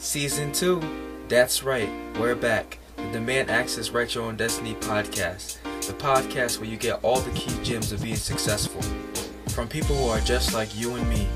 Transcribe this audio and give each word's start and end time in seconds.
Season 0.00 0.52
2. 0.52 0.80
That's 1.26 1.64
right, 1.64 1.90
we're 2.20 2.36
back. 2.36 2.78
The 2.96 3.10
Demand 3.10 3.50
Access 3.50 3.90
Your 3.90 4.24
Own 4.24 4.36
Destiny 4.36 4.74
podcast. 4.76 5.58
The 5.86 5.92
podcast 5.92 6.60
where 6.60 6.68
you 6.68 6.76
get 6.76 7.02
all 7.02 7.18
the 7.18 7.32
key 7.32 7.52
gems 7.64 7.90
of 7.90 8.00
being 8.00 8.14
successful. 8.14 8.80
From 9.48 9.66
people 9.66 9.96
who 9.96 10.08
are 10.08 10.20
just 10.20 10.54
like 10.54 10.78
you 10.78 10.94
and 10.94 11.08
me. 11.10 11.26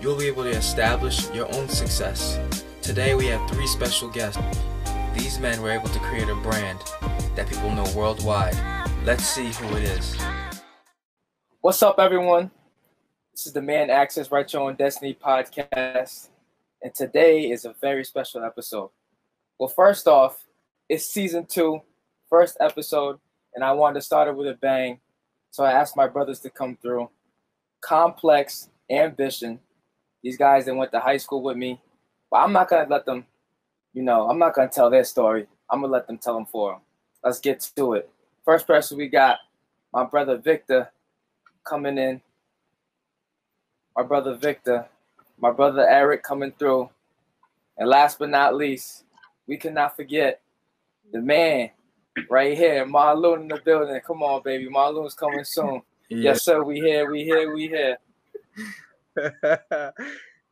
You'll 0.00 0.18
be 0.18 0.26
able 0.26 0.42
to 0.42 0.50
establish 0.50 1.30
your 1.30 1.46
own 1.54 1.68
success. 1.68 2.40
Today 2.82 3.14
we 3.14 3.26
have 3.26 3.48
three 3.48 3.68
special 3.68 4.10
guests. 4.10 4.42
These 5.14 5.38
men 5.38 5.62
were 5.62 5.70
able 5.70 5.88
to 5.88 5.98
create 6.00 6.28
a 6.28 6.34
brand 6.34 6.80
that 7.36 7.48
people 7.48 7.70
know 7.70 7.86
worldwide. 7.94 8.56
Let's 9.04 9.24
see 9.24 9.52
who 9.52 9.76
it 9.76 9.84
is. 9.84 10.16
What's 11.60 11.82
up, 11.84 12.00
everyone? 12.00 12.50
This 13.30 13.46
is 13.46 13.52
the 13.52 13.62
Man 13.62 13.90
Access 13.90 14.28
Your 14.28 14.62
Own 14.62 14.74
Destiny 14.74 15.14
podcast, 15.14 16.30
and 16.82 16.94
today 16.94 17.50
is 17.50 17.64
a 17.64 17.74
very 17.80 18.04
special 18.04 18.44
episode. 18.44 18.90
Well, 19.58 19.68
first 19.68 20.08
off, 20.08 20.44
it's 20.88 21.06
season 21.06 21.46
two, 21.46 21.80
first 22.28 22.56
episode, 22.60 23.18
and 23.54 23.64
I 23.64 23.72
wanted 23.72 24.00
to 24.00 24.06
start 24.06 24.28
it 24.28 24.36
with 24.36 24.48
a 24.48 24.54
bang. 24.54 25.00
So 25.50 25.64
I 25.64 25.72
asked 25.72 25.96
my 25.96 26.08
brothers 26.08 26.40
to 26.40 26.50
come 26.50 26.76
through. 26.80 27.08
Complex 27.80 28.68
Ambition, 28.90 29.58
these 30.22 30.36
guys 30.36 30.66
that 30.66 30.74
went 30.74 30.92
to 30.92 31.00
high 31.00 31.16
school 31.16 31.42
with 31.42 31.56
me, 31.56 31.80
but 32.30 32.38
I'm 32.38 32.52
not 32.52 32.68
gonna 32.68 32.88
let 32.88 33.06
them, 33.06 33.26
you 33.92 34.02
know, 34.02 34.28
I'm 34.28 34.38
not 34.38 34.54
gonna 34.54 34.68
tell 34.68 34.90
their 34.90 35.04
story. 35.04 35.46
I'm 35.70 35.80
gonna 35.80 35.92
let 35.92 36.06
them 36.06 36.18
tell 36.18 36.34
them 36.34 36.46
for 36.46 36.72
them. 36.72 36.80
Let's 37.24 37.40
get 37.40 37.60
to 37.76 37.94
it. 37.94 38.10
First 38.44 38.66
person 38.66 38.98
we 38.98 39.08
got, 39.08 39.38
my 39.92 40.04
brother 40.04 40.36
Victor, 40.36 40.90
coming 41.64 41.98
in 41.98 42.20
my 43.96 44.02
brother 44.02 44.34
Victor, 44.34 44.86
my 45.42 45.50
brother 45.50 45.86
Eric 45.86 46.22
coming 46.22 46.52
through. 46.58 46.88
And 47.76 47.88
last 47.88 48.18
but 48.18 48.30
not 48.30 48.54
least, 48.54 49.04
we 49.46 49.56
cannot 49.56 49.96
forget 49.96 50.40
the 51.12 51.20
man 51.20 51.70
right 52.30 52.56
here, 52.56 52.86
Marlon 52.86 53.42
in 53.42 53.48
the 53.48 53.60
building. 53.64 54.00
Come 54.06 54.22
on, 54.22 54.42
baby. 54.42 54.68
Marlon's 54.70 55.14
coming 55.14 55.44
soon. 55.44 55.82
Yeah. 56.08 56.30
Yes, 56.30 56.44
sir. 56.44 56.62
We 56.62 56.76
here, 56.76 57.10
we 57.10 57.24
here, 57.24 57.52
we 57.52 57.68
here. 57.68 57.98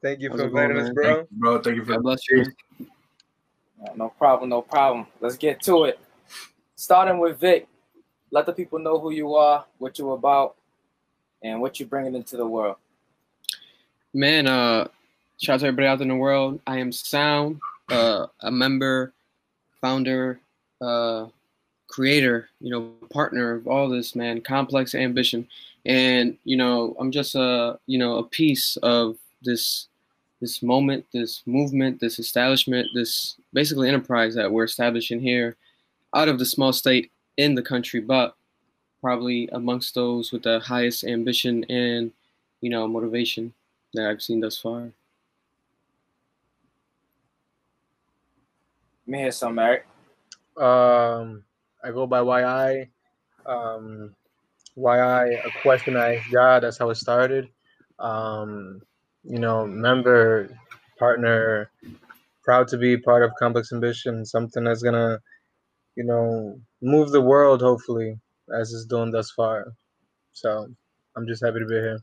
Thank 0.03 0.21
you 0.21 0.31
for 0.31 0.43
inviting 0.43 0.79
us, 0.79 0.91
bro. 0.91 1.05
Thank 1.05 1.31
you, 1.31 1.37
bro. 1.39 1.61
Thank 1.61 1.77
you 1.77 1.85
for 1.85 2.01
bless 2.01 2.29
you. 2.29 2.47
No 3.95 4.09
problem, 4.09 4.51
no 4.51 4.63
problem. 4.63 5.07
Let's 5.21 5.37
get 5.37 5.63
to 5.63 5.85
it. 5.85 6.01
Starting 6.75 7.19
with 7.19 7.39
Vic, 7.39 7.69
let 8.31 8.47
the 8.47 8.53
people 8.53 8.79
know 8.79 8.99
who 8.99 9.11
you 9.13 9.35
are, 9.35 9.65
what 9.79 9.99
you're 9.99 10.15
about, 10.15 10.57
and 11.43 11.61
what 11.61 11.79
you're 11.79 11.89
bringing 11.89 12.15
into 12.15 12.37
the 12.37 12.47
world. 12.47 12.77
Man, 14.13 14.49
uh, 14.49 14.89
shout 15.39 15.55
out 15.55 15.61
to 15.61 15.67
everybody 15.67 15.87
out 15.87 16.01
in 16.01 16.09
the 16.09 16.17
world. 16.17 16.61
I 16.67 16.79
am 16.79 16.91
Sound, 16.91 17.61
uh, 17.91 18.27
a 18.41 18.51
member, 18.51 19.13
founder, 19.81 20.41
uh, 20.81 21.27
creator, 21.87 22.49
you 22.61 22.73
know, 22.73 22.91
partner 23.13 23.53
of 23.53 23.69
all 23.69 23.89
this, 23.89 24.17
man. 24.17 24.41
Complex 24.41 24.97
ambition, 24.97 25.47
and 25.87 26.37
you 26.43 26.57
know, 26.57 26.97
I'm 26.99 27.13
just 27.13 27.37
a, 27.37 27.79
you 27.87 27.99
know, 27.99 28.17
a 28.17 28.25
piece 28.25 28.77
of 28.79 29.17
this, 29.43 29.87
this 30.41 30.61
moment, 30.61 31.07
this 31.13 31.43
movement, 31.47 32.01
this 32.01 32.19
establishment, 32.19 32.89
this 32.93 33.37
basically 33.53 33.87
enterprise 33.87 34.35
that 34.35 34.51
we're 34.51 34.65
establishing 34.65 35.21
here, 35.21 35.55
out 36.17 36.29
of 36.29 36.41
the 36.41 36.47
small 36.47 36.73
state 36.73 37.13
in 37.37 37.55
the 37.55 37.63
country, 37.63 38.01
but 38.01 38.35
probably 39.01 39.49
amongst 39.53 39.95
those 39.95 40.33
with 40.33 40.43
the 40.43 40.59
highest 40.59 41.05
ambition 41.05 41.63
and, 41.71 42.11
you 42.61 42.71
know, 42.71 42.89
motivation 42.89 43.55
that 43.95 44.09
I've 44.09 44.23
seen 44.23 44.41
thus 44.41 44.59
far. 44.59 44.81
Let 44.81 44.93
me 49.07 49.19
hear 49.19 49.33
some, 49.33 49.59
Eric. 49.59 49.87
Um, 50.57 51.45
I 51.83 51.91
go 51.93 52.07
by 52.07 52.21
YI. 52.23 52.89
Um, 53.47 54.15
YI, 54.77 55.35
a 55.35 55.51
question 55.63 55.97
I 55.97 56.17
asked 56.17 56.33
God. 56.33 56.63
That's 56.63 56.79
how 56.79 56.91
it 56.91 56.97
started. 56.97 57.49
Um, 57.99 58.81
you 59.25 59.39
know, 59.39 59.67
member, 59.67 60.57
partner, 60.99 61.71
proud 62.45 62.69
to 62.69 62.79
be 62.79 62.97
part 62.97 63.23
of 63.23 63.33
Complex 63.39 63.73
Ambition, 63.73 64.25
something 64.25 64.65
that's 64.65 64.83
gonna, 64.83 65.19
you 65.97 66.05
know, 66.05 66.61
move 66.83 67.11
the 67.11 67.21
world. 67.21 67.63
Hopefully, 67.63 68.19
as 68.55 68.73
it's 68.73 68.87
doing 68.87 69.11
thus 69.11 69.31
far. 69.33 69.67
So, 70.33 70.69
I'm 71.17 71.27
just 71.27 71.45
happy 71.45 71.59
to 71.61 71.67
be 71.67 71.75
here. 71.75 72.01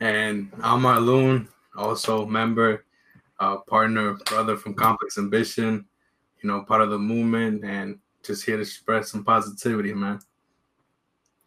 And 0.00 0.50
I'm 0.62 0.82
Marloon, 0.82 1.48
also 1.76 2.26
member, 2.26 2.84
uh, 3.40 3.58
partner, 3.58 4.14
brother 4.14 4.56
from 4.56 4.74
Complex 4.74 5.18
Ambition, 5.18 5.86
you 6.42 6.48
know, 6.48 6.62
part 6.62 6.82
of 6.82 6.90
the 6.90 6.98
movement 6.98 7.64
and 7.64 7.98
just 8.22 8.44
here 8.44 8.56
to 8.56 8.64
spread 8.64 9.06
some 9.06 9.24
positivity, 9.24 9.94
man. 9.94 10.20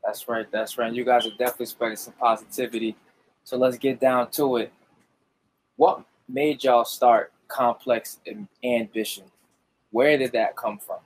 That's 0.04 0.28
right, 0.28 0.50
that's 0.52 0.78
right. 0.78 0.92
You 0.92 1.04
guys 1.04 1.28
are 1.28 1.32
definitely 1.32 1.68
spreading 1.68 1.98
some 1.98 2.14
positivity. 2.14 2.96
So 3.44 3.58
let's 3.58 3.78
get 3.78 4.00
down 4.00 4.32
to 4.32 4.58
it. 4.58 4.72
What 5.76 6.04
made 6.28 6.64
y'all 6.64 6.86
start 6.86 7.32
Complex 7.48 8.20
Ambition? 8.64 9.26
Where 9.92 10.18
did 10.18 10.32
that 10.32 10.56
come 10.56 10.80
from? 10.80 11.00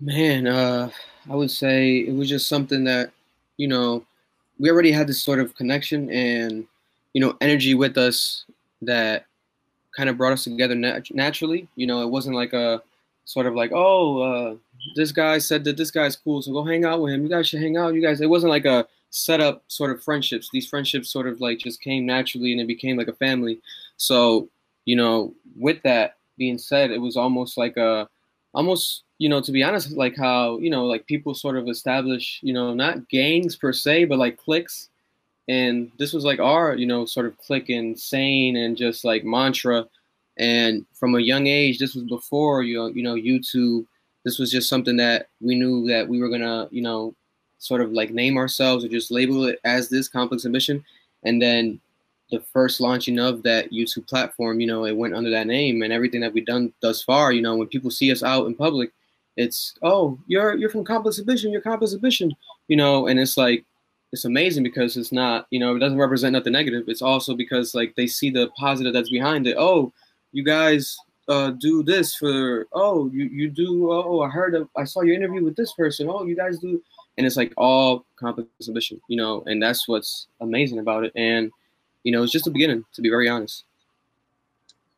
Man, 0.00 0.46
uh, 0.46 0.90
I 1.28 1.34
would 1.34 1.50
say 1.50 1.98
it 1.98 2.14
was 2.14 2.28
just 2.28 2.48
something 2.48 2.84
that, 2.84 3.10
you 3.56 3.68
know, 3.68 4.04
we 4.58 4.70
already 4.70 4.92
had 4.92 5.06
this 5.06 5.22
sort 5.22 5.38
of 5.38 5.54
connection 5.54 6.10
and 6.10 6.66
you 7.12 7.20
know 7.20 7.36
energy 7.40 7.74
with 7.74 7.96
us 7.96 8.44
that 8.82 9.26
kind 9.96 10.08
of 10.08 10.16
brought 10.16 10.32
us 10.32 10.44
together 10.44 10.74
nat- 10.74 11.12
naturally. 11.14 11.68
You 11.76 11.86
know, 11.86 12.02
it 12.02 12.08
wasn't 12.08 12.36
like 12.36 12.52
a 12.52 12.82
sort 13.24 13.46
of 13.46 13.54
like, 13.54 13.72
oh, 13.74 14.22
uh, 14.22 14.54
this 14.94 15.12
guy 15.12 15.38
said 15.38 15.64
that 15.64 15.76
this 15.76 15.90
guy's 15.90 16.16
cool, 16.16 16.40
so 16.40 16.52
go 16.52 16.64
hang 16.64 16.84
out 16.84 17.00
with 17.00 17.12
him. 17.12 17.22
You 17.22 17.28
guys 17.28 17.48
should 17.48 17.60
hang 17.60 17.76
out. 17.76 17.94
You 17.94 18.02
guys. 18.02 18.20
It 18.20 18.30
wasn't 18.30 18.50
like 18.50 18.64
a 18.64 18.86
set 19.10 19.40
up 19.40 19.64
sort 19.68 19.90
of 19.90 20.02
friendships. 20.02 20.50
These 20.52 20.68
friendships 20.68 21.08
sort 21.08 21.26
of 21.26 21.40
like 21.40 21.58
just 21.58 21.80
came 21.80 22.06
naturally 22.06 22.52
and 22.52 22.60
it 22.60 22.66
became 22.66 22.96
like 22.96 23.08
a 23.08 23.14
family. 23.14 23.60
So 23.96 24.48
you 24.84 24.96
know, 24.96 25.34
with 25.56 25.82
that 25.82 26.16
being 26.38 26.58
said, 26.58 26.90
it 26.90 27.00
was 27.00 27.16
almost 27.16 27.58
like 27.58 27.76
a 27.76 28.08
almost 28.54 29.02
you 29.18 29.28
know 29.28 29.40
to 29.40 29.52
be 29.52 29.62
honest 29.62 29.92
like 29.92 30.16
how 30.16 30.58
you 30.58 30.70
know 30.70 30.86
like 30.86 31.06
people 31.06 31.34
sort 31.34 31.56
of 31.56 31.68
establish 31.68 32.40
you 32.42 32.52
know 32.52 32.72
not 32.72 33.08
gangs 33.08 33.56
per 33.56 33.72
se 33.72 34.04
but 34.06 34.18
like 34.18 34.38
cliques. 34.38 34.88
And 35.48 35.90
this 35.98 36.12
was 36.12 36.24
like 36.24 36.40
our 36.40 36.76
you 36.76 36.86
know 36.86 37.04
sort 37.04 37.26
of 37.26 37.38
clique 37.38 37.70
and 37.70 37.98
sane 37.98 38.56
and 38.56 38.76
just 38.76 39.04
like 39.04 39.24
mantra. 39.24 39.86
And 40.38 40.86
from 40.94 41.14
a 41.14 41.20
young 41.20 41.46
age 41.46 41.78
this 41.78 41.94
was 41.94 42.04
before 42.04 42.62
you 42.62 42.76
know 42.76 42.86
you 42.86 43.02
know 43.02 43.14
youtube. 43.14 43.86
This 44.24 44.38
was 44.38 44.50
just 44.50 44.68
something 44.68 44.96
that 44.98 45.28
we 45.40 45.54
knew 45.54 45.86
that 45.88 46.06
we 46.06 46.20
were 46.20 46.28
gonna 46.28 46.68
you 46.70 46.82
know 46.82 47.14
sort 47.58 47.80
of 47.80 47.92
like 47.92 48.10
name 48.10 48.36
ourselves 48.36 48.84
or 48.84 48.88
just 48.88 49.10
label 49.10 49.44
it 49.46 49.58
as 49.64 49.88
this 49.88 50.08
complex 50.08 50.46
ambition 50.46 50.84
and 51.24 51.42
then 51.42 51.80
the 52.30 52.40
first 52.52 52.80
launching 52.80 53.18
of 53.18 53.42
that 53.42 53.72
YouTube 53.72 54.06
platform, 54.06 54.60
you 54.60 54.66
know, 54.66 54.84
it 54.84 54.96
went 54.96 55.14
under 55.14 55.30
that 55.30 55.46
name 55.46 55.82
and 55.82 55.92
everything 55.92 56.20
that 56.20 56.32
we've 56.32 56.44
done 56.44 56.72
thus 56.82 57.02
far, 57.02 57.32
you 57.32 57.40
know, 57.40 57.56
when 57.56 57.68
people 57.68 57.90
see 57.90 58.12
us 58.12 58.22
out 58.22 58.46
in 58.46 58.54
public, 58.54 58.92
it's 59.38 59.74
oh, 59.82 60.18
you're 60.26 60.56
you're 60.56 60.68
from 60.68 60.84
Complex 60.84 61.18
Ambition, 61.18 61.52
you're 61.52 61.60
Complex 61.60 61.94
Ambition, 61.94 62.34
you 62.66 62.76
know, 62.76 63.06
and 63.06 63.18
it's 63.18 63.36
like 63.36 63.64
it's 64.12 64.24
amazing 64.24 64.64
because 64.64 64.96
it's 64.96 65.12
not, 65.12 65.46
you 65.50 65.60
know, 65.60 65.76
it 65.76 65.78
doesn't 65.78 65.98
represent 65.98 66.32
nothing 66.32 66.52
negative. 66.52 66.84
It's 66.88 67.02
also 67.02 67.36
because 67.36 67.74
like 67.74 67.94
they 67.94 68.06
see 68.06 68.30
the 68.30 68.48
positive 68.58 68.92
that's 68.92 69.10
behind 69.10 69.46
it. 69.46 69.56
Oh, 69.56 69.92
you 70.32 70.42
guys 70.42 70.98
uh, 71.28 71.50
do 71.50 71.82
this 71.82 72.16
for 72.16 72.66
oh 72.72 73.08
you 73.12 73.26
you 73.26 73.48
do 73.48 73.92
oh 73.92 74.22
I 74.22 74.28
heard 74.28 74.54
of, 74.54 74.68
I 74.76 74.84
saw 74.84 75.02
your 75.02 75.14
interview 75.14 75.44
with 75.44 75.56
this 75.56 75.72
person. 75.72 76.08
Oh, 76.10 76.24
you 76.24 76.34
guys 76.34 76.58
do 76.58 76.82
and 77.16 77.26
it's 77.26 77.36
like 77.36 77.52
all 77.56 78.04
Complex 78.16 78.48
Ambition, 78.66 79.00
you 79.08 79.16
know, 79.16 79.44
and 79.46 79.62
that's 79.62 79.86
what's 79.86 80.26
amazing 80.40 80.80
about 80.80 81.04
it. 81.04 81.12
And 81.14 81.52
you 82.02 82.10
know, 82.10 82.24
it's 82.24 82.32
just 82.32 82.44
the 82.44 82.50
beginning, 82.50 82.84
to 82.94 83.02
be 83.02 83.08
very 83.08 83.28
honest. 83.28 83.64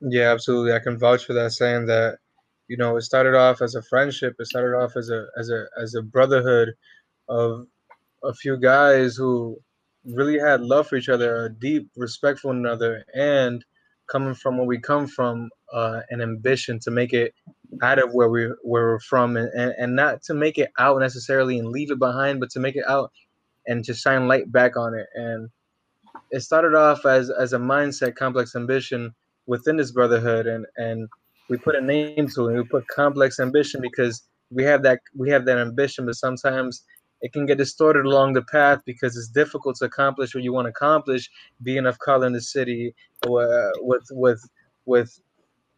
Yeah, 0.00 0.32
absolutely. 0.32 0.72
I 0.72 0.78
can 0.78 0.98
vouch 0.98 1.26
for 1.26 1.34
that, 1.34 1.52
saying 1.52 1.84
that, 1.86 2.18
you 2.70 2.76
know, 2.76 2.96
it 2.96 3.02
started 3.02 3.34
off 3.34 3.62
as 3.62 3.74
a 3.74 3.82
friendship. 3.82 4.36
It 4.38 4.46
started 4.46 4.76
off 4.76 4.96
as 4.96 5.10
a 5.10 5.26
as 5.36 5.50
a 5.50 5.64
as 5.82 5.96
a 5.96 6.02
brotherhood 6.02 6.74
of 7.28 7.66
a 8.22 8.32
few 8.32 8.56
guys 8.58 9.16
who 9.16 9.58
really 10.04 10.38
had 10.38 10.60
love 10.60 10.86
for 10.86 10.94
each 10.94 11.08
other, 11.08 11.46
a 11.46 11.50
deep 11.50 11.90
respect 11.96 12.38
for 12.38 12.48
one 12.48 12.58
another, 12.58 13.04
and 13.12 13.64
coming 14.08 14.34
from 14.34 14.56
where 14.56 14.68
we 14.68 14.78
come 14.78 15.08
from, 15.08 15.50
uh, 15.72 16.02
an 16.10 16.20
ambition 16.20 16.78
to 16.78 16.92
make 16.92 17.12
it 17.12 17.34
out 17.82 17.98
of 17.98 18.14
where 18.14 18.28
we 18.28 18.44
where 18.62 18.86
we're 18.90 19.00
from, 19.00 19.36
and, 19.36 19.50
and 19.52 19.74
and 19.76 19.96
not 19.96 20.22
to 20.22 20.34
make 20.34 20.56
it 20.56 20.70
out 20.78 21.00
necessarily 21.00 21.58
and 21.58 21.70
leave 21.70 21.90
it 21.90 21.98
behind, 21.98 22.38
but 22.38 22.50
to 22.50 22.60
make 22.60 22.76
it 22.76 22.84
out 22.88 23.10
and 23.66 23.84
to 23.84 23.94
shine 23.94 24.28
light 24.28 24.52
back 24.52 24.76
on 24.76 24.94
it. 24.94 25.08
And 25.16 25.50
it 26.30 26.42
started 26.42 26.76
off 26.76 27.04
as 27.04 27.30
as 27.30 27.52
a 27.52 27.58
mindset 27.58 28.14
complex 28.14 28.54
ambition 28.54 29.12
within 29.48 29.76
this 29.76 29.90
brotherhood 29.90 30.46
and 30.46 30.66
and 30.76 31.08
we 31.50 31.58
put 31.58 31.74
a 31.74 31.80
name 31.80 32.26
to 32.34 32.48
it 32.48 32.56
we 32.56 32.64
put 32.64 32.86
complex 32.88 33.38
ambition 33.38 33.80
because 33.82 34.22
we 34.50 34.64
have 34.64 34.82
that 34.82 35.00
we 35.14 35.28
have 35.28 35.44
that 35.44 35.58
ambition 35.58 36.06
but 36.06 36.14
sometimes 36.14 36.84
it 37.22 37.32
can 37.32 37.46
get 37.46 37.58
distorted 37.58 38.06
along 38.06 38.32
the 38.32 38.42
path 38.42 38.80
because 38.86 39.16
it's 39.16 39.28
difficult 39.28 39.76
to 39.76 39.84
accomplish 39.84 40.34
what 40.34 40.44
you 40.44 40.52
want 40.52 40.66
to 40.66 40.70
accomplish, 40.70 41.28
be 41.62 41.76
enough 41.76 41.98
color 41.98 42.26
in 42.26 42.32
the 42.32 42.40
city, 42.40 42.94
uh, 43.26 43.70
with 43.80 44.04
with 44.10 44.40
with 44.86 45.20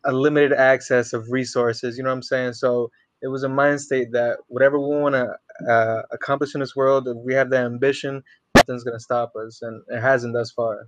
a 0.05 0.13
limited 0.13 0.53
access 0.53 1.13
of 1.13 1.31
resources. 1.31 1.97
You 1.97 2.05
know 2.05 2.11
what 2.11 2.17
I'm 2.17 2.23
saying? 2.23 2.53
So 2.55 2.91
it 3.23 3.29
was 3.29 3.43
a 3.45 3.49
mind 3.49 3.81
state 3.81 4.13
that 4.13 4.39
whatever 4.49 4.79
we 4.79 4.97
want 4.97 5.15
to 5.15 5.71
uh, 5.71 6.03
accomplish 6.13 6.55
in 6.55 6.61
this 6.61 6.77
world, 6.77 7.09
if 7.09 7.17
we 7.17 7.35
have 7.35 7.51
that 7.51 7.65
ambition, 7.65 8.23
nothing's 8.55 8.85
gonna 8.85 9.01
stop 9.01 9.33
us, 9.37 9.63
and 9.63 9.83
it 9.89 10.01
hasn't 10.01 10.35
thus 10.35 10.53
far. 10.53 10.87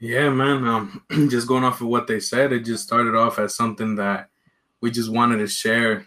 Yeah, 0.00 0.30
man. 0.30 0.66
Um, 0.66 1.02
just 1.30 1.46
going 1.46 1.62
off 1.62 1.82
of 1.82 1.88
what 1.88 2.06
they 2.06 2.20
said, 2.20 2.52
it 2.52 2.60
just 2.60 2.82
started 2.82 3.14
off 3.14 3.38
as 3.38 3.54
something 3.54 3.94
that 3.96 4.30
we 4.80 4.90
just 4.90 5.12
wanted 5.12 5.38
to 5.38 5.46
share 5.46 6.06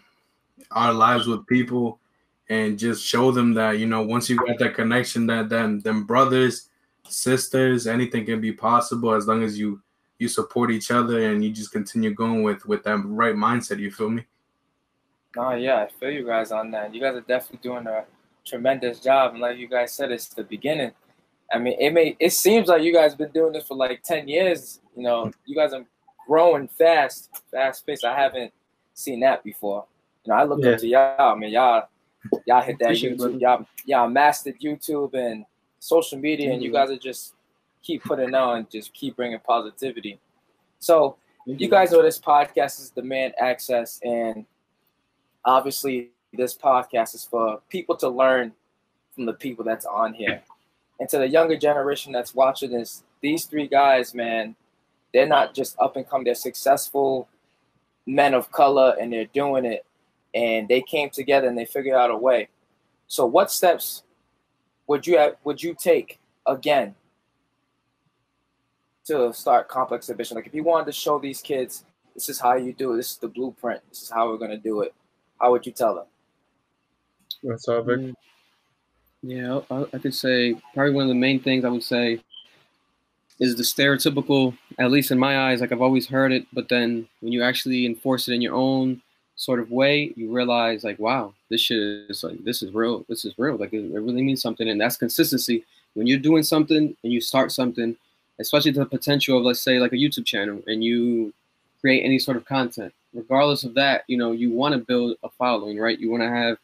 our 0.72 0.92
lives 0.92 1.28
with 1.28 1.46
people 1.46 2.00
and 2.48 2.78
just 2.78 3.06
show 3.06 3.30
them 3.30 3.54
that 3.54 3.78
you 3.78 3.86
know 3.86 4.02
once 4.02 4.28
you 4.28 4.36
got 4.36 4.58
that 4.58 4.74
connection, 4.74 5.26
that 5.28 5.48
them 5.48 5.80
them 5.80 6.04
brothers, 6.04 6.68
sisters, 7.08 7.86
anything 7.86 8.26
can 8.26 8.40
be 8.40 8.52
possible 8.52 9.14
as 9.14 9.28
long 9.28 9.44
as 9.44 9.58
you 9.58 9.80
you 10.18 10.28
support 10.28 10.70
each 10.70 10.90
other 10.90 11.30
and 11.30 11.44
you 11.44 11.50
just 11.50 11.72
continue 11.72 12.12
going 12.12 12.42
with 12.42 12.66
with 12.66 12.82
that 12.82 13.00
right 13.04 13.36
mindset. 13.36 13.78
You 13.78 13.92
feel 13.92 14.10
me? 14.10 14.24
Oh 15.36 15.54
yeah, 15.54 15.82
I 15.82 15.88
feel 15.88 16.10
you 16.10 16.26
guys 16.26 16.50
on 16.50 16.72
that. 16.72 16.92
You 16.92 17.00
guys 17.00 17.14
are 17.14 17.20
definitely 17.20 17.60
doing 17.62 17.86
a 17.86 18.04
tremendous 18.44 18.98
job, 18.98 19.32
and 19.32 19.40
like 19.40 19.56
you 19.56 19.68
guys 19.68 19.92
said, 19.92 20.10
it's 20.10 20.28
the 20.28 20.42
beginning. 20.42 20.90
I 21.54 21.58
mean, 21.58 21.76
it 21.78 21.90
may 21.92 22.16
it 22.18 22.32
seems 22.32 22.68
like 22.68 22.82
you 22.82 22.92
guys 22.92 23.14
been 23.14 23.30
doing 23.30 23.52
this 23.52 23.64
for 23.66 23.76
like 23.76 24.02
ten 24.02 24.28
years. 24.28 24.80
You 24.96 25.02
know, 25.02 25.32
you 25.46 25.54
guys 25.54 25.72
are 25.72 25.84
growing 26.26 26.68
fast, 26.68 27.30
fast 27.50 27.86
pace. 27.86 28.04
I 28.04 28.14
haven't 28.18 28.52
seen 28.94 29.20
that 29.20 29.42
before. 29.44 29.84
You 30.24 30.32
know, 30.32 30.38
I 30.38 30.44
look 30.44 30.60
Yeah. 30.62 30.70
up 30.70 30.78
to 30.80 30.86
y'all. 30.86 31.32
I 31.32 31.34
mean, 31.34 31.50
y'all 31.50 31.88
y'all 32.46 32.62
hit 32.62 32.78
that 32.78 32.86
Appreciate 32.86 33.18
YouTube. 33.18 33.40
Y'all 33.40 33.66
y'all 33.84 34.08
mastered 34.08 34.58
YouTube 34.60 35.14
and 35.14 35.44
social 35.78 36.18
media, 36.18 36.52
and 36.52 36.62
you 36.62 36.72
guys 36.72 36.90
are 36.90 36.96
just 36.96 37.34
keep 37.82 38.02
putting 38.04 38.34
on 38.34 38.58
and 38.58 38.70
just 38.70 38.94
keep 38.94 39.16
bringing 39.16 39.38
positivity. 39.40 40.18
So 40.78 41.16
you 41.46 41.68
guys 41.68 41.92
know 41.92 42.02
this 42.02 42.18
podcast 42.18 42.80
is 42.80 42.90
demand 42.90 43.34
access, 43.38 44.00
and 44.02 44.46
obviously 45.44 46.10
this 46.32 46.56
podcast 46.56 47.14
is 47.14 47.24
for 47.24 47.60
people 47.68 47.96
to 47.96 48.08
learn 48.08 48.52
from 49.14 49.26
the 49.26 49.32
people 49.34 49.64
that's 49.64 49.84
on 49.86 50.14
here. 50.14 50.42
And 51.00 51.08
to 51.08 51.18
the 51.18 51.28
younger 51.28 51.56
generation 51.56 52.12
that's 52.12 52.34
watching 52.34 52.70
this, 52.70 53.02
these 53.20 53.44
three 53.46 53.66
guys, 53.66 54.14
man, 54.14 54.54
they're 55.12 55.26
not 55.26 55.54
just 55.54 55.76
up 55.78 55.96
and 55.96 56.08
come, 56.08 56.24
they're 56.24 56.34
successful 56.34 57.28
men 58.06 58.34
of 58.34 58.50
color 58.52 58.96
and 59.00 59.12
they're 59.12 59.26
doing 59.26 59.64
it. 59.64 59.84
And 60.34 60.68
they 60.68 60.82
came 60.82 61.10
together 61.10 61.48
and 61.48 61.56
they 61.56 61.64
figured 61.64 61.94
out 61.94 62.10
a 62.10 62.16
way. 62.16 62.48
So 63.06 63.26
what 63.26 63.50
steps 63.50 64.02
would 64.86 65.06
you 65.06 65.18
have, 65.18 65.36
would 65.44 65.62
you 65.62 65.74
take 65.78 66.18
again 66.46 66.94
to 69.06 69.32
start 69.32 69.68
complex 69.68 70.10
ambition? 70.10 70.36
Like 70.36 70.46
if 70.46 70.54
you 70.54 70.64
wanted 70.64 70.86
to 70.86 70.92
show 70.92 71.18
these 71.18 71.40
kids 71.40 71.84
this 72.14 72.28
is 72.28 72.38
how 72.38 72.54
you 72.54 72.72
do 72.72 72.92
it, 72.92 72.96
this 72.96 73.12
is 73.12 73.16
the 73.18 73.28
blueprint, 73.28 73.80
this 73.90 74.02
is 74.02 74.10
how 74.10 74.28
we're 74.28 74.38
gonna 74.38 74.56
do 74.56 74.82
it, 74.82 74.94
how 75.40 75.50
would 75.50 75.66
you 75.66 75.72
tell 75.72 75.94
them? 75.96 76.04
That's 77.42 77.68
all, 77.68 77.82
Vic. 77.82 77.98
Mm. 77.98 78.14
Yeah, 79.26 79.60
I, 79.70 79.98
could 79.98 80.14
say 80.14 80.54
probably 80.74 80.92
one 80.92 81.04
of 81.04 81.08
the 81.08 81.14
main 81.14 81.40
things 81.40 81.64
I 81.64 81.70
would 81.70 81.82
say 81.82 82.20
is 83.40 83.56
the 83.56 83.62
stereotypical, 83.62 84.54
at 84.78 84.90
least 84.90 85.10
in 85.10 85.18
my 85.18 85.48
eyes, 85.48 85.62
like 85.62 85.72
I've 85.72 85.80
always 85.80 86.06
heard 86.06 86.30
it, 86.30 86.46
but 86.52 86.68
then 86.68 87.08
when 87.20 87.32
you 87.32 87.42
actually 87.42 87.86
enforce 87.86 88.28
it 88.28 88.34
in 88.34 88.42
your 88.42 88.54
own 88.54 89.00
sort 89.36 89.60
of 89.60 89.70
way, 89.70 90.12
you 90.14 90.30
realize 90.30 90.84
like, 90.84 90.98
wow, 90.98 91.32
this 91.48 91.62
shit 91.62 91.78
is 92.10 92.22
like 92.22 92.44
this 92.44 92.62
is 92.62 92.74
real. 92.74 93.06
This 93.08 93.24
is 93.24 93.32
real. 93.38 93.56
Like 93.56 93.72
it, 93.72 93.78
it 93.78 93.98
really 93.98 94.20
means 94.20 94.42
something, 94.42 94.68
and 94.68 94.78
that's 94.78 94.98
consistency. 94.98 95.64
When 95.94 96.06
you're 96.06 96.18
doing 96.18 96.42
something 96.42 96.94
and 97.02 97.12
you 97.12 97.22
start 97.22 97.50
something, 97.50 97.96
especially 98.40 98.72
the 98.72 98.84
potential 98.84 99.38
of 99.38 99.44
let's 99.44 99.62
say 99.62 99.78
like 99.78 99.94
a 99.94 99.96
YouTube 99.96 100.26
channel, 100.26 100.62
and 100.66 100.84
you 100.84 101.32
create 101.80 102.04
any 102.04 102.18
sort 102.18 102.36
of 102.36 102.44
content, 102.44 102.92
regardless 103.14 103.64
of 103.64 103.72
that, 103.72 104.04
you 104.06 104.18
know, 104.18 104.32
you 104.32 104.50
want 104.50 104.74
to 104.74 104.78
build 104.78 105.16
a 105.22 105.30
following, 105.30 105.78
right? 105.78 105.98
You 105.98 106.10
want 106.10 106.24
to 106.24 106.28
have 106.28 106.58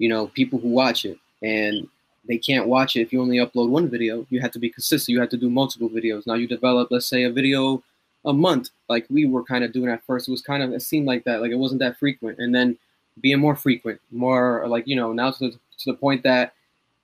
you 0.00 0.08
know, 0.08 0.28
people 0.28 0.58
who 0.58 0.68
watch 0.68 1.04
it 1.04 1.18
and 1.42 1.88
they 2.28 2.38
can't 2.38 2.68
watch 2.68 2.96
it 2.96 3.00
if 3.00 3.12
you 3.12 3.20
only 3.20 3.38
upload 3.38 3.70
one 3.70 3.88
video. 3.88 4.26
You 4.30 4.40
have 4.40 4.52
to 4.52 4.58
be 4.58 4.70
consistent. 4.70 5.14
You 5.14 5.20
have 5.20 5.30
to 5.30 5.36
do 5.36 5.50
multiple 5.50 5.88
videos. 5.88 6.26
Now 6.26 6.34
you 6.34 6.46
develop, 6.46 6.90
let's 6.90 7.06
say, 7.06 7.24
a 7.24 7.32
video 7.32 7.82
a 8.26 8.32
month, 8.32 8.68
like 8.88 9.06
we 9.08 9.24
were 9.24 9.42
kind 9.42 9.64
of 9.64 9.72
doing 9.72 9.90
at 9.90 10.04
first. 10.04 10.28
It 10.28 10.30
was 10.30 10.42
kind 10.42 10.62
of, 10.62 10.72
it 10.72 10.82
seemed 10.82 11.06
like 11.06 11.24
that, 11.24 11.40
like 11.40 11.50
it 11.50 11.56
wasn't 11.56 11.80
that 11.80 11.98
frequent. 11.98 12.38
And 12.38 12.54
then 12.54 12.76
being 13.20 13.40
more 13.40 13.56
frequent, 13.56 14.00
more 14.10 14.66
like, 14.68 14.86
you 14.86 14.96
know, 14.96 15.12
now 15.12 15.30
to 15.30 15.38
the, 15.38 15.50
to 15.52 15.92
the 15.92 15.94
point 15.94 16.22
that 16.24 16.52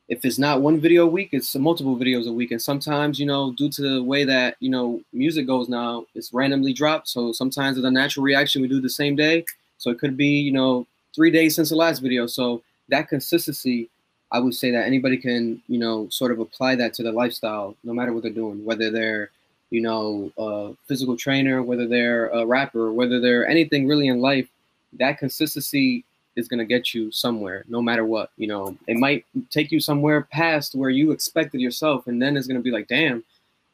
if 0.09 0.25
it's 0.25 0.39
not 0.39 0.61
one 0.61 0.79
video 0.79 1.05
a 1.05 1.11
week, 1.11 1.31
it's 1.33 1.55
multiple 1.57 1.97
videos 1.97 2.29
a 2.29 2.33
week. 2.33 2.53
And 2.53 2.63
sometimes, 2.63 3.19
you 3.19 3.27
know, 3.27 3.53
due 3.53 3.71
to 3.71 3.83
the 3.83 4.03
way 4.03 4.25
that, 4.25 4.57
you 4.61 4.71
know, 4.71 5.01
music 5.13 5.47
goes 5.47 5.69
now, 5.69 6.05
it's 6.15 6.33
randomly 6.33 6.73
dropped. 6.73 7.09
So 7.09 7.33
sometimes 7.33 7.77
it's 7.77 7.87
a 7.87 7.91
natural 7.91 8.23
reaction. 8.23 8.63
We 8.63 8.69
do 8.69 8.81
the 8.81 8.91
same 8.91 9.17
day. 9.17 9.45
So 9.79 9.91
it 9.91 9.99
could 9.99 10.17
be, 10.17 10.39
you 10.39 10.53
know, 10.53 10.87
three 11.15 11.31
days 11.31 11.57
since 11.57 11.71
the 11.71 11.77
last 11.77 12.01
video. 12.01 12.27
So 12.27 12.63
that 12.89 13.09
consistency, 13.09 13.89
I 14.33 14.41
would 14.41 14.55
say 14.55 14.71
that 14.73 14.87
anybody 14.87 15.17
can, 15.17 15.63
you 15.69 15.79
know, 15.79 16.09
sort 16.11 16.33
of 16.33 16.41
apply 16.41 16.75
that 16.77 16.95
to 16.95 17.03
their 17.03 17.13
lifestyle, 17.13 17.77
no 17.85 17.93
matter 17.93 18.13
what 18.13 18.23
they're 18.23 18.33
doing, 18.33 18.65
whether 18.65 18.91
they're, 18.91 19.31
you 19.71 19.81
know, 19.81 20.33
a 20.37 20.75
physical 20.87 21.17
trainer, 21.17 21.63
whether 21.63 21.87
they're 21.87 22.29
a 22.29 22.45
rapper, 22.45 22.93
whether 22.93 23.21
they're 23.21 23.47
anything 23.47 23.87
really 23.87 24.09
in 24.09 24.21
life, 24.21 24.49
that 24.95 25.19
consistency 25.19 26.05
is 26.35 26.49
going 26.49 26.59
to 26.59 26.65
get 26.65 26.93
you 26.93 27.11
somewhere, 27.11 27.65
no 27.69 27.81
matter 27.81 28.05
what. 28.05 28.31
You 28.37 28.49
know, 28.49 28.77
it 28.87 28.97
might 28.97 29.25
take 29.51 29.71
you 29.73 29.81
somewhere 29.81 30.23
past 30.23 30.75
where 30.75 30.91
you 30.91 31.13
expected 31.13 31.61
yourself, 31.61 32.07
and 32.07 32.21
then 32.21 32.37
it's 32.37 32.47
going 32.47 32.59
to 32.59 32.63
be 32.63 32.71
like, 32.71 32.89
damn, 32.89 33.25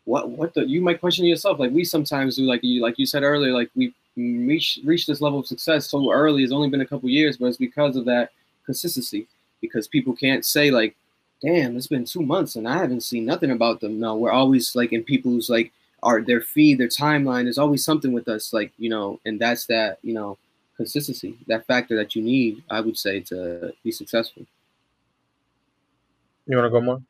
what, 0.04 0.30
what 0.30 0.54
the? 0.54 0.66
You 0.66 0.80
might 0.80 1.00
question 1.00 1.24
yourself, 1.24 1.58
like 1.58 1.72
we 1.72 1.84
sometimes 1.84 2.36
do, 2.36 2.42
like 2.42 2.62
you, 2.62 2.82
like 2.82 2.98
you 2.98 3.06
said 3.06 3.22
earlier, 3.22 3.52
like 3.52 3.70
we 3.74 3.94
reach 4.16 4.80
reach 4.84 5.06
this 5.06 5.20
level 5.20 5.40
of 5.40 5.46
success 5.46 5.90
so 5.90 6.12
early. 6.12 6.42
It's 6.42 6.52
only 6.52 6.68
been 6.68 6.80
a 6.82 6.86
couple 6.86 7.08
years, 7.08 7.36
but 7.36 7.46
it's 7.46 7.56
because 7.56 7.96
of 7.96 8.04
that 8.06 8.30
consistency. 8.66 9.26
Because 9.62 9.88
people 9.88 10.14
can't 10.14 10.44
say 10.44 10.70
like, 10.70 10.94
damn, 11.40 11.76
it's 11.76 11.86
been 11.86 12.04
two 12.04 12.22
months 12.22 12.56
and 12.56 12.68
I 12.68 12.76
haven't 12.76 13.02
seen 13.02 13.24
nothing 13.24 13.50
about 13.50 13.80
them. 13.80 13.98
No, 13.98 14.16
we're 14.16 14.30
always 14.30 14.76
like 14.76 14.92
in 14.92 15.02
people's 15.02 15.48
like 15.48 15.72
art, 16.02 16.26
their 16.26 16.42
feed, 16.42 16.78
their 16.78 16.88
timeline. 16.88 17.44
There's 17.44 17.58
always 17.58 17.84
something 17.84 18.12
with 18.12 18.28
us, 18.28 18.52
like 18.52 18.72
you 18.76 18.90
know, 18.90 19.20
and 19.24 19.40
that's 19.40 19.66
that 19.66 19.98
you 20.02 20.12
know 20.12 20.36
consistency, 20.76 21.38
that 21.46 21.66
factor 21.66 21.96
that 21.96 22.14
you 22.14 22.22
need, 22.22 22.62
I 22.70 22.80
would 22.80 22.98
say, 22.98 23.20
to 23.20 23.72
be 23.84 23.92
successful. 23.92 24.44
You 26.46 26.56
want 26.56 26.66
to 26.66 26.70
go 26.70 26.80
more? 26.80 27.02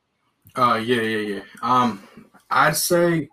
Uh, 0.54 0.76
yeah, 0.76 1.00
yeah, 1.00 1.36
yeah. 1.36 1.40
Um, 1.62 2.02
I'd 2.50 2.76
say 2.76 3.30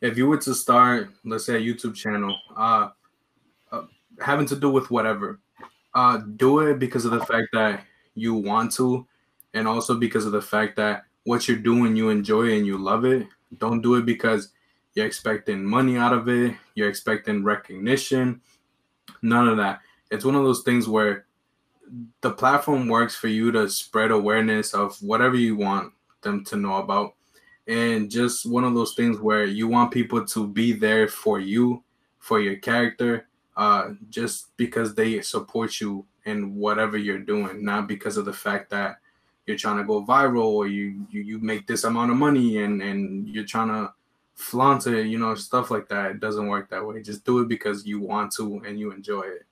if 0.00 0.16
you 0.16 0.28
were 0.28 0.38
to 0.38 0.54
start, 0.54 1.10
let's 1.24 1.46
say, 1.46 1.56
a 1.56 1.60
YouTube 1.60 1.94
channel, 1.94 2.36
uh, 2.56 2.90
uh 3.72 3.82
having 4.20 4.46
to 4.46 4.56
do 4.56 4.70
with 4.70 4.90
whatever, 4.90 5.40
uh, 5.94 6.18
do 6.36 6.60
it 6.60 6.78
because 6.78 7.04
of 7.04 7.10
the 7.10 7.24
fact 7.26 7.48
that 7.52 7.84
you 8.20 8.34
want 8.34 8.72
to, 8.74 9.06
and 9.54 9.66
also 9.66 9.94
because 9.94 10.26
of 10.26 10.32
the 10.32 10.42
fact 10.42 10.76
that 10.76 11.04
what 11.24 11.48
you're 11.48 11.56
doing 11.56 11.96
you 11.96 12.08
enjoy 12.08 12.52
and 12.56 12.66
you 12.66 12.78
love 12.78 13.04
it. 13.04 13.26
Don't 13.58 13.80
do 13.80 13.96
it 13.96 14.06
because 14.06 14.52
you're 14.94 15.06
expecting 15.06 15.64
money 15.64 15.96
out 15.96 16.12
of 16.12 16.28
it. 16.28 16.56
You're 16.74 16.88
expecting 16.88 17.44
recognition. 17.44 18.40
None 19.22 19.48
of 19.48 19.56
that. 19.58 19.80
It's 20.10 20.24
one 20.24 20.34
of 20.34 20.44
those 20.44 20.62
things 20.62 20.88
where 20.88 21.26
the 22.20 22.30
platform 22.30 22.88
works 22.88 23.16
for 23.16 23.28
you 23.28 23.50
to 23.52 23.68
spread 23.68 24.10
awareness 24.10 24.74
of 24.74 25.00
whatever 25.02 25.36
you 25.36 25.56
want 25.56 25.92
them 26.22 26.44
to 26.44 26.56
know 26.56 26.76
about. 26.76 27.14
And 27.66 28.10
just 28.10 28.50
one 28.50 28.64
of 28.64 28.74
those 28.74 28.94
things 28.94 29.18
where 29.20 29.44
you 29.44 29.68
want 29.68 29.92
people 29.92 30.24
to 30.24 30.46
be 30.46 30.72
there 30.72 31.06
for 31.08 31.38
you, 31.38 31.84
for 32.18 32.40
your 32.40 32.56
character, 32.56 33.28
uh, 33.56 33.90
just 34.08 34.56
because 34.56 34.94
they 34.94 35.20
support 35.20 35.80
you 35.80 36.06
in 36.30 36.54
whatever 36.54 36.96
you're 36.96 37.18
doing, 37.18 37.64
not 37.64 37.86
because 37.86 38.16
of 38.16 38.24
the 38.24 38.32
fact 38.32 38.70
that 38.70 38.96
you're 39.46 39.56
trying 39.56 39.78
to 39.78 39.84
go 39.84 40.04
viral 40.04 40.44
or 40.44 40.66
you, 40.66 41.06
you, 41.10 41.22
you 41.22 41.38
make 41.38 41.66
this 41.66 41.84
amount 41.84 42.10
of 42.10 42.16
money 42.16 42.62
and, 42.62 42.80
and 42.82 43.28
you're 43.28 43.44
trying 43.44 43.68
to 43.68 43.92
flaunt 44.34 44.86
it, 44.86 45.06
you 45.06 45.18
know, 45.18 45.34
stuff 45.34 45.70
like 45.70 45.88
that. 45.88 46.12
It 46.12 46.20
doesn't 46.20 46.46
work 46.46 46.70
that 46.70 46.86
way. 46.86 47.02
Just 47.02 47.24
do 47.24 47.40
it 47.40 47.48
because 47.48 47.86
you 47.86 48.00
want 48.00 48.32
to 48.36 48.62
and 48.66 48.78
you 48.78 48.92
enjoy 48.92 49.22
it. 49.22 49.46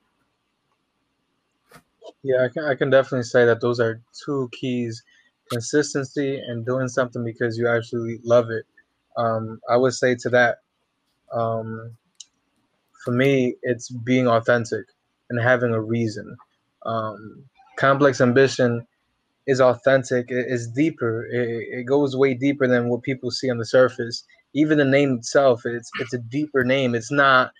Yeah, 2.23 2.45
I 2.45 2.49
can, 2.49 2.63
I 2.65 2.75
can 2.75 2.89
definitely 2.89 3.23
say 3.23 3.45
that 3.45 3.61
those 3.61 3.79
are 3.79 4.01
two 4.25 4.49
keys 4.51 5.03
consistency 5.49 6.39
and 6.39 6.65
doing 6.65 6.87
something 6.87 7.23
because 7.23 7.57
you 7.57 7.67
actually 7.67 8.19
love 8.23 8.49
it. 8.49 8.65
Um, 9.17 9.59
I 9.69 9.77
would 9.77 9.93
say 9.93 10.15
to 10.15 10.29
that, 10.29 10.57
um, 11.33 11.95
for 13.03 13.11
me, 13.11 13.55
it's 13.63 13.89
being 13.89 14.27
authentic 14.27 14.85
and 15.29 15.39
having 15.41 15.73
a 15.73 15.81
reason. 15.81 16.35
Um, 16.85 17.43
complex 17.77 18.21
ambition 18.21 18.85
is 19.47 19.61
authentic, 19.61 20.29
it 20.29 20.45
is 20.47 20.67
deeper, 20.67 21.25
it, 21.25 21.79
it 21.79 21.83
goes 21.85 22.15
way 22.15 22.33
deeper 22.33 22.67
than 22.67 22.89
what 22.89 23.01
people 23.03 23.31
see 23.31 23.49
on 23.49 23.57
the 23.57 23.65
surface. 23.65 24.23
Even 24.53 24.77
the 24.77 24.85
name 24.85 25.17
itself, 25.17 25.61
it's 25.65 25.89
it's 25.99 26.13
a 26.13 26.17
deeper 26.17 26.63
name. 26.63 26.95
It's 26.95 27.11
not 27.11 27.51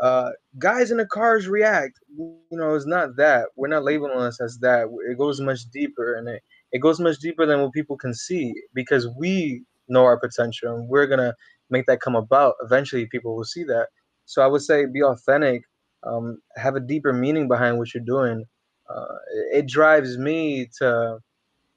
uh, 0.00 0.30
guys 0.58 0.90
in 0.90 0.98
the 0.98 1.06
cars 1.06 1.48
react. 1.48 1.98
You 2.16 2.38
know, 2.52 2.74
it's 2.74 2.86
not 2.86 3.16
that. 3.16 3.46
We're 3.56 3.68
not 3.68 3.84
labeling 3.84 4.18
us 4.18 4.40
as 4.40 4.58
that. 4.58 4.86
It 5.10 5.18
goes 5.18 5.40
much 5.40 5.64
deeper, 5.72 6.14
and 6.14 6.28
it, 6.28 6.42
it 6.72 6.80
goes 6.80 7.00
much 7.00 7.18
deeper 7.18 7.46
than 7.46 7.62
what 7.62 7.72
people 7.72 7.96
can 7.96 8.14
see 8.14 8.54
because 8.74 9.08
we 9.18 9.62
know 9.88 10.04
our 10.04 10.18
potential 10.18 10.74
and 10.74 10.88
we're 10.88 11.06
gonna 11.06 11.34
make 11.70 11.86
that 11.86 12.00
come 12.00 12.16
about. 12.16 12.54
Eventually, 12.62 13.06
people 13.06 13.36
will 13.36 13.44
see 13.44 13.64
that. 13.64 13.88
So 14.26 14.42
I 14.42 14.46
would 14.46 14.62
say 14.62 14.86
be 14.86 15.02
authentic, 15.02 15.62
um, 16.02 16.40
have 16.56 16.76
a 16.76 16.80
deeper 16.80 17.12
meaning 17.12 17.48
behind 17.48 17.78
what 17.78 17.94
you're 17.94 18.04
doing. 18.04 18.44
Uh, 18.88 19.16
it 19.52 19.66
drives 19.66 20.18
me 20.18 20.68
to 20.78 21.18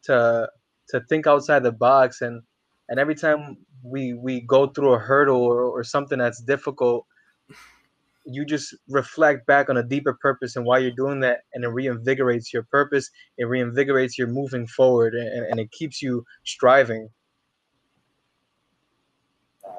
to 0.04 0.50
to 0.90 1.02
think 1.10 1.28
outside 1.28 1.64
the 1.64 1.72
box. 1.72 2.22
And 2.22 2.42
and 2.88 3.00
every 3.00 3.16
time 3.16 3.58
we 3.84 4.14
we 4.14 4.42
go 4.42 4.68
through 4.68 4.94
a 4.94 5.00
hurdle 5.00 5.42
or, 5.42 5.64
or 5.64 5.84
something 5.84 6.20
that's 6.20 6.42
difficult 6.42 7.06
you 8.26 8.46
just 8.46 8.76
reflect 8.88 9.46
back 9.48 9.70
on 9.70 9.78
a 9.78 9.84
deeper 9.84 10.14
purpose 10.14 10.56
and 10.56 10.66
why 10.66 10.78
you're 10.78 10.92
doing 10.92 11.20
that. 11.22 11.42
And 11.54 11.64
it 11.64 11.70
reinvigorates 11.70 12.54
your 12.54 12.64
purpose. 12.64 13.10
It 13.38 13.46
reinvigorates 13.46 14.18
your 14.18 14.28
moving 14.28 14.68
forward 14.68 15.14
and, 15.16 15.46
and 15.46 15.60
it 15.60 15.72
keeps 15.72 16.02
you 16.02 16.26
striving. 16.44 17.10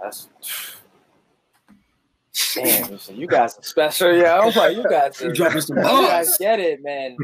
That's 0.03 0.29
Damn, 2.55 2.99
you 3.15 3.27
guys 3.27 3.59
are 3.59 3.63
special, 3.63 4.15
yo. 4.15 4.25
I'm 4.25 4.55
like, 4.55 4.77
you 4.77 4.83
guys, 4.83 5.23
are, 5.23 5.29
you 5.29 5.35
guys 5.35 6.37
get 6.39 6.61
it, 6.61 6.83
man. 6.83 7.17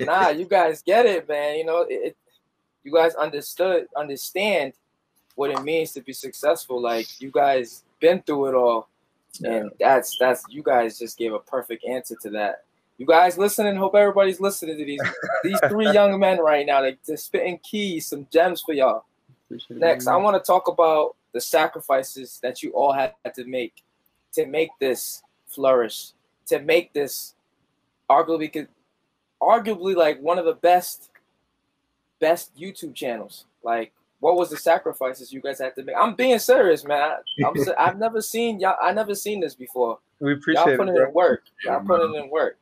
Nah, 0.00 0.30
you 0.30 0.46
guys 0.46 0.82
get 0.82 1.06
it, 1.06 1.28
man. 1.28 1.56
You 1.56 1.64
know, 1.64 1.82
it, 1.82 1.92
it, 1.92 2.16
you 2.82 2.92
guys 2.92 3.14
understood, 3.14 3.86
understand 3.96 4.72
what 5.36 5.50
it 5.50 5.62
means 5.62 5.92
to 5.92 6.00
be 6.00 6.12
successful. 6.12 6.80
Like, 6.80 7.06
you 7.20 7.30
guys 7.30 7.84
been 8.00 8.22
through 8.22 8.48
it 8.48 8.54
all, 8.54 8.88
and 9.44 9.70
that's 9.78 10.16
that's 10.18 10.44
you 10.48 10.62
guys 10.62 10.98
just 10.98 11.16
gave 11.18 11.32
a 11.32 11.38
perfect 11.38 11.84
answer 11.84 12.16
to 12.22 12.30
that. 12.30 12.64
You 12.98 13.06
guys 13.06 13.38
listening? 13.38 13.76
Hope 13.76 13.94
everybody's 13.94 14.40
listening 14.40 14.78
to 14.78 14.84
these 14.84 15.00
these 15.42 15.58
three 15.68 15.90
young 15.92 16.18
men 16.18 16.38
right 16.38 16.66
now. 16.66 16.80
Like, 16.80 16.98
they're 17.06 17.16
spitting 17.16 17.58
keys, 17.58 18.06
some 18.06 18.26
gems 18.32 18.60
for 18.60 18.72
y'all. 18.72 19.04
Next, 19.70 20.06
I 20.06 20.16
want 20.16 20.42
to 20.42 20.44
talk 20.44 20.68
about 20.68 21.16
the 21.32 21.40
sacrifices 21.40 22.38
that 22.42 22.62
you 22.62 22.70
all 22.70 22.92
had 22.92 23.14
to 23.34 23.44
make 23.44 23.83
to 24.34 24.46
make 24.46 24.70
this 24.80 25.22
flourish, 25.46 26.12
to 26.46 26.60
make 26.60 26.92
this 26.92 27.34
arguably 28.10 28.66
arguably 29.40 29.94
like 29.94 30.20
one 30.20 30.38
of 30.38 30.44
the 30.44 30.54
best 30.54 31.10
best 32.20 32.56
YouTube 32.56 32.94
channels. 32.94 33.44
Like, 33.62 33.92
what 34.20 34.36
was 34.36 34.50
the 34.50 34.56
sacrifices 34.56 35.32
you 35.32 35.40
guys 35.40 35.58
had 35.58 35.74
to 35.74 35.82
make? 35.82 35.96
I'm 35.98 36.14
being 36.14 36.38
serious, 36.38 36.84
man. 36.84 37.18
I, 37.44 37.46
am 37.46 37.54
I've 37.78 37.98
never 37.98 38.22
seen 38.22 38.60
y'all. 38.60 38.76
I 38.82 38.92
never 38.92 39.14
seen 39.14 39.40
this 39.40 39.54
before. 39.54 39.98
We 40.20 40.32
appreciate 40.32 40.62
it. 40.62 40.68
y'all 40.68 40.76
putting 40.78 40.96
it, 40.96 41.02
in 41.02 41.12
work. 41.12 41.42
Y'all 41.64 41.80
putting 41.80 42.14
in 42.14 42.30
work. 42.30 42.56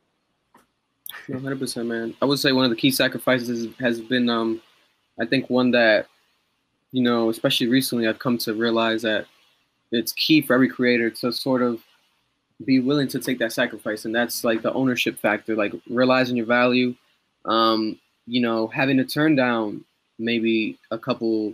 100 1.27 1.59
percent, 1.59 1.87
man. 1.87 2.13
I 2.21 2.25
would 2.25 2.39
say 2.39 2.51
one 2.51 2.65
of 2.65 2.71
the 2.71 2.75
key 2.75 2.91
sacrifices 2.91 3.67
has 3.79 4.01
been, 4.01 4.29
um, 4.29 4.61
I 5.19 5.25
think 5.25 5.49
one 5.49 5.71
that, 5.71 6.07
you 6.91 7.01
know, 7.01 7.29
especially 7.29 7.67
recently, 7.67 8.07
I've 8.07 8.19
come 8.19 8.37
to 8.39 8.53
realize 8.53 9.03
that 9.03 9.27
it's 9.93 10.11
key 10.13 10.41
for 10.41 10.53
every 10.53 10.69
creator 10.69 11.09
to 11.09 11.31
sort 11.31 11.61
of 11.61 11.81
be 12.65 12.79
willing 12.79 13.07
to 13.09 13.19
take 13.19 13.39
that 13.39 13.53
sacrifice, 13.53 14.05
and 14.05 14.13
that's 14.15 14.43
like 14.43 14.61
the 14.61 14.73
ownership 14.73 15.17
factor, 15.19 15.55
like 15.55 15.73
realizing 15.89 16.37
your 16.37 16.45
value. 16.45 16.95
Um, 17.45 17.99
you 18.25 18.41
know, 18.41 18.67
having 18.67 18.97
to 18.97 19.03
turn 19.05 19.35
down 19.35 19.83
maybe 20.17 20.77
a 20.91 20.97
couple, 20.97 21.53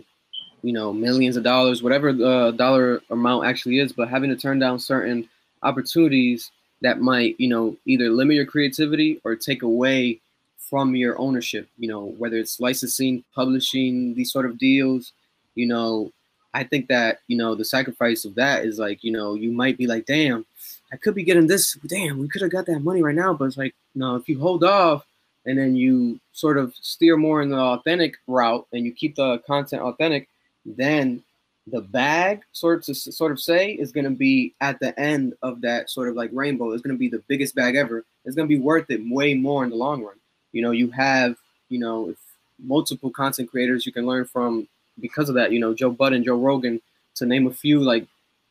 you 0.62 0.72
know, 0.72 0.92
millions 0.92 1.36
of 1.36 1.42
dollars, 1.42 1.82
whatever 1.82 2.12
the 2.12 2.52
dollar 2.56 3.00
amount 3.10 3.46
actually 3.46 3.78
is, 3.78 3.92
but 3.92 4.08
having 4.08 4.30
to 4.30 4.36
turn 4.36 4.58
down 4.58 4.78
certain 4.78 5.28
opportunities 5.62 6.50
that 6.82 7.00
might, 7.00 7.34
you 7.38 7.48
know, 7.48 7.76
either 7.86 8.08
limit 8.08 8.36
your 8.36 8.46
creativity 8.46 9.20
or 9.24 9.34
take 9.34 9.62
away 9.62 10.20
from 10.58 10.94
your 10.94 11.18
ownership, 11.18 11.68
you 11.78 11.88
know, 11.88 12.14
whether 12.18 12.36
it's 12.36 12.60
licensing, 12.60 13.24
publishing, 13.34 14.14
these 14.14 14.32
sort 14.32 14.46
of 14.46 14.58
deals, 14.58 15.12
you 15.56 15.66
know, 15.66 16.12
I 16.52 16.64
think 16.64 16.88
that, 16.88 17.20
you 17.28 17.36
know, 17.36 17.54
the 17.54 17.64
sacrifice 17.64 18.24
of 18.24 18.34
that 18.34 18.64
is 18.64 18.78
like, 18.78 19.04
you 19.04 19.12
know, 19.12 19.34
you 19.34 19.52
might 19.52 19.78
be 19.78 19.86
like, 19.86 20.06
damn, 20.06 20.44
I 20.92 20.96
could 20.96 21.14
be 21.14 21.22
getting 21.22 21.46
this, 21.46 21.74
damn, 21.86 22.18
we 22.18 22.28
could 22.28 22.42
have 22.42 22.50
got 22.50 22.66
that 22.66 22.80
money 22.80 23.02
right 23.02 23.14
now. 23.14 23.32
But 23.34 23.46
it's 23.46 23.56
like, 23.56 23.74
no, 23.94 24.16
if 24.16 24.28
you 24.28 24.38
hold 24.38 24.64
off 24.64 25.06
and 25.46 25.58
then 25.58 25.76
you 25.76 26.18
sort 26.32 26.58
of 26.58 26.74
steer 26.80 27.16
more 27.16 27.42
in 27.42 27.50
the 27.50 27.58
authentic 27.58 28.16
route 28.26 28.66
and 28.72 28.84
you 28.84 28.92
keep 28.92 29.14
the 29.14 29.38
content 29.46 29.82
authentic, 29.82 30.28
then 30.66 31.22
the 31.66 31.80
bag 31.80 32.42
sort 32.52 32.88
of 32.88 32.96
sort 32.96 33.30
of 33.30 33.40
say 33.40 33.72
is 33.72 33.92
going 33.92 34.04
to 34.04 34.10
be 34.10 34.54
at 34.60 34.80
the 34.80 34.98
end 34.98 35.34
of 35.42 35.60
that 35.60 35.88
sort 35.88 36.08
of 36.08 36.16
like 36.16 36.30
rainbow. 36.32 36.72
It's 36.72 36.82
going 36.82 36.94
to 36.94 36.98
be 36.98 37.08
the 37.08 37.22
biggest 37.28 37.54
bag 37.54 37.76
ever. 37.76 38.04
It's 38.24 38.34
going 38.34 38.48
to 38.48 38.54
be 38.54 38.60
worth 38.60 38.90
it 38.90 39.00
way 39.08 39.34
more 39.34 39.62
in 39.62 39.70
the 39.70 39.76
long 39.76 40.02
run. 40.02 40.16
You 40.52 40.62
know, 40.62 40.72
you 40.72 40.90
have 40.90 41.36
you 41.68 41.78
know 41.78 42.14
multiple 42.58 43.10
content 43.10 43.50
creators 43.50 43.86
you 43.86 43.92
can 43.92 44.06
learn 44.06 44.24
from 44.24 44.68
because 45.00 45.28
of 45.28 45.34
that. 45.36 45.52
You 45.52 45.60
know, 45.60 45.74
Joe 45.74 45.90
Budden, 45.90 46.16
and 46.16 46.24
Joe 46.24 46.38
Rogan, 46.38 46.80
to 47.16 47.26
name 47.26 47.46
a 47.46 47.52
few. 47.52 47.80
Like 47.80 48.06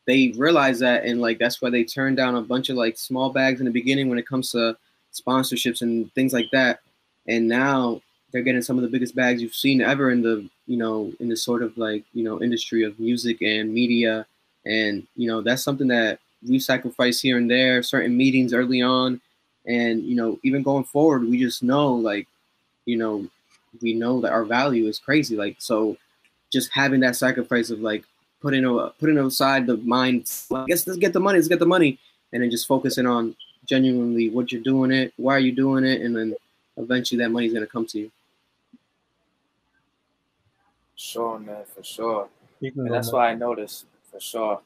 they 0.06 0.34
realize 0.36 0.80
that, 0.80 1.06
and 1.06 1.22
like 1.22 1.40
that's 1.40 1.62
why 1.62 1.70
they 1.70 1.84
turn 1.84 2.16
down 2.16 2.36
a 2.36 2.42
bunch 2.42 2.70
of 2.70 2.76
like 2.78 2.98
small 2.98 3.30
bags 3.30 3.60
in 3.60 3.66
the 3.66 3.72
beginning 3.72 4.10
when 4.10 4.20
it 4.20 4.28
comes 4.28 4.52
to 4.52 4.78
sponsorships 5.14 5.82
and 5.82 6.14
things 6.14 6.34
like 6.34 6.50
that. 6.52 6.80
And 7.28 7.48
now 7.48 8.02
they're 8.32 8.42
getting 8.42 8.62
some 8.62 8.78
of 8.78 8.84
the 8.84 8.90
biggest 8.90 9.16
bags 9.16 9.42
you've 9.42 9.56
seen 9.56 9.82
ever 9.82 10.12
in 10.12 10.22
the 10.22 10.48
you 10.68 10.78
know 10.78 11.12
in 11.20 11.30
the 11.30 11.38
sort 11.38 11.64
of 11.64 11.78
like 11.78 12.04
you 12.14 12.24
know 12.24 12.42
industry 12.42 12.84
of 12.84 13.00
music 13.00 13.42
and 13.42 13.74
media 13.74 14.26
and 14.66 15.06
you 15.16 15.28
know 15.28 15.42
that's 15.42 15.64
something 15.64 15.88
that 15.88 16.20
we 16.48 16.60
sacrifice 16.60 17.20
here 17.20 17.38
and 17.38 17.50
there 17.50 17.82
certain 17.84 18.16
meetings 18.16 18.54
early 18.54 18.82
on 18.82 19.20
and 19.66 20.04
you 20.04 20.16
know 20.16 20.40
even 20.44 20.64
going 20.64 20.84
forward 20.84 21.24
we 21.24 21.40
just 21.40 21.64
know 21.64 21.94
like 21.94 22.28
you 22.86 22.98
know 22.98 23.28
we 23.82 23.94
know 23.94 24.22
that 24.22 24.32
our 24.32 24.46
value 24.46 24.88
is 24.88 25.00
crazy 25.00 25.36
like 25.36 25.56
so 25.60 25.98
just 26.52 26.70
having 26.72 27.00
that 27.02 27.16
sacrifice 27.16 27.70
of 27.70 27.80
like 27.82 28.04
putting 28.42 28.66
a, 28.66 28.90
putting 29.00 29.18
aside 29.18 29.68
the 29.68 29.78
mind 29.78 30.32
I 30.54 30.66
guess 30.66 30.88
let's 30.88 31.00
get 31.00 31.14
the 31.14 31.20
money 31.20 31.38
let's 31.38 31.48
get 31.48 31.60
the 31.60 31.66
money 31.66 32.00
and 32.32 32.42
then 32.42 32.50
just 32.50 32.68
focusing 32.68 33.06
on 33.06 33.36
genuinely 33.66 34.30
what 34.30 34.52
you're 34.52 34.62
doing 34.62 34.92
it 34.92 35.14
why 35.18 35.36
are 35.36 35.40
you 35.40 35.52
doing 35.52 35.84
it 35.84 36.02
and 36.02 36.16
then 36.16 36.36
eventually 36.78 37.20
that 37.20 37.30
money's 37.30 37.54
going 37.54 37.66
to 37.66 37.72
come 37.72 37.86
to 37.88 38.00
you 38.00 38.12
Sure, 41.00 41.40
man, 41.40 41.64
for 41.74 41.82
sure. 41.82 42.28
And 42.62 42.94
that's 42.94 43.14
what 43.14 43.22
I 43.22 43.34
noticed 43.34 43.86
for 44.12 44.20
sure. 44.20 44.60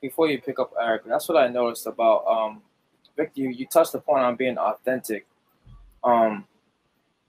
Before 0.00 0.28
you 0.28 0.40
pick 0.40 0.60
up 0.60 0.72
Eric, 0.80 1.02
that's 1.04 1.28
what 1.28 1.36
I 1.36 1.48
noticed 1.48 1.88
about 1.88 2.24
um 2.28 2.62
Victor. 3.16 3.40
You, 3.40 3.48
you 3.50 3.66
touched 3.66 3.92
upon 3.94 4.20
on 4.20 4.36
being 4.36 4.56
authentic. 4.56 5.26
Um, 6.04 6.46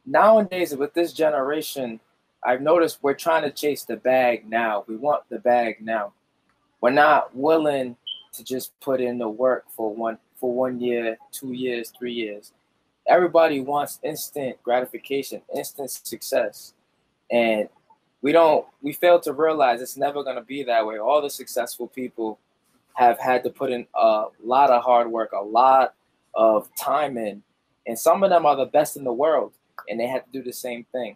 nowadays 0.05 0.75
with 0.75 0.93
this 0.93 1.11
generation, 1.11 1.99
I've 2.43 2.61
noticed 2.61 2.99
we're 3.01 3.13
trying 3.13 3.43
to 3.43 3.51
chase 3.51 3.83
the 3.83 3.97
bag 3.97 4.49
now. 4.49 4.83
We 4.87 4.95
want 4.95 5.23
the 5.29 5.39
bag 5.39 5.77
now. 5.81 6.13
We're 6.81 6.91
not 6.91 7.35
willing 7.35 7.95
to 8.33 8.43
just 8.43 8.77
put 8.79 9.01
in 9.01 9.17
the 9.17 9.29
work 9.29 9.65
for 9.75 9.93
one 9.93 10.17
for 10.35 10.51
one 10.51 10.79
year, 10.79 11.17
two 11.31 11.51
years, 11.51 11.91
three 11.97 12.13
years. 12.13 12.53
Everybody 13.07 13.61
wants 13.61 13.99
instant 14.03 14.61
gratification, 14.63 15.41
instant 15.55 15.91
success. 15.91 16.73
And 17.29 17.69
we 18.21 18.31
don't 18.31 18.65
we 18.81 18.93
fail 18.93 19.19
to 19.19 19.33
realize 19.33 19.81
it's 19.81 19.97
never 19.97 20.23
going 20.23 20.35
to 20.35 20.43
be 20.43 20.63
that 20.63 20.85
way 20.85 20.97
all 20.97 21.21
the 21.21 21.29
successful 21.29 21.87
people 21.87 22.39
have 22.93 23.19
had 23.19 23.43
to 23.43 23.49
put 23.49 23.71
in 23.71 23.85
a 23.95 24.25
lot 24.43 24.69
of 24.69 24.83
hard 24.83 25.09
work 25.09 25.31
a 25.33 25.43
lot 25.43 25.93
of 26.35 26.73
time 26.75 27.17
in 27.17 27.41
and 27.87 27.97
some 27.97 28.23
of 28.23 28.29
them 28.29 28.45
are 28.45 28.55
the 28.55 28.65
best 28.65 28.95
in 28.95 29.03
the 29.03 29.13
world 29.13 29.53
and 29.89 29.99
they 29.99 30.07
have 30.07 30.23
to 30.25 30.31
do 30.31 30.43
the 30.43 30.53
same 30.53 30.85
thing 30.91 31.15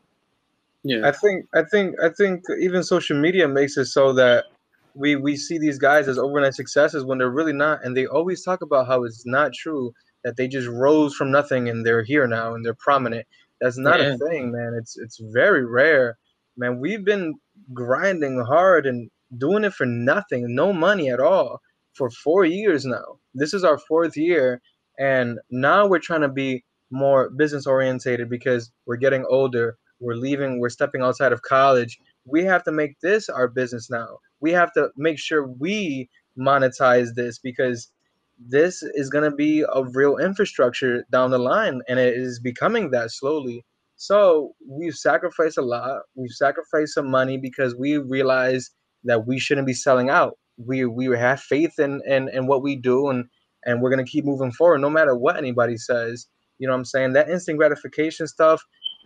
yeah 0.86 1.08
i 1.08 1.12
think 1.12 1.46
i 1.54 1.62
think 1.63 1.96
i 2.01 2.10
think 2.10 2.42
even 2.62 2.82
social 2.84 3.20
media 3.20 3.48
makes 3.48 3.75
it 3.75 3.86
so 3.86 4.13
that 4.13 4.46
we 4.94 5.18
we 5.18 5.36
see 5.36 5.58
these 5.58 5.77
guys 5.77 6.08
as 6.08 6.18
overnight 6.18 6.54
successes 6.54 7.04
when 7.04 7.18
they're 7.18 7.30
really 7.30 7.54
not 7.54 7.84
and 7.84 7.98
they 7.98 8.06
always 8.06 8.44
talk 8.44 8.62
about 8.62 8.88
how 8.88 9.04
it's 9.04 9.25
not 9.25 9.51
true 9.54 9.92
that 10.24 10.38
they 10.38 10.48
just 10.48 10.70
rose 10.70 11.13
from 11.13 11.30
nothing 11.30 11.68
and 11.68 11.86
they're 11.86 12.04
here 12.04 12.25
now 12.27 12.56
and 12.56 12.65
they're 12.65 12.77
prominent 12.80 13.27
that's 13.60 13.77
not 13.77 14.00
yeah. 14.00 14.13
a 14.13 14.18
thing 14.18 14.51
man 14.51 14.74
it's 14.74 14.98
it's 14.98 15.20
very 15.34 15.65
rare 15.65 16.18
man, 16.58 16.80
we've 16.80 17.06
been 17.06 17.36
grinding 17.74 18.44
hard 18.46 18.86
and 18.86 19.10
doing 19.38 19.63
it 19.63 19.74
for 19.74 19.86
nothing, 19.86 20.54
no 20.56 20.72
money 20.72 21.10
at 21.10 21.20
all 21.20 21.60
for 21.94 22.10
four 22.10 22.46
years 22.46 22.86
now. 22.86 23.20
This 23.34 23.54
is 23.54 23.63
our 23.63 23.77
fourth 23.77 24.15
year. 24.15 24.62
And 24.98 25.39
now 25.50 25.88
we're 25.88 26.00
trying 26.00 26.22
to 26.22 26.30
be 26.30 26.63
more 26.92 27.30
business 27.32 27.68
orientated 27.68 28.30
because 28.30 28.72
we're 28.86 28.98
getting 28.98 29.25
older. 29.30 29.77
We're 30.06 30.16
leaving, 30.16 30.60
we're 30.60 30.70
stepping 30.70 31.02
outside 31.02 31.34
of 31.34 31.42
college. 31.44 32.00
We 32.26 32.44
have 32.46 32.64
to 32.66 32.74
make 32.74 33.00
this 33.02 33.30
our 33.30 33.50
business 33.50 33.90
now. 33.90 34.20
We 34.42 34.52
have 34.54 34.74
to 34.74 34.90
make 34.98 35.20
sure 35.20 35.48
we 35.48 36.10
monetize 36.40 37.16
this 37.16 37.40
because 37.40 37.92
this 38.40 38.84
is 38.84 39.10
going 39.10 39.30
to 39.30 39.36
be 39.36 39.62
a 39.62 39.84
real 39.94 40.18
infrastructure 40.18 41.06
down 41.12 41.32
the 41.32 41.40
line 41.40 41.82
and 41.90 42.00
it 42.00 42.16
is 42.16 42.40
becoming 42.40 42.92
that 42.92 43.12
slowly 43.12 43.66
so 43.98 44.56
we've 44.68 44.96
sacrificed 44.96 45.58
a 45.58 45.62
lot. 45.62 46.04
We've 46.16 46.32
sacrificed 46.32 46.96
some 46.96 47.10
money 47.10 47.38
because 47.38 47.76
we 47.76 47.98
realize 47.98 48.72
that 49.06 49.28
we 49.28 49.40
shouldn't 49.40 49.68
be 49.68 49.74
selling 49.74 50.10
out. 50.10 50.38
We 50.58 50.86
we 50.86 51.06
have 51.18 51.42
faith 51.42 51.80
in 51.80 52.02
in, 52.08 52.30
in 52.30 52.48
what 52.48 52.64
we 52.64 52.76
do 52.76 53.10
and 53.10 53.26
and 53.66 53.82
we're 53.82 53.90
gonna 53.90 54.06
keep 54.06 54.26
moving 54.26 54.52
forward 54.52 54.80
no 54.82 54.90
matter 54.90 55.16
what 55.16 55.38
anybody 55.38 55.78
says. 55.78 56.28
You 56.60 56.68
know 56.68 56.74
what 56.74 56.80
I'm 56.80 56.86
saying? 56.86 57.14
That 57.14 57.30
instant 57.30 57.58
gratification 57.58 58.28
stuff, 58.28 58.64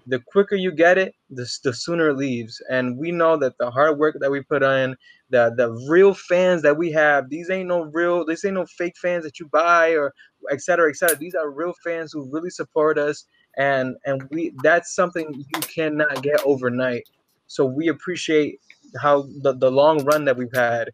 the 0.07 0.19
quicker 0.19 0.55
you 0.55 0.71
get 0.71 0.97
it, 0.97 1.13
the, 1.29 1.47
the 1.63 1.73
sooner 1.73 2.09
it 2.09 2.17
leaves. 2.17 2.61
And 2.69 2.97
we 2.97 3.11
know 3.11 3.37
that 3.37 3.57
the 3.59 3.69
hard 3.71 3.99
work 3.99 4.15
that 4.19 4.31
we 4.31 4.41
put 4.41 4.63
in, 4.63 4.95
the 5.29 5.53
the 5.55 5.71
real 5.89 6.13
fans 6.13 6.61
that 6.63 6.77
we 6.77 6.91
have, 6.91 7.29
these 7.29 7.49
ain't 7.49 7.67
no 7.67 7.81
real, 7.81 8.25
these 8.25 8.43
ain't 8.45 8.55
no 8.55 8.65
fake 8.65 8.97
fans 9.01 9.23
that 9.23 9.39
you 9.39 9.47
buy 9.47 9.91
or 9.91 10.13
et 10.51 10.61
cetera, 10.61 10.89
et 10.89 10.95
cetera. 10.95 11.15
These 11.17 11.35
are 11.35 11.51
real 11.51 11.73
fans 11.83 12.11
who 12.11 12.29
really 12.31 12.49
support 12.49 12.97
us. 12.97 13.25
And 13.57 13.95
and 14.05 14.23
we 14.31 14.53
that's 14.63 14.95
something 14.95 15.33
you 15.33 15.61
cannot 15.61 16.23
get 16.23 16.41
overnight. 16.45 17.03
So 17.47 17.65
we 17.65 17.87
appreciate 17.89 18.59
how 19.01 19.27
the, 19.41 19.53
the 19.53 19.71
long 19.71 20.03
run 20.05 20.25
that 20.25 20.37
we've 20.37 20.53
had. 20.53 20.89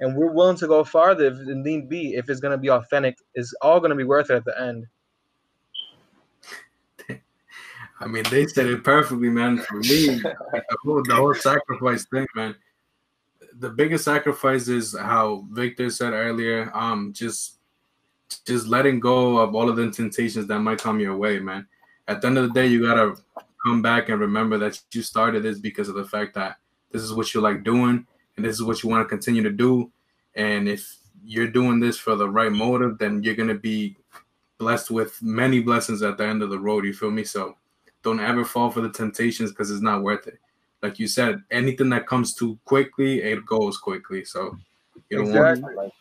And 0.00 0.16
we're 0.16 0.32
willing 0.32 0.56
to 0.58 0.66
go 0.66 0.84
farther 0.84 1.26
if 1.26 1.38
need 1.38 1.88
be, 1.88 2.14
if 2.14 2.28
it's 2.28 2.40
gonna 2.40 2.58
be 2.58 2.70
authentic, 2.70 3.16
it's 3.34 3.54
all 3.62 3.80
gonna 3.80 3.94
be 3.96 4.04
worth 4.04 4.30
it 4.30 4.34
at 4.36 4.44
the 4.44 4.60
end. 4.60 4.86
I 8.00 8.06
mean, 8.06 8.24
they 8.30 8.46
said 8.46 8.66
it 8.66 8.84
perfectly, 8.84 9.30
man. 9.30 9.58
For 9.58 9.76
me, 9.76 10.18
the 10.20 10.76
whole, 10.84 11.02
the 11.02 11.14
whole 11.14 11.34
sacrifice 11.34 12.04
thing, 12.06 12.26
man. 12.34 12.54
The 13.58 13.70
biggest 13.70 14.04
sacrifice 14.04 14.68
is 14.68 14.96
how 14.96 15.46
Victor 15.50 15.88
said 15.88 16.12
earlier. 16.12 16.70
Um, 16.74 17.12
just, 17.14 17.58
just 18.46 18.66
letting 18.66 19.00
go 19.00 19.38
of 19.38 19.54
all 19.54 19.70
of 19.70 19.76
the 19.76 19.90
temptations 19.90 20.46
that 20.46 20.58
might 20.58 20.78
come 20.78 21.00
your 21.00 21.16
way, 21.16 21.38
man. 21.38 21.66
At 22.06 22.20
the 22.20 22.26
end 22.26 22.38
of 22.38 22.48
the 22.48 22.54
day, 22.54 22.66
you 22.66 22.82
gotta 22.82 23.16
come 23.64 23.80
back 23.80 24.10
and 24.10 24.20
remember 24.20 24.58
that 24.58 24.78
you 24.92 25.02
started 25.02 25.42
this 25.42 25.58
because 25.58 25.88
of 25.88 25.94
the 25.94 26.04
fact 26.04 26.34
that 26.34 26.58
this 26.92 27.02
is 27.02 27.12
what 27.12 27.32
you 27.34 27.40
like 27.40 27.64
doing 27.64 28.06
and 28.36 28.44
this 28.44 28.54
is 28.54 28.62
what 28.62 28.82
you 28.82 28.88
want 28.88 29.04
to 29.04 29.08
continue 29.08 29.42
to 29.42 29.50
do. 29.50 29.90
And 30.34 30.68
if 30.68 30.96
you're 31.24 31.48
doing 31.48 31.80
this 31.80 31.98
for 31.98 32.14
the 32.14 32.28
right 32.28 32.52
motive, 32.52 32.98
then 32.98 33.22
you're 33.22 33.34
gonna 33.34 33.54
be 33.54 33.96
blessed 34.58 34.90
with 34.90 35.20
many 35.22 35.60
blessings 35.60 36.02
at 36.02 36.18
the 36.18 36.26
end 36.26 36.42
of 36.42 36.50
the 36.50 36.58
road. 36.58 36.84
You 36.84 36.92
feel 36.92 37.10
me? 37.10 37.24
So 37.24 37.56
don't 38.06 38.20
ever 38.20 38.44
fall 38.44 38.70
for 38.70 38.80
the 38.80 38.88
temptations 38.88 39.50
because 39.50 39.68
it's 39.68 39.82
not 39.82 40.00
worth 40.00 40.28
it. 40.28 40.38
Like 40.80 41.00
you 41.00 41.08
said, 41.08 41.42
anything 41.50 41.88
that 41.90 42.06
comes 42.06 42.34
too 42.34 42.56
quickly, 42.64 43.20
it 43.20 43.44
goes 43.44 43.78
quickly. 43.78 44.24
So 44.24 44.56
you 45.10 45.18
don't 45.18 45.26
exactly. 45.26 45.74
want. 45.74 45.92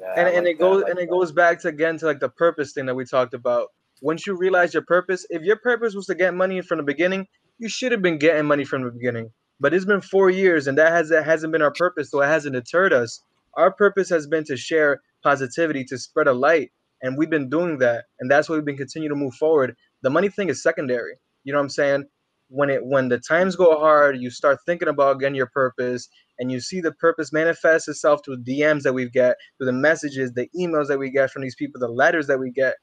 Yeah, 0.00 0.14
and, 0.16 0.28
and 0.28 0.46
like 0.46 0.54
it 0.54 0.58
goes 0.58 0.82
like 0.84 0.90
and 0.90 0.98
it 0.98 1.10
goes 1.10 1.30
back 1.32 1.60
to 1.60 1.68
again 1.68 1.98
to 1.98 2.06
like 2.06 2.20
the 2.20 2.30
purpose 2.30 2.72
thing 2.72 2.86
that 2.86 2.94
we 2.94 3.04
talked 3.04 3.34
about. 3.34 3.68
Once 4.00 4.26
you 4.26 4.34
realize 4.34 4.72
your 4.72 4.84
purpose, 4.84 5.26
if 5.28 5.42
your 5.42 5.56
purpose 5.56 5.94
was 5.94 6.06
to 6.06 6.14
get 6.14 6.32
money 6.32 6.62
from 6.62 6.78
the 6.78 6.84
beginning, 6.84 7.26
you 7.58 7.68
should 7.68 7.92
have 7.92 8.00
been 8.00 8.16
getting 8.16 8.46
money 8.46 8.64
from 8.64 8.84
the 8.84 8.90
beginning. 8.90 9.30
But 9.60 9.74
it's 9.74 9.84
been 9.84 10.00
four 10.00 10.30
years, 10.30 10.66
and 10.66 10.78
that 10.78 10.92
has 10.92 11.10
that 11.10 11.26
hasn't 11.26 11.52
been 11.52 11.60
our 11.60 11.72
purpose, 11.72 12.10
so 12.10 12.22
it 12.22 12.28
hasn't 12.28 12.54
deterred 12.54 12.94
us. 12.94 13.22
Our 13.54 13.70
purpose 13.70 14.08
has 14.08 14.26
been 14.26 14.44
to 14.44 14.56
share 14.56 15.02
positivity, 15.22 15.84
to 15.84 15.98
spread 15.98 16.28
a 16.28 16.32
light, 16.32 16.72
and 17.02 17.18
we've 17.18 17.28
been 17.28 17.50
doing 17.50 17.76
that, 17.78 18.06
and 18.18 18.30
that's 18.30 18.48
why 18.48 18.54
we've 18.54 18.64
been 18.64 18.78
continuing 18.78 19.10
to 19.10 19.22
move 19.22 19.34
forward 19.34 19.76
the 20.02 20.10
money 20.10 20.28
thing 20.28 20.48
is 20.48 20.62
secondary. 20.62 21.14
You 21.44 21.52
know 21.52 21.58
what 21.58 21.64
I'm 21.64 21.70
saying? 21.70 22.04
When 22.48 22.70
it 22.70 22.84
when 22.84 23.08
the 23.08 23.18
times 23.18 23.56
go 23.56 23.78
hard, 23.78 24.18
you 24.18 24.30
start 24.30 24.58
thinking 24.64 24.88
about 24.88 25.16
again 25.16 25.34
your 25.34 25.46
purpose, 25.46 26.08
and 26.38 26.50
you 26.50 26.60
see 26.60 26.80
the 26.80 26.92
purpose 26.92 27.32
manifest 27.32 27.88
itself 27.88 28.20
through 28.24 28.42
DMs 28.44 28.82
that 28.82 28.94
we 28.94 29.08
get, 29.10 29.36
through 29.58 29.66
the 29.66 29.72
messages, 29.72 30.32
the 30.32 30.48
emails 30.58 30.88
that 30.88 30.98
we 30.98 31.10
get 31.10 31.30
from 31.30 31.42
these 31.42 31.54
people, 31.56 31.80
the 31.80 31.88
letters 31.88 32.26
that 32.26 32.40
we 32.40 32.50
get. 32.50 32.74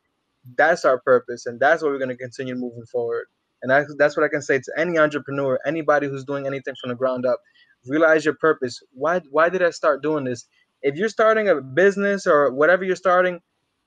That's 0.57 0.85
our 0.85 0.99
purpose, 1.01 1.47
and 1.47 1.59
that's 1.59 1.81
what 1.81 1.91
we're 1.91 1.97
going 1.97 2.09
to 2.09 2.17
continue 2.17 2.53
moving 2.55 2.85
forward. 2.85 3.25
And 3.61 3.71
that's, 3.71 3.95
that's 3.97 4.15
what 4.15 4.23
I 4.23 4.29
can 4.29 4.43
say 4.43 4.59
to 4.59 4.73
any 4.77 4.99
entrepreneur, 4.99 5.59
anybody 5.65 6.07
who's 6.07 6.23
doing 6.23 6.45
anything 6.45 6.75
from 6.79 6.89
the 6.89 6.95
ground 6.95 7.25
up. 7.25 7.39
Realize 7.87 8.23
your 8.23 8.35
purpose. 8.35 8.79
Why 8.93 9.21
why 9.31 9.49
did 9.49 9.63
I 9.63 9.71
start 9.71 10.03
doing 10.03 10.23
this? 10.23 10.45
If 10.83 10.95
you're 10.95 11.09
starting 11.09 11.49
a 11.49 11.61
business 11.61 12.27
or 12.27 12.51
whatever 12.53 12.83
you're 12.83 12.95
starting 12.95 13.39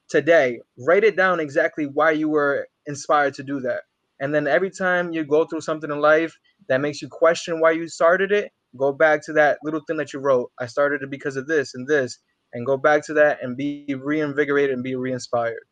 today, 0.08 0.61
write 0.78 1.04
it 1.04 1.16
down 1.16 1.38
exactly 1.38 1.87
why 1.87 2.12
you 2.12 2.28
were 2.28 2.66
inspired 2.88 3.35
to 3.35 3.45
do 3.45 3.61
that. 3.61 3.83
And 4.21 4.35
then 4.35 4.49
every 4.49 4.71
time 4.71 5.12
you 5.12 5.25
go 5.25 5.45
through 5.45 5.61
something 5.61 5.90
in 5.90 6.00
life 6.00 6.37
that 6.68 6.80
makes 6.80 7.00
you 7.00 7.09
question 7.09 7.61
why 7.61 7.71
you 7.71 7.87
started 7.87 8.33
it, 8.33 8.50
go 8.76 8.92
back 8.92 9.25
to 9.26 9.33
that 9.35 9.59
little 9.62 9.80
thing 9.87 9.97
that 9.99 10.12
you 10.12 10.18
wrote. 10.18 10.50
I 10.59 10.66
started 10.66 11.02
it 11.02 11.11
because 11.11 11.37
of 11.37 11.47
this 11.47 11.75
and 11.75 11.87
this, 11.87 12.18
and 12.52 12.66
go 12.66 12.76
back 12.76 13.04
to 13.07 13.14
that 13.14 13.38
and 13.42 13.57
be 13.57 13.95
reinvigorated 13.95 14.75
and 14.75 14.83
be 14.83 14.97
re-inspired. 14.97 15.64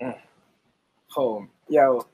Mm. 0.00 0.18
Oh, 1.16 1.46
yo, 1.68 2.06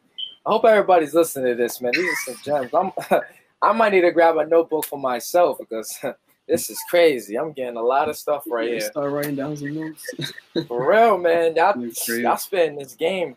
I 0.46 0.50
hope 0.50 0.64
everybody's 0.64 1.14
listening 1.14 1.52
to 1.52 1.62
this, 1.62 1.80
man. 1.80 1.92
These 1.94 2.08
are 2.08 2.32
some 2.32 2.42
gems. 2.44 2.70
I'm, 2.72 3.20
I 3.62 3.72
might 3.72 3.92
need 3.92 4.02
to 4.02 4.12
grab 4.12 4.36
a 4.36 4.46
notebook 4.46 4.86
for 4.86 4.98
myself 4.98 5.58
because 5.58 5.98
this 6.46 6.68
is 6.68 6.78
crazy. 6.90 7.36
I'm 7.36 7.52
getting 7.52 7.76
a 7.76 7.82
lot 7.82 8.08
of 8.08 8.16
stuff 8.16 8.44
right 8.46 8.68
here. 8.68 8.80
Start 8.80 9.12
writing 9.12 9.36
down 9.36 9.56
some 9.56 9.74
notes. 9.74 10.32
For 10.68 10.90
real, 10.90 11.16
man. 11.16 11.56
Y'all, 11.56 11.74
y'all 12.18 12.36
spitting 12.36 12.76
this 12.76 12.94
game. 12.94 13.36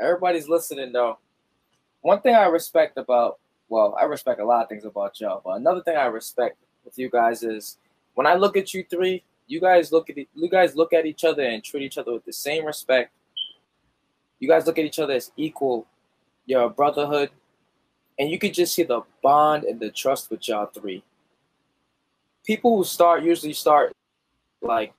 Everybody's 0.00 0.48
listening 0.48 0.92
though. 0.92 1.18
One 2.00 2.20
thing 2.20 2.34
I 2.34 2.46
respect 2.46 2.98
about, 2.98 3.38
well, 3.68 3.96
I 4.00 4.04
respect 4.04 4.40
a 4.40 4.44
lot 4.44 4.62
of 4.62 4.68
things 4.68 4.84
about 4.84 5.20
y'all, 5.20 5.40
but 5.44 5.52
another 5.52 5.82
thing 5.82 5.96
I 5.96 6.06
respect 6.06 6.56
with 6.84 6.98
you 6.98 7.10
guys 7.10 7.42
is 7.42 7.78
when 8.14 8.26
I 8.26 8.34
look 8.34 8.56
at 8.56 8.74
you 8.74 8.84
three, 8.88 9.22
you 9.46 9.60
guys 9.60 9.92
look 9.92 10.10
at 10.10 10.16
you 10.16 10.48
guys 10.50 10.74
look 10.74 10.92
at 10.92 11.06
each 11.06 11.24
other 11.24 11.42
and 11.42 11.62
treat 11.62 11.82
each 11.82 11.98
other 11.98 12.12
with 12.12 12.24
the 12.24 12.32
same 12.32 12.64
respect. 12.64 13.12
You 14.40 14.48
guys 14.48 14.66
look 14.66 14.78
at 14.78 14.84
each 14.84 14.98
other 14.98 15.14
as 15.14 15.32
equal. 15.36 15.86
You're 16.46 16.64
a 16.64 16.70
brotherhood, 16.70 17.30
and 18.18 18.30
you 18.30 18.38
could 18.38 18.54
just 18.54 18.74
see 18.74 18.82
the 18.82 19.02
bond 19.22 19.64
and 19.64 19.78
the 19.78 19.90
trust 19.90 20.30
with 20.30 20.48
y'all 20.48 20.66
three 20.66 21.02
people 22.44 22.76
who 22.76 22.84
start 22.84 23.22
usually 23.22 23.52
start 23.52 23.92
like 24.62 24.92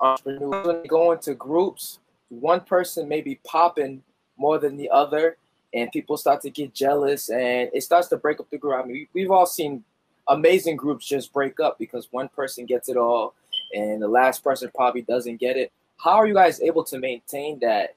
entrepreneurs 0.00 0.66
when 0.66 0.82
they 0.82 0.88
go 0.88 1.12
into 1.12 1.34
groups, 1.34 1.98
one 2.28 2.60
person 2.60 3.08
may 3.08 3.20
be 3.20 3.36
popping 3.46 4.02
more 4.36 4.58
than 4.58 4.76
the 4.76 4.90
other, 4.90 5.36
and 5.72 5.90
people 5.92 6.16
start 6.16 6.42
to 6.42 6.50
get 6.50 6.74
jealous, 6.74 7.28
and 7.28 7.70
it 7.72 7.82
starts 7.82 8.08
to 8.08 8.16
break 8.16 8.40
up 8.40 8.48
the 8.50 8.58
group. 8.58 8.76
I 8.76 8.86
mean, 8.86 9.06
we've 9.12 9.30
all 9.30 9.46
seen 9.46 9.84
amazing 10.28 10.76
groups 10.76 11.06
just 11.06 11.32
break 11.32 11.60
up 11.60 11.78
because 11.78 12.08
one 12.10 12.28
person 12.28 12.66
gets 12.66 12.88
it 12.88 12.96
all, 12.96 13.34
and 13.74 14.02
the 14.02 14.08
last 14.08 14.44
person 14.44 14.70
probably 14.74 15.02
doesn't 15.02 15.36
get 15.36 15.56
it. 15.56 15.72
How 15.98 16.16
are 16.16 16.26
you 16.26 16.34
guys 16.34 16.60
able 16.60 16.84
to 16.84 16.98
maintain 16.98 17.58
that 17.60 17.94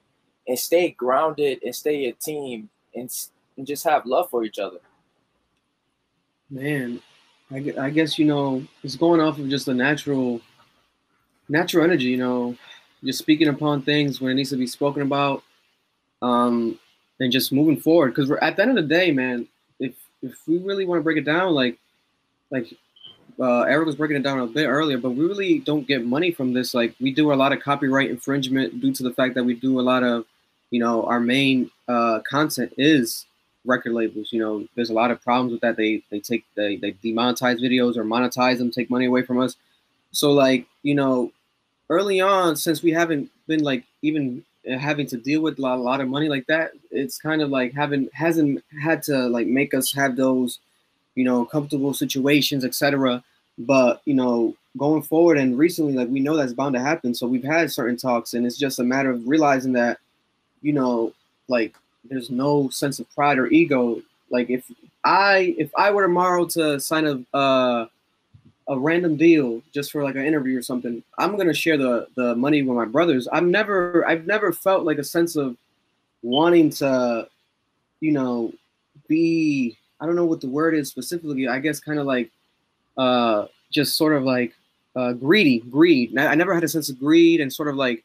and 0.47 0.58
stay 0.58 0.91
grounded 0.91 1.62
and 1.63 1.75
stay 1.75 2.05
a 2.05 2.13
team 2.13 2.69
and, 2.95 3.10
and 3.58 3.67
just 3.67 3.84
have 3.84 4.05
love 4.05 4.29
for 4.29 4.43
each 4.43 4.60
other? 4.60 4.79
Man, 6.49 7.01
I, 7.51 7.73
I 7.79 7.89
guess 7.89 8.17
you 8.17 8.25
know 8.25 8.63
it's 8.83 8.95
going 8.95 9.21
off 9.21 9.38
of 9.38 9.49
just 9.49 9.67
a 9.67 9.73
natural, 9.73 10.41
natural 11.47 11.83
energy. 11.83 12.05
You 12.05 12.17
know, 12.17 12.55
just 13.03 13.19
speaking 13.19 13.49
upon 13.49 13.83
things 13.83 14.19
when 14.19 14.31
it 14.31 14.35
needs 14.35 14.49
to 14.49 14.57
be 14.57 14.67
spoken 14.67 15.03
about, 15.03 15.43
um, 16.21 16.79
and 17.19 17.31
just 17.31 17.51
moving 17.51 17.77
forward. 17.77 18.09
Because 18.09 18.29
we're 18.29 18.39
at 18.39 18.55
the 18.55 18.63
end 18.63 18.71
of 18.71 18.77
the 18.77 18.93
day, 18.93 19.12
man. 19.12 19.47
If 19.79 19.93
if 20.21 20.35
we 20.47 20.57
really 20.57 20.85
want 20.85 20.99
to 20.99 21.03
break 21.03 21.17
it 21.17 21.25
down, 21.25 21.53
like 21.53 21.77
like 22.49 22.73
uh, 23.39 23.62
Eric 23.62 23.85
was 23.85 23.95
breaking 23.95 24.17
it 24.17 24.23
down 24.23 24.39
a 24.39 24.47
bit 24.47 24.67
earlier, 24.67 24.97
but 24.97 25.12
we 25.12 25.25
really 25.25 25.59
don't 25.59 25.88
get 25.88 26.05
money 26.05 26.31
from 26.31 26.53
this. 26.53 26.73
Like 26.73 26.95
we 26.99 27.13
do 27.13 27.31
a 27.31 27.35
lot 27.35 27.53
of 27.53 27.62
copyright 27.62 28.09
infringement 28.09 28.81
due 28.81 28.93
to 28.93 29.03
the 29.03 29.13
fact 29.13 29.35
that 29.35 29.43
we 29.43 29.53
do 29.53 29.79
a 29.79 29.81
lot 29.81 30.03
of, 30.03 30.25
you 30.71 30.79
know, 30.79 31.05
our 31.05 31.19
main 31.19 31.71
uh, 31.88 32.19
content 32.29 32.73
is 32.77 33.25
record 33.65 33.93
labels. 33.93 34.32
You 34.32 34.39
know, 34.39 34.67
there's 34.76 34.89
a 34.89 34.93
lot 34.93 35.12
of 35.12 35.22
problems 35.22 35.52
with 35.52 35.62
that. 35.62 35.78
They 35.78 36.04
they 36.10 36.19
take 36.19 36.45
they 36.56 36.78
they 36.78 36.93
demonetize 36.93 37.62
videos 37.62 37.98
or 37.98 38.04
monetize 38.04 38.58
them, 38.58 38.72
take 38.72 38.89
money 38.89 39.06
away 39.06 39.24
from 39.24 39.39
us. 39.39 39.56
So 40.12 40.32
like 40.32 40.65
you 40.84 40.95
know, 40.95 41.32
early 41.89 42.22
on, 42.22 42.56
since 42.56 42.84
we 42.84 42.91
haven't 42.91 43.30
been 43.48 43.63
like 43.63 43.84
even 44.02 44.43
having 44.65 45.08
to 45.08 45.17
deal 45.17 45.41
with 45.41 45.58
a 45.58 45.62
lot, 45.62 45.78
a 45.78 45.82
lot 45.82 46.02
of 46.02 46.08
money 46.08 46.30
like 46.30 46.45
that, 46.48 46.72
it's 46.91 47.17
kind 47.17 47.41
of 47.41 47.50
like 47.50 47.74
having 47.74 48.10
hasn't 48.13 48.63
had 48.82 49.02
to 49.04 49.28
like 49.28 49.48
make 49.48 49.74
us 49.74 49.93
have 49.93 50.15
those, 50.15 50.60
you 51.15 51.24
know, 51.24 51.45
comfortable 51.45 51.93
situations, 51.93 52.65
etc. 52.65 53.24
But 53.58 54.02
you 54.06 54.13
know, 54.13 54.56
going 54.78 55.02
forward 55.02 55.38
and 55.38 55.58
recently, 55.58 55.93
like 55.93 56.10
we 56.10 56.19
know 56.19 56.36
that's 56.36 56.54
bound 56.54 56.76
to 56.76 56.82
happen. 56.82 57.13
So 57.13 57.28
we've 57.28 57.43
had 57.43 57.72
certain 57.72 57.98
talks, 57.98 58.34
and 58.34 58.45
it's 58.45 58.58
just 58.58 58.80
a 58.80 58.84
matter 58.84 59.12
of 59.12 59.28
realizing 59.28 59.74
that, 59.74 60.00
you 60.62 60.74
know, 60.74 61.13
like 61.48 61.76
there's 62.10 62.30
no 62.30 62.69
sense 62.69 63.00
of 63.00 63.10
pride 63.13 63.38
or 63.38 63.48
ego. 63.48 64.02
Like 64.30 64.50
if 64.50 64.69
I 65.04 65.56
if 65.58 65.72
I 65.76 65.91
were 65.91 66.04
tomorrow 66.04 66.45
to 66.48 66.80
sign 66.80 67.06
a 67.06 67.38
uh, 67.38 67.88
a 68.67 68.78
random 68.78 69.17
deal 69.17 69.62
just 69.74 69.91
for 69.91 70.04
like 70.04 70.15
an 70.15 70.26
interview 70.26 70.58
or 70.58 70.62
something, 70.62 71.04
I'm 71.17 71.38
gonna 71.38 71.54
share 71.54 71.78
the 71.78 72.08
the 72.15 72.36
money 72.36 72.62
with 72.62 72.76
my 72.76 72.86
brothers. 72.86 73.28
I've 73.28 73.45
never 73.45 74.06
I've 74.08 74.26
never 74.28 74.52
felt 74.52 74.86
like 74.86 74.98
a 74.98 75.04
sense 75.04 75.36
of 75.36 75.58
wanting 76.22 76.69
to, 76.72 77.28
you 78.02 78.12
know, 78.12 78.54
be 79.08 79.78
I 80.00 80.06
don't 80.06 80.15
know 80.15 80.26
what 80.26 80.41
the 80.41 80.50
word 80.50 80.76
is 80.76 80.89
specifically. 80.89 81.48
I 81.48 81.60
guess 81.60 81.80
kind 81.80 82.00
of 82.00 82.06
like 82.06 82.30
uh 82.98 83.48
just 83.72 83.98
sort 83.98 84.13
of 84.13 84.24
like 84.24 84.54
uh 84.95 85.13
greedy, 85.13 85.60
greed. 85.60 86.17
I 86.17 86.36
never 86.36 86.54
had 86.54 86.63
a 86.63 86.67
sense 86.67 86.89
of 86.89 87.00
greed 87.00 87.41
and 87.41 87.52
sort 87.52 87.69
of 87.69 87.76
like 87.76 88.04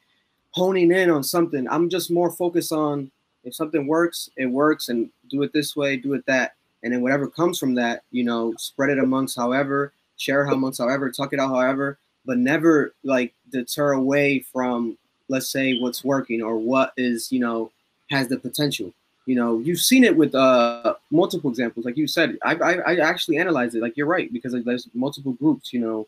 honing 0.52 0.92
in 0.92 1.10
on 1.10 1.24
something. 1.24 1.68
I'm 1.68 1.90
just 1.90 2.10
more 2.10 2.30
focused 2.30 2.72
on 2.72 3.10
if 3.44 3.54
something 3.54 3.86
works, 3.86 4.30
it 4.36 4.46
works, 4.46 4.88
and 4.88 5.10
do 5.30 5.42
it 5.42 5.52
this 5.52 5.76
way, 5.76 5.96
do 5.96 6.14
it 6.14 6.24
that, 6.26 6.54
and 6.82 6.92
then 6.92 7.00
whatever 7.00 7.26
comes 7.26 7.58
from 7.58 7.74
that, 7.74 8.02
you 8.10 8.24
know, 8.24 8.54
spread 8.58 8.90
it 8.90 8.98
amongst 8.98 9.36
however, 9.36 9.92
share 10.16 10.44
much, 10.56 10.78
however, 10.78 11.10
talk 11.10 11.32
it 11.32 11.40
out, 11.40 11.48
however, 11.48 11.98
but 12.26 12.38
never 12.38 12.94
like 13.04 13.32
deter 13.50 13.92
away 13.92 14.40
from, 14.40 14.96
let's 15.28 15.50
say, 15.50 15.78
what's 15.78 16.04
working 16.04 16.42
or 16.42 16.56
what 16.56 16.92
is, 16.96 17.32
you 17.32 17.40
know, 17.40 17.70
has 18.10 18.28
the 18.28 18.38
potential. 18.38 18.92
You 19.26 19.36
know, 19.36 19.58
you've 19.58 19.80
seen 19.80 20.04
it 20.04 20.14
with 20.14 20.34
uh, 20.34 20.94
multiple 21.10 21.48
examples, 21.48 21.86
like 21.86 21.96
you 21.96 22.06
said. 22.06 22.36
I, 22.42 22.54
I, 22.56 22.72
I 22.72 22.96
actually 22.96 23.38
analyzed 23.38 23.74
it. 23.74 23.80
Like 23.80 23.96
you're 23.96 24.06
right 24.06 24.30
because 24.30 24.52
like, 24.52 24.64
there's 24.64 24.86
multiple 24.92 25.32
groups. 25.32 25.72
You 25.72 25.80
know, 25.80 26.06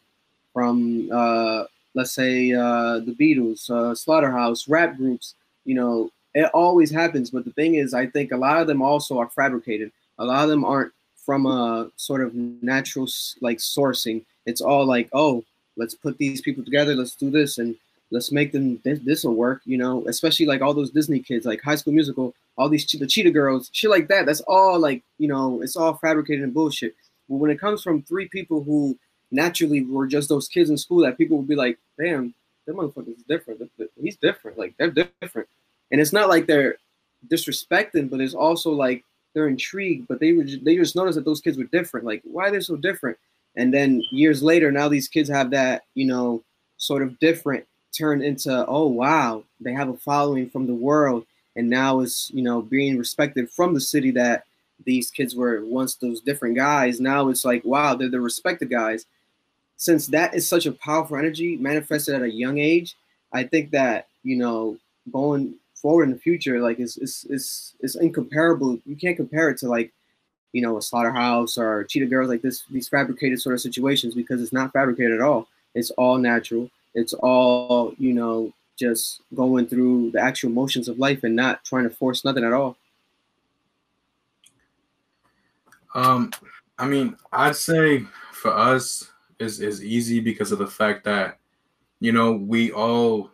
from 0.53 1.09
uh, 1.11 1.65
let's 1.95 2.13
say 2.13 2.53
uh, 2.53 2.99
the 2.99 3.17
Beatles, 3.19 3.71
uh, 3.71 3.95
Slaughterhouse, 3.95 4.69
rap 4.69 4.99
groups. 4.99 5.35
You 5.65 5.77
know, 5.77 6.11
it 6.37 6.51
always 6.53 6.91
happens. 6.91 7.31
But 7.31 7.45
the 7.45 7.53
thing 7.53 7.77
is, 7.77 7.95
I 7.95 8.07
think 8.07 8.33
a 8.33 8.37
lot 8.37 8.61
of 8.61 8.67
them 8.67 8.83
also 8.83 9.19
are 9.19 9.29
fabricated. 9.31 9.91
A 10.19 10.25
lot 10.25 10.45
of 10.45 10.51
them 10.51 10.65
aren't 10.65 10.93
from 11.17 11.47
a 11.47 11.91
sort 11.97 12.23
of 12.23 12.35
natural 12.35 13.09
like 13.41 13.59
sourcing. 13.59 14.25
It's 14.45 14.61
all 14.61 14.87
like, 14.87 15.09
oh, 15.13 15.45
let's 15.77 15.95
put 15.95 16.19
these 16.19 16.41
people 16.41 16.65
together, 16.65 16.95
let's 16.95 17.17
do 17.17 17.31
this, 17.31 17.59
and 17.59 17.75
let's 18.11 18.31
make 18.31 18.53
them 18.53 18.81
this 18.85 19.25
will 19.25 19.35
work. 19.35 19.63
You 19.65 19.79
know, 19.79 20.05
especially 20.07 20.47
like 20.47 20.63
all 20.63 20.75
those 20.75 20.91
Disney 20.91 21.21
kids, 21.21 21.47
like 21.47 21.61
High 21.63 21.77
School 21.77 21.95
Musical 21.95 22.35
all 22.57 22.69
these 22.69 22.87
the 22.87 23.07
cheetah 23.07 23.31
girls, 23.31 23.71
shit 23.73 23.91
like 23.91 24.09
that. 24.09 24.27
That's 24.27 24.41
all 24.43 24.79
like 24.79 25.03
you 25.19 25.29
know, 25.29 25.63
it's 25.63 25.77
all 25.77 25.95
fabricated 25.95 26.45
and 26.45 26.55
bullshit. 26.55 26.95
But 27.29 27.37
when 27.37 27.51
it 27.51 27.61
comes 27.61 27.83
from 27.83 28.03
three 28.03 28.29
people 28.29 28.63
who 28.63 28.99
naturally 29.31 29.83
were 29.83 30.07
just 30.07 30.29
those 30.29 30.49
kids 30.49 30.71
in 30.71 30.79
school, 30.79 31.01
that 31.03 31.19
people 31.19 31.37
would 31.37 31.49
be 31.49 31.57
like, 31.57 31.79
damn, 31.99 32.35
that 32.67 32.77
motherfucker's 32.77 33.23
different. 33.29 33.71
He's 34.01 34.17
different. 34.17 34.59
Like 34.59 34.75
they're 34.79 34.91
different, 34.91 35.49
and 35.91 36.01
it's 36.01 36.13
not 36.13 36.29
like 36.29 36.47
they're 36.47 36.77
disrespecting, 37.29 38.11
but 38.11 38.21
it's 38.21 38.35
also 38.35 38.71
like 38.71 39.05
they're 39.35 39.49
intrigued. 39.49 40.09
But 40.09 40.21
they 40.21 40.33
were 40.33 40.45
they 40.45 40.77
just 40.77 40.97
noticed 40.97 41.17
that 41.17 41.25
those 41.25 41.41
kids 41.41 41.59
were 41.59 41.65
different. 41.65 42.07
Like 42.07 42.23
why 42.25 42.51
they're 42.51 42.61
so 42.61 42.77
different. 42.77 43.19
And 43.57 43.73
then 43.73 44.03
years 44.11 44.43
later, 44.43 44.71
now 44.71 44.89
these 44.89 45.09
kids 45.09 45.29
have 45.31 45.51
that 45.51 45.85
you 45.95 46.07
know 46.07 46.43
sort 46.77 47.03
of 47.03 47.19
different 47.19 47.65
turned 47.97 48.23
into 48.23 48.65
oh 48.67 48.87
wow, 48.87 49.45
they 49.61 49.73
have 49.73 49.89
a 49.89 49.97
following 49.97 50.51
from 50.51 50.67
the 50.67 50.75
world 50.75 51.27
and 51.57 51.71
now 51.71 52.01
is 52.01 52.31
you 52.33 52.43
know 52.43 52.63
being 52.63 52.99
respected 52.99 53.51
from 53.51 53.75
the 53.75 53.81
city 53.81 54.11
that 54.13 54.45
these 54.85 55.11
kids 55.11 55.35
were 55.35 55.65
once 55.65 55.95
those 55.95 56.21
different 56.21 56.55
guys. 56.55 57.01
Now 57.01 57.29
it's 57.29 57.45
like 57.45 57.65
wow, 57.65 57.95
they're 57.95 58.11
the 58.11 58.21
respected 58.21 58.71
guys. 58.71 59.07
Since 59.79 60.07
that 60.09 60.35
is 60.35 60.49
such 60.49 60.67
a 60.67 60.73
powerful 60.73 61.17
energy 61.17 61.57
manifested 61.57 62.15
at 62.15 62.23
a 62.23 62.31
young 62.31 62.59
age, 62.59 62.97
I 63.33 63.45
think 63.45 63.71
that 63.71 64.09
you 64.23 64.37
know 64.37 64.79
going 65.13 65.55
forward 65.77 66.05
in 66.05 66.11
the 66.11 66.19
future, 66.19 66.61
like 66.61 66.79
it's 66.79 66.97
it's 66.97 67.25
it's, 67.31 67.75
it's 67.81 67.97
incomparable. 67.97 68.79
You 68.85 68.97
can't 68.97 69.17
compare 69.17 69.51
it 69.51 69.59
to 69.59 69.69
like 69.69 69.93
you 70.53 70.63
know 70.63 70.77
a 70.77 70.83
slaughterhouse 70.83 71.59
or 71.59 71.85
cheetah 71.85 72.07
girls 72.07 72.29
like 72.29 72.43
this 72.43 72.65
these 72.71 72.89
fabricated 72.89 73.41
sort 73.41 73.55
of 73.55 73.61
situations 73.61 74.15
because 74.15 74.43
it's 74.43 74.53
not 74.53 74.73
fabricated 74.73 75.15
at 75.15 75.21
all. 75.21 75.49
It's 75.75 75.91
all 75.93 76.19
natural. 76.19 76.71
It's 76.95 77.13
all 77.13 77.95
you 77.99 78.13
know 78.13 78.53
just 78.77 79.23
going 79.35 79.67
through 79.67 80.11
the 80.13 80.21
actual 80.21 80.51
motions 80.51 80.89
of 80.89 80.99
life 80.99 81.25
and 81.25 81.35
not 81.35 81.65
trying 81.65 81.85
to 81.85 81.91
force 81.91 82.25
nothing 82.25 82.45
at 82.45 82.53
all? 82.53 82.77
Um, 85.95 86.31
I 86.79 86.87
mean, 86.87 87.17
I'd 87.33 87.57
say 87.57 88.05
for 88.33 88.53
us 88.53 89.11
is 89.39 89.61
is 89.61 89.83
easy 89.83 90.21
because 90.21 90.53
of 90.53 90.59
the 90.59 90.67
fact 90.67 91.05
that 91.05 91.39
you 92.01 92.13
know 92.13 92.33
we 92.33 92.71
all 92.71 93.31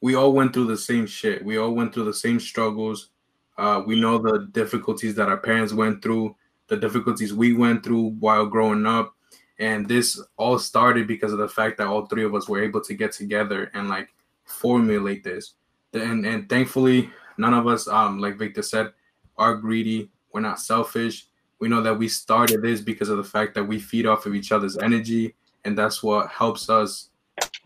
we 0.00 0.14
all 0.14 0.32
went 0.32 0.52
through 0.52 0.66
the 0.66 0.76
same 0.76 1.06
shit. 1.06 1.44
We 1.44 1.58
all 1.58 1.72
went 1.72 1.92
through 1.92 2.04
the 2.04 2.14
same 2.14 2.38
struggles. 2.38 3.10
Uh, 3.56 3.82
we 3.84 4.00
know 4.00 4.18
the 4.18 4.48
difficulties 4.52 5.14
that 5.16 5.28
our 5.28 5.36
parents 5.36 5.72
went 5.72 6.02
through, 6.02 6.36
the 6.68 6.76
difficulties 6.76 7.34
we 7.34 7.54
went 7.54 7.82
through 7.82 8.10
while 8.20 8.46
growing 8.46 8.86
up, 8.86 9.14
and 9.58 9.88
this 9.88 10.22
all 10.36 10.58
started 10.58 11.08
because 11.08 11.32
of 11.32 11.38
the 11.38 11.48
fact 11.48 11.78
that 11.78 11.88
all 11.88 12.06
three 12.06 12.24
of 12.24 12.34
us 12.34 12.48
were 12.48 12.62
able 12.62 12.80
to 12.82 12.94
get 12.94 13.10
together 13.10 13.70
and 13.74 13.88
like 13.88 14.14
formulate 14.44 15.24
this. 15.24 15.54
And 15.92 16.24
and 16.24 16.48
thankfully, 16.48 17.10
none 17.36 17.54
of 17.54 17.66
us, 17.66 17.88
um, 17.88 18.20
like 18.20 18.36
Victor 18.36 18.62
said, 18.62 18.92
are 19.36 19.56
greedy. 19.56 20.10
We're 20.32 20.40
not 20.40 20.60
selfish. 20.60 21.26
We 21.58 21.68
know 21.68 21.82
that 21.82 21.98
we 21.98 22.08
started 22.08 22.62
this 22.62 22.80
because 22.80 23.08
of 23.08 23.16
the 23.16 23.24
fact 23.24 23.54
that 23.54 23.64
we 23.64 23.80
feed 23.80 24.06
off 24.06 24.26
of 24.26 24.34
each 24.36 24.52
other's 24.52 24.78
energy, 24.78 25.34
and 25.64 25.76
that's 25.76 26.04
what 26.04 26.28
helps 26.28 26.70
us 26.70 27.10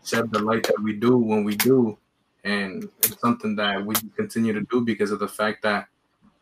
shed 0.03 0.31
the 0.31 0.39
light 0.39 0.63
that 0.63 0.81
we 0.81 0.93
do 0.93 1.17
when 1.17 1.43
we 1.43 1.55
do. 1.57 1.97
And 2.43 2.89
it's 2.99 3.19
something 3.19 3.55
that 3.55 3.85
we 3.85 3.95
continue 4.15 4.53
to 4.53 4.61
do 4.69 4.81
because 4.81 5.11
of 5.11 5.19
the 5.19 5.27
fact 5.27 5.63
that, 5.63 5.87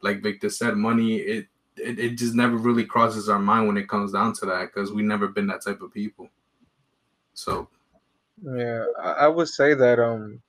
like 0.01 0.23
Victor 0.23 0.49
said, 0.49 0.75
money 0.75 1.17
it 1.17 1.47
it, 1.77 1.99
it 1.99 2.17
just 2.17 2.35
never 2.35 2.57
really 2.57 2.85
crosses 2.85 3.29
our 3.29 3.39
mind 3.39 3.67
when 3.67 3.77
it 3.77 3.87
comes 3.87 4.11
down 4.11 4.33
to 4.33 4.45
that 4.47 4.67
because 4.73 4.91
we've 4.91 5.05
never 5.05 5.27
been 5.27 5.47
that 5.47 5.63
type 5.63 5.81
of 5.81 5.93
people. 5.93 6.29
So 7.33 7.67
yeah, 8.43 8.85
I, 9.01 9.27
would 9.27 9.47
say 9.47 9.73
that 9.73 9.99
um, 9.99 10.41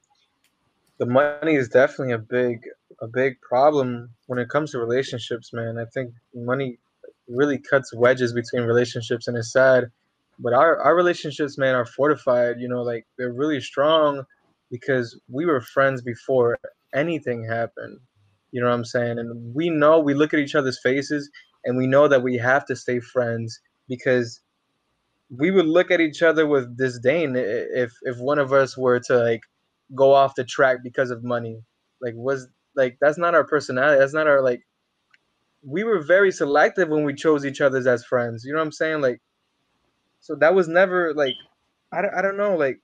the 0.98 1.06
money 1.06 1.54
is 1.54 1.68
definitely 1.68 2.14
a 2.14 2.18
big 2.18 2.66
a 3.00 3.06
big 3.06 3.40
problem 3.40 4.10
when 4.26 4.38
it 4.38 4.48
comes 4.48 4.70
to 4.70 4.78
relationships, 4.78 5.52
man. 5.52 5.78
I 5.78 5.84
think 5.86 6.12
money 6.34 6.78
really 7.28 7.58
cuts 7.58 7.94
wedges 7.94 8.32
between 8.32 8.62
relationships, 8.62 9.28
and 9.28 9.36
it's 9.36 9.52
sad. 9.52 9.90
But 10.38 10.54
our 10.54 10.80
our 10.80 10.94
relationships, 10.94 11.58
man, 11.58 11.74
are 11.74 11.84
fortified. 11.84 12.60
You 12.60 12.68
know, 12.68 12.82
like 12.82 13.06
they're 13.16 13.32
really 13.32 13.60
strong 13.60 14.24
because 14.72 15.20
we 15.28 15.44
were 15.44 15.60
friends 15.60 16.00
before 16.02 16.58
anything 16.94 17.44
happened. 17.44 18.00
You 18.52 18.62
know 18.62 18.68
what 18.68 18.74
I'm 18.74 18.86
saying? 18.86 19.18
And 19.18 19.54
we 19.54 19.68
know 19.68 20.00
we 20.00 20.14
look 20.14 20.32
at 20.32 20.40
each 20.40 20.54
other's 20.54 20.80
faces 20.82 21.30
and 21.64 21.76
we 21.76 21.86
know 21.86 22.08
that 22.08 22.22
we 22.22 22.38
have 22.38 22.64
to 22.66 22.74
stay 22.74 22.98
friends 22.98 23.60
because 23.86 24.40
we 25.38 25.50
would 25.50 25.66
look 25.66 25.90
at 25.90 26.00
each 26.00 26.22
other 26.22 26.46
with 26.46 26.76
disdain 26.76 27.34
if 27.36 27.92
if 28.02 28.18
one 28.18 28.38
of 28.38 28.52
us 28.52 28.76
were 28.76 28.98
to 29.00 29.18
like 29.18 29.42
go 29.94 30.12
off 30.14 30.34
the 30.34 30.44
track 30.44 30.78
because 30.82 31.10
of 31.10 31.22
money. 31.22 31.60
Like 32.00 32.14
was 32.16 32.48
like 32.74 32.96
that's 33.00 33.18
not 33.18 33.34
our 33.34 33.44
personality. 33.44 33.98
That's 34.00 34.14
not 34.14 34.26
our 34.26 34.42
like. 34.42 34.62
We 35.64 35.84
were 35.84 36.00
very 36.00 36.32
selective 36.32 36.88
when 36.88 37.04
we 37.04 37.14
chose 37.14 37.44
each 37.44 37.60
other 37.60 37.78
as 37.88 38.04
friends. 38.04 38.44
You 38.44 38.52
know 38.52 38.58
what 38.58 38.64
I'm 38.64 38.72
saying? 38.72 39.00
Like, 39.00 39.20
so 40.20 40.34
that 40.36 40.54
was 40.54 40.66
never 40.66 41.14
like, 41.14 41.34
I 41.92 42.02
don't, 42.02 42.14
I 42.14 42.22
don't 42.22 42.36
know 42.36 42.56
like. 42.56 42.80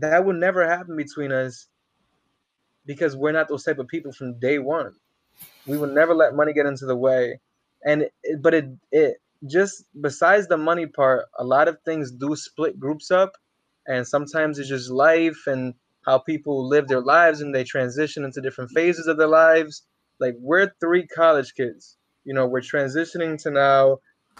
That 0.00 0.24
would 0.24 0.36
never 0.36 0.66
happen 0.66 0.96
between 0.96 1.32
us. 1.32 1.68
Because 2.86 3.16
we're 3.16 3.32
not 3.32 3.48
those 3.48 3.64
type 3.64 3.78
of 3.78 3.88
people 3.88 4.12
from 4.12 4.38
day 4.38 4.58
one. 4.58 4.94
We 5.66 5.78
would 5.78 5.92
never 5.92 6.14
let 6.14 6.34
money 6.34 6.52
get 6.52 6.66
into 6.66 6.86
the 6.86 6.96
way, 6.96 7.38
and 7.84 8.02
it, 8.22 8.42
but 8.42 8.54
it 8.54 8.70
it 8.90 9.20
just 9.46 9.84
besides 10.00 10.48
the 10.48 10.56
money 10.56 10.86
part, 10.86 11.26
a 11.38 11.44
lot 11.44 11.68
of 11.68 11.78
things 11.84 12.10
do 12.10 12.34
split 12.34 12.80
groups 12.80 13.10
up, 13.10 13.32
and 13.86 14.06
sometimes 14.06 14.58
it's 14.58 14.68
just 14.68 14.90
life 14.90 15.46
and 15.46 15.74
how 16.04 16.18
people 16.18 16.66
live 16.66 16.88
their 16.88 17.00
lives 17.00 17.42
and 17.42 17.54
they 17.54 17.64
transition 17.64 18.24
into 18.24 18.40
different 18.40 18.70
phases 18.70 19.06
of 19.06 19.18
their 19.18 19.28
lives. 19.28 19.82
Like 20.18 20.34
we're 20.40 20.72
three 20.80 21.06
college 21.06 21.54
kids, 21.54 21.96
you 22.24 22.34
know, 22.34 22.46
we're 22.46 22.60
transitioning 22.60 23.40
to 23.42 23.50
now 23.50 23.98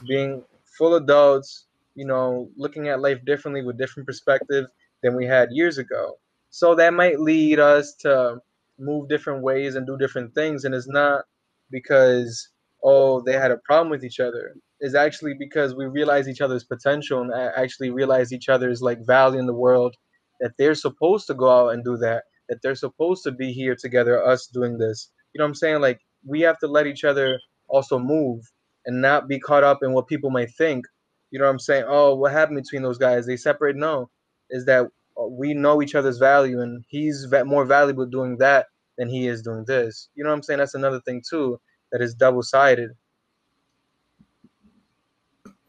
being 0.09 0.43
full 0.65 0.95
adults, 0.95 1.67
you 1.95 2.07
know, 2.07 2.51
looking 2.57 2.89
at 2.89 3.01
life 3.01 3.25
differently 3.25 3.63
with 3.63 3.79
different 3.79 4.07
perspective 4.07 4.67
than 5.03 5.17
we 5.17 5.27
had 5.27 5.51
years 5.53 5.79
ago. 5.79 6.19
So 6.51 6.75
that 6.75 6.95
might 6.95 7.21
lead 7.21 7.59
us 7.59 7.95
to 8.01 8.41
move 8.79 9.09
different 9.09 9.43
ways 9.43 9.77
and 9.77 9.87
do 9.87 9.97
different 9.97 10.35
things, 10.35 10.65
and 10.65 10.75
it's 10.75 10.89
not 10.89 11.25
because 11.71 12.49
oh 12.83 13.21
they 13.23 13.35
had 13.35 13.51
a 13.51 13.59
problem 13.59 13.91
with 13.91 14.05
each 14.05 14.21
other. 14.21 14.55
Is 14.81 14.95
actually 14.95 15.35
because 15.39 15.75
we 15.75 15.87
realize 15.87 16.27
each 16.27 16.41
other's 16.41 16.65
potential 16.65 17.21
and 17.21 17.33
actually 17.35 17.91
realize 17.91 18.33
each 18.33 18.49
other's 18.49 18.81
like 18.81 19.05
value 19.07 19.39
in 19.39 19.47
the 19.47 19.55
world 19.55 19.95
that 20.41 20.53
they're 20.57 20.75
supposed 20.75 21.27
to 21.27 21.35
go 21.35 21.51
out 21.51 21.75
and 21.75 21.85
do 21.85 21.99
that 21.99 22.25
that 22.49 22.63
they're 22.63 22.75
supposed 22.75 23.23
to 23.25 23.31
be 23.31 23.53
here 23.53 23.77
together 23.77 24.25
us 24.27 24.47
doing 24.49 24.79
this. 24.79 25.11
You 25.33 25.39
know 25.39 25.45
what 25.45 25.51
i'm 25.51 25.55
saying? 25.55 25.81
Like 25.81 26.01
we 26.27 26.41
have 26.41 26.59
to 26.61 26.67
let 26.67 26.87
each 26.87 27.05
other 27.05 27.39
also 27.69 27.99
move 27.99 28.43
and 28.87 29.01
not 29.01 29.29
be 29.29 29.39
caught 29.39 29.65
up 29.65 29.83
in 29.83 29.93
what 29.93 30.09
people 30.09 30.31
might 30.31 30.51
think. 30.57 30.87
You 31.31 31.39
know 31.39 31.45
what 31.45 31.53
i'm 31.53 31.59
saying? 31.59 31.85
Oh 31.87 32.15
what 32.15 32.33
happened 32.33 32.63
between 32.63 32.83
those 32.83 32.99
guys? 32.99 33.27
They 33.27 33.37
separate? 33.37 33.77
No 33.77 34.11
is 34.51 34.65
that 34.65 34.87
uh, 35.19 35.27
we 35.27 35.55
know 35.55 35.83
each 35.83 35.95
other's 35.95 36.19
value 36.19 36.61
and 36.61 36.85
he's 36.89 37.27
more 37.45 37.65
valuable 37.65 38.07
doing 38.07 38.37
that 38.39 38.67
than 38.99 39.09
he 39.09 39.27
is 39.27 39.43
doing 39.43 39.65
this 39.65 40.09
you 40.15 40.23
know 40.23 40.31
what 40.31 40.37
i'm 40.37 40.43
saying 40.43 40.59
that's 40.59 40.75
another 40.75 41.01
thing 41.01 41.23
too 41.29 41.61
that 41.93 42.01
is 42.03 42.15
double 42.15 42.43
sided 42.43 42.91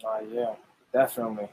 uh, 0.03 0.19
yeah, 0.31 0.53
definitely, 0.93 1.47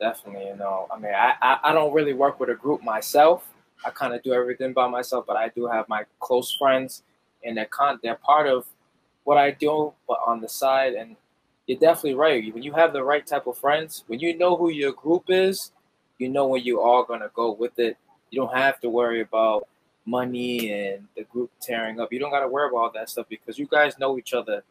definitely. 0.00 0.46
You 0.46 0.56
know, 0.56 0.86
I 0.90 0.98
mean, 0.98 1.12
I, 1.14 1.34
I, 1.40 1.58
I 1.64 1.72
don't 1.72 1.92
really 1.92 2.14
work 2.14 2.40
with 2.40 2.50
a 2.50 2.54
group 2.54 2.82
myself. 2.82 3.44
I 3.84 3.90
kind 3.90 4.14
of 4.14 4.22
do 4.22 4.32
everything 4.32 4.72
by 4.72 4.88
myself, 4.88 5.24
but 5.26 5.36
I 5.36 5.48
do 5.48 5.66
have 5.66 5.88
my 5.88 6.04
close 6.20 6.54
friends, 6.58 7.02
and 7.44 7.56
they're 7.56 7.66
con- 7.66 8.00
they're 8.02 8.16
part 8.16 8.46
of 8.46 8.66
what 9.24 9.38
I 9.38 9.52
do, 9.52 9.92
but 10.06 10.18
on 10.26 10.40
the 10.40 10.48
side. 10.48 10.94
And 10.94 11.16
you're 11.66 11.78
definitely 11.78 12.14
right. 12.14 12.52
When 12.52 12.62
you 12.62 12.72
have 12.72 12.92
the 12.92 13.04
right 13.04 13.26
type 13.26 13.46
of 13.46 13.56
friends, 13.56 14.04
when 14.06 14.20
you 14.20 14.36
know 14.36 14.56
who 14.56 14.70
your 14.70 14.92
group 14.92 15.24
is, 15.28 15.72
you 16.18 16.28
know 16.28 16.46
when 16.46 16.62
you 16.62 16.80
are 16.80 17.04
gonna 17.04 17.30
go 17.34 17.52
with 17.52 17.78
it. 17.78 17.96
You 18.30 18.40
don't 18.42 18.54
have 18.54 18.78
to 18.80 18.90
worry 18.90 19.20
about 19.22 19.66
money 20.04 20.70
and 20.72 21.06
the 21.16 21.24
group 21.24 21.50
tearing 21.60 22.00
up. 22.00 22.12
You 22.12 22.18
don't 22.18 22.30
got 22.30 22.40
to 22.40 22.48
worry 22.48 22.68
about 22.68 22.76
all 22.78 22.90
that 22.94 23.08
stuff 23.10 23.26
because 23.28 23.58
you 23.58 23.66
guys 23.66 23.98
know 23.98 24.18
each 24.18 24.32
other 24.34 24.62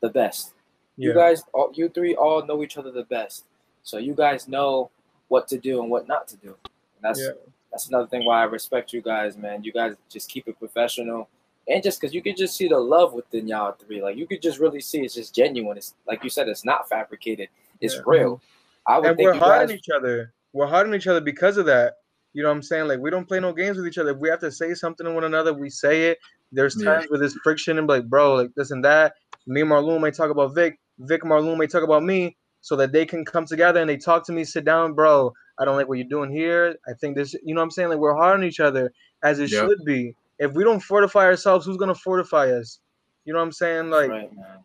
the 0.00 0.08
best. 0.10 0.54
You 0.96 1.12
guys, 1.12 1.42
all, 1.52 1.70
you 1.74 1.88
three, 1.88 2.14
all 2.14 2.44
know 2.46 2.62
each 2.62 2.76
other 2.76 2.92
the 2.92 3.02
best, 3.04 3.46
so 3.82 3.98
you 3.98 4.14
guys 4.14 4.46
know 4.46 4.90
what 5.28 5.48
to 5.48 5.58
do 5.58 5.80
and 5.80 5.90
what 5.90 6.06
not 6.06 6.28
to 6.28 6.36
do. 6.36 6.56
And 6.64 7.02
that's 7.02 7.20
Yeah. 7.20 7.30
that's 7.72 7.88
another 7.88 8.06
thing 8.06 8.24
why 8.24 8.40
I 8.42 8.44
respect 8.44 8.92
you 8.92 9.00
guys, 9.02 9.36
man. 9.36 9.64
You 9.64 9.72
guys 9.72 9.96
just 10.08 10.28
keep 10.30 10.46
it 10.46 10.56
professional, 10.58 11.28
and 11.66 11.82
just 11.82 12.00
because 12.00 12.14
you 12.14 12.22
could 12.22 12.36
just 12.36 12.56
see 12.56 12.68
the 12.68 12.78
love 12.78 13.12
within 13.12 13.48
y'all 13.48 13.72
three, 13.72 14.02
like 14.02 14.16
you 14.16 14.26
could 14.28 14.40
just 14.42 14.60
really 14.60 14.80
see 14.80 15.00
it's 15.00 15.14
just 15.14 15.34
genuine. 15.34 15.76
It's 15.78 15.94
like 16.06 16.22
you 16.22 16.30
said, 16.30 16.48
it's 16.48 16.64
not 16.64 16.88
fabricated. 16.88 17.48
It's 17.80 17.94
Yeah. 17.94 18.00
real. 18.06 18.36
Mm-hmm. 18.36 18.92
I 18.92 18.98
would 18.98 19.08
and 19.08 19.16
think 19.16 19.26
we're 19.26 19.34
hard 19.38 19.60
guys. 19.62 19.70
on 19.70 19.76
each 19.76 19.88
other. 19.90 20.32
We're 20.54 20.66
hard 20.66 20.86
on 20.86 20.94
each 20.94 21.06
other 21.06 21.20
because 21.20 21.58
of 21.58 21.66
that. 21.66 21.94
You 22.32 22.42
know 22.42 22.48
what 22.48 22.56
I'm 22.56 22.62
saying? 22.62 22.88
Like 22.88 23.00
we 23.00 23.10
don't 23.10 23.28
play 23.28 23.40
no 23.40 23.52
games 23.52 23.76
with 23.76 23.86
each 23.86 23.98
other. 23.98 24.10
If 24.12 24.18
we 24.18 24.28
have 24.30 24.40
to 24.40 24.50
say 24.50 24.72
something 24.74 25.06
to 25.06 25.12
one 25.12 25.24
another, 25.24 25.52
we 25.52 25.68
say 25.68 26.08
it. 26.10 26.18
There's 26.52 26.76
Yeah. 26.80 26.94
times 26.94 27.10
where 27.10 27.18
there's 27.18 27.36
friction 27.44 27.76
and 27.78 27.86
be 27.86 27.94
like, 27.94 28.08
bro, 28.08 28.34
like 28.36 28.50
this 28.56 28.70
and 28.70 28.84
that. 28.84 29.14
Me 29.46 29.60
and 29.60 29.70
Marloon 29.70 30.00
may 30.00 30.10
talk 30.10 30.30
about 30.30 30.54
Vic. 30.54 30.78
Vic 31.00 31.22
and 31.22 31.30
Marloon 31.32 31.58
may 31.58 31.66
talk 31.66 31.82
about 31.82 32.02
me, 32.02 32.36
so 32.60 32.76
that 32.76 32.92
they 32.92 33.04
can 33.04 33.24
come 33.24 33.44
together 33.44 33.80
and 33.80 33.90
they 33.90 33.96
talk 33.96 34.24
to 34.26 34.32
me, 34.32 34.44
sit 34.44 34.64
down, 34.64 34.94
bro. 34.94 35.32
I 35.58 35.64
don't 35.64 35.76
like 35.76 35.88
what 35.88 35.98
you're 35.98 36.08
doing 36.08 36.30
here. 36.32 36.76
I 36.88 36.92
think 37.00 37.16
this. 37.16 37.34
You 37.44 37.54
know 37.54 37.60
what 37.60 37.64
I'm 37.64 37.70
saying? 37.72 37.90
Like 37.90 37.98
we're 37.98 38.14
hard 38.16 38.38
on 38.38 38.44
each 38.44 38.60
other 38.60 38.90
as 39.22 39.38
it 39.38 39.50
Yeah. 39.50 39.66
should 39.66 39.84
be. 39.84 40.16
If 40.38 40.52
we 40.52 40.64
don't 40.64 40.80
fortify 40.80 41.24
ourselves, 41.26 41.66
who's 41.66 41.76
gonna 41.76 41.94
fortify 41.94 42.50
us? 42.50 42.80
You 43.24 43.32
know 43.32 43.38
what 43.40 43.46
I'm 43.46 43.52
saying? 43.52 43.90
Like 43.90 44.10
right, 44.10 44.34
man. 44.34 44.58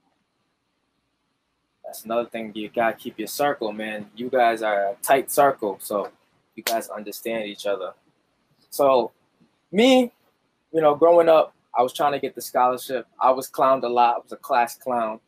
That's 1.90 2.06
another 2.06 2.30
thing. 2.30 2.52
You 2.54 2.70
gotta 2.70 2.96
keep 2.96 3.18
your 3.18 3.28
circle, 3.28 3.72
man. 3.72 4.12
You 4.16 4.30
guys 4.30 4.62
are 4.62 4.92
a 4.92 4.96
tight 5.02 5.32
circle, 5.32 5.80
so 5.82 6.12
you 6.54 6.62
guys 6.62 6.88
understand 6.88 7.46
each 7.46 7.66
other. 7.66 7.94
So, 8.70 9.12
me, 9.72 10.12
you 10.72 10.82
know, 10.82 10.94
growing 10.94 11.28
up, 11.28 11.56
I 11.76 11.82
was 11.82 11.92
trying 11.92 12.12
to 12.12 12.20
get 12.20 12.36
the 12.36 12.44
scholarship. 12.44 13.08
I 13.20 13.32
was 13.32 13.50
clowned 13.50 13.82
a 13.86 13.88
lot. 13.88 14.18
I 14.18 14.20
was 14.20 14.32
a 14.32 14.36
class 14.36 14.78
clown 14.78 15.20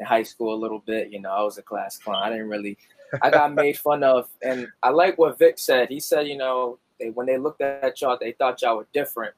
in 0.00 0.06
high 0.06 0.22
school 0.22 0.54
a 0.54 0.56
little 0.56 0.78
bit. 0.78 1.12
You 1.12 1.20
know, 1.20 1.28
I 1.28 1.42
was 1.42 1.58
a 1.58 1.62
class 1.62 1.98
clown. 1.98 2.22
I 2.22 2.30
didn't 2.30 2.48
really. 2.48 2.78
I 3.20 3.28
got 3.28 3.52
made 3.52 3.78
fun 3.86 4.02
of, 4.02 4.26
and 4.40 4.68
I 4.82 4.88
like 4.88 5.18
what 5.18 5.38
Vic 5.38 5.58
said. 5.58 5.90
He 5.90 6.00
said, 6.00 6.26
you 6.26 6.38
know, 6.38 6.78
they, 6.98 7.10
when 7.10 7.26
they 7.26 7.36
looked 7.36 7.60
at 7.60 8.00
y'all, 8.00 8.16
they 8.18 8.32
thought 8.32 8.62
y'all 8.62 8.78
were 8.78 8.88
different, 8.94 9.34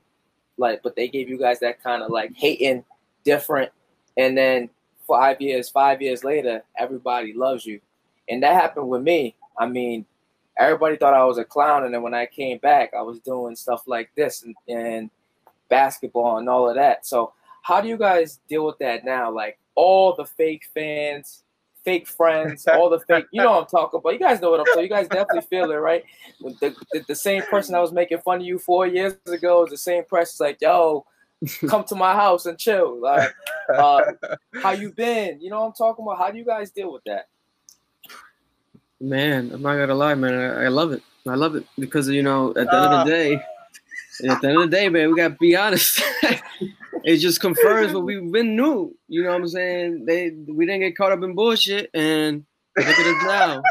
like, 0.59 0.85
but 0.85 0.95
they 0.95 1.09
gave 1.09 1.29
you 1.29 1.39
guys 1.39 1.59
that 1.59 1.83
kind 1.83 2.05
of 2.05 2.11
like 2.13 2.35
hating, 2.37 2.85
different, 3.25 3.73
and 4.17 4.39
then 4.39 4.71
five 5.09 5.41
years, 5.41 5.69
five 5.69 6.01
years 6.01 6.23
later, 6.23 6.63
everybody 6.79 7.33
loves 7.33 7.67
you. 7.67 7.81
And 8.29 8.43
that 8.43 8.55
happened 8.55 8.89
with 8.89 9.03
me. 9.03 9.35
I 9.59 9.67
mean, 9.67 10.05
everybody 10.59 10.97
thought 10.97 11.15
I 11.15 11.25
was 11.25 11.39
a 11.39 11.45
clown. 11.45 11.85
And 11.85 11.95
then 11.95 12.03
when 12.03 12.15
I 12.15 12.27
came 12.27 12.59
back, 12.59 12.93
I 12.97 13.03
was 13.03 13.19
doing 13.21 13.57
stuff 13.57 13.83
like 13.87 14.11
this 14.17 14.45
and, 14.45 14.55
and 14.69 15.11
basketball 15.69 16.37
and 16.39 16.49
all 16.49 16.69
of 16.69 16.77
that. 16.77 17.07
So, 17.07 17.33
how 17.63 17.81
do 17.81 17.89
you 17.89 17.97
guys 17.97 18.41
deal 18.49 18.65
with 18.65 18.79
that 18.79 19.05
now? 19.05 19.31
Like, 19.31 19.59
all 19.75 20.15
the 20.15 20.25
fake 20.25 20.65
fans, 20.75 21.43
fake 21.85 22.07
friends, 22.07 22.67
all 22.73 22.91
the 22.91 23.01
fake, 23.01 23.27
you 23.31 23.43
know 23.43 23.53
what 23.53 23.63
I'm 23.63 23.67
talking 23.67 23.99
about. 23.99 24.13
You 24.13 24.19
guys 24.19 24.41
know 24.41 24.51
what 24.51 24.61
I'm 24.61 24.67
talking 24.67 24.83
You 24.83 24.89
guys 24.89 25.09
definitely 25.09 25.49
feel 25.49 25.71
it, 25.71 25.77
right? 25.77 26.05
The, 26.41 26.75
the, 26.93 27.05
the 27.09 27.15
same 27.15 27.43
person 27.43 27.73
that 27.73 27.81
was 27.81 27.93
making 27.93 28.19
fun 28.19 28.41
of 28.41 28.47
you 28.47 28.59
four 28.59 28.87
years 28.87 29.15
ago 29.27 29.65
is 29.65 29.71
the 29.71 29.79
same 29.79 30.05
person 30.05 30.47
like, 30.47 30.59
yo, 30.61 31.07
come 31.67 31.85
to 31.85 31.95
my 31.95 32.15
house 32.15 32.47
and 32.47 32.59
chill. 32.59 33.01
Like, 33.01 33.35
uh, 33.75 34.03
how 34.63 34.73
you 34.73 34.93
been? 34.93 35.41
You 35.41 35.51
know 35.51 35.61
what 35.61 35.67
I'm 35.67 35.73
talking 35.73 36.05
about? 36.05 36.19
How 36.19 36.31
do 36.31 36.39
you 36.39 36.45
guys 36.45 36.71
deal 36.71 36.93
with 36.93 37.03
that? 37.05 37.27
Man, 39.01 39.51
I'm 39.53 39.63
not 39.63 39.77
gonna 39.77 39.95
lie, 39.95 40.15
man. 40.15 40.35
I, 40.35 40.65
I 40.65 40.69
love 40.69 40.93
it. 40.93 41.03
I 41.27 41.35
love 41.35 41.55
it 41.55 41.65
because 41.79 42.09
you 42.09 42.23
know, 42.23 42.51
at 42.51 42.55
the 42.71 42.75
end 42.75 42.95
of 42.95 43.07
the 43.07 43.13
day, 43.13 43.35
at 44.29 44.41
the 44.41 44.49
end 44.49 44.57
of 44.59 44.71
the 44.71 44.77
day, 44.77 44.89
man, 44.89 45.11
we 45.11 45.17
gotta 45.17 45.37
be 45.39 45.55
honest. 45.55 46.03
it 47.05 47.19
just 47.19 47.41
confirms 47.41 47.93
what 47.93 48.05
we've 48.05 48.33
been 48.33 48.57
knew. 48.57 48.97
You 49.09 49.23
know 49.23 49.31
what 49.31 49.43
I'm 49.43 49.49
saying? 49.49 50.05
They 50.05 50.31
we 50.31 50.67
didn't 50.67 50.81
get 50.81 50.97
caught 50.97 51.13
up 51.13 51.23
in 51.23 51.35
bullshit, 51.35 51.91
and 51.95 52.45
look 52.77 52.87
at 52.87 53.07
us 53.07 53.23
now. 53.25 53.63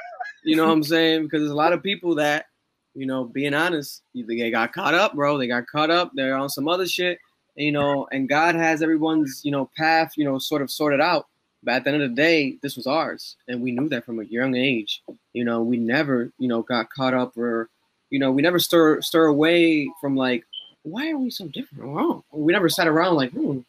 You 0.43 0.55
know 0.55 0.67
what 0.67 0.73
I'm 0.73 0.83
saying? 0.83 1.23
Because 1.23 1.41
there's 1.41 1.51
a 1.51 1.55
lot 1.55 1.73
of 1.73 1.83
people 1.83 2.15
that, 2.15 2.45
you 2.93 3.05
know, 3.05 3.25
being 3.25 3.53
honest, 3.53 4.03
they 4.15 4.49
got 4.49 4.71
caught 4.71 4.93
up, 4.93 5.13
bro. 5.13 5.37
They 5.37 5.47
got 5.47 5.67
caught 5.67 5.91
up. 5.91 6.11
They're 6.15 6.37
on 6.37 6.49
some 6.49 6.69
other 6.69 6.87
shit, 6.87 7.17
you 7.57 7.71
know. 7.71 8.07
And 8.11 8.29
God 8.29 8.55
has 8.55 8.81
everyone's, 8.81 9.41
you 9.43 9.51
know, 9.51 9.69
path, 9.75 10.13
you 10.15 10.23
know, 10.23 10.39
sort 10.39 10.61
of 10.61 10.71
sorted 10.71 11.01
out. 11.01 11.27
But 11.63 11.75
at 11.75 11.83
the 11.83 11.91
end 11.91 12.03
of 12.03 12.09
the 12.11 12.15
day, 12.15 12.57
this 12.61 12.77
was 12.77 12.87
ours, 12.87 13.35
and 13.47 13.61
we 13.61 13.71
knew 13.71 13.89
that 13.89 14.05
from 14.05 14.19
a 14.19 14.23
young 14.23 14.55
age. 14.55 15.03
You 15.33 15.43
know, 15.43 15.61
we 15.61 15.77
never, 15.77 16.31
you 16.37 16.47
know, 16.47 16.61
got 16.61 16.89
caught 16.89 17.13
up 17.13 17.35
or, 17.37 17.69
you 18.09 18.19
know, 18.19 18.31
we 18.31 18.41
never 18.41 18.59
stir 18.59 19.01
stir 19.01 19.25
away 19.25 19.91
from 19.99 20.15
like, 20.15 20.45
why 20.83 21.11
are 21.11 21.17
we 21.17 21.29
so 21.29 21.47
different? 21.47 22.23
We 22.31 22.53
never 22.53 22.69
sat 22.69 22.87
around 22.87 23.15
like, 23.15 23.31
hmm, 23.31 23.59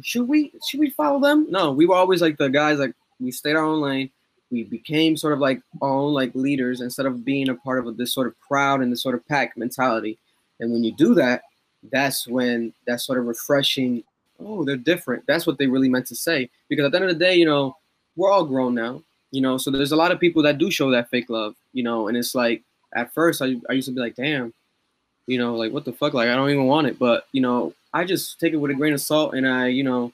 should 0.00 0.28
we 0.28 0.52
should 0.68 0.80
we 0.80 0.90
follow 0.90 1.20
them? 1.20 1.46
No, 1.50 1.72
we 1.72 1.86
were 1.86 1.96
always 1.96 2.22
like 2.22 2.38
the 2.38 2.48
guys 2.48 2.78
like 2.78 2.94
we 3.20 3.30
stayed 3.30 3.56
our 3.56 3.64
own 3.64 3.80
lane. 3.80 4.10
We 4.50 4.64
became 4.64 5.16
sort 5.16 5.32
of 5.32 5.38
like 5.38 5.62
our 5.80 5.90
own 5.90 6.12
like 6.12 6.34
leaders 6.34 6.80
instead 6.80 7.06
of 7.06 7.24
being 7.24 7.48
a 7.48 7.54
part 7.54 7.86
of 7.86 7.96
this 7.96 8.12
sort 8.12 8.26
of 8.26 8.38
crowd 8.40 8.82
and 8.82 8.92
this 8.92 9.02
sort 9.02 9.14
of 9.14 9.26
pack 9.26 9.56
mentality. 9.56 10.18
And 10.60 10.72
when 10.72 10.84
you 10.84 10.92
do 10.92 11.14
that, 11.14 11.42
that's 11.90 12.26
when 12.26 12.72
that 12.86 13.00
sort 13.00 13.18
of 13.18 13.26
refreshing. 13.26 14.04
Oh, 14.40 14.64
they're 14.64 14.76
different. 14.76 15.26
That's 15.26 15.46
what 15.46 15.58
they 15.58 15.66
really 15.66 15.88
meant 15.88 16.06
to 16.08 16.16
say. 16.16 16.50
Because 16.68 16.86
at 16.86 16.92
the 16.92 16.98
end 16.98 17.10
of 17.10 17.18
the 17.18 17.24
day, 17.24 17.34
you 17.36 17.46
know, 17.46 17.76
we're 18.16 18.30
all 18.30 18.44
grown 18.44 18.74
now. 18.74 19.02
You 19.30 19.40
know, 19.40 19.56
so 19.56 19.70
there's 19.70 19.92
a 19.92 19.96
lot 19.96 20.12
of 20.12 20.20
people 20.20 20.42
that 20.42 20.58
do 20.58 20.70
show 20.70 20.90
that 20.90 21.08
fake 21.10 21.30
love. 21.30 21.54
You 21.72 21.82
know, 21.82 22.08
and 22.08 22.16
it's 22.16 22.34
like 22.34 22.62
at 22.94 23.12
first 23.14 23.42
I, 23.42 23.56
I 23.68 23.72
used 23.72 23.88
to 23.88 23.94
be 23.94 24.00
like, 24.00 24.16
damn, 24.16 24.52
you 25.26 25.38
know, 25.38 25.54
like 25.56 25.72
what 25.72 25.84
the 25.84 25.92
fuck, 25.92 26.14
like 26.14 26.28
I 26.28 26.36
don't 26.36 26.50
even 26.50 26.66
want 26.66 26.86
it. 26.86 26.98
But 26.98 27.26
you 27.32 27.40
know, 27.40 27.74
I 27.94 28.04
just 28.04 28.40
take 28.40 28.52
it 28.52 28.56
with 28.56 28.70
a 28.70 28.74
grain 28.74 28.92
of 28.92 29.00
salt, 29.00 29.34
and 29.34 29.46
I, 29.48 29.68
you 29.68 29.84
know, 29.84 30.12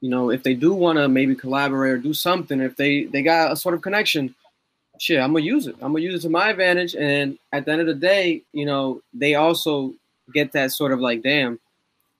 you 0.00 0.08
know, 0.08 0.30
if 0.30 0.42
they 0.42 0.54
do 0.54 0.72
want 0.72 0.98
to 0.98 1.08
maybe 1.08 1.34
collaborate 1.34 1.92
or 1.92 1.98
do 1.98 2.14
something, 2.14 2.60
if 2.60 2.76
they 2.76 3.04
they 3.04 3.22
got 3.22 3.52
a 3.52 3.56
sort 3.56 3.74
of 3.74 3.82
connection, 3.82 4.34
shit, 4.98 5.20
I'm 5.20 5.32
gonna 5.32 5.44
use 5.44 5.66
it. 5.66 5.76
I'm 5.80 5.92
gonna 5.92 6.00
use 6.00 6.14
it 6.14 6.26
to 6.26 6.30
my 6.30 6.50
advantage. 6.50 6.94
And 6.94 7.38
at 7.52 7.64
the 7.64 7.72
end 7.72 7.80
of 7.80 7.86
the 7.86 7.94
day, 7.94 8.42
you 8.52 8.66
know, 8.66 9.02
they 9.14 9.34
also 9.34 9.94
get 10.32 10.52
that 10.52 10.72
sort 10.72 10.92
of 10.92 11.00
like, 11.00 11.22
damn, 11.22 11.58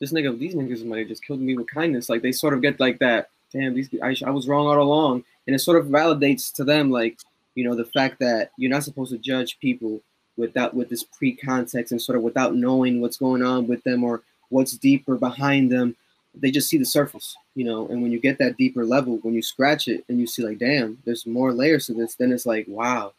this 0.00 0.12
nigga, 0.12 0.38
these 0.38 0.54
niggas 0.54 0.84
might 0.84 1.00
have 1.00 1.08
just 1.08 1.24
killed 1.24 1.40
me 1.40 1.56
with 1.56 1.68
kindness. 1.68 2.08
Like 2.08 2.22
they 2.22 2.32
sort 2.32 2.54
of 2.54 2.62
get 2.62 2.80
like 2.80 2.98
that, 2.98 3.30
damn, 3.52 3.74
these 3.74 3.88
I, 4.02 4.16
I 4.26 4.30
was 4.30 4.48
wrong 4.48 4.66
all 4.66 4.80
along, 4.80 5.24
and 5.46 5.54
it 5.54 5.60
sort 5.60 5.78
of 5.78 5.86
validates 5.86 6.52
to 6.54 6.64
them 6.64 6.90
like, 6.90 7.18
you 7.54 7.64
know, 7.64 7.74
the 7.74 7.84
fact 7.84 8.18
that 8.20 8.50
you're 8.56 8.70
not 8.70 8.84
supposed 8.84 9.12
to 9.12 9.18
judge 9.18 9.58
people 9.58 10.00
without 10.36 10.74
with 10.74 10.88
this 10.88 11.02
pre-context 11.02 11.92
and 11.92 12.00
sort 12.00 12.16
of 12.16 12.22
without 12.22 12.54
knowing 12.54 13.00
what's 13.00 13.18
going 13.18 13.42
on 13.42 13.66
with 13.66 13.84
them 13.84 14.02
or 14.02 14.22
what's 14.48 14.72
deeper 14.72 15.16
behind 15.16 15.70
them 15.70 15.94
they 16.34 16.50
just 16.50 16.68
see 16.68 16.78
the 16.78 16.84
surface, 16.84 17.36
you 17.54 17.64
know. 17.64 17.86
And 17.88 18.02
when 18.02 18.12
you 18.12 18.18
get 18.18 18.38
that 18.38 18.56
deeper 18.56 18.84
level, 18.84 19.18
when 19.22 19.34
you 19.34 19.42
scratch 19.42 19.88
it 19.88 20.04
and 20.08 20.18
you 20.18 20.26
see 20.26 20.42
like, 20.42 20.58
damn, 20.58 20.98
there's 21.04 21.26
more 21.26 21.52
layers 21.52 21.86
to 21.86 21.94
this, 21.94 22.14
then 22.14 22.32
it's 22.32 22.46
like, 22.46 22.66
wow, 22.68 23.12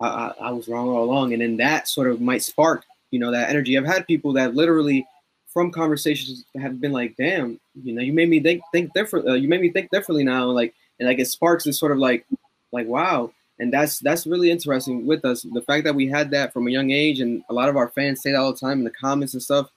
I, 0.00 0.06
I, 0.06 0.34
I 0.40 0.50
was 0.50 0.68
wrong 0.68 0.88
all 0.88 1.04
along. 1.04 1.32
And 1.32 1.42
then 1.42 1.56
that 1.58 1.88
sort 1.88 2.08
of 2.08 2.20
might 2.20 2.42
spark, 2.42 2.84
you 3.10 3.18
know, 3.18 3.30
that 3.30 3.50
energy. 3.50 3.76
I've 3.76 3.86
had 3.86 4.06
people 4.06 4.32
that 4.34 4.54
literally, 4.54 5.06
from 5.48 5.70
conversations, 5.70 6.44
have 6.60 6.80
been 6.80 6.92
like, 6.92 7.16
damn, 7.16 7.60
you 7.82 7.92
know, 7.94 8.02
you 8.02 8.12
made 8.12 8.28
me 8.28 8.40
think 8.40 8.62
think 8.72 8.92
different. 8.94 9.28
Uh, 9.28 9.34
you 9.34 9.48
made 9.48 9.60
me 9.60 9.70
think 9.70 9.90
differently 9.90 10.24
now, 10.24 10.46
like, 10.46 10.74
and 10.98 11.08
like 11.08 11.18
it 11.18 11.26
sparks 11.26 11.64
this 11.64 11.78
sort 11.78 11.92
of 11.92 11.98
like, 11.98 12.26
like, 12.72 12.86
wow. 12.86 13.32
And 13.58 13.72
that's 13.72 13.98
that's 13.98 14.26
really 14.26 14.50
interesting 14.50 15.06
with 15.06 15.24
us. 15.24 15.42
The 15.42 15.62
fact 15.62 15.84
that 15.84 15.94
we 15.94 16.06
had 16.06 16.30
that 16.30 16.52
from 16.52 16.66
a 16.66 16.70
young 16.70 16.90
age, 16.90 17.20
and 17.20 17.42
a 17.50 17.54
lot 17.54 17.68
of 17.68 17.76
our 17.76 17.88
fans 17.88 18.22
say 18.22 18.32
that 18.32 18.38
all 18.38 18.52
the 18.52 18.58
time 18.58 18.78
in 18.78 18.84
the 18.84 18.90
comments 18.90 19.34
and 19.34 19.42
stuff. 19.42 19.70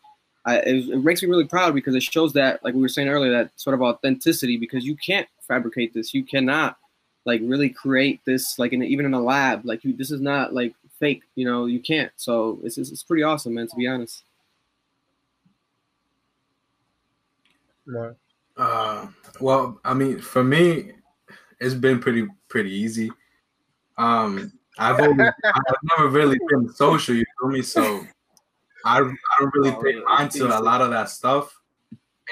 I, 0.45 0.57
it, 0.57 0.89
it, 0.89 1.03
makes 1.03 1.23
me 1.23 1.29
really 1.29 1.47
proud 1.47 1.73
because 1.73 1.95
it 1.95 2.03
shows 2.03 2.33
that, 2.33 2.61
like 2.65 2.73
we 2.73 2.81
were 2.81 2.89
saying 2.89 3.07
earlier, 3.07 3.31
that 3.31 3.51
sort 3.55 3.73
of 3.73 3.81
authenticity. 3.81 4.57
Because 4.57 4.85
you 4.85 4.95
can't 4.95 5.27
fabricate 5.47 5.93
this, 5.93 6.13
you 6.13 6.23
cannot 6.23 6.77
like 7.25 7.41
really 7.43 7.69
create 7.69 8.21
this, 8.25 8.59
like 8.59 8.73
in 8.73 8.83
even 8.83 9.05
in 9.05 9.13
a 9.13 9.21
lab. 9.21 9.65
Like 9.65 9.83
you, 9.83 9.93
this 9.93 10.11
is 10.11 10.21
not 10.21 10.53
like 10.53 10.73
fake. 11.03 11.23
You 11.35 11.45
know, 11.45 11.65
you 11.65 11.81
can't. 11.81 12.11
So 12.15 12.59
it's 12.63 12.77
it's, 12.77 12.91
it's 12.91 13.03
pretty 13.03 13.23
awesome, 13.23 13.53
man. 13.55 13.67
To 13.67 13.75
be 13.75 13.87
honest. 13.87 14.23
More. 17.85 18.15
Uh, 18.55 19.07
well, 19.41 19.79
I 19.83 19.93
mean, 19.93 20.19
for 20.19 20.43
me, 20.43 20.93
it's 21.59 21.73
been 21.73 21.99
pretty 21.99 22.27
pretty 22.47 22.71
easy. 22.71 23.11
Um, 23.97 24.53
I've 24.79 24.99
always, 24.99 25.19
I've 25.45 25.97
never 25.97 26.09
really 26.09 26.39
been 26.49 26.69
social. 26.73 27.15
You 27.15 27.25
feel 27.39 27.49
me? 27.49 27.61
So 27.61 28.05
I, 28.85 28.99
I 28.99 29.13
don't 29.39 29.53
really 29.53 29.75
Oh, 29.75 29.83
take 29.83 30.05
mind 30.05 30.31
to 30.31 30.57
a 30.57 30.61
lot 30.61 30.81
of 30.81 30.89
that 30.91 31.09
stuff. 31.09 31.59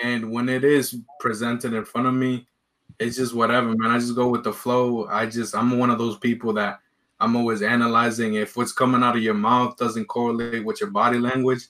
And 0.02 0.32
when 0.32 0.48
it 0.48 0.64
is 0.64 0.98
presented 1.20 1.74
in 1.74 1.84
front 1.84 2.08
of 2.08 2.14
me, 2.14 2.48
it's 3.00 3.18
just 3.18 3.36
whatever, 3.36 3.76
man. 3.76 3.92
I 3.92 4.00
just 4.00 4.16
go 4.16 4.30
with 4.30 4.44
the 4.44 4.54
flow. 4.54 5.08
I 5.08 5.26
just 5.26 5.56
I'm 5.56 5.78
one 5.78 5.90
of 5.90 5.98
those 5.98 6.18
people 6.18 6.54
that 6.54 6.80
I'm 7.22 7.36
always 7.36 7.62
analyzing 7.62 8.34
if 8.34 8.58
what's 8.58 8.74
coming 8.74 9.04
out 9.04 9.16
of 9.16 9.22
your 9.22 9.36
mouth 9.36 9.78
doesn't 9.78 10.06
correlate 10.06 10.66
with 10.66 10.82
your 10.82 10.90
body 10.90 11.20
language. 11.20 11.68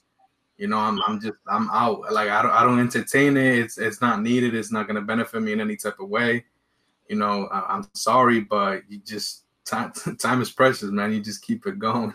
You 0.56 0.68
know, 0.68 0.78
I'm 0.78 1.00
I'm 1.06 1.20
just 1.20 1.34
I'm 1.46 1.68
out. 1.70 2.10
Like 2.12 2.30
I 2.30 2.42
don't 2.42 2.50
I 2.52 2.62
don't 2.64 2.80
entertain 2.80 3.36
it. 3.36 3.58
It's 3.58 3.78
it's 3.78 4.00
not 4.00 4.22
needed. 4.22 4.54
It's 4.54 4.72
not 4.72 4.86
gonna 4.86 5.02
benefit 5.02 5.40
me 5.42 5.52
in 5.52 5.60
any 5.60 5.76
type 5.76 6.00
of 6.00 6.08
way. 6.08 6.44
You 7.08 7.16
know, 7.16 7.46
I, 7.52 7.74
I'm 7.76 7.84
sorry, 7.94 8.40
but 8.40 8.82
you 8.88 8.98
just 8.98 9.44
time 9.64 9.92
time 10.18 10.40
is 10.40 10.50
precious, 10.50 10.90
man. 10.90 11.12
You 11.12 11.20
just 11.20 11.42
keep 11.42 11.66
it 11.66 11.78
going. 11.78 12.14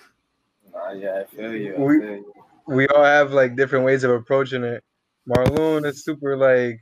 Nah, 0.73 0.91
yeah, 0.93 1.21
I 1.21 1.36
feel 1.36 1.54
you. 1.54 1.76
I 1.76 1.80
We- 1.80 2.00
feel 2.00 2.15
you. 2.15 2.34
we 2.67 2.88
all 2.89 3.04
have 3.04 3.34
like 3.34 3.56
different 3.56 3.86
ways 3.86 4.04
of 4.04 4.12
approaching 4.12 4.63
it. 4.63 4.84
Marlon 5.30 5.86
is 5.86 6.04
super 6.04 6.36
like 6.36 6.80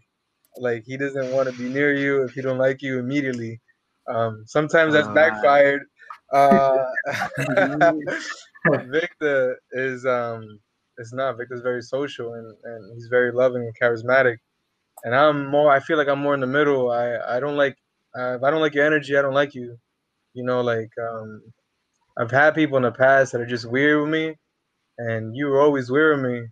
Like 0.58 0.84
he 0.86 0.96
doesn't 0.98 1.32
want 1.34 1.50
to 1.50 1.56
be 1.58 1.68
near 1.68 1.94
you 1.94 2.24
if 2.24 2.32
he 2.32 2.42
don't 2.42 2.58
like 2.60 2.82
you 2.82 2.98
immediately. 3.00 3.60
Um, 4.08 4.44
sometimes 4.46 4.94
that's 4.94 5.08
Uh, 5.08 5.14
backfired. 5.14 5.82
Uh, 6.34 6.86
Victor 8.88 9.58
is 9.72 10.06
um 10.06 10.60
is 10.98 11.14
not. 11.14 11.38
Victor's 11.38 11.62
very 11.62 11.82
social 11.82 12.34
and, 12.34 12.56
and 12.64 12.94
he's 12.96 13.08
very 13.10 13.32
loving 13.32 13.62
and 13.64 13.74
charismatic. 13.82 14.38
And 15.04 15.16
I'm 15.16 15.48
more. 15.48 15.72
I 15.72 15.80
feel 15.80 15.98
like 15.98 16.08
I'm 16.08 16.20
more 16.20 16.34
in 16.34 16.40
the 16.40 16.48
middle. 16.48 16.92
I 16.92 17.18
I 17.38 17.40
don't 17.40 17.58
like. 17.58 17.78
Uh, 18.18 18.36
if 18.38 18.44
I 18.44 18.52
don't 18.52 18.62
like 18.62 18.74
your 18.74 18.86
energy, 18.86 19.18
I 19.18 19.22
don't 19.22 19.34
like 19.34 19.54
you. 19.54 19.78
You 20.34 20.44
know, 20.44 20.62
like 20.62 20.90
um, 21.02 21.42
I've 22.18 22.32
had 22.32 22.56
people 22.56 22.78
in 22.78 22.84
the 22.84 22.92
past 22.92 23.32
that 23.32 23.42
are 23.42 23.46
just 23.46 23.70
weird 23.70 24.02
with 24.02 24.10
me, 24.12 24.36
and 24.98 25.36
you 25.36 25.48
were 25.48 25.62
always 25.62 25.92
weird 25.92 26.22
with 26.22 26.32
me. 26.32 26.48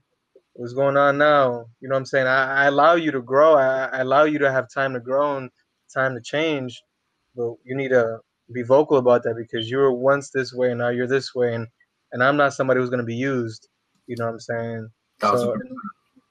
What's 0.53 0.73
going 0.73 0.97
on 0.97 1.17
now? 1.17 1.65
You 1.81 1.89
know 1.89 1.95
what 1.95 1.99
I'm 1.99 2.05
saying? 2.05 2.27
I, 2.27 2.63
I 2.63 2.65
allow 2.65 2.95
you 2.95 3.12
to 3.12 3.21
grow. 3.21 3.55
I, 3.55 3.86
I 3.86 3.99
allow 3.99 4.25
you 4.25 4.39
to 4.39 4.51
have 4.51 4.69
time 4.71 4.93
to 4.93 4.99
grow 4.99 5.38
and 5.38 5.49
time 5.93 6.15
to 6.15 6.21
change, 6.21 6.81
but 7.36 7.55
you 7.63 7.75
need 7.75 7.89
to 7.89 8.19
be 8.51 8.63
vocal 8.63 8.97
about 8.97 9.23
that 9.23 9.36
because 9.36 9.69
you 9.69 9.77
were 9.77 9.93
once 9.93 10.29
this 10.29 10.53
way 10.53 10.71
and 10.71 10.79
now 10.79 10.89
you're 10.89 11.08
this 11.08 11.34
way, 11.36 11.53
and 11.53 11.67
and 12.12 12.23
I'm 12.23 12.38
not 12.38 12.53
somebody 12.53 12.79
who's 12.79 12.89
gonna 12.89 13.03
be 13.03 13.15
used. 13.15 13.69
You 14.08 14.15
know 14.17 14.25
what 14.25 14.34
I'm 14.34 14.39
saying? 14.39 14.89
So 15.21 15.56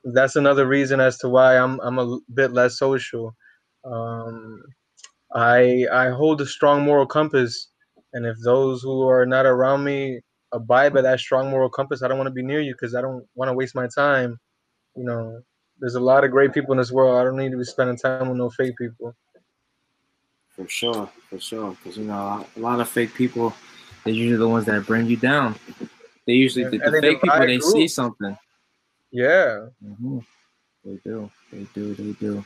that's 0.05 0.37
another 0.37 0.67
reason 0.67 1.01
as 1.01 1.19
to 1.19 1.29
why 1.29 1.57
I'm 1.57 1.81
I'm 1.81 1.99
a 1.99 2.19
bit 2.35 2.53
less 2.53 2.79
social. 2.79 3.35
Um, 3.85 4.63
I 5.35 5.87
I 5.93 6.11
hold 6.11 6.41
a 6.41 6.47
strong 6.47 6.83
moral 6.83 7.07
compass, 7.07 7.69
and 8.13 8.27
if 8.27 8.37
those 8.45 8.83
who 8.83 9.09
are 9.09 9.27
not 9.27 9.47
around 9.47 9.85
me 9.85 10.21
abide 10.53 10.93
by 10.93 11.01
that 11.03 11.21
strong 11.21 11.51
moral 11.51 11.71
compass, 11.71 12.03
I 12.03 12.09
don't 12.09 12.19
want 12.19 12.29
to 12.29 12.35
be 12.35 12.43
near 12.43 12.61
you 12.61 12.75
because 12.75 12.95
I 12.95 13.01
don't 13.01 13.27
want 13.35 13.49
to 13.49 13.55
waste 13.55 13.75
my 13.75 13.89
time. 13.95 14.39
You 14.97 15.05
know, 15.05 15.41
there's 15.81 15.95
a 15.95 16.01
lot 16.01 16.25
of 16.25 16.31
great 16.31 16.53
people 16.53 16.73
in 16.73 16.79
this 16.79 16.93
world. 16.93 17.19
I 17.19 17.25
don't 17.25 17.37
need 17.37 17.53
to 17.53 17.59
be 17.59 17.65
spending 17.65 17.97
time 17.97 18.29
with 18.29 18.39
no 18.39 18.51
fake 18.51 18.77
people. 18.77 19.15
For 20.63 20.69
sure, 20.69 21.11
for 21.29 21.41
sure. 21.41 21.71
Because 21.73 21.97
you 21.97 22.05
know, 22.05 22.47
a 22.57 22.61
lot 22.61 22.81
of 22.81 22.89
fake 22.89 23.15
people, 23.15 23.53
they're 24.05 24.15
usually 24.15 24.39
the 24.39 24.49
ones 24.49 24.67
that 24.67 24.87
bring 24.87 25.07
you 25.07 25.17
down. 25.17 25.57
They 26.27 26.35
usually 26.35 26.65
the, 26.65 26.85
And 26.85 26.95
the 26.95 27.01
they 27.01 27.13
fake 27.13 27.23
people 27.23 27.41
they 27.41 27.59
see 27.59 27.89
something. 27.89 28.37
Yeah. 29.11 29.67
hmm 29.85 30.21
They 30.85 31.01
do, 31.05 31.31
they 31.53 31.67
do, 31.75 31.95
they 31.95 32.13
do. 32.13 32.45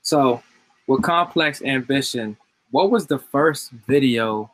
So, 0.00 0.42
with 0.86 1.02
complex 1.02 1.62
ambition, 1.62 2.36
what 2.70 2.90
was 2.90 3.06
the 3.06 3.18
first 3.18 3.70
video 3.86 4.50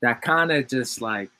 that 0.00 0.22
kind 0.22 0.50
of 0.50 0.66
just 0.66 1.02
like, 1.02 1.30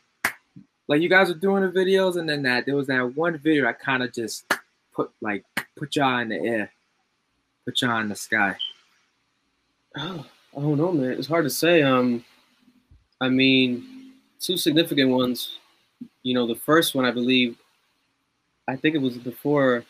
like 0.87 1.01
you 1.01 1.09
guys 1.09 1.29
were 1.29 1.35
doing 1.35 1.63
the 1.63 1.71
videos, 1.71 2.17
and 2.17 2.29
then 2.29 2.43
that 2.43 2.67
there 2.67 2.77
was 2.77 2.89
that 2.89 3.17
one 3.17 3.39
video 3.39 3.65
that 3.65 3.81
kind 3.81 4.03
of 4.03 4.13
just 4.13 4.45
put 4.93 5.11
like 5.23 5.45
put 5.77 5.97
y'all 5.97 6.19
in 6.19 6.29
the 6.29 6.37
air, 6.37 6.71
put 7.65 7.81
y'all 7.81 8.01
in 8.01 8.11
the 8.11 8.17
sky. 8.17 8.57
Oh, 9.97 10.27
I 10.57 10.61
don't 10.61 10.79
know, 10.79 10.93
man. 10.93 11.13
It's 11.13 11.27
hard 11.27 11.45
to 11.45 11.51
say. 11.51 11.83
Um, 11.83 12.25
I 13.21 13.29
mean, 13.29 14.13
two 14.41 14.57
significant 14.57 15.11
ones. 15.11 15.59
You 16.23 16.35
know, 16.35 16.47
the 16.47 16.55
first 16.55 16.95
one, 16.95 17.05
I 17.05 17.11
believe, 17.11 17.57
I 18.69 18.77
think 18.77 18.95
it 18.95 19.03
was 19.03 19.17
before 19.17 19.85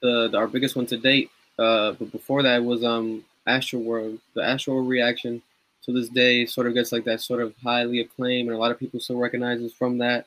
the, 0.00 0.28
the 0.28 0.36
our 0.36 0.46
biggest 0.46 0.76
one 0.76 0.86
to 0.86 0.96
date. 0.96 1.30
Uh, 1.58 1.92
but 1.92 2.12
before 2.12 2.42
that 2.42 2.64
was 2.64 2.84
um 2.84 3.24
World. 3.72 4.18
The 4.34 4.42
Astro 4.42 4.78
reaction 4.78 5.42
to 5.84 5.92
this 5.92 6.08
day 6.08 6.46
sort 6.46 6.66
of 6.66 6.74
gets 6.74 6.92
like 6.92 7.04
that 7.04 7.20
sort 7.20 7.42
of 7.42 7.54
highly 7.62 8.00
acclaimed, 8.00 8.48
and 8.48 8.56
a 8.56 8.60
lot 8.60 8.70
of 8.70 8.78
people 8.78 9.00
still 9.00 9.18
recognize 9.18 9.60
us 9.62 9.72
from 9.72 9.98
that. 9.98 10.26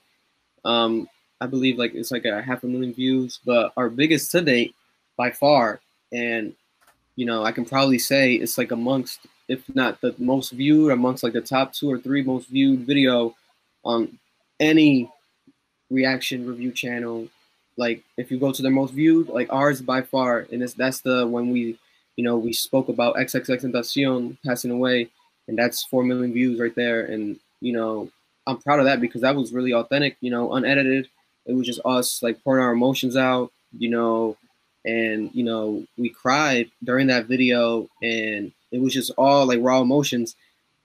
Um, 0.66 1.08
I 1.40 1.48
believe 1.48 1.78
like 1.78 1.94
it's 1.94 2.12
like 2.12 2.26
a 2.26 2.42
half 2.42 2.64
a 2.64 2.68
million 2.68 2.94
views, 2.94 3.40
but 3.46 3.72
our 3.78 3.90
biggest 3.90 4.32
to 4.32 4.42
date 4.42 4.76
by 5.18 5.32
far, 5.32 5.80
and 6.12 6.54
you 7.16 7.26
know, 7.26 7.44
I 7.44 7.52
can 7.52 7.66
probably 7.66 8.00
say 8.00 8.34
it's 8.34 8.58
like 8.58 8.72
amongst, 8.72 9.22
if 9.48 9.64
not 9.76 10.02
the 10.02 10.16
most 10.18 10.52
viewed, 10.52 10.92
amongst 10.92 11.24
like 11.24 11.34
the 11.34 11.42
top 11.42 11.74
two 11.74 11.92
or 11.92 12.00
three 12.00 12.24
most 12.24 12.48
viewed 12.48 12.82
video 12.82 13.36
on 13.84 14.18
any 14.60 15.12
reaction 15.90 16.48
review 16.48 16.72
channel. 16.72 17.28
Like 17.78 18.04
if 18.18 18.32
you 18.32 18.40
go 18.40 18.52
to 18.52 18.62
the 18.62 18.70
most 18.70 18.94
viewed, 18.94 19.30
like 19.30 19.52
ours 19.52 19.82
by 19.82 20.02
far, 20.02 20.48
and 20.52 20.64
it's 20.64 20.74
that's 20.74 21.02
the 21.02 21.28
when 21.28 21.52
we, 21.52 21.78
you 22.16 22.24
know, 22.24 22.38
we 22.38 22.54
spoke 22.54 22.90
about 22.90 23.16
XXX 23.16 23.66
Tentacion 23.66 24.38
passing 24.46 24.72
away, 24.72 25.10
and 25.48 25.58
that's 25.58 25.84
four 25.84 26.04
million 26.04 26.34
views 26.34 26.60
right 26.60 26.76
there. 26.76 27.06
And 27.06 27.38
you 27.62 27.74
know, 27.74 28.10
I'm 28.48 28.58
proud 28.58 28.80
of 28.80 28.86
that 28.86 29.02
because 29.02 29.22
that 29.22 29.36
was 29.36 29.54
really 29.54 29.74
authentic, 29.74 30.18
you 30.22 30.32
know, 30.32 30.54
unedited. 30.54 31.10
It 31.46 31.54
was 31.54 31.68
just 31.68 31.82
us 31.86 32.24
like 32.24 32.44
pouring 32.44 32.64
our 32.64 32.72
emotions 32.72 33.16
out, 33.16 33.52
you 33.78 33.90
know, 33.90 34.38
and 34.86 35.32
you 35.34 35.44
know 35.44 35.84
we 35.98 36.10
cried 36.10 36.70
during 36.84 37.08
that 37.08 37.26
video 37.26 37.90
and 38.02 38.52
it 38.76 38.82
was 38.82 38.94
just 38.94 39.12
all 39.18 39.46
like 39.46 39.60
raw 39.62 39.82
emotions 39.82 40.36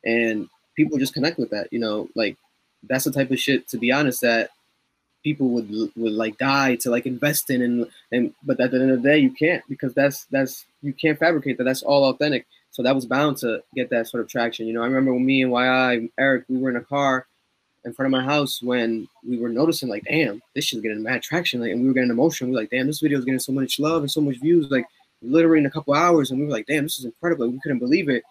and 0.05 0.49
people 0.77 0.99
just 0.99 1.15
connect 1.15 1.39
with 1.39 1.51
that 1.51 1.73
you 1.73 1.79
know 1.79 2.09
like 2.15 2.37
that's 2.85 3.05
the 3.05 3.13
type 3.13 3.31
of 3.31 3.39
shit 3.39 3.69
to 3.69 3.79
be 3.79 3.93
honest 3.93 4.21
that 4.21 4.51
people 5.23 5.49
would 5.49 5.69
would 5.97 6.13
like 6.13 6.39
die 6.39 6.77
to 6.77 6.91
like 6.91 7.07
invest 7.07 7.51
in 7.51 7.63
and 7.63 7.87
and 8.13 8.35
but 8.43 8.59
at 8.61 8.71
the 8.71 8.81
end 8.81 8.91
of 8.91 9.03
the 9.03 9.09
day 9.09 9.19
you 9.19 9.31
can't 9.31 9.63
because 9.69 9.93
that's 9.95 10.25
that's 10.31 10.65
you 10.83 10.93
can't 10.93 11.19
fabricate 11.19 11.59
that 11.59 11.65
that's 11.65 11.83
all 11.83 12.05
authentic 12.05 12.47
so 12.71 12.83
that 12.83 12.95
was 12.95 13.05
bound 13.05 13.37
to 13.37 13.63
get 13.75 13.91
that 13.91 14.07
sort 14.07 14.23
of 14.23 14.29
traction 14.29 14.67
you 14.67 14.73
know 14.73 14.83
i 14.83 14.87
remember 14.87 15.13
when 15.13 15.27
me 15.27 15.43
and 15.43 15.53
yi 15.53 16.11
eric 16.19 16.45
we 16.49 16.57
were 16.57 16.71
in 16.71 16.77
a 16.77 16.81
car 16.81 17.27
in 17.85 17.93
front 17.93 18.07
of 18.07 18.11
my 18.11 18.25
house 18.25 18.63
when 18.63 19.09
we 19.27 19.39
were 19.39 19.49
noticing 19.49 19.89
like, 19.89 20.05
damn, 20.05 20.43
this 20.55 20.67
shit's 20.67 20.83
getting 20.83 21.03
mad 21.03 21.23
traction. 21.23 21.61
Like, 21.61 21.71
and 21.73 21.81
we 21.81 21.89
were 21.89 21.95
getting 21.95 22.11
emotional. 22.11 22.51
We 22.51 22.55
were 22.55 22.63
like, 22.63 22.71
damn, 22.71 22.87
this 22.87 23.01
video 23.01 23.19
is 23.19 23.25
getting 23.25 23.41
so 23.41 23.53
much 23.53 23.79
love 23.79 24.03
and 24.03 24.11
so 24.11 24.21
much 24.21 24.37
views. 24.37 24.71
Like, 24.71 24.85
literally 25.23 25.59
in 25.59 25.67
a 25.67 25.71
couple 25.71 25.95
hours, 25.95 26.31
and 26.31 26.41
we 26.41 26.47
were 26.47 26.53
like, 26.53 26.67
damn, 26.67 26.85
this 26.85 26.99
is 26.99 27.05
incredible. 27.05 27.49
We 27.49 27.61
couldn't 27.61 27.79
believe 27.79 28.09
it. 28.09 28.23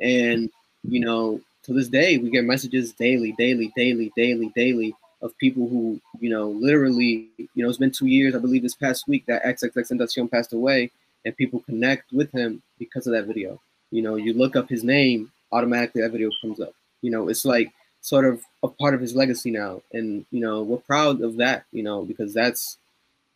And 0.00 0.50
you 0.82 1.00
know, 1.00 1.40
to 1.64 1.72
this 1.72 1.88
day, 1.88 2.18
we 2.18 2.30
get 2.30 2.44
messages 2.44 2.92
daily, 2.92 3.32
daily, 3.32 3.72
daily, 3.76 4.12
daily, 4.16 4.52
daily 4.54 4.94
of 5.22 5.36
people 5.38 5.68
who, 5.68 5.98
you 6.20 6.28
know, 6.28 6.50
literally, 6.50 7.28
you 7.38 7.62
know, 7.62 7.68
it's 7.68 7.78
been 7.78 7.90
two 7.90 8.06
years, 8.06 8.34
I 8.34 8.38
believe, 8.38 8.62
this 8.62 8.74
past 8.74 9.08
week 9.08 9.24
that 9.26 9.42
XXX 9.44 9.92
Tentacion 9.92 10.30
passed 10.30 10.52
away, 10.52 10.90
and 11.24 11.36
people 11.36 11.60
connect 11.60 12.12
with 12.12 12.30
him 12.32 12.62
because 12.78 13.06
of 13.06 13.14
that 13.14 13.26
video. 13.26 13.60
You 13.90 14.02
know, 14.02 14.16
you 14.16 14.34
look 14.34 14.56
up 14.56 14.68
his 14.68 14.84
name, 14.84 15.32
automatically 15.52 16.02
that 16.02 16.12
video 16.12 16.30
comes 16.42 16.60
up. 16.60 16.74
You 17.00 17.10
know, 17.10 17.28
it's 17.28 17.44
like 17.44 17.72
sort 18.04 18.26
of 18.26 18.42
a 18.62 18.68
part 18.68 18.94
of 18.94 19.00
his 19.00 19.16
legacy 19.16 19.50
now 19.50 19.80
and 19.94 20.26
you 20.30 20.38
know 20.38 20.62
we're 20.62 20.76
proud 20.76 21.22
of 21.22 21.38
that 21.38 21.64
you 21.72 21.82
know 21.82 22.04
because 22.04 22.34
that's 22.34 22.76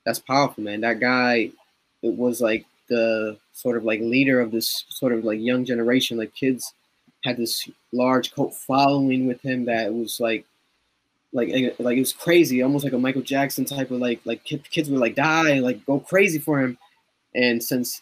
that's 0.05 0.19
powerful 0.19 0.63
man 0.63 0.83
that 0.83 1.01
guy 1.01 1.51
it 2.03 2.13
was 2.13 2.43
like 2.43 2.67
the 2.89 3.39
sort 3.53 3.77
of 3.77 3.85
like 3.85 4.01
leader 4.01 4.41
of 4.41 4.51
this 4.51 4.85
sort 4.89 5.13
of 5.13 5.25
like 5.25 5.41
young 5.41 5.65
generation 5.65 6.17
like 6.17 6.35
kids 6.35 6.75
had 7.25 7.37
this 7.37 7.69
large 7.93 8.33
cult 8.35 8.55
following 8.55 9.27
with 9.27 9.41
him 9.43 9.65
that 9.65 9.93
was 9.93 10.21
like 10.21 10.45
like 11.33 11.51
like 11.79 11.97
it 11.97 12.01
was 12.01 12.13
crazy 12.13 12.63
almost 12.63 12.85
like 12.85 12.95
a 12.95 12.99
michael 12.99 13.23
jackson 13.23 13.65
type 13.65 13.91
of 13.91 14.01
like 14.01 14.21
like 14.25 14.43
kids 14.45 14.89
would 14.89 15.01
like 15.01 15.15
die 15.15 15.59
like 15.61 15.85
go 15.87 16.01
crazy 16.01 16.39
for 16.39 16.61
him. 16.61 16.79
And 17.35 17.63
since 17.63 18.01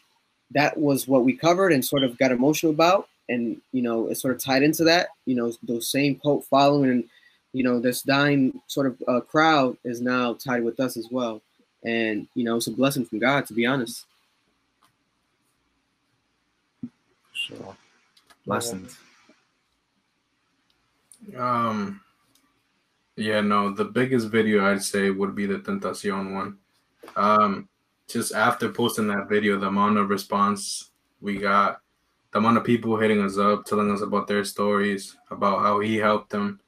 that 0.52 0.78
was 0.78 1.08
what 1.08 1.24
we 1.24 1.36
covered 1.36 1.72
and 1.72 1.84
sort 1.84 2.04
of 2.04 2.16
got 2.18 2.30
emotional 2.30 2.72
about 2.72 3.08
and 3.28 3.60
you 3.72 3.82
know 3.82 4.06
it 4.06 4.14
sort 4.14 4.34
of 4.34 4.40
tied 4.40 4.62
into 4.62 4.84
that 4.84 5.08
you 5.24 5.34
know 5.34 5.52
those 5.64 5.90
same 5.90 6.20
cult 6.20 6.44
following 6.44 6.90
and 6.90 7.04
you 7.52 7.64
know 7.64 7.80
this 7.80 8.02
dying 8.02 8.60
sort 8.68 8.86
of 8.86 9.02
uh, 9.08 9.20
crowd 9.20 9.76
is 9.84 10.00
now 10.00 10.34
tied 10.34 10.62
with 10.62 10.78
us 10.78 10.96
as 10.96 11.08
well. 11.10 11.42
And 11.84 12.28
you 12.34 12.44
know 12.44 12.56
it's 12.56 12.68
a 12.68 12.72
blessing 12.72 13.04
from 13.04 13.18
god 13.18 13.46
to 13.46 13.54
be 13.54 13.66
honest 13.66 14.04
Blessings. 18.46 18.96
Um, 21.36 22.00
yeah, 23.16 23.40
no, 23.40 23.72
the 23.72 23.84
biggest 23.84 24.28
video 24.28 24.64
I'd 24.64 24.82
say 24.82 25.10
would 25.10 25.34
be 25.34 25.46
the 25.46 25.58
Tentacion 25.58 26.34
one. 26.34 26.58
Um, 27.16 27.68
just 28.08 28.34
after 28.34 28.68
posting 28.70 29.08
that 29.08 29.28
video, 29.28 29.58
the 29.58 29.66
amount 29.66 29.98
of 29.98 30.10
response 30.10 30.90
we 31.20 31.38
got, 31.38 31.80
the 32.32 32.38
amount 32.38 32.58
of 32.58 32.64
people 32.64 32.96
hitting 32.96 33.20
us 33.20 33.38
up, 33.38 33.64
telling 33.64 33.90
us 33.90 34.02
about 34.02 34.28
their 34.28 34.44
stories, 34.44 35.16
about 35.30 35.60
how 35.60 35.80
he 35.80 35.96
helped 35.96 36.30
them, 36.30 36.60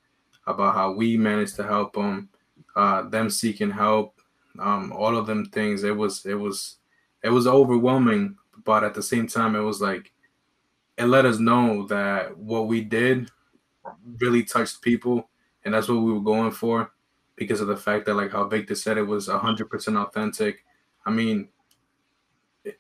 about 0.47 0.75
how 0.75 0.93
we 0.93 1.17
managed 1.17 1.57
to 1.57 1.65
help 1.65 1.93
them, 1.93 2.29
uh, 2.75 3.03
them 3.03 3.31
seeking 3.31 3.71
help, 3.71 4.21
um, 4.59 4.93
all 4.93 5.17
of 5.17 5.27
them 5.27 5.45
things. 5.47 5.85
It 5.85 5.97
was, 5.97 6.27
it 6.27 6.35
was, 6.35 6.79
it 7.23 7.29
was 7.29 7.47
overwhelming, 7.47 8.37
but 8.65 8.83
at 8.83 8.95
the 8.95 9.03
same 9.03 9.29
time, 9.29 9.55
it 9.55 9.61
was 9.61 9.81
like, 9.81 10.13
it 10.99 11.05
let 11.07 11.25
us 11.25 11.39
know 11.39 11.87
that 11.87 12.37
what 12.37 12.67
we 12.67 12.81
did 12.83 13.31
really 14.21 14.43
touched 14.43 14.83
people, 14.83 15.29
and 15.65 15.73
that's 15.73 15.89
what 15.89 16.03
we 16.03 16.13
were 16.13 16.21
going 16.21 16.51
for, 16.51 16.93
because 17.37 17.61
of 17.61 17.69
the 17.69 17.77
fact 17.77 18.05
that, 18.07 18.15
like 18.15 18.33
how 18.33 18.45
Victor 18.45 18.75
said, 18.75 18.99
it 18.99 19.03
was 19.03 19.29
hundred 19.29 19.71
percent 19.71 19.97
authentic. 19.97 20.65
I 21.07 21.11
mean, 21.11 21.49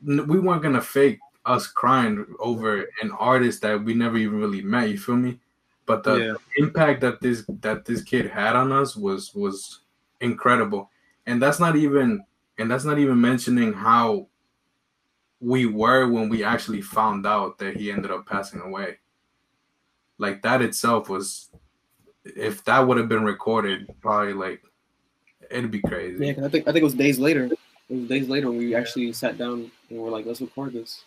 we 0.02 0.38
weren't 0.40 0.62
gonna 0.62 0.82
fake 0.82 1.18
us 1.44 1.66
crying 1.66 2.26
over 2.40 2.90
an 3.00 3.10
artist 3.12 3.62
that 3.62 3.82
we 3.82 3.94
never 3.94 4.18
even 4.18 4.38
really 4.38 4.60
met. 4.62 4.90
You 4.90 4.98
feel 4.98 5.16
me? 5.16 5.40
But 5.86 6.02
the 6.02 6.18
Yeah. 6.18 6.34
impact 6.56 7.00
that 7.00 7.20
this 7.20 7.44
that 7.60 7.84
this 7.86 8.02
kid 8.02 8.26
had 8.26 8.56
on 8.56 8.72
us 8.72 8.96
was 8.96 9.34
was 9.34 9.80
incredible, 10.20 10.90
and 11.26 11.40
that's 11.40 11.60
not 11.60 11.76
even 11.76 12.24
and 12.58 12.70
that's 12.70 12.84
not 12.84 12.98
even 12.98 13.20
mentioning 13.20 13.72
how 13.72 14.26
we 15.40 15.66
were 15.66 16.08
when 16.08 16.28
we 16.28 16.42
actually 16.44 16.80
found 16.82 17.26
out 17.26 17.58
that 17.58 17.76
he 17.76 17.92
ended 17.92 18.10
up 18.10 18.26
passing 18.26 18.60
away. 18.60 18.98
Like 20.18 20.42
that 20.42 20.62
itself 20.62 21.08
was, 21.08 21.50
if 22.24 22.64
that 22.64 22.80
would 22.86 22.98
have 22.98 23.08
been 23.08 23.24
recorded, 23.24 23.88
probably 24.00 24.32
like 24.32 24.62
it'd 25.50 25.70
be 25.70 25.80
crazy. 25.80 26.26
Yeah, 26.26 26.32
'cause 26.34 26.44
I 26.44 26.48
think 26.48 26.68
I 26.68 26.72
think 26.72 26.82
it 26.82 26.84
was 26.84 26.94
days 26.94 27.18
later. 27.18 27.44
It 27.44 27.94
was 27.94 28.08
days 28.08 28.28
later 28.28 28.50
we 28.50 28.74
actually 28.74 29.12
sat 29.12 29.38
down 29.38 29.70
and 29.90 29.98
we're 29.98 30.10
like, 30.10 30.26
let's 30.26 30.40
record 30.40 30.72
this. 30.72 31.04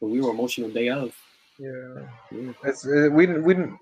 But 0.00 0.08
we 0.08 0.20
were 0.20 0.30
emotional 0.30 0.70
day 0.70 0.90
of. 0.90 1.14
Yeah. 1.58 2.06
Yeah. 2.30 2.52
It's, 2.64 2.86
uh, 2.86 3.08
we 3.12 3.26
didn't 3.26 3.44
we 3.44 3.54
didn't 3.54 3.78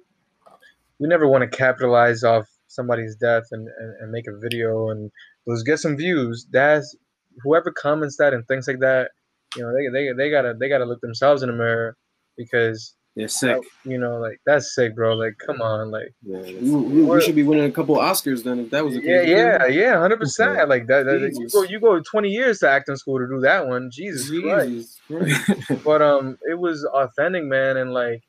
we 0.98 1.08
never 1.08 1.26
want 1.26 1.42
to 1.50 1.56
capitalize 1.56 2.22
off 2.24 2.46
somebody's 2.68 3.16
death 3.16 3.48
and, 3.52 3.66
and, 3.66 3.96
and 4.00 4.12
make 4.12 4.28
a 4.28 4.36
video 4.36 4.90
and 4.90 5.10
let's 5.46 5.62
get 5.62 5.78
some 5.78 5.96
views. 5.96 6.46
That's 6.50 6.94
whoever 7.42 7.72
comments 7.72 8.16
that 8.18 8.32
and 8.34 8.46
things 8.46 8.68
like 8.68 8.78
that, 8.80 9.10
you 9.56 9.62
know, 9.62 9.72
they 9.74 9.88
they 9.88 10.12
they 10.12 10.30
gotta 10.30 10.54
they 10.58 10.68
gotta 10.68 10.84
look 10.84 11.00
themselves 11.00 11.42
in 11.42 11.48
the 11.48 11.54
mirror 11.54 11.96
because 12.36 12.94
They're 13.16 13.28
sick. 13.28 13.58
you 13.84 13.98
know, 13.98 14.18
like 14.18 14.40
that's 14.46 14.74
sick, 14.74 14.94
bro. 14.94 15.14
Like, 15.14 15.34
come 15.44 15.60
on, 15.60 15.90
like 15.90 16.14
Yeah, 16.22 16.38
We, 16.40 16.70
we, 16.70 17.02
we 17.02 17.20
should 17.20 17.34
be 17.34 17.42
winning 17.42 17.64
a 17.64 17.70
couple 17.72 17.96
Oscars 17.96 18.42
then 18.44 18.60
if 18.60 18.70
that 18.70 18.84
was 18.84 18.94
the 18.94 19.02
yeah, 19.02 19.22
case. 19.22 19.28
yeah, 19.28 19.66
yeah, 19.66 19.98
hundred 19.98 20.18
percent. 20.18 20.68
Like 20.68 20.86
that, 20.86 21.04
that 21.06 21.34
you 21.36 21.48
go 21.50 21.62
you 21.62 21.80
go 21.80 22.00
twenty 22.00 22.28
years 22.30 22.58
to 22.60 22.70
acting 22.70 22.96
school 22.96 23.18
to 23.18 23.26
do 23.26 23.40
that 23.40 23.66
one. 23.66 23.90
Jesus, 23.92 24.28
Jesus 24.30 25.00
Christ. 25.08 25.84
but 25.84 26.02
um 26.02 26.38
it 26.48 26.58
was 26.58 26.84
authentic 26.84 27.44
man 27.44 27.76
and 27.78 27.92
like 27.92 28.22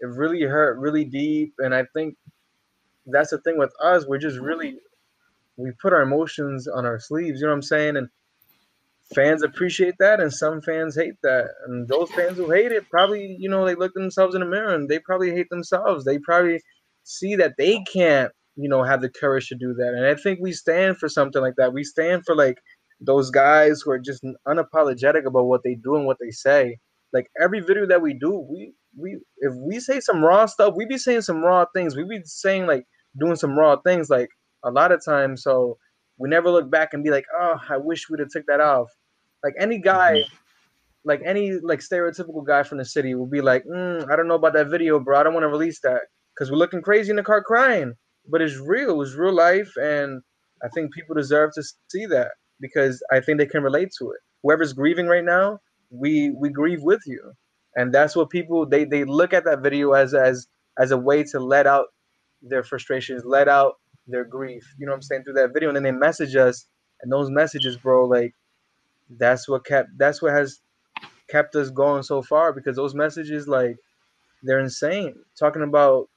it 0.00 0.06
really 0.06 0.42
hurt 0.42 0.78
really 0.78 1.04
deep 1.04 1.54
and 1.58 1.74
i 1.74 1.84
think 1.94 2.16
that's 3.06 3.30
the 3.30 3.38
thing 3.38 3.58
with 3.58 3.72
us 3.82 4.06
we're 4.06 4.18
just 4.18 4.38
really 4.38 4.76
we 5.56 5.70
put 5.80 5.92
our 5.92 6.02
emotions 6.02 6.68
on 6.68 6.84
our 6.84 6.98
sleeves 6.98 7.40
you 7.40 7.46
know 7.46 7.52
what 7.52 7.56
i'm 7.56 7.62
saying 7.62 7.96
and 7.96 8.08
fans 9.14 9.42
appreciate 9.42 9.94
that 9.98 10.20
and 10.20 10.32
some 10.32 10.60
fans 10.62 10.96
hate 10.96 11.14
that. 11.22 11.48
And 11.66 11.88
those 11.88 12.10
fans 12.10 12.36
who 12.36 12.50
hate 12.50 12.72
it 12.72 12.88
probably 12.90 13.36
you 13.38 13.48
know 13.48 13.64
they 13.66 13.74
look 13.74 13.94
themselves 13.94 14.34
in 14.34 14.40
the 14.40 14.46
mirror 14.46 14.74
and 14.74 14.88
they 14.88 14.98
probably 15.00 15.30
hate 15.32 15.48
themselves. 15.50 16.04
They 16.04 16.18
probably 16.18 16.60
see 17.04 17.36
that 17.36 17.54
they 17.58 17.82
can't 17.92 18.32
you 18.56 18.68
know 18.68 18.82
have 18.82 19.02
the 19.02 19.10
courage 19.10 19.48
to 19.48 19.56
do 19.56 19.74
that. 19.74 19.94
And 19.94 20.06
i 20.06 20.14
think 20.14 20.38
we 20.40 20.52
stand 20.52 20.98
for 20.98 21.08
something 21.08 21.42
like 21.42 21.54
that. 21.58 21.72
We 21.72 21.84
stand 21.84 22.22
for 22.26 22.34
like 22.34 22.58
those 23.00 23.30
guys 23.30 23.82
who 23.84 23.90
are 23.90 23.98
just 23.98 24.24
unapologetic 24.46 25.26
about 25.26 25.46
what 25.46 25.62
they 25.64 25.76
do 25.82 25.96
and 25.96 26.06
what 26.06 26.18
they 26.20 26.30
say. 26.30 26.78
Like 27.12 27.26
every 27.40 27.60
video 27.60 27.86
that 27.86 28.02
we 28.02 28.14
do, 28.14 28.46
we 28.50 28.74
we 28.96 29.18
if 29.38 29.54
we 29.66 29.80
say 29.80 30.00
some 30.00 30.22
raw 30.24 30.46
stuff, 30.46 30.74
we 30.76 30.86
be 30.86 30.98
saying 30.98 31.22
some 31.22 31.42
raw 31.42 31.64
things. 31.74 31.96
We 31.96 32.04
be 32.04 32.20
saying 32.24 32.66
like 32.66 32.84
doing 33.18 33.36
some 33.36 33.58
raw 33.58 33.76
things 33.84 34.08
like 34.10 34.28
a 34.64 34.70
lot 34.70 34.92
of 34.92 35.04
times. 35.04 35.42
So 35.42 35.76
we 36.18 36.28
never 36.28 36.50
look 36.50 36.70
back 36.70 36.90
and 36.92 37.02
be 37.02 37.10
like, 37.10 37.24
oh, 37.38 37.60
I 37.68 37.76
wish 37.78 38.08
we'd 38.08 38.20
have 38.20 38.28
took 38.28 38.46
that 38.46 38.60
off. 38.60 38.88
Like 39.42 39.54
any 39.58 39.78
guy, 39.78 40.22
like 41.04 41.20
any 41.24 41.52
like 41.62 41.80
stereotypical 41.80 42.46
guy 42.46 42.62
from 42.62 42.78
the 42.78 42.84
city 42.84 43.14
will 43.14 43.26
be 43.26 43.40
like, 43.40 43.64
mm, 43.64 44.10
I 44.10 44.16
don't 44.16 44.28
know 44.28 44.34
about 44.34 44.54
that 44.54 44.70
video, 44.70 45.00
bro. 45.00 45.18
I 45.18 45.22
don't 45.22 45.34
want 45.34 45.44
to 45.44 45.48
release 45.48 45.80
that 45.80 46.02
because 46.34 46.50
we're 46.50 46.58
looking 46.58 46.82
crazy 46.82 47.10
in 47.10 47.16
the 47.16 47.22
car 47.22 47.42
crying. 47.42 47.94
But 48.28 48.40
it's 48.40 48.56
real. 48.56 49.02
It's 49.02 49.14
real 49.14 49.34
life, 49.34 49.72
and 49.76 50.22
I 50.62 50.68
think 50.68 50.94
people 50.94 51.16
deserve 51.16 51.50
to 51.54 51.62
see 51.88 52.06
that 52.06 52.32
because 52.60 53.02
I 53.10 53.18
think 53.18 53.38
they 53.38 53.46
can 53.46 53.64
relate 53.64 53.88
to 53.98 54.12
it. 54.12 54.20
Whoever's 54.44 54.72
grieving 54.72 55.08
right 55.08 55.24
now, 55.24 55.58
we 55.90 56.30
we 56.38 56.50
grieve 56.50 56.82
with 56.82 57.02
you 57.04 57.32
and 57.76 57.92
that's 57.92 58.14
what 58.16 58.30
people 58.30 58.66
they 58.66 58.84
they 58.84 59.04
look 59.04 59.32
at 59.32 59.44
that 59.44 59.62
video 59.62 59.92
as 59.92 60.14
as 60.14 60.46
as 60.78 60.90
a 60.90 60.96
way 60.96 61.22
to 61.22 61.40
let 61.40 61.66
out 61.66 61.86
their 62.42 62.62
frustrations 62.62 63.24
let 63.24 63.48
out 63.48 63.74
their 64.08 64.24
grief 64.24 64.74
you 64.78 64.86
know 64.86 64.92
what 64.92 64.96
i'm 64.96 65.02
saying 65.02 65.22
through 65.24 65.34
that 65.34 65.52
video 65.52 65.68
and 65.68 65.76
then 65.76 65.82
they 65.84 65.92
message 65.92 66.36
us 66.36 66.66
and 67.02 67.12
those 67.12 67.30
messages 67.30 67.76
bro 67.76 68.04
like 68.06 68.34
that's 69.18 69.48
what 69.48 69.64
kept 69.64 69.90
that's 69.98 70.22
what 70.22 70.32
has 70.32 70.60
kept 71.30 71.56
us 71.56 71.70
going 71.70 72.02
so 72.02 72.22
far 72.22 72.52
because 72.52 72.76
those 72.76 72.94
messages 72.94 73.48
like 73.48 73.76
they're 74.42 74.60
insane. 74.60 75.14
Talking 75.38 75.62
about 75.62 76.08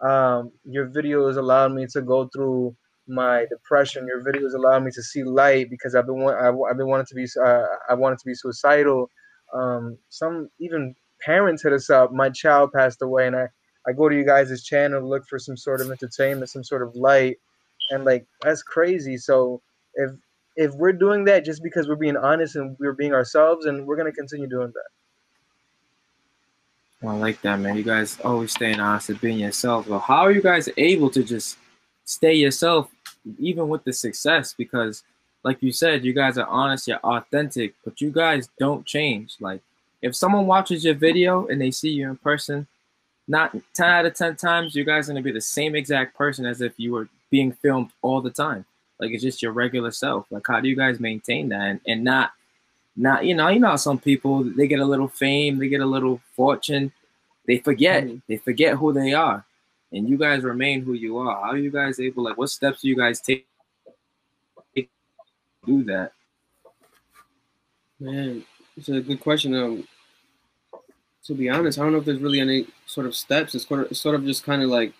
um 0.00 0.52
your 0.64 0.88
videos 0.88 1.36
allowed 1.36 1.72
me 1.72 1.86
to 1.92 2.02
go 2.02 2.28
through 2.28 2.76
my 3.08 3.46
depression. 3.50 4.06
Your 4.06 4.22
videos 4.22 4.54
allowed 4.54 4.84
me 4.84 4.90
to 4.92 5.02
see 5.02 5.24
light 5.24 5.70
because 5.70 5.94
i've 5.94 6.06
been 6.06 6.22
i've, 6.22 6.54
I've 6.70 6.76
been 6.76 6.88
wanting 6.88 7.06
to 7.06 7.14
be 7.14 7.26
uh, 7.42 7.66
i 7.88 7.94
wanted 7.94 8.18
to 8.18 8.26
be 8.26 8.34
suicidal. 8.34 9.10
Um 9.54 9.98
some 10.10 10.50
even 10.60 10.94
parents 11.22 11.62
hit 11.62 11.72
us 11.72 11.90
up 11.90 12.12
my 12.12 12.30
child 12.30 12.72
passed 12.72 13.00
away 13.02 13.26
and 13.26 13.36
i 13.36 13.48
i 13.86 13.92
go 13.92 14.08
to 14.08 14.16
you 14.16 14.24
guys' 14.24 14.62
channel 14.62 15.00
to 15.00 15.06
look 15.06 15.26
for 15.28 15.38
some 15.38 15.56
sort 15.56 15.80
of 15.80 15.90
entertainment 15.90 16.50
some 16.50 16.64
sort 16.64 16.82
of 16.82 16.94
light 16.94 17.38
and 17.90 18.04
like 18.04 18.26
that's 18.42 18.62
crazy 18.62 19.16
so 19.16 19.60
if 19.94 20.10
if 20.56 20.72
we're 20.74 20.92
doing 20.92 21.24
that 21.24 21.44
just 21.44 21.62
because 21.62 21.88
we're 21.88 21.96
being 21.96 22.16
honest 22.16 22.56
and 22.56 22.76
we're 22.78 22.92
being 22.92 23.12
ourselves 23.12 23.66
and 23.66 23.86
we're 23.86 23.96
to 23.96 24.12
continue 24.12 24.48
doing 24.48 24.72
that 24.74 24.90
I 27.02 27.12
like 27.16 27.40
that, 27.42 27.60
man. 27.60 27.76
You 27.76 27.82
guys 27.82 28.18
always 28.24 28.52
staying 28.52 28.80
honest 28.80 29.10
and 29.10 29.20
being 29.20 29.38
yourself. 29.38 29.86
How 29.86 30.22
are 30.22 30.32
you 30.32 30.42
guys 30.42 30.68
able 30.76 31.10
to 31.10 31.22
just 31.22 31.58
stay 32.04 32.34
yourself 32.34 32.90
even 33.38 33.68
with 33.68 33.84
the 33.84 33.92
success? 33.92 34.54
Because, 34.56 35.04
like 35.42 35.62
you 35.62 35.72
said, 35.72 36.04
you 36.04 36.12
guys 36.12 36.38
are 36.38 36.46
honest, 36.46 36.88
you're 36.88 36.98
authentic, 36.98 37.74
but 37.84 38.00
you 38.00 38.10
guys 38.10 38.48
don't 38.58 38.86
change. 38.86 39.36
Like, 39.40 39.60
if 40.00 40.16
someone 40.16 40.46
watches 40.46 40.84
your 40.84 40.94
video 40.94 41.46
and 41.46 41.60
they 41.60 41.70
see 41.70 41.90
you 41.90 42.08
in 42.08 42.16
person, 42.16 42.66
not 43.28 43.56
10 43.74 43.86
out 43.90 44.06
of 44.06 44.14
10 44.14 44.36
times, 44.36 44.74
you 44.74 44.84
guys 44.84 45.08
are 45.08 45.12
going 45.12 45.22
to 45.22 45.26
be 45.26 45.32
the 45.32 45.40
same 45.40 45.74
exact 45.74 46.16
person 46.16 46.46
as 46.46 46.60
if 46.60 46.72
you 46.76 46.92
were 46.92 47.08
being 47.30 47.52
filmed 47.52 47.90
all 48.02 48.20
the 48.20 48.30
time. 48.30 48.64
Like, 49.00 49.10
it's 49.10 49.22
just 49.22 49.42
your 49.42 49.52
regular 49.52 49.90
self. 49.90 50.26
Like, 50.30 50.44
how 50.46 50.60
do 50.60 50.68
you 50.68 50.76
guys 50.76 51.00
maintain 51.00 51.48
that 51.50 51.60
and, 51.62 51.80
and 51.86 52.04
not 52.04 52.32
not 52.98 53.26
you 53.26 53.34
know 53.34 53.48
you 53.48 53.60
know 53.60 53.76
some 53.76 53.98
people 53.98 54.42
they 54.42 54.66
get 54.66 54.80
a 54.80 54.84
little 54.84 55.06
fame 55.08 55.58
they 55.58 55.68
get 55.68 55.82
a 55.82 55.86
little 55.86 56.18
fortune 56.34 56.90
they 57.46 57.58
forget 57.58 58.04
Mhm. 58.04 58.22
they 58.26 58.38
forget 58.38 58.74
who 58.76 58.90
they 58.90 59.12
are 59.12 59.44
and 59.92 60.08
you 60.08 60.16
guys 60.16 60.42
remain 60.42 60.80
who 60.80 60.94
you 60.94 61.18
are 61.18 61.34
how 61.44 61.50
are 61.50 61.58
you 61.58 61.70
guys 61.70 62.00
able 62.00 62.22
like 62.24 62.38
what 62.38 62.48
steps 62.48 62.80
do 62.80 62.88
you 62.88 62.96
guys 62.96 63.20
take 63.20 63.46
to 64.74 64.86
do 65.66 65.84
that 65.84 66.12
Man, 68.00 68.44
it's 68.76 68.88
a 68.88 69.00
good 69.00 69.20
question. 69.20 69.54
Um, 69.54 69.86
to 71.26 71.34
be 71.34 71.48
honest, 71.48 71.78
I 71.78 71.82
don't 71.82 71.92
know 71.92 71.98
if 71.98 72.04
there's 72.04 72.20
really 72.20 72.40
any 72.40 72.66
sort 72.86 73.06
of 73.06 73.14
steps. 73.14 73.54
It's 73.54 73.66
sort 73.66 73.90
of, 73.90 73.96
sort 73.96 74.14
of 74.14 74.24
just 74.24 74.44
kind 74.44 74.62
of 74.62 74.70
like 74.70 74.92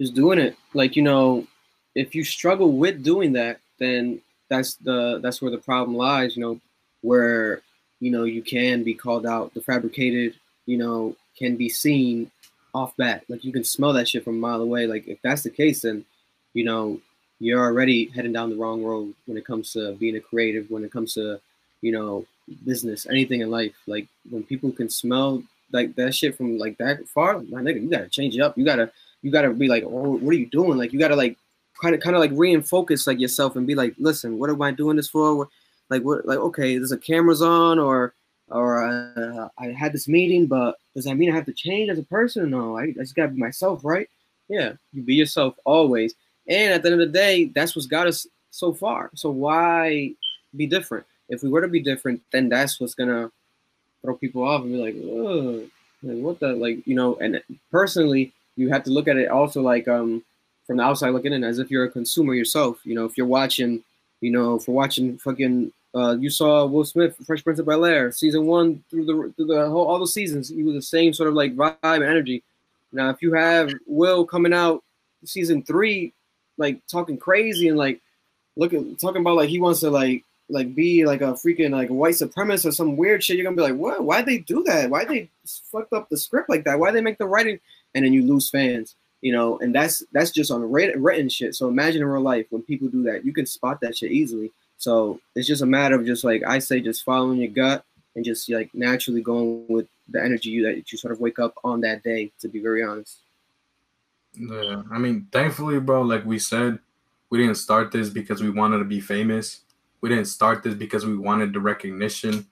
just 0.00 0.14
doing 0.14 0.38
it. 0.38 0.56
Like 0.74 0.96
you 0.96 1.02
know, 1.02 1.46
if 1.94 2.14
you 2.14 2.24
struggle 2.24 2.72
with 2.72 3.02
doing 3.02 3.32
that, 3.34 3.60
then 3.78 4.20
that's 4.48 4.74
the 4.74 5.20
that's 5.22 5.40
where 5.40 5.50
the 5.50 5.58
problem 5.58 5.96
lies. 5.96 6.36
You 6.36 6.42
know, 6.42 6.60
where 7.02 7.62
you 8.00 8.10
know 8.10 8.24
you 8.24 8.42
can 8.42 8.82
be 8.82 8.94
called 8.94 9.26
out. 9.26 9.54
The 9.54 9.60
fabricated, 9.60 10.34
you 10.66 10.78
know, 10.78 11.16
can 11.36 11.56
be 11.56 11.68
seen 11.68 12.30
off 12.74 12.96
bat. 12.96 13.24
Like 13.28 13.44
you 13.44 13.52
can 13.52 13.64
smell 13.64 13.92
that 13.94 14.08
shit 14.08 14.24
from 14.24 14.36
a 14.36 14.40
mile 14.40 14.62
away. 14.62 14.86
Like 14.86 15.06
if 15.06 15.20
that's 15.22 15.42
the 15.42 15.50
case, 15.50 15.82
then 15.82 16.04
you 16.54 16.64
know 16.64 17.00
you're 17.38 17.64
already 17.64 18.06
heading 18.06 18.32
down 18.32 18.50
the 18.50 18.56
wrong 18.56 18.82
road 18.84 19.14
when 19.26 19.38
it 19.38 19.46
comes 19.46 19.72
to 19.72 19.94
being 19.94 20.16
a 20.16 20.20
creative. 20.20 20.70
When 20.70 20.84
it 20.84 20.92
comes 20.92 21.14
to 21.14 21.40
you 21.82 21.92
know, 21.92 22.26
business, 22.64 23.06
anything 23.06 23.40
in 23.40 23.50
life. 23.50 23.74
Like 23.86 24.08
when 24.28 24.42
people 24.42 24.72
can 24.72 24.88
smell 24.88 25.42
like 25.72 25.94
that 25.96 26.14
shit 26.14 26.36
from 26.36 26.58
like 26.58 26.78
that 26.78 27.06
far, 27.08 27.40
my 27.40 27.60
nigga, 27.60 27.82
you 27.82 27.90
gotta 27.90 28.08
change 28.08 28.36
it 28.36 28.40
up. 28.40 28.56
You 28.56 28.64
gotta 28.64 28.90
you 29.22 29.30
gotta 29.30 29.50
be 29.50 29.68
like, 29.68 29.84
oh, 29.84 30.16
what 30.16 30.34
are 30.34 30.38
you 30.38 30.46
doing? 30.46 30.78
Like 30.78 30.92
you 30.92 30.98
gotta 30.98 31.16
like 31.16 31.36
kind 31.80 31.94
of 31.94 32.00
kind 32.00 32.16
of 32.16 32.20
like 32.20 32.32
reinfocus 32.32 33.06
like 33.06 33.20
yourself 33.20 33.56
and 33.56 33.66
be 33.66 33.74
like, 33.74 33.94
listen, 33.98 34.38
what 34.38 34.50
am 34.50 34.60
I 34.62 34.70
doing 34.70 34.96
this 34.96 35.08
for? 35.08 35.48
Like 35.88 36.02
what 36.02 36.26
like 36.26 36.38
okay, 36.38 36.76
there's 36.76 36.92
a 36.92 36.98
cameras 36.98 37.42
on 37.42 37.78
or 37.78 38.14
or 38.48 38.82
uh, 38.84 39.48
I 39.58 39.66
had 39.68 39.92
this 39.92 40.08
meeting, 40.08 40.46
but 40.46 40.76
does 40.94 41.04
that 41.04 41.14
mean 41.14 41.30
I 41.30 41.36
have 41.36 41.46
to 41.46 41.52
change 41.52 41.88
as 41.88 41.98
a 41.98 42.02
person? 42.04 42.50
No, 42.50 42.76
I, 42.76 42.82
I 42.84 42.92
just 42.98 43.14
gotta 43.14 43.28
be 43.28 43.40
myself, 43.40 43.84
right? 43.84 44.08
Yeah, 44.48 44.72
you 44.92 45.02
be 45.02 45.14
yourself 45.14 45.54
always. 45.64 46.14
And 46.48 46.74
at 46.74 46.82
the 46.82 46.90
end 46.90 47.00
of 47.00 47.06
the 47.06 47.18
day, 47.18 47.46
that's 47.54 47.76
what's 47.76 47.86
got 47.86 48.08
us 48.08 48.26
so 48.50 48.72
far. 48.72 49.10
So 49.14 49.30
why 49.30 50.14
be 50.56 50.66
different? 50.66 51.06
If 51.30 51.42
we 51.42 51.48
were 51.48 51.62
to 51.62 51.68
be 51.68 51.80
different, 51.80 52.20
then 52.32 52.48
that's 52.48 52.78
what's 52.78 52.94
gonna 52.94 53.30
throw 54.02 54.14
people 54.14 54.42
off 54.42 54.62
and 54.62 54.72
be 54.72 54.78
like, 54.78 54.94
like 56.02 56.22
what 56.22 56.40
the 56.40 56.48
like, 56.48 56.86
you 56.86 56.94
know. 56.94 57.16
And 57.16 57.42
personally, 57.70 58.32
you 58.56 58.68
have 58.68 58.84
to 58.84 58.90
look 58.90 59.08
at 59.08 59.16
it 59.16 59.30
also 59.30 59.62
like 59.62 59.88
um 59.88 60.22
from 60.66 60.76
the 60.76 60.82
outside 60.82 61.10
looking 61.10 61.32
in, 61.32 61.44
as 61.44 61.58
if 61.58 61.70
you're 61.70 61.84
a 61.84 61.90
consumer 61.90 62.34
yourself. 62.34 62.78
You 62.84 62.94
know, 62.94 63.04
if 63.04 63.16
you're 63.16 63.26
watching, 63.26 63.82
you 64.20 64.30
know, 64.30 64.58
for 64.58 64.72
watching 64.72 65.18
fucking. 65.18 65.72
Uh, 65.92 66.16
you 66.20 66.30
saw 66.30 66.64
Will 66.66 66.84
Smith, 66.84 67.16
Fresh 67.26 67.42
Prince 67.42 67.58
of 67.58 67.66
Bel 67.66 67.84
Air, 67.84 68.12
season 68.12 68.46
one 68.46 68.84
through 68.90 69.06
the 69.06 69.32
through 69.34 69.46
the 69.46 69.68
whole 69.68 69.88
all 69.88 69.98
the 69.98 70.06
seasons. 70.06 70.48
He 70.48 70.62
was 70.62 70.74
the 70.74 70.82
same 70.82 71.12
sort 71.12 71.28
of 71.28 71.34
like 71.34 71.56
vibe 71.56 71.74
and 71.82 72.04
energy. 72.04 72.44
Now, 72.92 73.10
if 73.10 73.20
you 73.22 73.32
have 73.32 73.72
Will 73.88 74.24
coming 74.24 74.52
out 74.52 74.84
season 75.24 75.64
three, 75.64 76.12
like 76.58 76.78
talking 76.86 77.16
crazy 77.16 77.68
and 77.68 77.76
like 77.76 78.00
looking 78.56 78.94
talking 78.96 79.20
about 79.22 79.36
like 79.36 79.48
he 79.48 79.58
wants 79.58 79.80
to 79.80 79.90
like 79.90 80.24
like 80.50 80.74
be 80.74 81.04
like 81.04 81.20
a 81.20 81.32
freaking 81.32 81.70
like 81.70 81.88
white 81.88 82.14
supremacist 82.14 82.66
or 82.66 82.72
some 82.72 82.96
weird 82.96 83.22
shit, 83.22 83.36
you're 83.36 83.44
gonna 83.44 83.56
be 83.56 83.62
like, 83.62 83.76
what? 83.76 84.04
Why'd 84.04 84.26
they 84.26 84.38
do 84.38 84.62
that? 84.64 84.90
Why'd 84.90 85.08
they 85.08 85.28
fucked 85.70 85.92
up 85.92 86.08
the 86.08 86.16
script 86.16 86.48
like 86.48 86.64
that? 86.64 86.78
Why'd 86.78 86.94
they 86.94 87.00
make 87.00 87.18
the 87.18 87.26
writing? 87.26 87.60
And 87.94 88.04
then 88.04 88.12
you 88.12 88.22
lose 88.22 88.50
fans, 88.50 88.94
you 89.20 89.32
know. 89.32 89.58
And 89.58 89.74
that's 89.74 90.02
that's 90.12 90.30
just 90.30 90.50
on 90.50 90.70
writ- 90.70 90.98
written 90.98 91.28
shit. 91.28 91.54
So 91.54 91.68
imagine 91.68 92.02
in 92.02 92.08
real 92.08 92.22
life 92.22 92.46
when 92.50 92.62
people 92.62 92.88
do 92.88 93.02
that, 93.04 93.24
you 93.24 93.32
can 93.32 93.46
spot 93.46 93.80
that 93.80 93.96
shit 93.96 94.12
easily. 94.12 94.50
So 94.78 95.20
it's 95.34 95.46
just 95.46 95.62
a 95.62 95.66
matter 95.66 95.94
of 95.94 96.06
just 96.06 96.24
like 96.24 96.42
I 96.46 96.58
say, 96.58 96.80
just 96.80 97.04
following 97.04 97.38
your 97.38 97.50
gut 97.50 97.84
and 98.16 98.24
just 98.24 98.48
like 98.50 98.70
naturally 98.74 99.22
going 99.22 99.66
with 99.68 99.86
the 100.08 100.22
energy 100.22 100.50
you 100.50 100.64
that 100.64 100.90
you 100.90 100.98
sort 100.98 101.12
of 101.12 101.20
wake 101.20 101.38
up 101.38 101.54
on 101.64 101.80
that 101.82 102.02
day. 102.02 102.32
To 102.40 102.48
be 102.48 102.60
very 102.60 102.82
honest. 102.82 103.18
Yeah, 104.34 104.82
I 104.90 104.98
mean, 104.98 105.26
thankfully, 105.32 105.80
bro, 105.80 106.02
like 106.02 106.24
we 106.24 106.38
said, 106.38 106.78
we 107.30 107.38
didn't 107.38 107.56
start 107.56 107.92
this 107.92 108.08
because 108.08 108.42
we 108.42 108.50
wanted 108.50 108.78
to 108.78 108.84
be 108.84 109.00
famous. 109.00 109.60
We 110.00 110.08
didn't 110.08 110.26
start 110.26 110.62
this 110.62 110.74
because 110.74 111.04
we 111.06 111.16
wanted 111.16 111.52
the 111.52 111.60
recognition. 111.60 112.46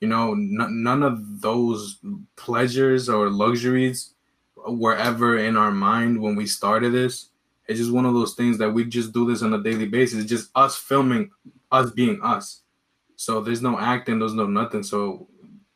You 0.00 0.08
know, 0.08 0.32
n- 0.32 0.82
none 0.82 1.02
of 1.02 1.40
those 1.40 1.98
pleasures 2.36 3.08
or 3.08 3.30
luxuries 3.30 4.14
were 4.56 4.96
ever 4.96 5.38
in 5.38 5.56
our 5.56 5.70
mind 5.70 6.20
when 6.20 6.36
we 6.36 6.46
started 6.46 6.92
this. 6.92 7.30
It's 7.66 7.78
just 7.78 7.92
one 7.92 8.06
of 8.06 8.14
those 8.14 8.34
things 8.34 8.58
that 8.58 8.70
we 8.70 8.84
just 8.84 9.12
do 9.12 9.26
this 9.28 9.42
on 9.42 9.54
a 9.54 9.62
daily 9.62 9.86
basis. 9.86 10.20
It's 10.20 10.30
just 10.30 10.50
us 10.54 10.76
filming 10.76 11.30
us 11.70 11.90
being 11.90 12.20
us. 12.22 12.62
So 13.16 13.40
there's 13.40 13.62
no 13.62 13.78
acting, 13.78 14.18
there's 14.18 14.34
no 14.34 14.46
nothing. 14.46 14.82
So 14.82 15.28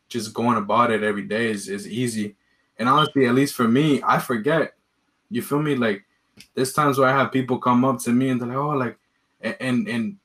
just 0.09 0.33
going 0.33 0.57
about 0.57 0.91
it 0.91 1.03
every 1.03 1.23
day 1.23 1.51
is, 1.51 1.69
is 1.69 1.89
easy. 1.89 2.37
And 2.79 2.89
honestly, 2.89 3.27
at 3.27 3.35
least 3.35 3.55
for 3.55 3.69
me, 3.69 4.01
I 4.05 4.19
forget. 4.19 4.75
You 5.31 5.43
feel 5.43 5.61
me? 5.61 5.77
Like 5.77 6.05
there's 6.55 6.73
times 6.73 6.99
where 6.99 7.09
I 7.09 7.19
have 7.19 7.33
people 7.33 7.59
come 7.59 7.85
up 7.85 7.99
to 8.01 8.11
me 8.11 8.31
and 8.31 8.41
they're 8.41 8.49
like, 8.49 8.57
oh, 8.57 8.69
like, 8.71 8.99
and 9.61 9.89
and 9.89 10.19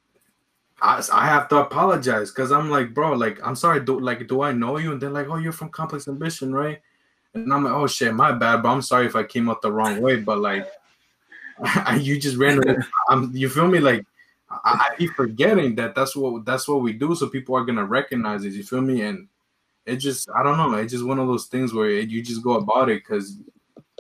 I, 0.81 1.03
I 1.11 1.25
have 1.25 1.47
to 1.49 1.57
apologize 1.57 2.29
because 2.31 2.51
I'm 2.51 2.69
like, 2.69 2.93
bro, 2.93 3.13
like, 3.13 3.39
I'm 3.43 3.55
sorry, 3.55 3.79
do 3.79 3.99
like, 3.99 4.27
do 4.27 4.41
I 4.41 4.51
know 4.51 4.77
you? 4.77 4.91
And 4.91 5.01
they're 5.01 5.09
like, 5.09 5.27
oh, 5.27 5.37
you're 5.37 5.51
from 5.51 5.69
Complex 5.69 6.07
Ambition, 6.07 6.53
right? 6.53 6.81
And 7.33 7.51
I'm 7.51 7.63
like, 7.63 7.73
oh 7.73 7.87
shit, 7.87 8.13
my 8.13 8.31
bad, 8.31 8.61
bro. 8.61 8.71
I'm 8.71 8.81
sorry 8.81 9.05
if 9.05 9.15
I 9.15 9.23
came 9.23 9.49
out 9.49 9.61
the 9.61 9.71
wrong 9.71 10.01
way, 10.01 10.17
but 10.17 10.39
like, 10.39 10.67
you 11.99 12.19
just 12.19 12.37
randomly, 12.37 12.75
I'm, 13.09 13.35
you 13.35 13.49
feel 13.49 13.67
me? 13.67 13.79
Like, 13.79 14.05
I, 14.49 14.91
I 14.91 14.95
be 14.97 15.07
forgetting 15.07 15.75
that 15.75 15.95
that's 15.95 16.15
what 16.15 16.45
that's 16.45 16.67
what 16.67 16.81
we 16.81 16.93
do, 16.93 17.15
so 17.15 17.27
people 17.27 17.55
are 17.55 17.65
gonna 17.65 17.85
recognize 17.85 18.45
it. 18.45 18.53
You 18.53 18.63
feel 18.63 18.81
me? 18.81 19.01
And 19.01 19.27
it 19.85 19.97
just, 19.97 20.29
I 20.35 20.43
don't 20.43 20.57
know, 20.57 20.73
it's 20.77 20.93
just 20.93 21.05
one 21.05 21.19
of 21.19 21.27
those 21.27 21.47
things 21.47 21.73
where 21.73 21.89
it, 21.89 22.09
you 22.09 22.21
just 22.21 22.43
go 22.43 22.53
about 22.53 22.89
it 22.89 23.03
because 23.03 23.37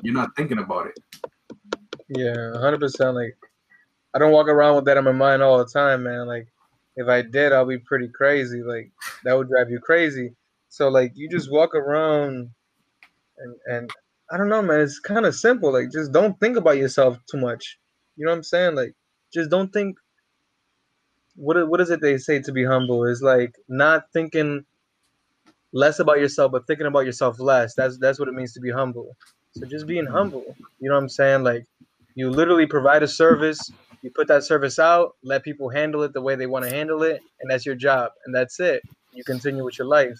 you're 0.03 0.13
not 0.13 0.35
thinking 0.35 0.59
about 0.59 0.87
it. 0.87 0.99
Yeah, 2.07 2.57
hundred 2.59 2.79
percent. 2.79 3.15
Like, 3.15 3.37
I 4.13 4.19
don't 4.19 4.31
walk 4.31 4.47
around 4.47 4.75
with 4.75 4.85
that 4.85 4.97
in 4.97 5.03
my 5.03 5.11
mind 5.11 5.41
all 5.41 5.57
the 5.57 5.65
time, 5.65 6.03
man. 6.03 6.27
Like, 6.27 6.47
if 6.97 7.07
I 7.07 7.21
did, 7.21 7.53
I'll 7.53 7.65
be 7.65 7.77
pretty 7.77 8.09
crazy. 8.09 8.61
Like, 8.61 8.91
that 9.23 9.37
would 9.37 9.47
drive 9.47 9.69
you 9.69 9.79
crazy. 9.79 10.33
So, 10.69 10.89
like, 10.89 11.13
you 11.15 11.29
just 11.29 11.51
walk 11.51 11.73
around, 11.75 12.49
and 13.37 13.55
and 13.67 13.91
I 14.31 14.37
don't 14.37 14.49
know, 14.49 14.61
man. 14.61 14.81
It's 14.81 14.99
kind 14.99 15.25
of 15.25 15.33
simple. 15.33 15.71
Like, 15.71 15.91
just 15.91 16.11
don't 16.11 16.37
think 16.39 16.57
about 16.57 16.77
yourself 16.77 17.17
too 17.31 17.37
much. 17.37 17.79
You 18.17 18.25
know 18.25 18.31
what 18.31 18.37
I'm 18.37 18.43
saying? 18.43 18.75
Like, 18.75 18.93
just 19.33 19.49
don't 19.49 19.71
think. 19.71 19.97
What 21.35 21.69
what 21.69 21.79
is 21.79 21.91
it 21.91 22.01
they 22.01 22.17
say 22.17 22.41
to 22.41 22.51
be 22.51 22.65
humble? 22.65 23.05
Is 23.05 23.21
like 23.21 23.55
not 23.69 24.11
thinking 24.11 24.65
less 25.71 25.99
about 25.99 26.19
yourself, 26.19 26.51
but 26.51 26.65
thinking 26.65 26.87
about 26.87 27.05
yourself 27.05 27.39
less. 27.39 27.75
That's 27.75 27.99
that's 27.99 28.19
what 28.19 28.27
it 28.27 28.33
means 28.33 28.53
to 28.53 28.59
be 28.59 28.71
humble. 28.71 29.15
So 29.51 29.67
just 29.67 29.85
being 29.85 30.05
mm-hmm. 30.05 30.13
humble. 30.13 30.55
You 30.79 30.89
know 30.89 30.95
what 30.95 31.03
I'm 31.03 31.09
saying? 31.09 31.43
Like 31.43 31.65
you 32.15 32.31
literally 32.31 32.65
provide 32.65 33.03
a 33.03 33.07
service, 33.07 33.71
you 34.01 34.11
put 34.15 34.27
that 34.27 34.43
service 34.43 34.79
out, 34.79 35.15
let 35.23 35.43
people 35.43 35.69
handle 35.69 36.03
it 36.03 36.13
the 36.13 36.21
way 36.21 36.35
they 36.35 36.47
want 36.47 36.65
to 36.65 36.71
handle 36.71 37.03
it, 37.03 37.21
and 37.41 37.49
that's 37.49 37.65
your 37.65 37.75
job, 37.75 38.11
and 38.25 38.33
that's 38.33 38.59
it. 38.59 38.81
You 39.13 39.23
continue 39.23 39.63
with 39.63 39.77
your 39.77 39.87
life. 39.87 40.19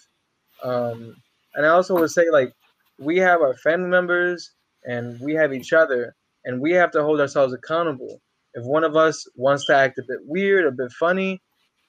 Um, 0.64 1.16
and 1.56 1.66
I 1.66 1.70
also 1.70 1.96
would 1.96 2.12
say 2.12 2.30
like 2.32 2.54
we 3.00 3.18
have 3.18 3.42
our 3.42 3.56
family 3.56 3.90
members 3.90 4.52
and 4.86 5.20
we 5.20 5.34
have 5.34 5.54
each 5.54 5.74
other, 5.74 6.16
and 6.46 6.62
we 6.62 6.72
have 6.72 6.92
to 6.92 7.04
hold 7.04 7.20
ourselves 7.20 7.54
accountable. 7.54 8.22
If 8.54 8.64
one 8.66 8.84
of 8.84 8.96
us 8.96 9.28
wants 9.36 9.66
to 9.68 9.76
act 9.76 10.00
a 10.00 10.04
bit 10.08 10.20
weird, 10.24 10.66
a 10.66 10.72
bit 10.72 10.92
funny, 10.94 11.42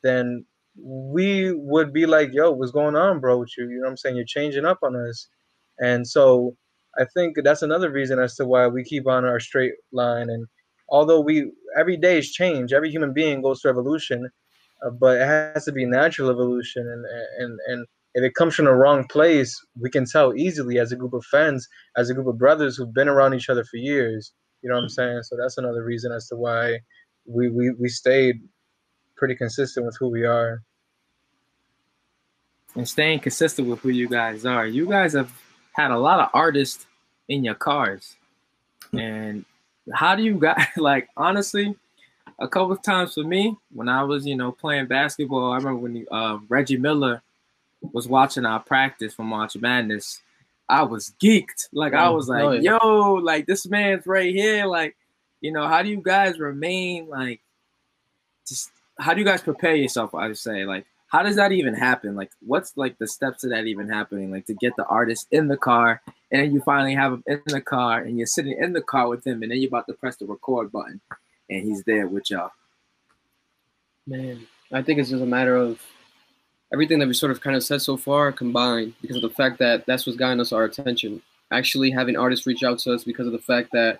then 0.02 0.44
we 0.76 1.52
would 1.52 1.92
be 1.92 2.06
like, 2.06 2.30
yo, 2.32 2.50
what's 2.52 2.72
going 2.72 2.96
on, 2.96 3.20
bro, 3.20 3.38
with 3.38 3.56
you? 3.56 3.68
You 3.68 3.76
know 3.76 3.82
what 3.82 3.90
I'm 3.90 3.96
saying? 3.96 4.16
You're 4.16 4.24
changing 4.24 4.64
up 4.64 4.78
on 4.82 4.96
us. 4.96 5.28
And 5.78 6.06
so 6.06 6.56
I 6.98 7.04
think 7.14 7.36
that's 7.42 7.62
another 7.62 7.90
reason 7.90 8.18
as 8.18 8.34
to 8.36 8.46
why 8.46 8.66
we 8.66 8.84
keep 8.84 9.06
on 9.06 9.24
our 9.24 9.40
straight 9.40 9.74
line. 9.92 10.28
And 10.28 10.46
although 10.88 11.20
we 11.20 11.50
every 11.78 11.96
day 11.96 12.18
is 12.18 12.32
change, 12.32 12.72
every 12.72 12.90
human 12.90 13.12
being 13.12 13.42
goes 13.42 13.60
through 13.60 13.72
evolution, 13.72 14.30
uh, 14.84 14.90
but 14.90 15.20
it 15.20 15.26
has 15.26 15.64
to 15.64 15.72
be 15.72 15.84
natural 15.84 16.30
evolution. 16.30 16.86
And 16.88 17.04
and 17.38 17.58
and 17.66 17.86
if 18.14 18.24
it 18.24 18.34
comes 18.34 18.54
from 18.54 18.64
the 18.64 18.72
wrong 18.72 19.06
place, 19.06 19.60
we 19.80 19.90
can 19.90 20.04
tell 20.04 20.34
easily 20.34 20.78
as 20.78 20.92
a 20.92 20.96
group 20.96 21.12
of 21.12 21.24
friends, 21.24 21.68
as 21.96 22.10
a 22.10 22.14
group 22.14 22.26
of 22.26 22.38
brothers 22.38 22.76
who've 22.76 22.92
been 22.92 23.08
around 23.08 23.34
each 23.34 23.48
other 23.48 23.64
for 23.64 23.76
years. 23.76 24.32
You 24.62 24.68
know 24.68 24.76
what 24.76 24.82
I'm 24.82 24.88
saying? 24.88 25.22
So 25.22 25.36
that's 25.36 25.58
another 25.58 25.84
reason 25.84 26.12
as 26.12 26.28
to 26.28 26.36
why 26.36 26.80
we 27.26 27.48
we, 27.48 27.70
we 27.72 27.88
stayed 27.88 28.40
pretty 29.16 29.34
consistent 29.34 29.84
with 29.86 29.96
who 29.98 30.08
we 30.08 30.24
are. 30.24 30.62
And 32.74 32.88
staying 32.88 33.20
consistent 33.20 33.68
with 33.68 33.80
who 33.80 33.88
you 33.88 34.08
guys 34.08 34.46
are. 34.46 34.66
You 34.66 34.86
guys 34.86 35.12
have 35.14 35.32
had 35.72 35.90
a 35.90 35.98
lot 35.98 36.20
of 36.20 36.28
artists 36.32 36.86
in 37.28 37.42
your 37.44 37.54
cars. 37.54 38.16
And 38.92 39.44
how 39.92 40.14
do 40.14 40.22
you 40.22 40.34
got 40.34 40.58
like 40.76 41.08
honestly, 41.16 41.76
a 42.38 42.48
couple 42.48 42.72
of 42.72 42.82
times 42.82 43.14
for 43.14 43.24
me 43.24 43.56
when 43.72 43.88
I 43.88 44.02
was, 44.02 44.26
you 44.26 44.36
know, 44.36 44.52
playing 44.52 44.86
basketball, 44.86 45.52
I 45.52 45.56
remember 45.56 45.80
when 45.80 46.06
uh, 46.10 46.38
Reggie 46.48 46.76
Miller 46.76 47.22
was 47.92 48.08
watching 48.08 48.44
our 48.44 48.60
practice 48.60 49.14
for 49.14 49.24
March 49.24 49.56
Madness. 49.56 50.20
I 50.68 50.82
was 50.82 51.14
geeked. 51.20 51.68
Like 51.72 51.94
I 51.94 52.10
was 52.10 52.28
like, 52.28 52.62
yo, 52.62 53.14
like 53.14 53.46
this 53.46 53.66
man's 53.66 54.06
right 54.06 54.34
here. 54.34 54.66
Like, 54.66 54.96
you 55.40 55.52
know, 55.52 55.66
how 55.66 55.82
do 55.82 55.88
you 55.88 56.02
guys 56.02 56.38
remain 56.38 57.08
like 57.08 57.40
just 58.46 58.70
how 58.98 59.14
do 59.14 59.20
you 59.20 59.24
guys 59.24 59.40
prepare 59.40 59.74
yourself? 59.74 60.14
I 60.14 60.26
would 60.28 60.38
say, 60.38 60.64
like, 60.64 60.84
how 61.08 61.22
does 61.22 61.36
that 61.36 61.52
even 61.52 61.74
happen? 61.74 62.14
Like, 62.14 62.30
what's 62.46 62.76
like 62.76 62.98
the 62.98 63.08
steps 63.08 63.42
of 63.42 63.50
that 63.50 63.66
even 63.66 63.88
happening? 63.88 64.30
Like 64.30 64.46
to 64.46 64.54
get 64.54 64.74
the 64.76 64.86
artist 64.86 65.26
in 65.30 65.48
the 65.48 65.56
car, 65.56 66.02
and 66.30 66.42
then 66.42 66.52
you 66.52 66.60
finally 66.60 66.94
have 66.94 67.14
him 67.14 67.24
in 67.26 67.40
the 67.46 67.60
car, 67.60 68.00
and 68.00 68.18
you're 68.18 68.26
sitting 68.26 68.56
in 68.58 68.74
the 68.74 68.82
car 68.82 69.08
with 69.08 69.26
him, 69.26 69.42
and 69.42 69.50
then 69.50 69.58
you're 69.58 69.68
about 69.68 69.86
to 69.88 69.94
press 69.94 70.16
the 70.16 70.26
record 70.26 70.70
button, 70.70 71.00
and 71.48 71.64
he's 71.64 71.82
there 71.84 72.06
with 72.06 72.30
y'all. 72.30 72.50
Man, 74.06 74.46
I 74.72 74.82
think 74.82 74.98
it's 74.98 75.10
just 75.10 75.22
a 75.22 75.26
matter 75.26 75.56
of 75.56 75.80
everything 76.72 76.98
that 76.98 77.08
we 77.08 77.14
sort 77.14 77.32
of 77.32 77.40
kind 77.40 77.56
of 77.56 77.64
said 77.64 77.80
so 77.80 77.96
far 77.96 78.30
combined 78.30 78.94
because 79.00 79.16
of 79.16 79.22
the 79.22 79.30
fact 79.30 79.58
that 79.58 79.86
that's 79.86 80.06
what's 80.06 80.18
gotten 80.18 80.40
us 80.40 80.52
our 80.52 80.64
attention. 80.64 81.22
Actually, 81.50 81.90
having 81.90 82.16
artists 82.16 82.46
reach 82.46 82.62
out 82.62 82.78
to 82.80 82.92
us 82.92 83.04
because 83.04 83.26
of 83.26 83.32
the 83.32 83.38
fact 83.38 83.70
that 83.72 83.98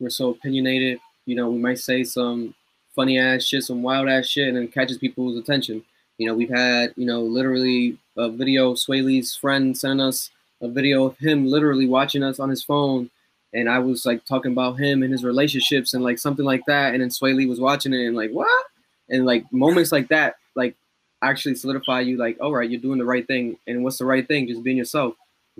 we're 0.00 0.10
so 0.10 0.30
opinionated. 0.30 0.98
You 1.26 1.36
know, 1.36 1.50
we 1.50 1.58
might 1.58 1.78
say 1.78 2.02
some 2.02 2.54
funny 2.96 3.18
ass 3.18 3.44
shit, 3.44 3.62
some 3.62 3.82
wild 3.82 4.08
ass 4.08 4.26
shit, 4.26 4.48
and 4.48 4.58
it 4.58 4.72
catches 4.72 4.98
people's 4.98 5.36
attention. 5.36 5.84
You 6.18 6.26
know, 6.26 6.34
we've 6.34 6.50
had, 6.50 6.92
you 6.96 7.06
know, 7.06 7.22
literally 7.22 7.96
a 8.16 8.28
video, 8.28 8.74
Swae 8.74 9.04
Lee's 9.04 9.34
friend 9.34 9.76
sent 9.76 10.00
us 10.00 10.30
a 10.60 10.68
video 10.68 11.04
of 11.04 11.16
him 11.18 11.46
literally 11.46 11.86
watching 11.86 12.24
us 12.24 12.40
on 12.40 12.50
his 12.50 12.62
phone. 12.62 13.08
And 13.54 13.68
I 13.68 13.78
was 13.78 14.04
like 14.04 14.24
talking 14.24 14.52
about 14.52 14.78
him 14.78 15.02
and 15.02 15.12
his 15.12 15.24
relationships 15.24 15.94
and 15.94 16.04
like 16.04 16.18
something 16.18 16.44
like 16.44 16.62
that. 16.66 16.92
And 16.92 17.02
then 17.02 17.08
Swae 17.08 17.34
Lee 17.34 17.46
was 17.46 17.60
watching 17.60 17.94
it 17.94 18.04
and 18.04 18.16
like, 18.16 18.30
what? 18.30 18.66
And 19.08 19.24
like 19.24 19.50
moments 19.52 19.92
like 19.92 20.08
that, 20.08 20.36
like 20.54 20.74
actually 21.22 21.54
solidify 21.54 22.00
you 22.00 22.16
like, 22.16 22.36
all 22.40 22.52
right, 22.52 22.68
you're 22.68 22.80
doing 22.80 22.98
the 22.98 23.04
right 23.04 23.26
thing. 23.26 23.56
And 23.66 23.84
what's 23.84 23.98
the 23.98 24.04
right 24.04 24.26
thing? 24.26 24.48
Just 24.48 24.64
being 24.64 24.76
yourself. 24.76 25.14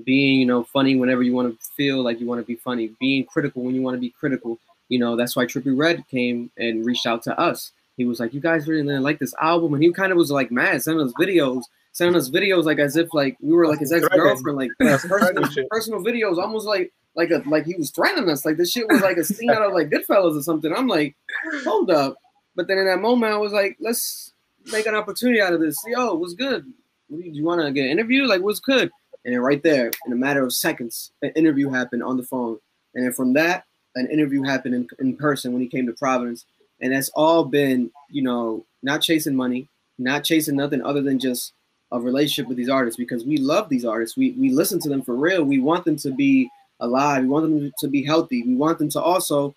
Being, 0.05 0.41
you 0.41 0.47
know, 0.47 0.65
funny 0.65 0.97
whenever 0.97 1.23
you 1.23 1.33
want 1.33 1.59
to 1.59 1.67
feel 1.77 2.03
like 2.03 2.21
you 2.21 2.27
want 2.27 2.41
to 2.41 2.47
be 2.47 2.57
funny. 2.57 2.91
Being 3.01 3.25
critical 3.25 3.63
when 3.63 3.75
you 3.75 3.83
want 3.83 3.95
to 3.95 4.01
be 4.01 4.11
critical. 4.11 4.59
You 4.89 4.99
know, 4.99 5.17
that's 5.17 5.37
why 5.37 5.47
Trippie 5.47 5.77
Redd 5.77 6.05
came 6.09 6.51
and 6.59 6.85
reached 6.85 7.07
out 7.07 7.23
to 7.23 7.39
us 7.39 7.73
he 7.99 8.05
was 8.05 8.21
like, 8.21 8.33
"You 8.33 8.41
guys 8.41 8.67
really 8.67 8.83
didn't 8.83 9.03
like 9.03 9.19
this 9.19 9.35
album," 9.43 9.75
and 9.75 9.83
he 9.83 9.93
kind 9.93 10.13
of 10.13 10.17
was 10.17 10.31
like 10.31 10.51
mad, 10.51 10.83
sending 10.83 11.05
us 11.05 11.13
videos, 11.21 11.65
sending 11.93 12.17
us 12.17 12.31
videos 12.31 12.65
like 12.65 12.79
as 12.79 12.97
if 12.97 13.13
like 13.13 13.37
we 13.41 13.53
were 13.53 13.67
like 13.67 13.81
his 13.81 13.93
ex 13.93 14.07
girlfriend, 14.09 14.57
like 14.57 14.71
personal, 14.79 15.67
personal 15.69 16.01
videos, 16.01 16.39
almost 16.39 16.65
like 16.65 16.93
like 17.17 17.31
a 17.31 17.43
like 17.47 17.67
he 17.67 17.75
was 17.75 17.91
threatening 17.91 18.31
us, 18.31 18.47
like 18.47 18.57
this 18.57 18.71
shit 18.71 18.89
was 18.89 19.03
like 19.03 19.17
a 19.17 19.25
scene 19.25 19.51
out 19.51 19.63
of 19.63 19.73
like 19.73 19.91
Goodfellas 19.91 20.39
or 20.39 20.43
something. 20.43 20.73
I'm 20.73 20.87
like, 20.87 21.17
hold 21.65 21.91
up, 21.91 22.17
but 22.55 22.69
then 22.69 22.79
in 22.79 22.87
that 22.87 23.01
moment, 23.01 23.33
I 23.33 23.37
was 23.37 23.53
like, 23.53 23.77
let's 23.81 24.33
make 24.73 24.87
an 24.87 24.95
opportunity 24.95 25.43
out 25.43 25.53
of 25.53 25.61
this. 25.61 25.77
Yo, 25.89 26.15
what's 26.15 26.35
good? 26.35 26.73
Do 27.11 27.21
you 27.21 27.45
want 27.45 27.61
to 27.61 27.73
get 27.73 27.87
an 27.87 27.91
interview? 27.91 28.27
Like, 28.27 28.43
what's 28.43 28.61
good? 28.61 28.93
And 29.25 29.35
then 29.35 29.41
right 29.41 29.63
there, 29.63 29.91
in 30.07 30.13
a 30.13 30.17
matter 30.17 30.45
of 30.45 30.53
seconds, 30.53 31.11
an 31.23 31.31
interview 31.31 31.69
happened 31.71 32.05
on 32.05 32.17
the 32.17 32.23
phone, 32.23 32.59
and 32.95 33.05
then 33.05 33.13
from 33.13 33.33
that, 33.33 33.65
an 33.97 34.09
interview 34.09 34.45
happened 34.45 34.77
in, 34.77 34.89
in 35.01 35.17
person 35.17 35.53
when 35.53 35.61
he 35.61 35.67
came 35.67 35.87
to 35.87 35.93
Providence 35.95 36.45
and 36.81 36.93
that's 36.93 37.11
all 37.11 37.45
been 37.45 37.91
you 38.11 38.22
know 38.22 38.64
not 38.83 39.03
chasing 39.03 39.35
money 39.35 39.68
not 39.99 40.24
chasing 40.24 40.57
nothing 40.57 40.83
other 40.83 41.03
than 41.03 41.18
just 41.18 41.53
a 41.93 42.01
relationship 42.01 42.49
with 42.49 42.57
these 42.57 42.68
artists 42.68 42.97
because 42.97 43.24
we 43.24 43.39
love 43.39 43.68
these 43.68 43.85
artists. 43.85 44.16
We 44.16 44.33
we 44.33 44.51
listen 44.51 44.79
to 44.81 44.89
them 44.89 45.03
for 45.03 45.14
real. 45.14 45.45
We 45.45 45.59
want 45.59 45.85
them 45.85 45.97
to 45.97 46.11
be 46.11 46.51
alive. 46.81 47.22
We 47.22 47.29
want 47.29 47.45
them 47.45 47.72
to 47.79 47.89
be 47.89 48.05
healthy. 48.05 48.43
We 48.45 48.55
want 48.55 48.79
them 48.79 48.91
to 48.91 49.01
also 49.01 49.55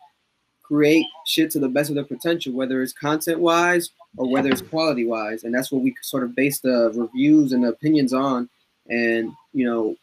create 0.63 1.05
shit 1.26 1.51
to 1.51 1.59
the 1.59 1.67
best 1.67 1.89
of 1.89 1.95
their 1.95 2.05
potential 2.05 2.53
whether 2.53 2.82
it's 2.82 2.93
content 2.93 3.38
wise 3.38 3.89
or 4.15 4.30
whether 4.30 4.49
it's 4.49 4.61
quality 4.61 5.05
wise 5.05 5.43
and 5.43 5.53
that's 5.53 5.69
what 5.69 5.82
we 5.82 5.93
sort 6.01 6.24
of 6.24 6.34
base 6.34 6.59
the 6.59 6.93
reviews 6.95 7.51
and 7.51 7.63
the 7.63 7.69
opinions 7.69 8.13
on. 8.13 8.49
And 8.89 9.34
you 9.53 9.65
know 9.65 9.95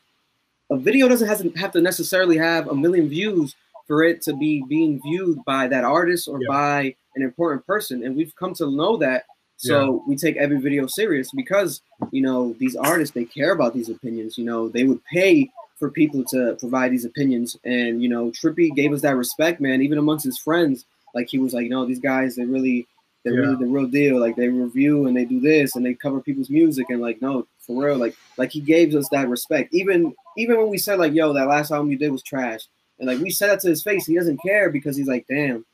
a 0.71 0.77
video 0.77 1.09
doesn't 1.09 1.57
have 1.57 1.73
to 1.73 1.81
necessarily 1.81 2.37
have 2.37 2.69
a 2.69 2.75
million 2.75 3.09
views 3.09 3.55
for 3.87 4.03
it 4.03 4.21
to 4.21 4.35
be 4.35 4.63
being 4.69 5.01
viewed 5.01 5.43
by 5.47 5.67
that 5.67 5.83
artist 5.83 6.29
or 6.29 6.39
yeah. 6.43 6.49
by 6.49 6.95
an 7.19 7.25
important 7.31 7.67
person. 7.67 8.05
And 8.05 8.17
we've 8.17 8.35
come 8.37 8.55
to 8.55 8.71
know 8.71 8.97
that 8.99 9.25
So 9.61 10.05
we 10.09 10.15
take 10.17 10.37
every 10.37 10.61
video 10.61 10.87
serious 10.87 11.29
because 11.43 11.83
you 12.13 12.23
know 12.27 12.55
these 12.63 12.77
artists 12.77 13.13
they 13.15 13.25
care 13.39 13.53
about 13.53 13.75
these 13.75 13.89
opinions. 13.97 14.39
You 14.39 14.45
know 14.51 14.69
they 14.69 14.85
would 14.89 15.03
pay 15.13 15.51
for 15.81 15.91
people 15.91 16.23
to 16.33 16.57
provide 16.61 16.91
these 16.93 17.05
opinions, 17.05 17.57
and 17.65 18.01
you 18.03 18.09
know 18.09 18.31
Trippie 18.31 18.73
gave 18.81 18.93
us 18.93 19.03
that 19.03 19.17
respect, 19.25 19.61
man. 19.61 19.83
Even 19.83 19.99
amongst 19.99 20.25
his 20.31 20.39
friends, 20.39 20.85
like 21.17 21.29
he 21.29 21.39
was 21.39 21.53
like, 21.55 21.69
no, 21.69 21.85
these 21.85 21.99
guys 22.13 22.37
they 22.37 22.45
really 22.45 22.87
they're 23.25 23.35
Yeah. 23.35 23.41
really 23.51 23.65
the 23.65 23.73
real 23.77 23.89
deal. 24.01 24.17
Like 24.21 24.37
they 24.37 24.47
review 24.49 25.07
and 25.07 25.17
they 25.17 25.25
do 25.25 25.41
this 25.41 25.75
and 25.75 25.85
they 25.85 25.95
cover 25.95 26.21
people's 26.21 26.51
music 26.51 26.87
and 26.93 27.01
like 27.01 27.21
no 27.21 27.33
for 27.65 27.75
real 27.85 27.99
like 27.99 28.15
like 28.41 28.53
he 28.53 28.61
gave 28.61 28.95
us 28.95 29.09
that 29.11 29.29
respect. 29.29 29.75
Even 29.75 30.15
even 30.37 30.57
when 30.59 30.71
we 30.71 30.79
said 30.79 31.01
like 31.01 31.15
yo 31.19 31.33
that 31.33 31.49
last 31.55 31.73
album 31.73 31.91
you 31.91 31.99
did 31.99 32.13
was 32.13 32.23
trash 32.23 32.63
and 33.01 33.09
like 33.11 33.19
we 33.19 33.31
said 33.31 33.49
that 33.51 33.61
to 33.63 33.69
his 33.75 33.83
face, 33.83 34.07
he 34.07 34.15
doesn't 34.15 34.41
care 34.49 34.71
because 34.71 34.97
he's 34.97 35.09
like 35.15 35.27
damn. 35.29 35.67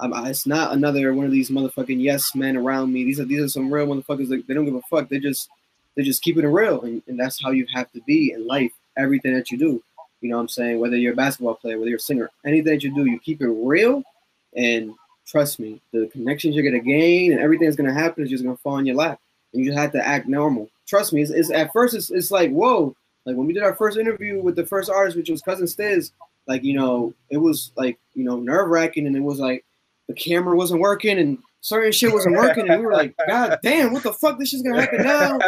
I'm, 0.00 0.12
it's 0.26 0.46
not 0.46 0.72
another 0.72 1.12
one 1.14 1.26
of 1.26 1.32
these 1.32 1.50
motherfucking 1.50 2.02
yes 2.02 2.34
men 2.34 2.56
around 2.56 2.92
me. 2.92 3.04
These 3.04 3.20
are 3.20 3.24
these 3.24 3.40
are 3.40 3.48
some 3.48 3.72
real 3.72 3.86
motherfuckers. 3.86 4.30
Like 4.30 4.46
they 4.46 4.54
don't 4.54 4.64
give 4.64 4.74
a 4.74 4.82
fuck. 4.82 5.08
They 5.08 5.18
just 5.18 5.48
they 5.94 6.02
just 6.02 6.22
keeping 6.22 6.44
it 6.44 6.48
real, 6.48 6.80
and, 6.82 7.02
and 7.06 7.18
that's 7.18 7.42
how 7.42 7.50
you 7.50 7.66
have 7.74 7.90
to 7.92 8.00
be 8.02 8.32
in 8.32 8.46
life. 8.46 8.72
Everything 8.96 9.34
that 9.34 9.50
you 9.50 9.58
do, 9.58 9.82
you 10.20 10.28
know, 10.28 10.36
what 10.36 10.42
I'm 10.42 10.48
saying 10.48 10.80
whether 10.80 10.96
you're 10.96 11.12
a 11.12 11.16
basketball 11.16 11.54
player, 11.54 11.78
whether 11.78 11.88
you're 11.88 11.96
a 11.96 12.00
singer, 12.00 12.30
anything 12.44 12.72
that 12.72 12.82
you 12.82 12.94
do, 12.94 13.06
you 13.06 13.18
keep 13.18 13.40
it 13.40 13.48
real, 13.48 14.02
and 14.56 14.92
trust 15.26 15.60
me, 15.60 15.80
the 15.92 16.08
connections 16.08 16.54
you're 16.54 16.64
gonna 16.64 16.82
gain 16.82 17.32
and 17.32 17.40
everything 17.40 17.66
that's 17.66 17.76
gonna 17.76 17.92
happen 17.92 18.24
is 18.24 18.30
just 18.30 18.44
gonna 18.44 18.56
fall 18.56 18.78
in 18.78 18.86
your 18.86 18.96
lap, 18.96 19.20
and 19.52 19.62
you 19.62 19.70
just 19.70 19.78
have 19.78 19.92
to 19.92 20.06
act 20.06 20.28
normal. 20.28 20.68
Trust 20.86 21.12
me, 21.12 21.22
it's, 21.22 21.30
it's 21.30 21.50
at 21.50 21.72
first 21.72 21.94
it's, 21.94 22.10
it's 22.10 22.30
like 22.30 22.50
whoa, 22.50 22.94
like 23.24 23.36
when 23.36 23.46
we 23.46 23.52
did 23.52 23.62
our 23.62 23.74
first 23.74 23.98
interview 23.98 24.42
with 24.42 24.56
the 24.56 24.66
first 24.66 24.90
artist, 24.90 25.16
which 25.16 25.30
was 25.30 25.42
Cousin 25.42 25.66
Stizz, 25.66 26.10
like 26.46 26.64
you 26.64 26.74
know, 26.74 27.14
it 27.30 27.38
was 27.38 27.72
like 27.76 27.98
you 28.14 28.24
know 28.24 28.38
nerve 28.38 28.68
wracking, 28.68 29.06
and 29.06 29.16
it 29.16 29.20
was 29.22 29.38
like 29.38 29.64
the 30.14 30.20
camera 30.20 30.56
wasn't 30.56 30.80
working 30.80 31.18
and 31.18 31.38
certain 31.60 31.92
shit 31.92 32.12
wasn't 32.12 32.36
working, 32.36 32.68
and 32.68 32.80
we 32.80 32.86
were 32.86 32.92
like, 32.92 33.14
God 33.26 33.58
damn, 33.62 33.92
what 33.92 34.02
the 34.02 34.12
fuck? 34.12 34.38
This 34.38 34.50
shit's 34.50 34.62
gonna 34.62 34.80
happen 34.80 35.02
now. 35.02 35.38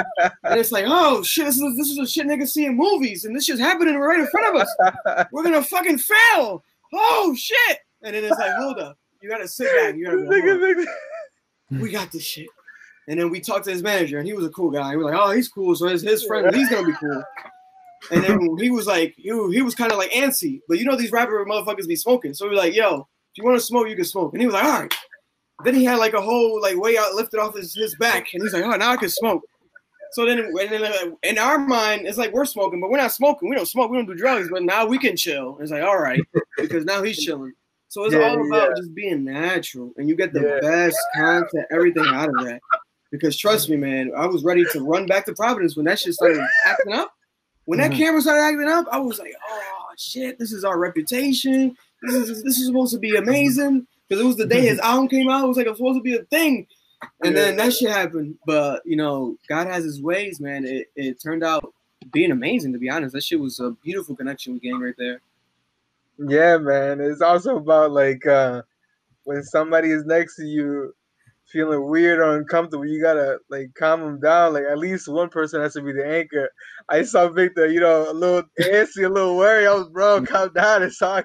And 0.45 0.59
it's 0.59 0.73
like, 0.73 0.85
oh 0.87 1.23
shit, 1.23 1.47
this 1.47 1.59
is 1.59 1.77
this 1.77 1.91
is 1.91 1.99
a 1.99 2.07
shit 2.07 2.27
nigga 2.27 2.49
see 2.49 2.65
in 2.65 2.77
movies, 2.77 3.25
and 3.25 3.35
this 3.35 3.45
shit's 3.45 3.61
happening 3.61 3.97
right 3.97 4.21
in 4.21 4.27
front 4.29 4.55
of 4.55 4.63
us. 4.63 5.27
We're 5.33 5.43
gonna 5.43 5.63
fucking 5.63 5.99
fail. 5.99 6.65
Oh 6.93 7.35
shit! 7.37 7.79
And 8.03 8.15
then 8.15 8.25
it's 8.25 8.39
like, 8.39 8.53
hold 8.53 8.79
up, 8.79 8.97
you 9.21 9.29
gotta 9.29 9.49
sit 9.49 9.67
back. 9.77 9.97
You 9.97 10.05
gotta 10.07 10.19
be 10.19 10.27
like, 10.29 10.45
"Hold 10.45 10.87
on, 11.73 11.81
we 11.81 11.91
got 11.91 12.13
this 12.13 12.25
shit. 12.25 12.49
And 13.09 13.21
then 13.21 13.31
we 13.31 13.41
talked 13.41 13.65
to 13.67 13.71
his 13.71 13.83
manager, 13.83 14.19
and 14.19 14.27
he 14.27 14.33
was 14.33 14.47
a 14.47 14.51
cool 14.51 14.71
guy. 14.71 14.97
We 14.97 15.05
were 15.05 15.11
like, 15.11 15.21
oh, 15.21 15.31
he's 15.33 15.49
cool. 15.49 15.75
So 15.77 15.89
his, 15.89 16.01
his 16.03 16.25
friend, 16.25 16.55
he's 16.55 16.71
gonna 16.71 16.87
be 16.87 16.95
cool. 16.95 17.23
And 18.11 18.23
then 18.23 18.57
he 18.59 18.71
was 18.71 18.87
like, 18.87 19.15
he, 19.17 19.31
he 19.51 19.63
was 19.63 19.75
kind 19.75 19.93
of 19.93 19.99
like 19.99 20.11
antsy, 20.13 20.61
but 20.69 20.79
you 20.79 20.85
know 20.85 20.97
these 20.97 21.13
rapper 21.13 21.45
motherfuckers 21.45 21.89
be 21.89 21.97
smoking. 21.97 22.35
So 22.35 22.47
we 22.47 22.51
were 22.51 22.57
like, 22.57 22.75
yo, 22.75 23.09
if 23.35 23.39
you 23.39 23.45
want 23.45 23.59
to 23.59 23.67
smoke, 23.67 23.89
you 23.89 23.97
can 23.97 24.05
smoke. 24.05 24.33
And 24.33 24.41
he 24.41 24.47
was 24.47 24.55
like, 24.55 24.65
all 24.65 24.81
right. 24.81 24.95
Then 25.65 25.75
he 25.75 25.85
had 25.85 25.99
like 25.99 26.15
a 26.15 26.21
whole 26.21 26.61
like 26.63 26.77
way 26.77 26.97
out 26.97 27.15
lifted 27.15 27.41
off 27.41 27.57
his, 27.57 27.75
his 27.75 27.95
back, 27.97 28.33
and 28.33 28.43
he's 28.43 28.53
like, 28.53 28.63
oh, 28.65 28.77
now 28.77 28.91
I 28.93 28.97
can 28.97 29.09
smoke. 29.09 29.43
So 30.13 30.25
then, 30.25 30.39
and 30.39 30.57
then 30.57 30.85
uh, 30.85 31.15
in 31.25 31.39
our 31.39 31.59
mind, 31.59 32.07
it's 32.07 32.19
like 32.19 32.33
we're 32.33 32.45
smoking, 32.45 32.81
but 32.81 32.91
we're 32.91 32.99
not 32.99 33.13
smoking. 33.13 33.49
We 33.49 33.57
don't 33.57 33.67
smoke. 33.67 33.91
We 33.91 33.97
don't 33.97 34.07
do 34.07 34.15
drugs. 34.15 34.49
But 34.51 34.63
now 34.63 34.87
we 34.87 34.99
can 34.99 35.17
chill. 35.17 35.59
It's 35.61 35.73
like 35.73 35.83
all 35.83 35.99
right, 35.99 36.25
because 36.57 36.85
now 36.85 37.03
he's 37.03 37.19
chilling. 37.19 37.53
So 37.89 38.05
it's 38.05 38.15
Yeah, 38.15 38.21
all 38.29 38.47
about 38.47 38.69
yeah. 38.71 38.75
just 38.77 38.95
being 38.95 39.25
natural, 39.25 39.93
and 39.97 40.09
you 40.09 40.15
get 40.17 40.33
the 40.33 40.43
Yeah. 40.43 40.61
best 40.61 40.99
content, 41.17 41.67
everything 41.73 42.07
out 42.07 42.29
of 42.29 42.37
that. 42.45 42.61
Because 43.11 43.37
trust 43.37 43.69
me, 43.69 43.77
man, 43.77 44.11
I 44.17 44.27
was 44.27 44.43
ready 44.45 44.65
to 44.73 44.81
run 44.81 45.07
back 45.07 45.25
to 45.27 45.35
Providence 45.35 45.77
when 45.77 45.87
that 45.87 46.01
shit 46.01 46.15
started 46.15 46.45
acting 46.67 46.93
up. 46.93 47.13
When 47.67 47.79
that 47.79 47.93
Mhm. 47.93 47.97
camera 47.97 48.21
started 48.21 48.43
acting 48.43 48.69
up, 48.69 48.87
I 48.91 48.99
was 48.99 49.19
like, 49.19 49.35
oh 49.49 49.87
shit, 49.97 50.39
this 50.39 50.53
is 50.53 50.65
our 50.65 50.79
reputation. 50.79 51.77
This 52.05 52.29
is 52.29 52.43
this 52.43 52.59
is 52.59 52.67
supposed 52.67 52.93
to 52.93 52.99
be 52.99 53.17
amazing. 53.17 53.87
Because 54.09 54.23
it 54.23 54.27
was 54.27 54.37
the 54.37 54.47
day 54.47 54.61
his 54.63 54.79
album 54.81 55.09
came 55.09 55.29
out. 55.29 55.45
It 55.45 55.49
was 55.49 55.57
like 55.57 55.67
it 55.67 55.71
was 55.71 55.79
supposed 55.79 55.99
to 55.99 56.03
be 56.03 56.17
a 56.17 56.25
thing. 56.25 56.67
And 57.23 57.37
then 57.37 57.57
that 57.57 57.73
shit 57.73 57.91
happened. 57.91 58.37
But 58.47 58.83
you 58.85 58.97
know, 58.97 59.37
God 59.49 59.67
has 59.67 59.85
his 59.85 60.03
ways, 60.03 60.41
man. 60.41 60.65
It, 60.65 60.91
it 60.97 61.21
turned 61.21 61.45
out 61.45 61.73
being 62.13 62.33
amazing, 62.33 62.73
to 62.73 62.79
be 62.79 62.91
honest. 62.91 63.15
That 63.15 63.25
shit 63.25 63.41
was 63.41 63.61
a 63.61 63.71
beautiful 63.83 64.17
connection 64.17 64.55
we 64.55 64.61
gained 64.61 64.83
right 64.83 64.95
there. 64.99 65.21
Yeah, 66.19 66.59
man. 66.59 67.01
It's 67.01 67.23
also 67.23 67.57
about 67.57 67.93
like 67.93 68.27
uh 68.27 68.63
when 69.25 69.43
somebody 69.43 69.91
is 69.91 70.05
next 70.05 70.37
to 70.37 70.45
you 70.45 70.95
feeling 71.47 71.89
weird 71.89 72.19
or 72.19 72.37
uncomfortable, 72.37 72.87
you 72.87 73.01
gotta 73.01 73.39
like 73.49 73.73
calm 73.75 74.01
them 74.01 74.21
down. 74.21 74.53
Like 74.55 74.65
at 74.65 74.79
least 74.79 75.09
one 75.09 75.29
person 75.29 75.61
has 75.61 75.75
to 75.75 75.83
be 75.83 75.93
the 75.93 76.07
anchor. 76.07 76.51
I 76.89 77.03
saw 77.03 77.29
Victor, 77.29 77.67
you 77.67 77.81
know, 77.81 78.11
a 78.11 78.13
little 78.13 78.43
antsy, 78.61 79.05
a 79.05 79.09
little 79.09 79.37
worried. 79.37 79.67
I 79.67 79.75
was, 79.75 79.89
bro, 79.89 80.25
calm 80.25 80.53
down. 80.53 80.83
It's 80.83 81.01
all. 81.01 81.23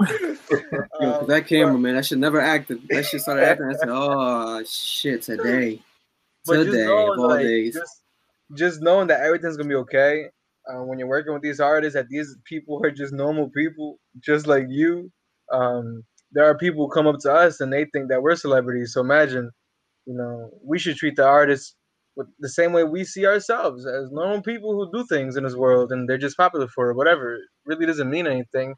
Yo, 0.00 1.26
that 1.26 1.46
camera, 1.46 1.78
man, 1.78 1.94
that 1.94 2.06
should 2.06 2.18
never 2.18 2.40
act. 2.40 2.68
That 2.68 3.04
shit 3.04 3.20
started 3.20 3.44
acting. 3.44 3.66
I 3.66 3.72
said, 3.74 3.88
oh 3.90 4.62
shit, 4.64 5.22
today. 5.22 5.80
but 6.44 6.64
Today 6.64 6.84
knowing, 6.84 7.12
of 7.12 7.18
all 7.18 7.28
like, 7.28 7.42
days. 7.42 7.74
just, 7.74 8.02
just 8.54 8.82
knowing 8.82 9.08
that 9.08 9.20
everything's 9.20 9.56
gonna 9.56 9.68
be 9.68 9.74
okay. 9.76 10.26
Uh, 10.68 10.82
when 10.82 10.98
you're 10.98 11.08
working 11.08 11.32
with 11.32 11.42
these 11.42 11.60
artists, 11.60 11.94
that 11.94 12.08
these 12.08 12.36
people 12.44 12.80
are 12.84 12.90
just 12.90 13.12
normal 13.12 13.48
people, 13.50 13.98
just 14.20 14.46
like 14.46 14.66
you. 14.68 15.10
Um, 15.52 16.02
there 16.32 16.44
are 16.44 16.58
people 16.58 16.86
who 16.86 16.92
come 16.92 17.06
up 17.06 17.20
to 17.20 17.32
us 17.32 17.60
and 17.60 17.72
they 17.72 17.86
think 17.86 18.08
that 18.08 18.20
we're 18.20 18.36
celebrities. 18.36 18.92
So 18.92 19.00
imagine, 19.00 19.50
you 20.06 20.14
know, 20.14 20.50
we 20.62 20.78
should 20.78 20.96
treat 20.96 21.16
the 21.16 21.24
artists 21.24 21.74
with 22.16 22.26
the 22.40 22.48
same 22.48 22.72
way 22.72 22.82
we 22.82 23.04
see 23.04 23.26
ourselves 23.26 23.86
as 23.86 24.10
normal 24.10 24.42
people 24.42 24.72
who 24.72 24.90
do 24.92 25.06
things 25.06 25.36
in 25.36 25.44
this 25.44 25.54
world, 25.54 25.92
and 25.92 26.08
they're 26.08 26.18
just 26.18 26.36
popular 26.36 26.66
for 26.68 26.90
it. 26.90 26.96
Whatever, 26.96 27.36
it 27.36 27.42
really 27.66 27.86
doesn't 27.86 28.10
mean 28.10 28.26
anything. 28.26 28.74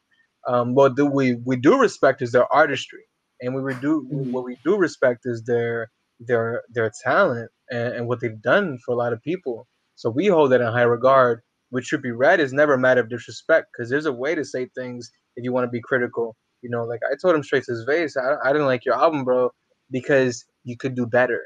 Um, 0.49 0.75
but 0.75 0.97
do 0.97 1.07
we 1.07 1.37
we 1.47 1.57
do 1.57 1.79
respect 1.81 2.23
is 2.23 2.33
their 2.33 2.53
artistry, 2.53 3.05
and 3.43 3.55
we 3.55 3.75
do 3.77 4.07
what 4.11 4.45
we 4.45 4.59
do 4.65 4.77
respect 4.77 5.23
is 5.27 5.45
their 5.45 5.91
their 6.21 6.63
their 6.71 6.91
talent 7.05 7.51
and, 7.71 7.95
and 7.95 8.09
what 8.09 8.21
they've 8.21 8.43
done 8.43 8.79
for 8.85 8.93
a 8.93 8.97
lot 8.99 9.13
of 9.15 9.23
people. 9.23 9.69
So 9.97 10.11
we 10.11 10.29
hold 10.29 10.53
that 10.53 10.63
in 10.63 10.69
high 10.69 10.83
regard. 10.83 11.43
Which 11.71 11.87
should 11.87 12.03
be 12.03 12.13
read 12.13 12.41
is 12.41 12.55
never 12.55 12.75
a 12.75 12.79
matter 12.79 13.03
of 13.03 13.11
disrespect 13.11 13.69
because 13.73 13.91
there's 13.91 14.07
a 14.07 14.13
way 14.13 14.35
to 14.35 14.45
say 14.45 14.69
things 14.75 15.11
if 15.37 15.45
you 15.45 15.53
want 15.53 15.67
to 15.67 15.71
be 15.71 15.83
critical. 15.83 16.37
You 16.63 16.71
know, 16.71 16.85
like 16.85 17.01
I 17.11 17.15
told 17.21 17.35
him 17.37 17.43
straight 17.43 17.65
to 17.65 17.73
his 17.73 17.85
face, 17.87 18.17
I, 18.17 18.37
I 18.43 18.53
didn't 18.53 18.69
like 18.69 18.87
your 18.87 18.95
album, 18.95 19.25
bro, 19.25 19.51
because 19.91 20.47
you 20.65 20.79
could 20.79 20.95
do 20.97 21.07
better. 21.07 21.43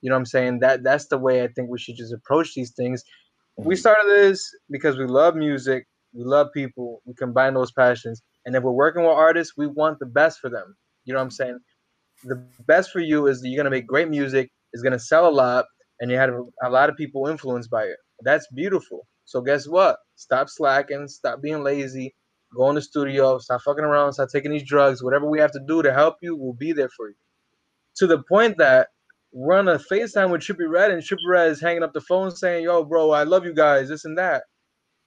You 0.00 0.10
know 0.10 0.16
what 0.16 0.20
I'm 0.20 0.26
saying? 0.26 0.60
That 0.60 0.84
that's 0.84 1.08
the 1.08 1.18
way 1.18 1.42
I 1.42 1.48
think 1.48 1.70
we 1.70 1.78
should 1.80 1.96
just 1.96 2.12
approach 2.14 2.54
these 2.54 2.72
things. 2.72 3.02
We 3.58 3.76
started 3.76 4.08
this 4.08 4.48
because 4.70 4.98
we 4.98 5.06
love 5.06 5.36
music, 5.36 5.86
we 6.12 6.24
love 6.24 6.48
people, 6.54 7.02
we 7.04 7.14
combine 7.14 7.54
those 7.54 7.72
passions, 7.72 8.22
and 8.44 8.54
if 8.54 8.62
we're 8.62 8.72
working 8.72 9.02
with 9.02 9.12
artists, 9.12 9.54
we 9.56 9.66
want 9.66 9.98
the 9.98 10.06
best 10.06 10.40
for 10.40 10.50
them. 10.50 10.76
You 11.04 11.12
know 11.12 11.18
what 11.18 11.24
I'm 11.24 11.28
mm-hmm. 11.28 11.34
saying? 11.34 11.58
The 12.24 12.46
best 12.66 12.90
for 12.90 13.00
you 13.00 13.26
is 13.26 13.40
that 13.40 13.48
you're 13.48 13.62
gonna 13.62 13.70
make 13.70 13.86
great 13.86 14.08
music, 14.08 14.50
it's 14.72 14.82
gonna 14.82 14.98
sell 14.98 15.28
a 15.28 15.30
lot, 15.30 15.66
and 16.00 16.10
you 16.10 16.16
have 16.16 16.30
a 16.64 16.70
lot 16.70 16.88
of 16.88 16.96
people 16.96 17.26
influenced 17.26 17.70
by 17.70 17.84
it. 17.84 17.96
That's 18.22 18.46
beautiful. 18.54 19.06
So 19.24 19.40
guess 19.40 19.66
what? 19.66 19.96
Stop 20.16 20.48
slacking, 20.48 21.08
stop 21.08 21.40
being 21.42 21.62
lazy, 21.62 22.14
go 22.54 22.68
in 22.68 22.74
the 22.74 22.82
studio, 22.82 23.38
stop 23.38 23.62
fucking 23.62 23.84
around, 23.84 24.12
stop 24.12 24.28
taking 24.30 24.50
these 24.50 24.66
drugs. 24.66 25.02
Whatever 25.02 25.28
we 25.28 25.40
have 25.40 25.52
to 25.52 25.60
do 25.66 25.82
to 25.82 25.92
help 25.92 26.16
you, 26.22 26.36
we'll 26.36 26.54
be 26.54 26.72
there 26.72 26.90
for 26.96 27.08
you. 27.08 27.16
To 27.96 28.06
the 28.06 28.22
point 28.28 28.58
that 28.58 28.88
we're 29.32 29.58
on 29.58 29.68
a 29.68 29.78
FaceTime 29.78 30.30
with 30.30 30.42
Trippie 30.42 30.70
Redd, 30.70 30.92
and 30.92 31.02
Trippie 31.02 31.28
Redd 31.28 31.50
is 31.50 31.60
hanging 31.60 31.82
up 31.82 31.92
the 31.92 32.00
phone 32.00 32.30
saying, 32.30 32.64
"Yo, 32.64 32.84
bro, 32.84 33.10
I 33.10 33.24
love 33.24 33.44
you 33.44 33.52
guys, 33.52 33.88
this 33.88 34.04
and 34.04 34.16
that." 34.16 34.44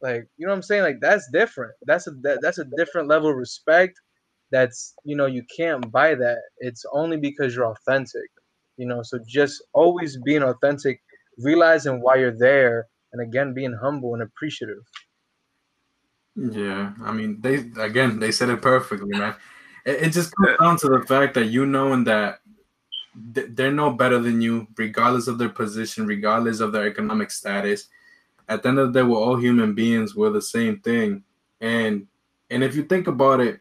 Like, 0.02 0.28
you 0.38 0.46
know 0.46 0.52
what 0.52 0.58
I'm 0.58 0.64
saying? 0.64 0.84
Like 0.84 1.00
that's 1.02 1.30
different. 1.32 1.74
That's 1.86 2.08
a 2.08 2.12
that, 2.22 2.40
that's 2.42 2.60
a 2.60 2.66
different 2.78 3.08
level 3.08 3.30
of 3.30 3.36
respect. 3.36 4.00
That's 4.52 4.94
you 5.04 5.16
know 5.16 5.26
you 5.26 5.44
can't 5.56 5.92
buy 5.92 6.16
that. 6.16 6.40
It's 6.60 6.86
only 6.94 7.18
because 7.18 7.56
you're 7.56 7.72
authentic. 7.72 8.30
You 8.78 8.88
know, 8.88 9.02
so 9.02 9.20
just 9.28 9.64
always 9.74 10.18
being 10.24 10.44
authentic, 10.44 11.02
realizing 11.40 12.02
why 12.02 12.16
you're 12.18 12.38
there, 12.38 12.88
and 13.12 13.22
again 13.22 13.54
being 13.54 13.76
humble 13.82 14.14
and 14.14 14.22
appreciative. 14.22 14.84
Yeah, 16.36 16.94
I 17.04 17.12
mean, 17.12 17.42
they 17.42 17.66
again 17.82 18.20
they 18.20 18.32
said 18.32 18.50
it 18.50 18.62
perfectly, 18.62 19.18
man. 19.18 19.36
It, 19.84 20.04
it 20.04 20.10
just 20.12 20.32
comes 20.36 20.58
down 20.62 20.78
to 20.80 20.88
the 20.90 21.06
fact 21.08 21.34
that 21.34 21.46
you 21.46 21.66
knowing 21.66 22.04
that 22.04 22.42
th- 23.34 23.48
they're 23.52 23.72
no 23.72 23.92
better 23.92 24.20
than 24.20 24.42
you, 24.42 24.68
regardless 24.78 25.28
of 25.28 25.40
their 25.40 25.50
position, 25.50 26.06
regardless 26.06 26.60
of 26.60 26.72
their 26.72 26.86
economic 26.86 27.32
status. 27.32 27.88
At 28.50 28.64
the 28.64 28.70
end 28.70 28.80
of 28.80 28.94
the 28.94 29.00
day, 29.00 29.04
we're 29.04 29.18
all 29.18 29.36
human 29.36 29.74
beings. 29.74 30.16
We're 30.16 30.30
the 30.30 30.42
same 30.42 30.80
thing, 30.80 31.24
and 31.60 32.08
and 32.50 32.64
if 32.64 32.76
you 32.76 32.84
think 32.84 33.08
about 33.08 33.42
it, 33.42 33.60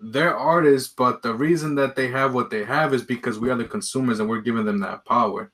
they're 0.00 0.36
artists, 0.36 0.92
but 0.92 1.22
the 1.22 1.34
reason 1.34 1.74
that 1.76 1.94
they 1.94 2.08
have 2.08 2.34
what 2.34 2.50
they 2.50 2.64
have 2.64 2.94
is 2.94 3.02
because 3.02 3.38
we 3.38 3.50
are 3.50 3.56
the 3.56 3.64
consumers 3.64 4.20
and 4.20 4.28
we're 4.28 4.40
giving 4.40 4.64
them 4.64 4.80
that 4.80 5.04
power. 5.04 5.52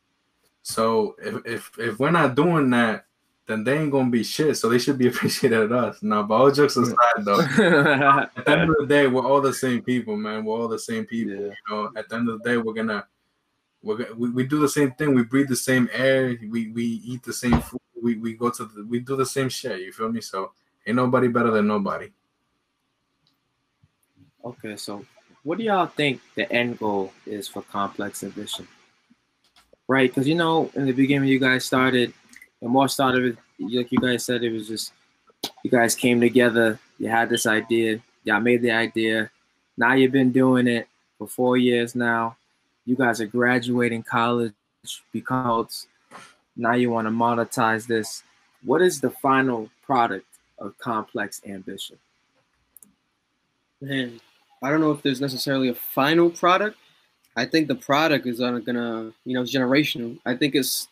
So 0.62 1.16
if 1.18 1.46
if 1.46 1.78
if 1.78 1.98
we're 1.98 2.10
not 2.10 2.34
doing 2.34 2.70
that, 2.70 3.06
then 3.46 3.64
they 3.64 3.78
ain't 3.78 3.92
gonna 3.92 4.10
be 4.10 4.22
shit. 4.22 4.56
So 4.56 4.68
they 4.68 4.78
should 4.78 4.98
be 4.98 5.06
appreciated 5.12 5.62
at 5.62 5.72
us. 5.72 6.02
Now, 6.02 6.22
but 6.22 6.34
all 6.34 6.50
jokes 6.50 6.76
aside, 6.76 6.94
though, 7.18 7.40
at 7.40 8.34
the 8.44 8.50
end 8.50 8.70
of 8.70 8.76
the 8.78 8.86
day, 8.88 9.06
we're 9.06 9.26
all 9.26 9.40
the 9.40 9.54
same 9.54 9.82
people, 9.82 10.16
man. 10.16 10.44
We're 10.44 10.60
all 10.60 10.68
the 10.68 10.78
same 10.78 11.06
people. 11.06 11.34
Yeah. 11.34 11.40
You 11.48 11.54
know, 11.70 11.90
at 11.96 12.08
the 12.08 12.16
end 12.16 12.28
of 12.28 12.42
the 12.42 12.48
day, 12.48 12.56
we're 12.56 12.74
gonna 12.74 13.06
we're 13.82 14.12
we, 14.14 14.30
we 14.30 14.46
do 14.46 14.60
the 14.60 14.68
same 14.68 14.92
thing. 14.92 15.14
We 15.14 15.24
breathe 15.24 15.48
the 15.48 15.56
same 15.56 15.88
air. 15.92 16.36
We 16.50 16.68
we 16.70 16.84
eat 16.84 17.22
the 17.24 17.32
same 17.32 17.60
food. 17.60 17.80
We 18.06 18.16
we 18.16 18.34
go 18.34 18.50
to 18.50 18.64
the, 18.64 18.84
we 18.84 19.00
do 19.00 19.16
the 19.16 19.26
same 19.26 19.48
shit. 19.48 19.80
You 19.80 19.92
feel 19.92 20.10
me? 20.10 20.20
So 20.20 20.52
ain't 20.86 20.96
nobody 20.96 21.28
better 21.28 21.50
than 21.50 21.66
nobody. 21.66 22.08
Okay, 24.44 24.76
so 24.76 25.04
what 25.42 25.58
do 25.58 25.64
y'all 25.64 25.86
think 25.86 26.20
the 26.36 26.50
end 26.52 26.78
goal 26.78 27.12
is 27.26 27.48
for 27.48 27.62
Complex 27.62 28.22
Ambition? 28.22 28.66
right? 29.88 30.10
Because 30.10 30.28
you 30.28 30.34
know, 30.34 30.70
in 30.74 30.86
the 30.86 30.92
beginning, 30.92 31.28
you 31.28 31.38
guys 31.38 31.64
started, 31.64 32.12
and 32.60 32.70
more 32.70 32.88
started, 32.88 33.36
like 33.58 33.92
you 33.92 33.98
guys 33.98 34.24
said, 34.24 34.42
it 34.42 34.52
was 34.52 34.68
just 34.68 34.92
you 35.62 35.70
guys 35.70 35.94
came 35.94 36.20
together. 36.20 36.78
You 36.98 37.08
had 37.08 37.28
this 37.28 37.46
idea. 37.46 38.00
Y'all 38.24 38.40
made 38.40 38.62
the 38.62 38.72
idea. 38.72 39.30
Now 39.76 39.94
you've 39.94 40.12
been 40.12 40.32
doing 40.32 40.66
it 40.66 40.88
for 41.18 41.28
four 41.28 41.56
years 41.56 41.94
now. 41.94 42.36
You 42.84 42.96
guys 42.96 43.20
are 43.20 43.26
graduating 43.26 44.02
college, 44.04 44.54
because 45.12 45.86
now 46.56 46.74
you 46.74 46.90
want 46.90 47.06
to 47.06 47.10
monetize 47.10 47.86
this. 47.86 48.22
What 48.64 48.82
is 48.82 49.00
the 49.00 49.10
final 49.10 49.70
product 49.82 50.26
of 50.58 50.76
Complex 50.78 51.40
Ambition? 51.46 51.98
Man, 53.80 54.20
I 54.62 54.70
don't 54.70 54.80
know 54.80 54.90
if 54.90 55.02
there's 55.02 55.20
necessarily 55.20 55.68
a 55.68 55.74
final 55.74 56.30
product. 56.30 56.78
I 57.36 57.44
think 57.44 57.68
the 57.68 57.74
product 57.74 58.26
is 58.26 58.38
gonna, 58.40 59.12
you 59.24 59.34
know, 59.34 59.42
generational. 59.42 60.18
I 60.24 60.34
think 60.34 60.54
it's 60.54 60.88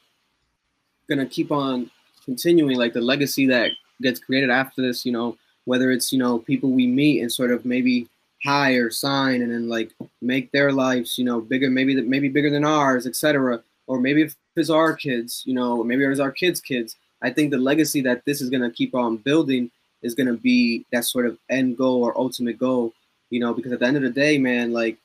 gonna 1.09 1.27
keep 1.27 1.51
on 1.51 1.91
continuing, 2.25 2.77
like 2.77 2.93
the 2.93 3.01
legacy 3.01 3.47
that 3.47 3.73
gets 4.03 4.21
created 4.21 4.51
after 4.51 4.83
this. 4.83 5.07
You 5.07 5.13
know, 5.13 5.39
whether 5.65 5.91
it's 5.91 6.13
you 6.13 6.19
know 6.19 6.39
people 6.39 6.71
we 6.71 6.87
meet 6.87 7.23
and 7.23 7.33
sort 7.33 7.51
of 7.51 7.65
maybe 7.65 8.07
hire, 8.45 8.91
sign, 8.91 9.41
and 9.41 9.51
then 9.51 9.69
like 9.71 9.93
make 10.21 10.53
their 10.53 10.71
lives, 10.71 11.17
you 11.17 11.25
know, 11.25 11.41
bigger, 11.41 11.71
maybe 11.71 11.99
maybe 12.03 12.29
bigger 12.29 12.51
than 12.51 12.65
ours, 12.65 13.07
etc. 13.07 13.63
Or 13.87 13.99
maybe 13.99 14.23
if 14.23 14.37
it's 14.57 14.71
our 14.71 14.95
kids, 14.95 15.43
you 15.47 15.55
know, 15.55 15.83
maybe 15.83 16.05
it's 16.05 16.21
our 16.21 16.33
kids' 16.33 16.61
kids. 16.61 16.97
I 17.23 17.31
think 17.31 17.51
the 17.51 17.59
legacy 17.59 18.01
that 18.03 18.25
this 18.25 18.41
is 18.41 18.51
gonna 18.51 18.71
keep 18.71 18.95
on 18.95 19.17
building 19.19 19.71
is 20.03 20.15
gonna 20.15 20.35
be 20.35 20.85
that 20.93 21.05
sort 21.05 21.27
of 21.27 21.39
end 21.49 21.77
goal 21.77 22.03
or 22.03 22.17
ultimate 22.19 22.59
goal, 22.59 22.93
you 23.31 23.41
know, 23.41 23.55
because 23.55 23.73
at 23.73 23.81
the 23.81 23.87
end 23.87 23.97
of 23.97 24.03
the 24.03 24.11
day, 24.11 24.39
man, 24.39 24.73
like 24.73 24.99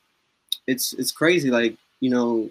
it's 0.67 0.93
it's 0.93 1.11
crazy, 1.11 1.49
like 1.49 1.75
you 1.99 2.09
know, 2.09 2.49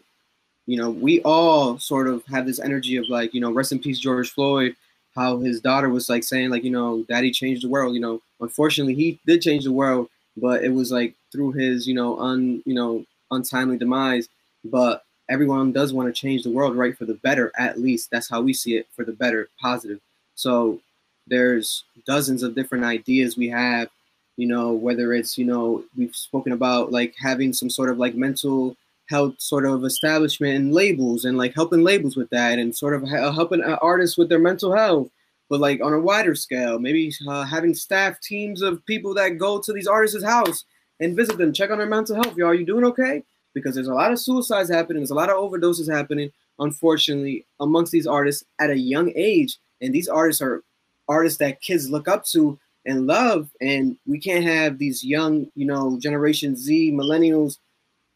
you 0.67 0.77
know, 0.77 0.91
we 0.91 1.23
all 1.23 1.79
sort 1.79 2.09
of 2.09 2.25
have 2.27 2.47
this 2.47 2.61
energy 2.61 2.97
of 2.97 3.09
like, 3.09 3.33
you 3.33 3.41
know, 3.41 3.51
rest 3.51 3.73
in 3.73 3.79
peace, 3.79 3.99
George 3.99 4.31
Floyd. 4.31 4.77
How 5.15 5.39
his 5.39 5.61
daughter 5.61 5.89
was 5.89 6.09
like 6.09 6.23
saying, 6.23 6.51
like, 6.51 6.63
you 6.63 6.71
know, 6.71 7.05
Daddy 7.09 7.31
changed 7.33 7.65
the 7.65 7.69
world. 7.69 7.95
You 7.95 8.01
know, 8.01 8.23
unfortunately, 8.41 8.95
he 8.95 9.19
did 9.27 9.43
change 9.43 9.65
the 9.65 9.73
world, 9.73 10.09
but 10.37 10.63
it 10.63 10.69
was 10.69 10.93
like 10.93 11.15
through 11.33 11.53
his, 11.53 11.89
you 11.89 11.95
know, 11.95 12.21
un, 12.21 12.63
you 12.67 12.75
know, 12.75 13.05
untimely 13.31 13.79
demise. 13.79 14.29
But 14.65 15.05
everyone 15.29 15.73
does 15.73 15.93
want 15.93 16.13
to 16.13 16.21
change 16.21 16.43
the 16.43 16.51
world, 16.51 16.77
right, 16.77 16.97
for 16.97 17.05
the 17.05 17.15
better. 17.15 17.53
At 17.59 17.81
least 17.81 18.11
that's 18.11 18.29
how 18.29 18.41
we 18.41 18.53
see 18.53 18.77
it, 18.77 18.87
for 18.95 19.05
the 19.05 19.13
better, 19.13 19.49
positive. 19.61 20.01
So 20.35 20.81
there's 21.27 21.85
dozens 22.07 22.43
of 22.43 22.55
different 22.55 22.85
ideas 22.85 23.37
we 23.37 23.49
have. 23.49 23.89
You 24.37 24.47
know, 24.47 24.73
whether 24.73 25.13
it's 25.13 25.37
you 25.37 25.45
know 25.45 25.85
we've 25.97 26.15
spoken 26.15 26.53
about 26.53 26.93
like 26.93 27.15
having 27.21 27.53
some 27.53 27.71
sort 27.71 27.91
of 27.91 27.99
like 27.99 28.15
mental 28.15 28.77
health 29.09 29.35
sort 29.39 29.65
of 29.65 29.85
establishment 29.85 30.55
and 30.55 30.75
labels 30.75 31.25
and 31.25 31.39
like 31.39 31.55
helping 31.55 31.83
labels 31.83 32.17
with 32.17 32.29
that 32.31 32.59
and 32.59 32.77
sort 32.77 32.95
of 32.95 33.09
helping 33.09 33.63
artists 33.63 34.19
with 34.19 34.29
their 34.29 34.39
mental 34.39 34.77
health 34.77 35.09
but 35.49 35.61
like 35.61 35.81
on 35.83 35.95
a 35.95 36.01
wider 36.01 36.35
scale, 36.35 36.79
maybe 36.79 37.13
uh, 37.27 37.45
having 37.45 37.75
staff 37.75 38.21
teams 38.21 38.63
of 38.63 38.85
people 38.87 39.15
that 39.15 39.39
go 39.39 39.61
to 39.61 39.73
these 39.73 39.87
artists' 39.87 40.23
house 40.23 40.65
and 41.01 41.17
visit 41.17 41.39
them, 41.39 41.53
check 41.53 41.71
on 41.71 41.79
their 41.79 41.87
mental 41.87 42.17
health. 42.17 42.39
Are 42.39 42.55
you 42.55 42.67
doing 42.67 42.85
okay? 42.85 43.23
Because 43.55 43.75
there's 43.75 43.89
a 43.89 43.95
lot 43.95 44.13
of 44.13 44.21
suicides 44.21 44.71
happening, 44.71 45.01
there's 45.01 45.11
a 45.11 45.15
lot 45.15 45.31
of 45.31 45.37
overdoses 45.37 45.93
happening, 45.93 46.31
unfortunately, 46.59 47.47
amongst 47.61 47.93
these 47.93 48.07
artists 48.07 48.45
at 48.61 48.71
a 48.71 48.79
young 48.79 49.13
age. 49.17 49.59
And 49.81 49.95
these 49.95 50.09
artists 50.09 50.43
are 50.43 50.63
artists 51.09 51.39
that 51.39 51.61
kids 51.61 51.91
look 51.91 52.09
up 52.09 52.25
to 52.27 52.59
and 52.85 53.07
love. 53.07 53.51
And 53.61 53.97
we 54.07 54.19
can't 54.19 54.45
have 54.45 54.79
these 54.79 55.03
young, 55.03 55.47
you 55.55 55.67
know, 55.67 55.99
Generation 55.99 56.57
Z, 56.57 56.93
millennials 56.93 57.59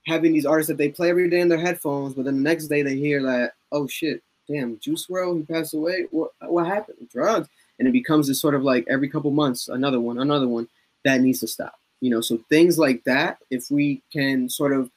having 0.07 0.33
these 0.33 0.47
artists 0.47 0.69
that 0.69 0.79
they 0.79 0.89
play 0.89 1.11
every 1.11 1.31
day 1.31 1.41
in 1.41 1.49
their 1.49 1.59
headphones, 1.59 2.15
but 2.15 2.25
then 2.25 2.37
the 2.37 2.43
next 2.43 2.67
day 2.67 2.83
they 2.83 2.97
hear 2.97 3.23
that, 3.23 3.53
oh 3.71 3.87
shit, 3.87 4.23
damn, 4.49 4.79
Juice 4.81 5.07
WRLD, 5.07 5.39
he 5.39 5.43
passed 5.45 5.75
away. 5.75 6.07
What 6.11 6.33
what 6.41 6.67
happened? 6.67 7.09
Drugs. 7.11 7.49
And 7.79 7.89
it 7.89 7.93
becomes 7.93 8.29
this 8.29 8.41
sort 8.41 8.55
of 8.55 8.63
like 8.63 8.85
every 8.89 9.09
couple 9.09 9.31
months, 9.31 9.69
another 9.69 10.01
one, 10.01 10.19
another 10.19 10.49
one 10.49 10.69
that 11.05 11.21
needs 11.21 11.41
to 11.41 11.49
stop. 11.49 11.75
You 12.01 12.11
know, 12.11 12.21
so 12.21 12.39
things 12.49 12.79
like 12.79 13.03
that, 13.05 13.39
if 13.51 13.71
we 13.71 14.03
can 14.13 14.49
sort 14.49 14.73
of 14.73 14.91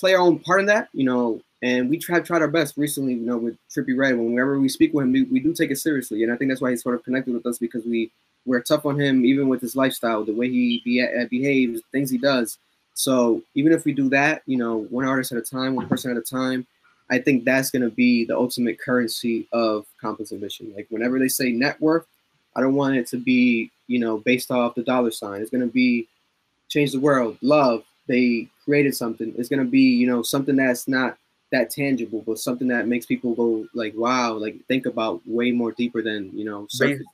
play 0.00 0.14
our 0.14 0.20
own 0.20 0.38
part 0.38 0.60
in 0.60 0.66
that, 0.66 0.88
you 0.92 1.04
know, 1.04 1.40
and 1.62 1.90
we 1.90 1.98
tried 1.98 2.24
tried 2.24 2.42
our 2.42 2.48
best 2.48 2.76
recently, 2.76 3.14
you 3.14 3.26
know, 3.26 3.36
with 3.36 3.56
Trippie 3.68 3.96
Redd. 3.96 4.16
Whenever 4.16 4.58
we 4.58 4.68
speak 4.68 4.94
with 4.94 5.04
him, 5.04 5.12
we, 5.12 5.24
we 5.24 5.40
do 5.40 5.52
take 5.52 5.70
it 5.70 5.76
seriously, 5.76 6.22
and 6.22 6.32
I 6.32 6.36
think 6.36 6.50
that's 6.50 6.60
why 6.60 6.70
he's 6.70 6.82
sort 6.82 6.94
of 6.94 7.04
connected 7.04 7.34
with 7.34 7.46
us 7.46 7.58
because 7.58 7.84
we 7.84 8.10
we're 8.46 8.62
tough 8.62 8.86
on 8.86 8.98
him, 8.98 9.24
even 9.24 9.48
with 9.48 9.60
his 9.60 9.76
lifestyle, 9.76 10.24
the 10.24 10.32
way 10.32 10.48
he 10.48 10.80
be, 10.84 11.02
uh, 11.02 11.26
behaves, 11.30 11.82
things 11.92 12.10
he 12.10 12.18
does. 12.18 12.58
So 12.94 13.42
even 13.54 13.72
if 13.72 13.84
we 13.84 13.92
do 13.92 14.08
that, 14.10 14.42
you 14.46 14.56
know, 14.56 14.84
one 14.90 15.04
artist 15.04 15.32
at 15.32 15.38
a 15.38 15.42
time, 15.42 15.74
one 15.74 15.88
person 15.88 16.10
at 16.10 16.16
a 16.16 16.22
time, 16.22 16.66
I 17.10 17.18
think 17.18 17.44
that's 17.44 17.70
going 17.70 17.82
to 17.82 17.90
be 17.90 18.24
the 18.24 18.36
ultimate 18.36 18.80
currency 18.80 19.48
of 19.52 19.84
complex 20.00 20.32
ambition. 20.32 20.72
Like 20.74 20.86
whenever 20.90 21.18
they 21.18 21.28
say 21.28 21.52
net 21.52 21.80
worth, 21.80 22.06
I 22.56 22.60
don't 22.60 22.74
want 22.74 22.96
it 22.96 23.06
to 23.08 23.16
be, 23.16 23.70
you 23.86 23.98
know, 23.98 24.18
based 24.18 24.50
off 24.50 24.74
the 24.74 24.82
dollar 24.82 25.10
sign. 25.10 25.40
It's 25.40 25.50
going 25.50 25.66
to 25.66 25.72
be 25.72 26.08
change 26.68 26.92
the 26.92 27.00
world, 27.00 27.36
love. 27.42 27.84
They 28.10 28.48
created 28.64 28.96
something. 28.96 29.32
It's 29.38 29.48
going 29.48 29.64
to 29.64 29.70
be, 29.70 29.82
you 29.82 30.08
know, 30.08 30.22
something 30.22 30.56
that's 30.56 30.88
not 30.88 31.16
that 31.52 31.70
tangible, 31.70 32.24
but 32.26 32.40
something 32.40 32.66
that 32.66 32.88
makes 32.88 33.06
people 33.06 33.36
go 33.36 33.68
like, 33.72 33.94
wow, 33.94 34.32
like 34.32 34.56
think 34.66 34.86
about 34.86 35.20
way 35.26 35.52
more 35.52 35.70
deeper 35.70 36.02
than, 36.02 36.36
you 36.36 36.44
know, 36.44 36.66
based, 36.80 37.04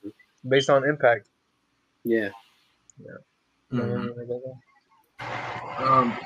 based 0.47 0.69
on 0.71 0.89
impact. 0.89 1.27
Yeah. 2.03 2.29
Yeah. 2.99 3.19
Mm-hmm. 3.71 4.23
Um, 5.83 6.17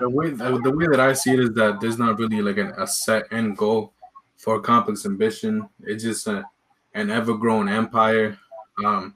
the 0.00 0.08
way 0.08 0.30
the, 0.30 0.58
the 0.64 0.70
way 0.70 0.86
that 0.86 1.00
I 1.00 1.12
see 1.12 1.32
it 1.32 1.40
is 1.40 1.52
that 1.52 1.78
there's 1.78 1.98
not 1.98 2.18
really 2.18 2.40
like 2.40 2.56
an, 2.56 2.72
a 2.78 2.86
set 2.86 3.24
end 3.32 3.58
goal 3.58 3.92
for 4.38 4.56
a 4.56 4.60
complex 4.62 5.04
ambition. 5.04 5.68
It's 5.82 6.04
just 6.04 6.26
a, 6.26 6.44
an 6.94 7.10
ever 7.10 7.34
growing 7.36 7.68
empire. 7.68 8.38
Um, 8.82 9.14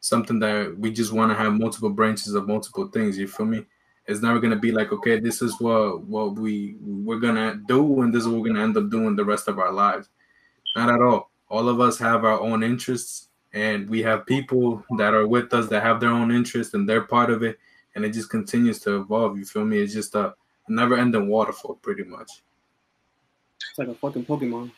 something 0.00 0.38
that 0.38 0.78
we 0.78 0.92
just 0.92 1.12
want 1.12 1.32
to 1.32 1.36
have 1.36 1.52
multiple 1.54 1.90
branches 1.90 2.34
of 2.34 2.46
multiple 2.46 2.86
things. 2.88 3.18
You 3.18 3.26
feel 3.26 3.46
me? 3.46 3.66
It's 4.08 4.22
never 4.22 4.40
gonna 4.40 4.56
be 4.56 4.72
like, 4.72 4.90
okay, 4.92 5.20
this 5.20 5.42
is 5.42 5.60
what 5.60 6.02
what 6.02 6.34
we 6.34 6.76
we're 6.80 7.20
gonna 7.20 7.60
do, 7.68 8.02
and 8.02 8.12
this 8.12 8.22
is 8.22 8.28
what 8.28 8.40
we're 8.40 8.48
gonna 8.48 8.64
end 8.64 8.76
up 8.76 8.90
doing 8.90 9.14
the 9.14 9.24
rest 9.24 9.46
of 9.46 9.58
our 9.58 9.72
lives. 9.72 10.08
Not 10.74 10.90
at 10.90 11.00
all. 11.00 11.30
All 11.48 11.68
of 11.68 11.80
us 11.80 11.98
have 11.98 12.24
our 12.24 12.40
own 12.40 12.62
interests, 12.62 13.28
and 13.52 13.88
we 13.88 14.02
have 14.02 14.26
people 14.26 14.84
that 14.96 15.14
are 15.14 15.28
with 15.28 15.54
us 15.54 15.68
that 15.68 15.82
have 15.82 16.00
their 16.00 16.10
own 16.10 16.32
interests, 16.32 16.74
and 16.74 16.88
they're 16.88 17.02
part 17.02 17.30
of 17.30 17.42
it 17.42 17.58
and 17.98 18.04
it 18.04 18.10
just 18.10 18.30
continues 18.30 18.78
to 18.78 19.00
evolve. 19.00 19.36
You 19.36 19.44
feel 19.44 19.64
me? 19.64 19.78
It's 19.78 19.92
just 19.92 20.14
a 20.14 20.34
never 20.68 20.96
ending 20.96 21.26
waterfall, 21.26 21.74
pretty 21.82 22.04
much. 22.04 22.30
It's 23.70 23.78
like 23.78 23.88
a 23.88 23.94
fucking 23.94 24.24
Pokemon. 24.24 24.70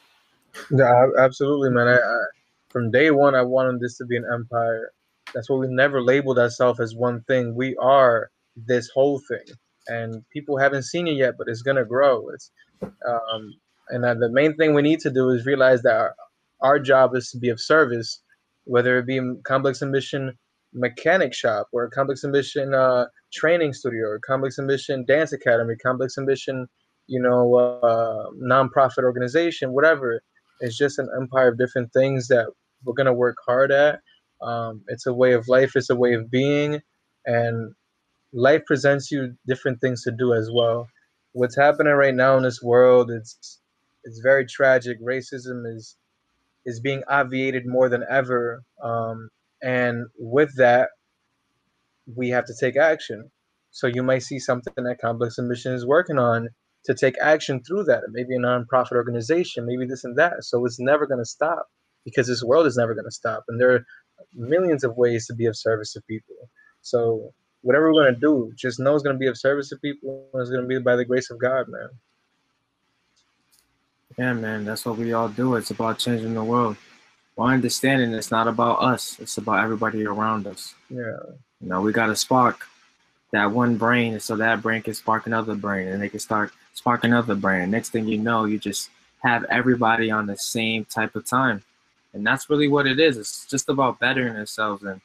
Yeah, 0.71 1.07
absolutely, 1.19 1.69
man. 1.69 1.87
I, 1.87 1.97
I, 1.97 2.25
from 2.71 2.91
day 2.91 3.11
one, 3.11 3.35
I 3.35 3.43
wanted 3.43 3.79
this 3.79 3.99
to 3.99 4.07
be 4.07 4.17
an 4.17 4.25
empire. 4.33 4.93
That's 5.35 5.51
why 5.51 5.57
we 5.57 5.67
never 5.69 6.03
labeled 6.03 6.39
ourselves 6.39 6.81
as 6.81 6.95
one 6.95 7.21
thing. 7.29 7.55
We 7.55 7.77
are 7.77 8.31
this 8.67 8.89
whole 8.91 9.21
thing, 9.29 9.55
and 9.89 10.25
people 10.31 10.59
haven't 10.59 10.85
seen 10.85 11.07
it 11.07 11.17
yet, 11.17 11.35
but 11.39 11.49
it's 11.49 11.63
gonna 11.63 11.85
grow. 11.85 12.29
It's 12.31 12.51
um, 12.83 13.55
and 13.91 14.05
uh, 14.05 14.15
the 14.15 14.31
main 14.31 14.57
thing 14.57 14.75
we 14.75 14.83
need 14.83 15.01
to 15.01 15.11
do 15.11 15.31
is 15.31 15.47
realize 15.47 15.83
that 15.83 15.97
our, 15.97 16.15
our 16.61 16.79
job 16.79 17.15
is 17.15 17.31
to 17.31 17.39
be 17.39 17.49
of 17.49 17.61
service, 17.61 18.21
whether 18.65 18.99
it 18.99 19.07
be 19.07 19.21
complex 19.45 19.83
ambition 19.83 20.39
mechanic 20.73 21.35
shop 21.35 21.69
or 21.73 21.85
a 21.85 21.91
complex 21.91 22.25
ambition 22.25 22.75
uh, 22.75 23.07
training 23.33 23.73
studio 23.73 24.07
or 24.07 24.21
complex 24.21 24.59
ambition 24.59 25.05
dance 25.05 25.33
academy 25.33 25.75
complex 25.75 26.17
ambition 26.17 26.69
you 27.09 27.21
know 27.21 27.57
uh, 27.57 28.31
nonprofit 28.43 29.03
organization 29.03 29.73
whatever. 29.73 30.23
It's 30.61 30.77
just 30.77 30.99
an 30.99 31.09
empire 31.17 31.49
of 31.49 31.59
different 31.59 31.93
things 31.93 32.29
that 32.29 32.47
we're 32.85 32.95
going 32.95 33.07
to 33.07 33.15
work 33.15 33.37
hard 33.45 33.73
at. 33.73 34.01
Um, 34.43 34.83
it's 34.89 35.07
a 35.07 35.13
way 35.13 35.33
of 35.33 35.49
life 35.49 35.75
it's 35.75 35.91
a 35.91 35.97
way 35.97 36.15
of 36.15 36.31
being. 36.31 36.81
And 37.27 37.75
life 38.33 38.63
presents 38.67 39.11
you 39.11 39.35
different 39.47 39.81
things 39.81 40.03
to 40.03 40.13
do 40.13 40.35
as 40.35 40.51
well 40.53 40.89
what's 41.33 41.57
happening 41.57 41.93
right 41.93 42.15
now 42.15 42.37
in 42.37 42.43
this 42.43 42.63
world 42.63 43.11
it's 43.11 43.61
it's 44.05 44.21
very 44.21 44.47
tragic 44.47 45.01
racism 45.03 45.63
is 45.67 45.97
is 46.67 46.81
being 46.81 47.03
obviated 47.09 47.67
more 47.67 47.89
than 47.89 48.05
ever 48.11 48.63
um, 48.83 49.31
and 49.63 50.07
with 50.19 50.57
that, 50.57 50.89
we 52.15 52.31
have 52.31 52.47
to 52.47 52.55
take 52.59 52.77
action. 52.77 53.31
So 53.71 53.87
you 53.87 54.03
might 54.03 54.23
see 54.23 54.39
something 54.39 54.73
that 54.77 55.01
Complex 55.01 55.39
Ambition 55.39 55.73
is 55.73 55.87
working 55.87 56.19
on 56.19 56.49
to 56.87 56.95
take 56.95 57.17
action 57.21 57.63
through 57.63 57.85
that. 57.85 58.03
Maybe 58.11 58.35
a 58.35 58.39
nonprofit 58.39 58.93
organization, 58.93 59.67
maybe 59.67 59.87
this 59.87 60.05
and 60.05 60.19
that. 60.19 60.43
So 60.45 60.65
it's 60.65 60.81
never 60.81 61.07
going 61.07 61.21
to 61.21 61.29
stop 61.29 61.67
because 62.05 62.27
this 62.27 62.43
world 62.43 62.67
is 62.67 62.77
never 62.77 62.95
going 62.95 63.05
to 63.05 63.11
stop. 63.11 63.45
And 63.49 63.61
there 63.61 63.75
are 63.75 63.85
millions 64.35 64.83
of 64.83 64.97
ways 64.97 65.27
to 65.27 65.35
be 65.35 65.47
of 65.47 65.57
service 65.57 65.93
to 65.93 66.01
people. 66.09 66.35
So 66.81 67.33
whatever 67.63 67.93
we're 67.93 68.03
going 68.03 68.15
to 68.15 68.21
do, 68.21 68.53
just 68.57 68.81
know 68.81 68.95
it's 68.95 69.03
going 69.03 69.17
to 69.17 69.21
be 69.21 69.27
of 69.27 69.39
service 69.39 69.69
to 69.71 69.77
people. 69.77 70.27
And 70.33 70.41
it's 70.41 70.51
going 70.51 70.63
to 70.63 70.69
be 70.69 70.79
by 70.79 70.97
the 70.97 71.05
grace 71.05 71.31
of 71.31 71.39
God, 71.39 71.69
man. 71.69 71.89
Yeah, 74.19 74.33
man, 74.33 74.65
that's 74.65 74.85
what 74.85 74.97
we 74.97 75.13
all 75.13 75.29
do. 75.29 75.55
It's 75.55 75.71
about 75.71 75.99
changing 75.99 76.35
the 76.35 76.45
world 76.45 76.77
while 77.41 77.55
understanding 77.55 78.13
it's 78.13 78.31
not 78.31 78.49
about 78.49 78.83
us, 78.83 79.19
it's 79.19 79.39
about 79.39 79.65
everybody 79.65 80.05
around 80.05 80.47
us. 80.47 80.75
Yeah. 80.91 81.17
You 81.63 81.69
know, 81.69 81.81
we 81.81 81.91
got 81.91 82.09
to 82.09 82.17
spark 82.17 82.67
that 83.33 83.51
one 83.51 83.79
brain 83.79 84.21
so 84.21 84.37
that 84.37 84.61
brain 84.61 84.83
can 84.83 84.93
spark 84.93 85.27
another 85.27 85.55
brain 85.55 85.89
and 85.89 86.03
they 86.03 86.11
can 86.11 86.21
start 86.21 86.53
spark 86.75 87.03
another 87.03 87.35
brain. 87.35 87.71
Next 87.71 87.91
thing 87.91 88.07
you 88.07 88.19
know, 88.19 88.45
you 88.45 88.59
just 88.59 88.91
have 89.23 89.45
everybody 89.45 90.11
on 90.11 90.27
the 90.27 90.37
same 90.37 90.85
type 90.85 91.17
of 91.17 91.25
time. 91.25 91.63
And 92.13 92.27
that's 92.27 92.51
really 92.51 92.69
what 92.69 92.87
it 92.87 93.01
is. 93.01 93.17
It's 93.17 93.47
just 93.47 93.71
about 93.71 93.99
bettering 94.01 94.37
ourselves. 94.37 94.83
And 94.83 95.01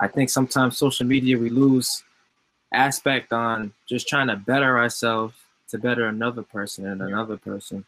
I 0.00 0.08
think 0.08 0.30
sometimes 0.30 0.78
social 0.78 1.06
media, 1.06 1.38
we 1.38 1.50
lose 1.50 2.02
aspect 2.72 3.32
on 3.32 3.72
just 3.86 4.08
trying 4.08 4.28
to 4.28 4.36
better 4.36 4.78
ourselves 4.78 5.34
to 5.68 5.78
better 5.78 6.06
another 6.06 6.42
person 6.42 6.86
and 6.86 7.02
another 7.02 7.36
person. 7.36 7.84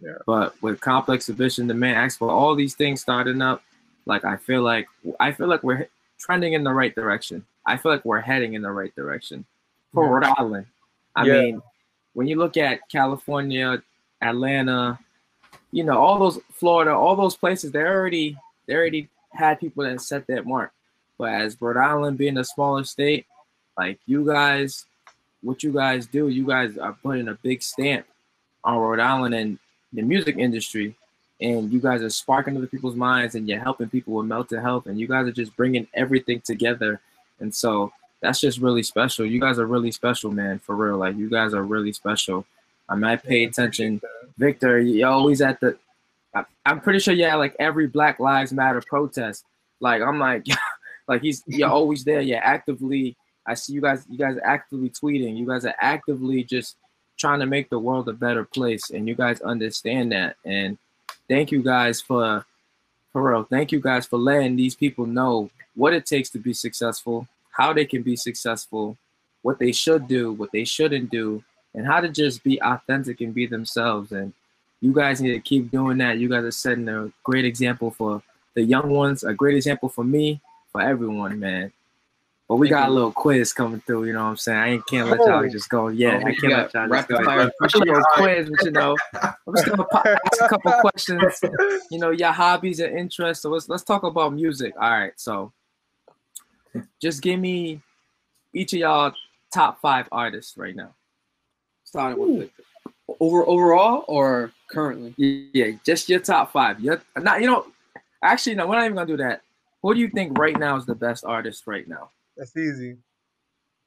Yeah. 0.00 0.18
But 0.26 0.60
with 0.62 0.80
complex 0.80 1.28
man 1.28 1.94
asks 1.96 2.18
for 2.18 2.30
all 2.30 2.54
these 2.54 2.74
things 2.74 3.00
starting 3.00 3.42
up. 3.42 3.62
Like 4.04 4.24
I 4.24 4.36
feel 4.36 4.62
like 4.62 4.86
I 5.18 5.32
feel 5.32 5.48
like 5.48 5.62
we're 5.62 5.88
trending 6.18 6.52
in 6.52 6.64
the 6.64 6.72
right 6.72 6.94
direction. 6.94 7.44
I 7.66 7.76
feel 7.76 7.92
like 7.92 8.04
we're 8.04 8.20
heading 8.20 8.54
in 8.54 8.62
the 8.62 8.70
right 8.70 8.94
direction 8.94 9.44
for 9.92 10.04
Yeah. 10.04 10.10
Rhode 10.10 10.24
Island. 10.38 10.66
I 11.16 11.26
Yeah. 11.26 11.40
mean, 11.40 11.62
when 12.14 12.28
you 12.28 12.36
look 12.36 12.56
at 12.56 12.88
California, 12.88 13.82
Atlanta, 14.22 14.98
you 15.72 15.82
know, 15.82 15.98
all 15.98 16.18
those 16.18 16.38
Florida, 16.52 16.92
all 16.92 17.16
those 17.16 17.36
places, 17.36 17.72
they 17.72 17.82
already 17.82 18.36
they 18.66 18.74
already 18.74 19.08
had 19.30 19.60
people 19.60 19.84
that 19.84 20.00
set 20.00 20.26
that 20.28 20.46
mark. 20.46 20.72
But 21.18 21.32
as 21.32 21.60
Rhode 21.60 21.76
Island 21.76 22.18
being 22.18 22.38
a 22.38 22.44
smaller 22.44 22.84
state, 22.84 23.26
like 23.76 23.98
you 24.06 24.24
guys, 24.24 24.86
what 25.42 25.62
you 25.62 25.72
guys 25.72 26.06
do, 26.06 26.28
you 26.28 26.46
guys 26.46 26.76
are 26.78 26.96
putting 27.02 27.28
a 27.28 27.34
big 27.34 27.62
stamp 27.62 28.06
on 28.64 28.78
Rhode 28.78 29.00
Island 29.00 29.34
and 29.34 29.58
the 29.92 30.02
music 30.02 30.36
industry. 30.38 30.94
And 31.40 31.70
you 31.70 31.80
guys 31.80 32.02
are 32.02 32.10
sparking 32.10 32.56
other 32.56 32.66
people's 32.66 32.96
minds 32.96 33.34
and 33.34 33.48
you're 33.48 33.60
helping 33.60 33.88
people 33.88 34.14
with 34.14 34.26
mental 34.26 34.60
health. 34.60 34.86
And 34.86 34.98
you 34.98 35.06
guys 35.06 35.26
are 35.26 35.32
just 35.32 35.54
bringing 35.56 35.86
everything 35.94 36.40
together. 36.40 37.00
And 37.40 37.54
so 37.54 37.92
that's 38.20 38.40
just 38.40 38.58
really 38.58 38.82
special. 38.82 39.26
You 39.26 39.40
guys 39.40 39.58
are 39.58 39.66
really 39.66 39.92
special, 39.92 40.30
man, 40.30 40.58
for 40.58 40.74
real. 40.74 40.96
Like, 40.96 41.16
you 41.16 41.28
guys 41.28 41.52
are 41.52 41.62
really 41.62 41.92
special. 41.92 42.46
I 42.88 42.94
mean, 42.94 43.04
I 43.04 43.16
pay 43.16 43.44
attention. 43.44 44.00
Victor, 44.38 44.80
you're 44.80 45.10
always 45.10 45.42
at 45.42 45.60
the, 45.60 45.76
I'm 46.64 46.80
pretty 46.80 46.98
sure 46.98 47.14
you're 47.14 47.30
at 47.30 47.36
like 47.36 47.56
every 47.58 47.86
Black 47.86 48.18
Lives 48.18 48.52
Matter 48.52 48.82
protest. 48.86 49.44
Like, 49.80 50.02
I'm 50.02 50.18
like, 50.18 50.46
like 51.08 51.22
he's, 51.22 51.42
you're 51.46 51.68
always 51.78 52.04
there. 52.04 52.20
You're 52.20 52.44
actively, 52.44 53.16
I 53.46 53.54
see 53.54 53.72
you 53.72 53.80
guys, 53.80 54.04
you 54.08 54.18
guys 54.18 54.36
are 54.36 54.46
actively 54.46 54.90
tweeting. 54.90 55.36
You 55.36 55.46
guys 55.46 55.64
are 55.64 55.74
actively 55.80 56.44
just 56.44 56.76
trying 57.18 57.40
to 57.40 57.46
make 57.46 57.70
the 57.70 57.78
world 57.78 58.08
a 58.08 58.12
better 58.12 58.44
place. 58.44 58.90
And 58.90 59.08
you 59.08 59.14
guys 59.14 59.40
understand 59.40 60.12
that. 60.12 60.36
And 60.44 60.78
thank 61.28 61.50
you 61.50 61.62
guys 61.62 62.00
for, 62.00 62.44
for 63.12 63.30
real. 63.30 63.44
Thank 63.44 63.72
you 63.72 63.80
guys 63.80 64.06
for 64.06 64.18
letting 64.18 64.56
these 64.56 64.74
people 64.74 65.06
know 65.06 65.50
what 65.74 65.92
it 65.92 66.06
takes 66.06 66.30
to 66.30 66.38
be 66.38 66.52
successful, 66.52 67.28
how 67.50 67.72
they 67.72 67.84
can 67.84 68.02
be 68.02 68.16
successful, 68.16 68.96
what 69.42 69.58
they 69.58 69.72
should 69.72 70.08
do, 70.08 70.32
what 70.32 70.50
they 70.52 70.64
shouldn't 70.64 71.10
do, 71.10 71.42
and 71.74 71.86
how 71.86 72.00
to 72.00 72.08
just 72.08 72.42
be 72.42 72.60
authentic 72.62 73.20
and 73.20 73.34
be 73.34 73.46
themselves. 73.46 74.10
And 74.12 74.32
you 74.80 74.92
guys 74.92 75.20
need 75.20 75.32
to 75.32 75.40
keep 75.40 75.70
doing 75.70 75.98
that. 75.98 76.18
You 76.18 76.28
guys 76.28 76.44
are 76.44 76.50
setting 76.50 76.88
a 76.88 77.12
great 77.22 77.44
example 77.44 77.90
for 77.90 78.22
the 78.54 78.62
young 78.62 78.90
ones, 78.90 79.22
a 79.22 79.34
great 79.34 79.56
example 79.56 79.88
for 79.88 80.04
me, 80.04 80.40
for 80.76 80.82
everyone, 80.82 81.40
man. 81.40 81.72
But 82.48 82.56
we 82.56 82.68
Thank 82.68 82.80
got 82.80 82.88
a 82.90 82.92
little 82.92 83.10
quiz 83.10 83.52
coming 83.52 83.80
through, 83.86 84.04
you 84.04 84.12
know 84.12 84.22
what 84.22 84.30
I'm 84.30 84.36
saying? 84.36 84.58
I 84.58 84.68
ain't 84.68 84.86
can't 84.86 85.08
let 85.08 85.18
y'all 85.20 85.44
Oh. 85.44 85.48
just 85.48 85.68
go. 85.68 85.88
Yeah, 85.88 86.20
Oh, 86.22 86.28
I 86.28 86.34
can't 86.34 86.42
let 86.52 86.74
y'all 86.74 86.88
just 86.88 87.08
go. 87.08 87.24
fire 87.24 87.50
little 87.74 88.02
quiz, 88.14 88.50
but 88.50 88.64
you 88.64 88.70
know, 88.70 88.96
I'm 89.22 89.54
just 89.56 89.66
gonna 89.68 89.84
pop, 89.84 90.06
ask 90.06 90.42
a 90.42 90.48
couple 90.48 90.72
questions. 90.80 91.40
You 91.90 91.98
know, 91.98 92.10
your 92.10 92.30
hobbies 92.30 92.78
and 92.80 92.96
interests. 92.96 93.42
So 93.42 93.50
let's 93.50 93.68
let's 93.68 93.82
talk 93.82 94.04
about 94.04 94.32
music. 94.34 94.74
All 94.80 94.90
right, 94.90 95.12
so 95.16 95.50
just 97.02 97.20
give 97.22 97.40
me 97.40 97.80
each 98.52 98.74
of 98.74 98.78
y'all 98.80 99.12
top 99.52 99.80
five 99.80 100.06
artists 100.12 100.56
right 100.56 100.76
now. 100.76 100.94
Starting 101.84 102.18
with 102.18 102.38
Victor. 102.40 102.62
Over 103.18 103.44
overall 103.46 104.04
or 104.08 104.52
currently? 104.70 105.14
Yeah, 105.52 105.70
just 105.84 106.08
your 106.08 106.20
top 106.20 106.52
five. 106.52 106.78
Your, 106.80 107.00
not 107.16 107.40
you 107.40 107.46
know, 107.48 107.66
actually 108.22 108.54
no, 108.54 108.66
we're 108.68 108.76
not 108.76 108.84
even 108.84 108.94
gonna 108.96 109.06
do 109.06 109.16
that. 109.16 109.40
Who 109.86 109.94
do 109.94 110.00
you 110.00 110.08
think 110.08 110.36
right 110.36 110.58
now 110.58 110.76
is 110.76 110.84
the 110.84 110.96
best 110.96 111.24
artist 111.24 111.68
right 111.68 111.86
now? 111.86 112.10
That's 112.36 112.56
easy. 112.56 112.96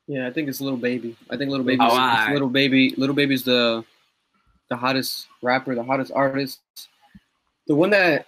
Yeah, 0.07 0.27
I 0.27 0.31
think 0.31 0.47
it's 0.47 0.61
Little 0.61 0.79
Baby. 0.79 1.17
I 1.29 1.35
think 1.35 1.51
Little 1.51 1.65
oh, 1.65 1.67
Baby. 1.67 1.79
Oh, 1.81 1.87
is 1.87 1.91
alright. 1.91 2.31
Little 2.31 2.47
Baby. 2.47 2.93
Little 2.95 3.13
Baby's 3.13 3.43
the 3.43 3.83
the 4.69 4.77
hottest 4.77 5.27
rapper, 5.41 5.75
the 5.75 5.83
hottest 5.83 6.13
artist, 6.15 6.61
the 7.67 7.75
one 7.75 7.89
that 7.89 8.27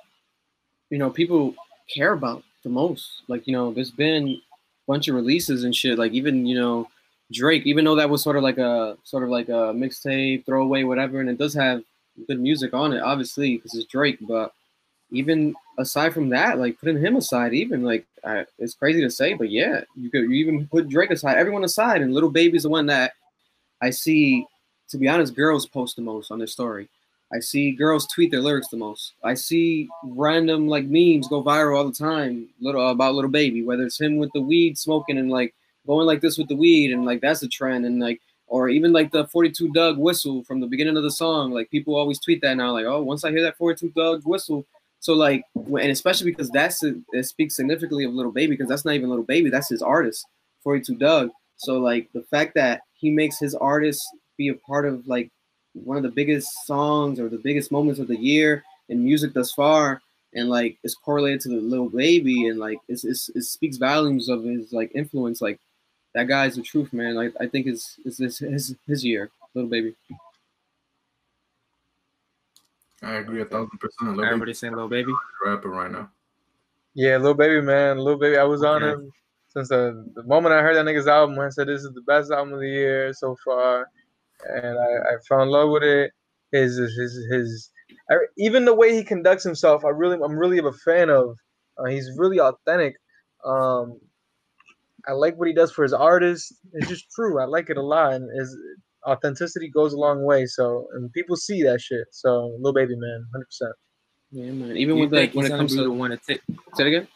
you 0.90 0.98
know 0.98 1.10
people 1.10 1.56
care 1.88 2.12
about 2.12 2.44
the 2.64 2.70
most. 2.70 3.24
Like 3.30 3.48
you 3.48 3.54
know, 3.54 3.72
there's 3.72 3.90
been 3.90 4.28
a 4.28 4.42
bunch 4.86 5.08
of 5.08 5.16
releases 5.16 5.64
and 5.64 5.74
shit. 5.74 5.98
Like 5.98 6.12
even 6.12 6.46
you 6.46 6.56
know 6.56 6.90
Drake, 7.32 7.66
even 7.66 7.86
though 7.86 7.96
that 7.96 8.10
was 8.10 8.22
sort 8.22 8.36
of 8.36 8.44
like 8.44 8.58
a 8.58 8.98
sort 9.04 9.24
of 9.24 9.30
like 9.30 9.48
a 9.48 9.72
mixtape, 9.72 10.46
throwaway, 10.46 10.84
whatever, 10.84 11.22
and 11.22 11.30
it 11.30 11.38
does 11.38 11.54
have 11.54 11.84
good 12.28 12.42
music 12.42 12.74
on 12.74 12.92
it, 12.92 13.02
obviously 13.02 13.56
because 13.56 13.76
it's 13.76 13.90
Drake. 13.90 14.18
But 14.28 14.52
even 15.12 15.56
aside 15.82 16.14
from 16.14 16.30
that, 16.30 16.60
like 16.60 16.80
putting 16.80 17.00
him 17.00 17.16
aside, 17.16 17.54
even 17.54 17.84
like 17.84 18.06
I, 18.24 18.46
it's 18.60 18.76
crazy 18.76 19.02
to 19.02 19.10
say, 19.10 19.34
but 19.34 19.50
yeah, 19.50 19.82
you 19.96 20.10
could 20.10 20.22
you 20.22 20.32
even 20.32 20.68
put 20.68 20.88
Drake 20.88 21.12
aside, 21.12 21.38
everyone 21.38 21.64
aside, 21.64 22.02
and 22.02 22.14
Little 22.14 22.30
Baby's 22.30 22.64
the 22.64 22.70
one 22.70 22.86
that 22.88 23.14
I 23.82 23.90
see. 23.90 24.46
To 24.90 24.98
be 24.98 25.08
honest, 25.08 25.36
girls 25.36 25.66
post 25.66 25.96
the 25.96 26.02
most 26.02 26.32
on 26.32 26.38
their 26.38 26.48
story. 26.48 26.90
I 27.34 27.40
see 27.40 27.72
girls 27.72 28.08
tweet 28.08 28.30
their 28.30 28.42
lyrics 28.42 28.68
the 28.68 28.76
most. 28.76 29.14
I 29.24 29.36
see 29.36 29.88
random 30.04 30.68
like 30.68 30.84
memes 30.86 31.30
go 31.30 31.42
viral 31.42 31.78
all 31.78 31.86
the 31.86 31.94
time, 31.94 32.50
little 32.60 32.90
about 32.90 33.16
Little 33.16 33.32
Baby, 33.32 33.64
whether 33.64 33.84
it's 33.84 34.02
him 34.02 34.18
with 34.18 34.32
the 34.34 34.42
weed 34.42 34.78
smoking 34.78 35.18
and 35.18 35.30
like 35.30 35.56
going 35.88 36.06
like 36.06 36.20
this 36.22 36.38
with 36.38 36.50
the 36.50 36.56
weed, 36.56 36.92
and 36.92 37.06
like 37.06 37.22
that's 37.22 37.44
a 37.44 37.48
trend, 37.48 37.86
and 37.86 38.00
like 38.00 38.20
or 38.48 38.68
even 38.68 38.92
like 38.92 39.12
the 39.12 39.26
42 39.28 39.72
Dugg 39.72 39.98
whistle 39.98 40.44
from 40.44 40.60
the 40.60 40.68
beginning 40.68 40.98
of 40.98 41.04
the 41.04 41.12
song. 41.12 41.52
Like 41.52 41.72
people 41.72 41.96
always 41.96 42.20
tweet 42.20 42.42
that 42.42 42.58
now, 42.58 42.74
like 42.74 42.86
oh, 42.86 43.02
once 43.02 43.24
I 43.24 43.32
hear 43.32 43.44
that 43.44 43.58
42 43.58 43.94
Dugg 43.96 44.24
whistle, 44.26 44.66
so 45.02 45.14
like, 45.14 45.44
and 45.56 45.92
especially 45.92 46.30
because 46.30 46.52
that's 46.52 46.84
it 46.84 47.26
speaks 47.26 47.56
significantly 47.56 48.06
of 48.06 48.14
Little 48.14 48.32
Baby 48.32 48.54
because 48.54 48.70
that's 48.70 48.86
not 48.86 48.94
even 48.94 49.10
Little 49.10 49.26
Baby, 49.26 49.50
that's 49.50 49.70
his 49.70 49.82
artist, 49.82 50.28
42 50.64 50.96
Dugg. 50.96 51.32
So 51.58 51.80
like 51.80 52.08
the 52.14 52.22
fact 52.22 52.54
that 52.56 52.82
he 52.94 53.10
makes 53.10 53.40
his 53.40 53.56
artist 53.56 54.04
be 54.38 54.50
a 54.50 54.54
part 54.54 54.86
of 54.86 55.08
like 55.08 55.32
one 55.74 55.98
of 55.98 56.04
the 56.04 56.10
biggest 56.10 56.68
songs 56.68 57.20
or 57.20 57.30
the 57.30 57.40
biggest 57.40 57.72
moments 57.72 58.00
of 58.00 58.08
the 58.08 58.16
year 58.16 58.64
in 58.90 59.04
music 59.04 59.34
thus 59.34 59.52
far, 59.52 60.04
and 60.36 60.50
like 60.50 60.78
it's 60.84 60.94
correlated 60.94 61.42
to 61.42 61.50
the 61.50 61.56
Little 61.56 61.90
Baby, 61.90 62.48
and 62.48 62.60
like 62.60 62.78
it's, 62.88 63.04
it's, 63.04 63.30
it 63.30 63.42
speaks 63.42 63.78
volumes 63.78 64.30
of 64.30 64.44
his 64.44 64.72
like 64.72 64.92
influence. 64.94 65.42
Like 65.42 65.60
that 66.14 66.28
guy's 66.28 66.58
the 66.58 66.62
truth, 66.62 66.94
man. 66.94 67.16
Like 67.16 67.34
I 67.40 67.48
think 67.48 67.66
it's 67.66 67.96
it's 68.06 68.20
his 68.20 68.38
his, 68.38 68.76
his 68.86 69.04
year, 69.04 69.32
Little 69.56 69.72
Baby. 69.72 69.96
I 73.04 73.16
agree 73.16 73.42
a 73.42 73.46
thousand 73.46 73.78
percent. 73.80 74.16
Lil 74.16 74.26
Everybody 74.26 74.54
saying 74.54 74.74
little 74.74 74.90
baby. 74.90 75.06
Baby's 75.06 75.18
a 75.46 75.50
rapper 75.50 75.70
right 75.70 75.92
now. 75.92 76.12
Yeah, 76.94 77.18
little 77.18 77.34
baby, 77.34 77.62
man, 77.62 77.98
little 77.98 78.20
baby. 78.20 78.38
I 78.38 78.44
was 78.44 78.64
on 78.64 78.84
Okay. 78.84 78.92
him 78.94 79.12
since 79.48 79.70
the, 79.70 80.06
the 80.14 80.24
moment 80.24 80.54
I 80.54 80.62
heard 80.62 80.76
that 80.76 80.86
nigga's 80.86 81.08
album. 81.08 81.40
I 81.40 81.50
said 81.50 81.68
this 81.68 81.84
is 81.84 81.92
the 81.94 82.02
best 82.02 82.32
album 82.32 82.54
of 82.54 82.60
the 82.60 82.68
year 82.68 83.14
so 83.14 83.36
far, 83.44 83.88
and 84.50 84.78
I, 84.78 85.14
I 85.14 85.18
fell 85.28 85.42
in 85.42 85.50
love 85.50 85.70
with 85.70 85.84
it. 85.84 86.12
His 86.52 86.78
his 86.78 87.26
his, 87.32 87.72
I, 88.10 88.16
even 88.38 88.66
the 88.66 88.74
way 88.76 88.94
he 88.94 89.04
conducts 89.04 89.44
himself, 89.44 89.86
I 89.86 89.90
really 89.90 90.18
I'm 90.24 90.38
really 90.38 90.60
a 90.60 90.72
fan 90.86 91.10
of. 91.10 91.38
Uh, 91.78 91.86
he's 91.86 92.12
really 92.18 92.40
authentic. 92.40 92.96
Um, 93.46 94.00
I 95.08 95.14
like 95.14 95.38
what 95.38 95.48
he 95.48 95.54
does 95.54 95.72
for 95.72 95.84
his 95.84 95.94
artists. 95.94 96.52
It's 96.74 96.90
just 96.90 97.10
true. 97.12 97.42
I 97.42 97.46
like 97.46 97.70
it 97.70 97.78
a 97.78 97.82
lot, 97.82 98.14
and 98.14 98.30
his 98.38 98.56
authenticity 99.08 99.70
goes 99.70 99.94
a 99.94 99.98
long 99.98 100.24
way. 100.24 100.46
So 100.46 100.88
and 100.94 101.12
people 101.14 101.36
see 101.36 101.64
that 101.64 101.82
shit. 101.82 102.08
So 102.12 102.48
little 102.58 102.74
baby, 102.74 102.96
man, 102.96 103.26
hundred 103.32 103.46
percent. 103.46 103.74
Yeah, 104.32 104.52
man. 104.52 104.78
Even 104.78 105.00
with 105.00 105.14
like 105.14 105.34
when 105.34 105.46
it 105.46 105.50
comes 105.50 105.76
to 105.76 105.84
the 105.84 105.92
one 105.92 106.12
to 106.12 106.18
take? 106.18 106.42
say 106.76 106.84
it 106.86 106.88
again. 106.88 107.08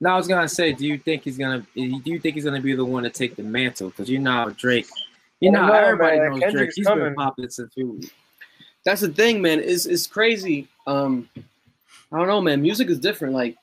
No, 0.00 0.10
I 0.10 0.16
was 0.16 0.28
gonna 0.28 0.48
say, 0.48 0.72
do 0.72 0.86
you 0.86 0.98
think 0.98 1.24
he's 1.24 1.38
gonna? 1.38 1.66
Do 1.74 1.82
you 1.82 2.18
think 2.20 2.34
he's 2.34 2.44
gonna 2.44 2.60
be 2.60 2.74
the 2.74 2.84
one 2.84 3.02
to 3.04 3.10
take 3.10 3.36
the 3.36 3.42
mantle? 3.42 3.90
Because 3.90 4.10
you 4.10 4.18
know 4.18 4.30
how 4.30 4.48
Drake. 4.50 4.86
You 5.40 5.50
I 5.50 5.52
know 5.52 5.58
don't 5.60 5.68
know, 5.68 5.74
everybody 5.74 6.18
man. 6.18 6.30
knows 6.30 6.38
Drake. 6.40 6.50
Kendrick's 6.50 6.74
He's 6.76 6.86
coming. 6.86 7.04
been 7.04 7.14
popping 7.14 7.48
since 7.48 7.74
we. 7.76 8.10
that's 8.84 9.00
the 9.00 9.08
thing, 9.08 9.40
man. 9.40 9.60
Is 9.60 9.86
it's 9.86 10.06
crazy. 10.06 10.68
Um, 10.86 11.28
I 12.12 12.18
don't 12.18 12.26
know, 12.26 12.40
man. 12.40 12.62
Music 12.62 12.88
is 12.88 12.98
different. 13.00 13.34
Like, 13.34 13.56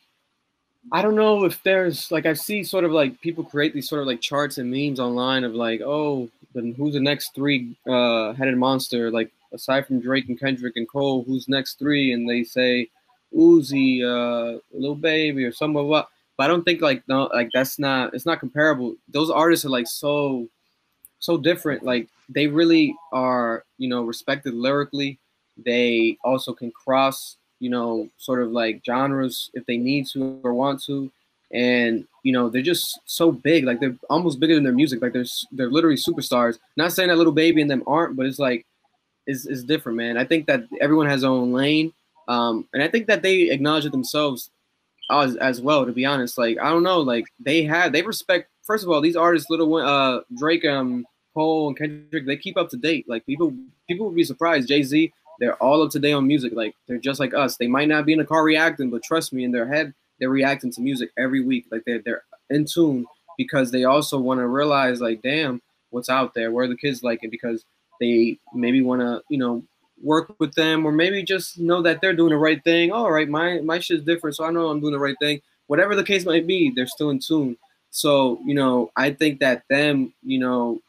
I 0.91 1.01
don't 1.01 1.15
know 1.15 1.45
if 1.45 1.61
there's 1.63 2.11
like 2.11 2.25
I 2.25 2.33
see 2.33 2.63
sort 2.63 2.83
of 2.83 2.91
like 2.91 3.19
people 3.21 3.43
create 3.43 3.73
these 3.73 3.87
sort 3.87 4.01
of 4.01 4.07
like 4.07 4.21
charts 4.21 4.57
and 4.57 4.69
memes 4.69 4.99
online 4.99 5.43
of 5.43 5.55
like, 5.55 5.81
oh, 5.81 6.29
then 6.53 6.73
who's 6.73 6.93
the 6.93 6.99
next 6.99 7.33
three 7.33 7.75
uh 7.87 8.33
headed 8.33 8.57
monster? 8.57 9.09
Like 9.09 9.31
aside 9.53 9.87
from 9.87 10.01
Drake 10.01 10.27
and 10.29 10.39
Kendrick 10.39 10.73
and 10.75 10.87
Cole, 10.87 11.23
who's 11.23 11.47
next 11.47 11.79
three? 11.79 12.11
And 12.11 12.29
they 12.29 12.43
say 12.43 12.89
Uzi, 13.35 14.03
uh, 14.03 14.59
Lil 14.73 14.95
Baby, 14.95 15.45
or 15.45 15.51
some 15.51 15.75
of 15.75 15.85
what. 15.85 16.09
But 16.37 16.45
I 16.45 16.47
don't 16.47 16.63
think 16.63 16.81
like 16.81 17.03
no, 17.07 17.25
like 17.33 17.49
that's 17.53 17.79
not. 17.79 18.13
It's 18.13 18.25
not 18.25 18.39
comparable. 18.39 18.95
Those 19.07 19.29
artists 19.29 19.65
are 19.65 19.69
like 19.69 19.87
so 19.87 20.47
so 21.19 21.37
different. 21.37 21.83
Like 21.83 22.09
they 22.29 22.47
really 22.47 22.95
are, 23.11 23.63
you 23.77 23.87
know, 23.87 24.03
respected 24.03 24.53
lyrically. 24.53 25.19
They 25.57 26.17
also 26.23 26.53
can 26.53 26.71
cross, 26.71 27.37
you 27.63 27.69
know, 27.75 28.09
sort 28.17 28.41
of 28.43 28.51
like 28.51 28.81
genres 28.85 29.49
if 29.53 29.63
they 29.65 29.77
need 29.77 30.03
to 30.13 30.39
or 30.43 30.53
want 30.53 30.77
to. 30.87 31.11
and 31.53 32.05
you 32.23 32.33
know 32.33 32.49
they're 32.49 32.61
just 32.73 32.99
so 33.05 33.31
big. 33.31 33.63
Like 33.63 33.79
they're 33.79 33.95
almost 34.09 34.39
bigger 34.39 34.55
than 34.55 34.63
their 34.63 34.73
music. 34.73 35.01
Like 35.01 35.13
they're 35.13 35.25
they're 35.51 35.69
literally 35.69 35.97
superstars. 35.97 36.57
Not 36.75 36.91
saying 36.91 37.09
that 37.09 37.17
little 37.17 37.33
baby 37.33 37.61
and 37.61 37.69
them 37.69 37.83
aren't, 37.85 38.15
but 38.17 38.25
it's 38.25 38.39
like 38.39 38.65
is 39.27 39.45
is 39.45 39.63
different, 39.63 39.97
man. 39.97 40.17
I 40.17 40.25
think 40.25 40.47
that 40.47 40.63
everyone 40.81 41.07
has 41.07 41.21
their 41.21 41.29
own 41.29 41.53
lane, 41.53 41.93
um, 42.27 42.67
and 42.73 42.81
I 42.83 42.87
think 42.87 43.07
that 43.07 43.21
they 43.21 43.51
acknowledge 43.51 43.85
it 43.85 43.91
themselves 43.91 44.49
as, 45.11 45.35
as 45.37 45.61
well. 45.61 45.85
To 45.85 45.91
be 45.91 46.05
honest, 46.05 46.37
like 46.37 46.57
I 46.59 46.69
don't 46.69 46.83
know, 46.83 46.99
like 47.01 47.25
they 47.39 47.63
have 47.63 47.93
they 47.93 48.01
respect. 48.01 48.49
First 48.63 48.83
of 48.83 48.89
all, 48.89 49.01
these 49.01 49.15
artists, 49.15 49.49
little 49.49 49.75
uh 49.75 50.21
Drake, 50.37 50.65
um, 50.65 51.05
Cole, 51.35 51.67
and 51.67 51.77
Kendrick, 51.77 52.25
they 52.25 52.37
keep 52.37 52.57
up 52.57 52.69
to 52.69 52.77
date. 52.77 53.05
Like 53.07 53.25
people, 53.25 53.53
people 53.87 54.07
would 54.07 54.15
be 54.15 54.23
surprised. 54.23 54.69
Jay 54.69 54.83
Z, 54.83 55.13
they're 55.39 55.55
all 55.55 55.81
up 55.81 55.91
to 55.91 55.99
date 55.99 56.13
on 56.13 56.27
music. 56.27 56.53
Like 56.55 56.75
they're 56.87 56.97
just 56.97 57.19
like 57.19 57.33
us. 57.33 57.57
They 57.57 57.67
might 57.67 57.87
not 57.87 58.05
be 58.05 58.13
in 58.13 58.19
the 58.19 58.25
car 58.25 58.43
reacting, 58.43 58.89
but 58.89 59.03
trust 59.03 59.33
me, 59.33 59.43
in 59.43 59.51
their 59.51 59.67
head, 59.67 59.93
they're 60.19 60.29
reacting 60.29 60.71
to 60.71 60.81
music 60.81 61.11
every 61.17 61.41
week. 61.41 61.65
Like 61.71 61.83
they're 61.85 61.99
they're 61.99 62.23
in 62.49 62.65
tune 62.65 63.05
because 63.37 63.71
they 63.71 63.83
also 63.83 64.19
want 64.19 64.39
to 64.39 64.47
realize, 64.47 65.01
like, 65.01 65.21
damn, 65.21 65.61
what's 65.89 66.09
out 66.09 66.33
there? 66.33 66.51
Where 66.51 66.67
the 66.67 66.77
kids 66.77 67.03
like 67.03 67.23
it? 67.23 67.31
Because 67.31 67.65
they 67.99 68.37
maybe 68.53 68.81
want 68.81 69.01
to, 69.01 69.21
you 69.29 69.37
know, 69.37 69.63
work 70.01 70.33
with 70.39 70.53
them, 70.55 70.85
or 70.85 70.91
maybe 70.91 71.23
just 71.23 71.59
know 71.59 71.81
that 71.81 72.01
they're 72.01 72.15
doing 72.15 72.31
the 72.31 72.37
right 72.37 72.63
thing. 72.63 72.91
All 72.91 73.11
right, 73.11 73.29
my 73.29 73.59
my 73.61 73.79
shit's 73.79 74.03
different, 74.03 74.35
so 74.35 74.45
I 74.45 74.51
know 74.51 74.69
I'm 74.69 74.79
doing 74.79 74.93
the 74.93 74.99
right 74.99 75.17
thing. 75.19 75.41
Whatever 75.67 75.95
the 75.95 76.03
case 76.03 76.25
might 76.25 76.45
be, 76.45 76.71
they're 76.75 76.87
still 76.87 77.09
in 77.09 77.19
tune. 77.19 77.57
So 77.89 78.39
you 78.45 78.53
know, 78.53 78.91
I 78.95 79.11
think 79.11 79.39
that 79.39 79.63
them, 79.69 80.13
you 80.23 80.39
know, 80.39 80.81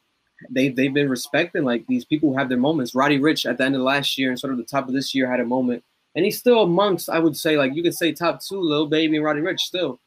they 0.51 0.68
they've 0.68 0.95
been 0.95 1.09
respecting 1.09 1.64
like 1.64 1.87
these 1.87 2.05
people 2.05 2.30
who 2.30 2.39
have 2.39 2.49
their 2.49 2.59
moments. 2.59 2.95
Roddy 2.95 3.18
Ricch 3.18 3.49
at 3.49 3.59
the 3.59 3.64
end 3.64 3.76
of 3.76 3.82
last 3.82 4.18
year 4.18 4.30
and 4.30 4.39
sort 4.39 4.53
of 4.53 4.59
the 4.59 4.64
top 4.64 4.89
of 4.89 4.95
this 4.95 5.14
year 5.14 5.30
had 5.30 5.41
a 5.41 5.45
moment, 5.45 5.85
and 6.14 6.24
he's 6.24 6.39
still 6.39 6.62
amongst. 6.62 7.09
I 7.09 7.18
would 7.18 7.37
say 7.37 7.57
like 7.57 7.74
you 7.74 7.82
could 7.82 7.95
say 7.95 8.12
top 8.12 8.41
two, 8.43 8.61
Lil 8.61 8.87
Baby 8.87 9.16
and 9.16 9.24
Roddy 9.24 9.41
Ricch 9.41 9.61
still. 9.61 10.01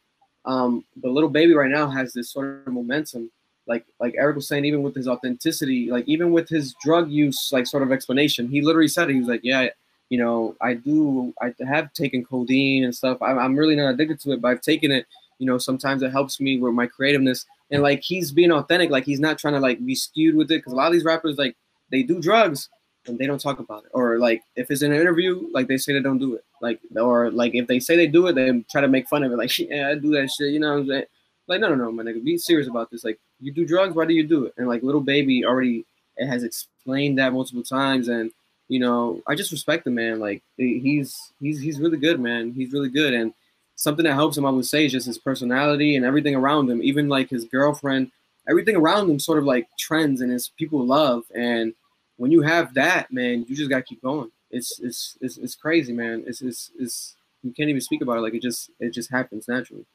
Um, 0.46 0.86
but 0.96 1.12
Lil 1.12 1.30
Baby 1.30 1.54
right 1.54 1.70
now 1.72 1.90
has 1.90 2.14
this 2.14 2.32
sort 2.32 2.64
of 2.66 2.74
momentum 2.74 3.32
like 3.68 3.86
like 4.00 4.16
Eric 4.18 4.38
was 4.38 4.48
saying, 4.48 4.66
even 4.66 4.82
with 4.82 4.96
his 4.96 5.08
authenticity, 5.08 5.92
like 5.92 6.08
even 6.08 6.32
with 6.32 6.50
his 6.50 6.74
drug 6.84 7.10
use, 7.12 7.50
like 7.52 7.68
sort 7.68 7.84
of 7.84 7.92
explanation, 7.92 8.48
he 8.48 8.62
literally 8.62 8.88
said. 8.88 9.10
He 9.10 9.20
was 9.20 9.28
like, 9.28 9.42
"Yeah, 9.44 9.68
you 10.10 10.18
know, 10.18 10.56
I 10.62 10.74
do, 10.74 11.34
I 11.42 11.54
have 11.68 11.92
taken 11.94 12.24
codeine 12.24 12.86
and 12.86 12.96
stuff. 12.96 13.22
I'm, 13.22 13.38
I'm 13.38 13.56
really 13.56 13.76
not 13.76 13.94
addicted 13.94 14.20
to 14.22 14.32
it, 14.32 14.42
but 14.42 14.50
I've 14.50 14.62
taken 14.62 14.92
it. 14.92 15.06
You 15.38 15.46
know, 15.46 15.58
sometimes 15.58 16.02
it 16.02 16.12
helps 16.12 16.40
me 16.40 16.58
with 16.58 16.74
my 16.74 16.88
creativeness. 16.88 17.46
And 17.70 17.82
like 17.82 18.02
he's 18.02 18.32
being 18.32 18.52
authentic, 18.52 18.90
like 18.90 19.06
he's 19.06 19.20
not 19.20 19.38
trying 19.38 19.54
to 19.54 19.60
like 19.60 19.86
be 19.86 19.96
skewed 19.96 20.36
with 20.36 20.52
it, 20.52 20.60
because 20.60 20.74
a 20.74 20.76
lot 20.76 20.88
of 20.88 20.94
these 20.94 21.04
rappers 21.04 21.38
like 21.38 21.56
they 21.92 22.04
do 22.04 22.22
drugs 22.22 22.70
and 23.06 23.18
they 23.18 23.26
don't 23.26 23.42
talk 23.42 23.60
about 23.60 23.84
it, 23.84 23.92
or 23.94 24.20
like 24.20 24.42
if 24.56 24.72
it's 24.72 24.82
in 24.82 24.94
an 24.94 25.00
interview, 25.00 25.50
like 25.54 25.68
they 25.68 25.78
say 25.78 25.94
they 25.94 26.02
don't 26.02 26.18
do 26.18 26.36
it, 26.36 26.46
like 26.62 26.80
or 26.96 27.30
like 27.32 27.56
if 27.56 27.68
they 27.68 27.80
say 27.80 27.96
they 27.96 28.08
do 28.08 28.28
it, 28.28 28.34
they 28.34 28.64
try 28.72 28.82
to 28.82 28.88
make 28.88 29.08
fun 29.08 29.24
of 29.24 29.32
it, 29.32 29.38
like 29.38 29.58
yeah, 29.60 29.90
I 29.90 29.96
do 29.96 30.12
that 30.12 30.30
shit, 30.32 30.54
you 30.54 30.60
know 30.60 30.74
what 30.74 30.80
I'm 30.80 30.88
saying? 30.88 31.06
Like 31.48 31.62
no, 31.62 31.70
no, 31.70 31.76
no, 31.76 31.92
my 31.92 32.04
nigga, 32.04 32.24
be 32.24 32.38
serious 32.38 32.68
about 32.68 32.90
this, 32.90 33.04
like 33.04 33.20
you 33.40 33.52
do 33.52 33.66
drugs, 33.66 33.96
why 33.96 34.06
do 34.06 34.14
you 34.14 34.26
do 34.26 34.46
it? 34.46 34.54
And 34.58 34.68
like 34.68 34.84
Lil 34.84 35.02
Baby 35.02 35.46
already 35.46 35.86
has 36.20 36.44
explained 36.44 37.18
that 37.20 37.34
multiple 37.34 37.64
times, 37.64 38.08
and 38.08 38.32
you 38.68 38.80
know, 38.80 39.22
I 39.28 39.36
just 39.36 39.52
respect 39.52 39.86
the 39.86 39.92
man. 39.92 40.20
Like 40.20 40.44
he's 40.58 41.16
he's 41.40 41.62
he's 41.62 41.80
really 41.80 41.98
good, 41.98 42.20
man. 42.20 42.52
He's 42.54 42.74
really 42.74 42.90
good, 42.90 43.14
and 43.14 43.34
something 43.78 44.04
that 44.04 44.16
helps 44.16 44.38
him, 44.38 44.46
I 44.46 44.50
would 44.50 44.66
say, 44.66 44.86
is 44.86 44.92
just 44.92 45.08
his 45.08 45.18
personality 45.20 45.96
and 45.96 46.04
everything 46.04 46.36
around 46.36 46.70
him. 46.70 46.84
Even 46.84 47.08
like 47.08 47.30
his 47.30 47.46
girlfriend, 47.46 48.12
everything 48.50 48.76
around 48.76 49.10
him 49.10 49.20
sort 49.20 49.38
of 49.38 49.46
like 49.46 49.70
trends 49.80 50.20
and 50.20 50.32
his 50.32 50.50
people 50.58 50.86
love. 50.86 51.24
And 51.34 51.74
when 52.18 52.32
you 52.32 52.42
have 52.42 52.74
that, 52.74 53.14
man, 53.14 53.46
you 53.48 53.56
just 53.56 53.70
gotta 53.70 53.84
keep 53.84 54.02
going. 54.02 54.32
It's 54.52 54.80
it's 54.80 55.18
it's, 55.22 55.38
it's 55.38 55.56
crazy, 55.56 55.94
man. 55.94 56.24
It's, 56.28 56.42
it's 56.42 56.72
it's 56.78 57.16
you 57.44 57.54
can't 57.54 57.70
even 57.70 57.82
speak 57.82 58.02
about 58.02 58.18
it. 58.18 58.22
Like 58.22 58.34
it 58.34 58.42
just 58.42 58.72
it 58.80 58.94
just 58.94 59.12
happens 59.12 59.48
naturally. 59.48 59.86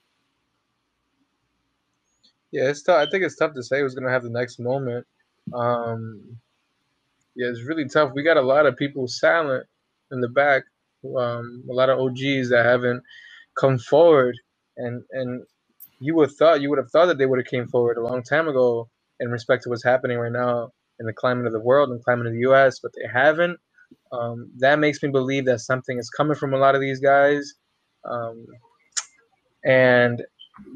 Yeah, 2.52 2.68
it's 2.68 2.82
tough. 2.82 3.06
I 3.06 3.10
think 3.10 3.24
it's 3.24 3.36
tough 3.36 3.54
to 3.54 3.62
say 3.62 3.80
who's 3.80 3.94
gonna 3.94 4.10
have 4.10 4.22
the 4.22 4.30
next 4.30 4.60
moment. 4.60 5.06
Um, 5.52 6.36
yeah, 7.34 7.48
it's 7.48 7.64
really 7.64 7.88
tough. 7.88 8.12
We 8.14 8.22
got 8.22 8.36
a 8.36 8.42
lot 8.42 8.66
of 8.66 8.76
people 8.76 9.08
silent 9.08 9.66
in 10.12 10.20
the 10.20 10.28
back. 10.28 10.62
Um, 11.04 11.64
a 11.68 11.72
lot 11.72 11.88
of 11.88 11.98
OGs 11.98 12.50
that 12.50 12.64
haven't 12.64 13.02
come 13.58 13.78
forward, 13.78 14.36
and 14.76 15.02
and 15.12 15.44
you 16.00 16.14
would 16.16 16.30
thought 16.32 16.60
you 16.60 16.68
would 16.70 16.78
have 16.78 16.90
thought 16.90 17.06
that 17.06 17.18
they 17.18 17.26
would 17.26 17.38
have 17.38 17.46
came 17.46 17.68
forward 17.68 17.96
a 17.96 18.02
long 18.02 18.22
time 18.22 18.48
ago 18.48 18.88
in 19.20 19.30
respect 19.30 19.62
to 19.62 19.68
what's 19.68 19.84
happening 19.84 20.18
right 20.18 20.32
now 20.32 20.70
in 20.98 21.06
the 21.06 21.12
climate 21.12 21.46
of 21.46 21.52
the 21.52 21.60
world 21.60 21.90
and 21.90 22.02
climate 22.04 22.26
of 22.26 22.32
the 22.32 22.40
U.S., 22.40 22.78
but 22.80 22.92
they 22.94 23.08
haven't. 23.12 23.58
Um, 24.10 24.50
that 24.58 24.78
makes 24.78 25.02
me 25.02 25.10
believe 25.10 25.44
that 25.46 25.60
something 25.60 25.98
is 25.98 26.10
coming 26.10 26.36
from 26.36 26.54
a 26.54 26.58
lot 26.58 26.74
of 26.74 26.80
these 26.80 27.00
guys, 27.00 27.54
um, 28.04 28.46
and 29.64 30.22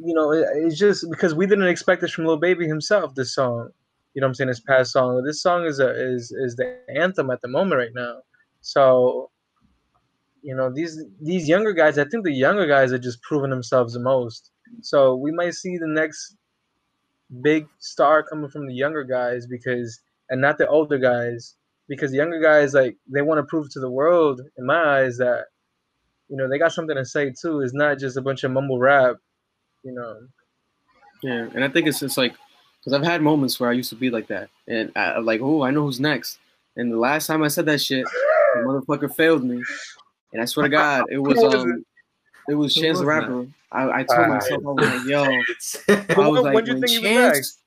you 0.02 0.14
know, 0.14 0.32
it, 0.32 0.46
it's 0.54 0.78
just 0.78 1.08
because 1.10 1.34
we 1.34 1.46
didn't 1.46 1.68
expect 1.68 2.00
this 2.00 2.12
from 2.12 2.24
Lil 2.26 2.38
Baby 2.38 2.66
himself. 2.66 3.14
This 3.14 3.34
song, 3.34 3.70
you 4.14 4.20
know, 4.20 4.26
I'm 4.26 4.34
saying 4.34 4.48
his 4.48 4.60
past 4.60 4.92
song. 4.92 5.22
This 5.24 5.42
song 5.42 5.64
is 5.64 5.80
a 5.80 5.90
is 5.90 6.30
is 6.32 6.56
the 6.56 6.78
anthem 6.94 7.30
at 7.30 7.40
the 7.42 7.48
moment 7.48 7.78
right 7.78 7.94
now. 7.94 8.20
So, 8.60 9.30
you 10.46 10.54
know, 10.54 10.70
these 10.72 11.02
these 11.20 11.48
younger 11.48 11.72
guys. 11.72 11.98
I 11.98 12.04
think 12.04 12.24
the 12.24 12.32
younger 12.32 12.66
guys 12.66 12.92
are 12.92 12.98
just 12.98 13.20
proving 13.22 13.50
themselves 13.50 13.94
the 13.94 14.00
most. 14.00 14.50
So 14.80 15.16
we 15.16 15.32
might 15.32 15.54
see 15.54 15.76
the 15.76 15.88
next 15.88 16.36
big 17.42 17.66
star 17.80 18.22
coming 18.22 18.48
from 18.48 18.66
the 18.66 18.74
younger 18.74 19.02
guys 19.02 19.46
because, 19.46 20.00
and 20.30 20.40
not 20.40 20.58
the 20.58 20.68
older 20.68 20.98
guys, 20.98 21.56
because 21.88 22.12
the 22.12 22.18
younger 22.18 22.40
guys 22.40 22.74
like 22.74 22.96
they 23.12 23.22
want 23.22 23.38
to 23.38 23.42
prove 23.42 23.70
to 23.72 23.80
the 23.80 23.90
world, 23.90 24.40
in 24.56 24.66
my 24.66 25.00
eyes, 25.00 25.16
that 25.18 25.46
you 26.28 26.36
know 26.36 26.48
they 26.48 26.58
got 26.58 26.72
something 26.72 26.96
to 26.96 27.04
say 27.04 27.30
too. 27.30 27.60
It's 27.60 27.74
not 27.74 27.98
just 27.98 28.16
a 28.16 28.22
bunch 28.22 28.44
of 28.44 28.52
mumble 28.52 28.78
rap 28.78 29.16
you 29.86 29.92
know. 29.92 30.26
Yeah, 31.22 31.48
and 31.54 31.64
I 31.64 31.68
think 31.68 31.86
it's 31.86 32.00
just 32.00 32.18
like 32.18 32.34
because 32.80 32.92
I've 32.92 33.04
had 33.04 33.22
moments 33.22 33.58
where 33.58 33.70
I 33.70 33.72
used 33.72 33.90
to 33.90 33.96
be 33.96 34.10
like 34.10 34.26
that, 34.28 34.50
and 34.68 34.92
I, 34.94 35.18
like, 35.18 35.40
oh, 35.40 35.62
I 35.62 35.70
know 35.70 35.82
who's 35.82 36.00
next. 36.00 36.38
And 36.76 36.92
the 36.92 36.98
last 36.98 37.26
time 37.26 37.42
I 37.42 37.48
said 37.48 37.66
that 37.66 37.80
shit, 37.80 38.04
the 38.04 38.60
motherfucker 38.60 39.14
failed 39.14 39.42
me, 39.42 39.62
and 40.36 40.42
I 40.42 40.44
swear 40.44 40.64
to 40.64 40.68
God, 40.68 41.04
it 41.10 41.16
was 41.16 41.42
um, 41.42 41.82
it 42.46 42.54
was 42.54 42.74
Chance 42.74 42.98
the 42.98 43.06
Rapper. 43.06 43.46
I, 43.72 44.00
I 44.00 44.02
told 44.02 44.28
myself, 44.28 44.62
I 44.66 44.70
was 44.70 44.86
like, 44.86 45.06
yo, 45.08 45.22
I 46.22 46.28
was 46.28 46.42
like, 46.42 46.54
when, 46.54 46.80
when 46.80 46.86
Chance, 46.86 47.58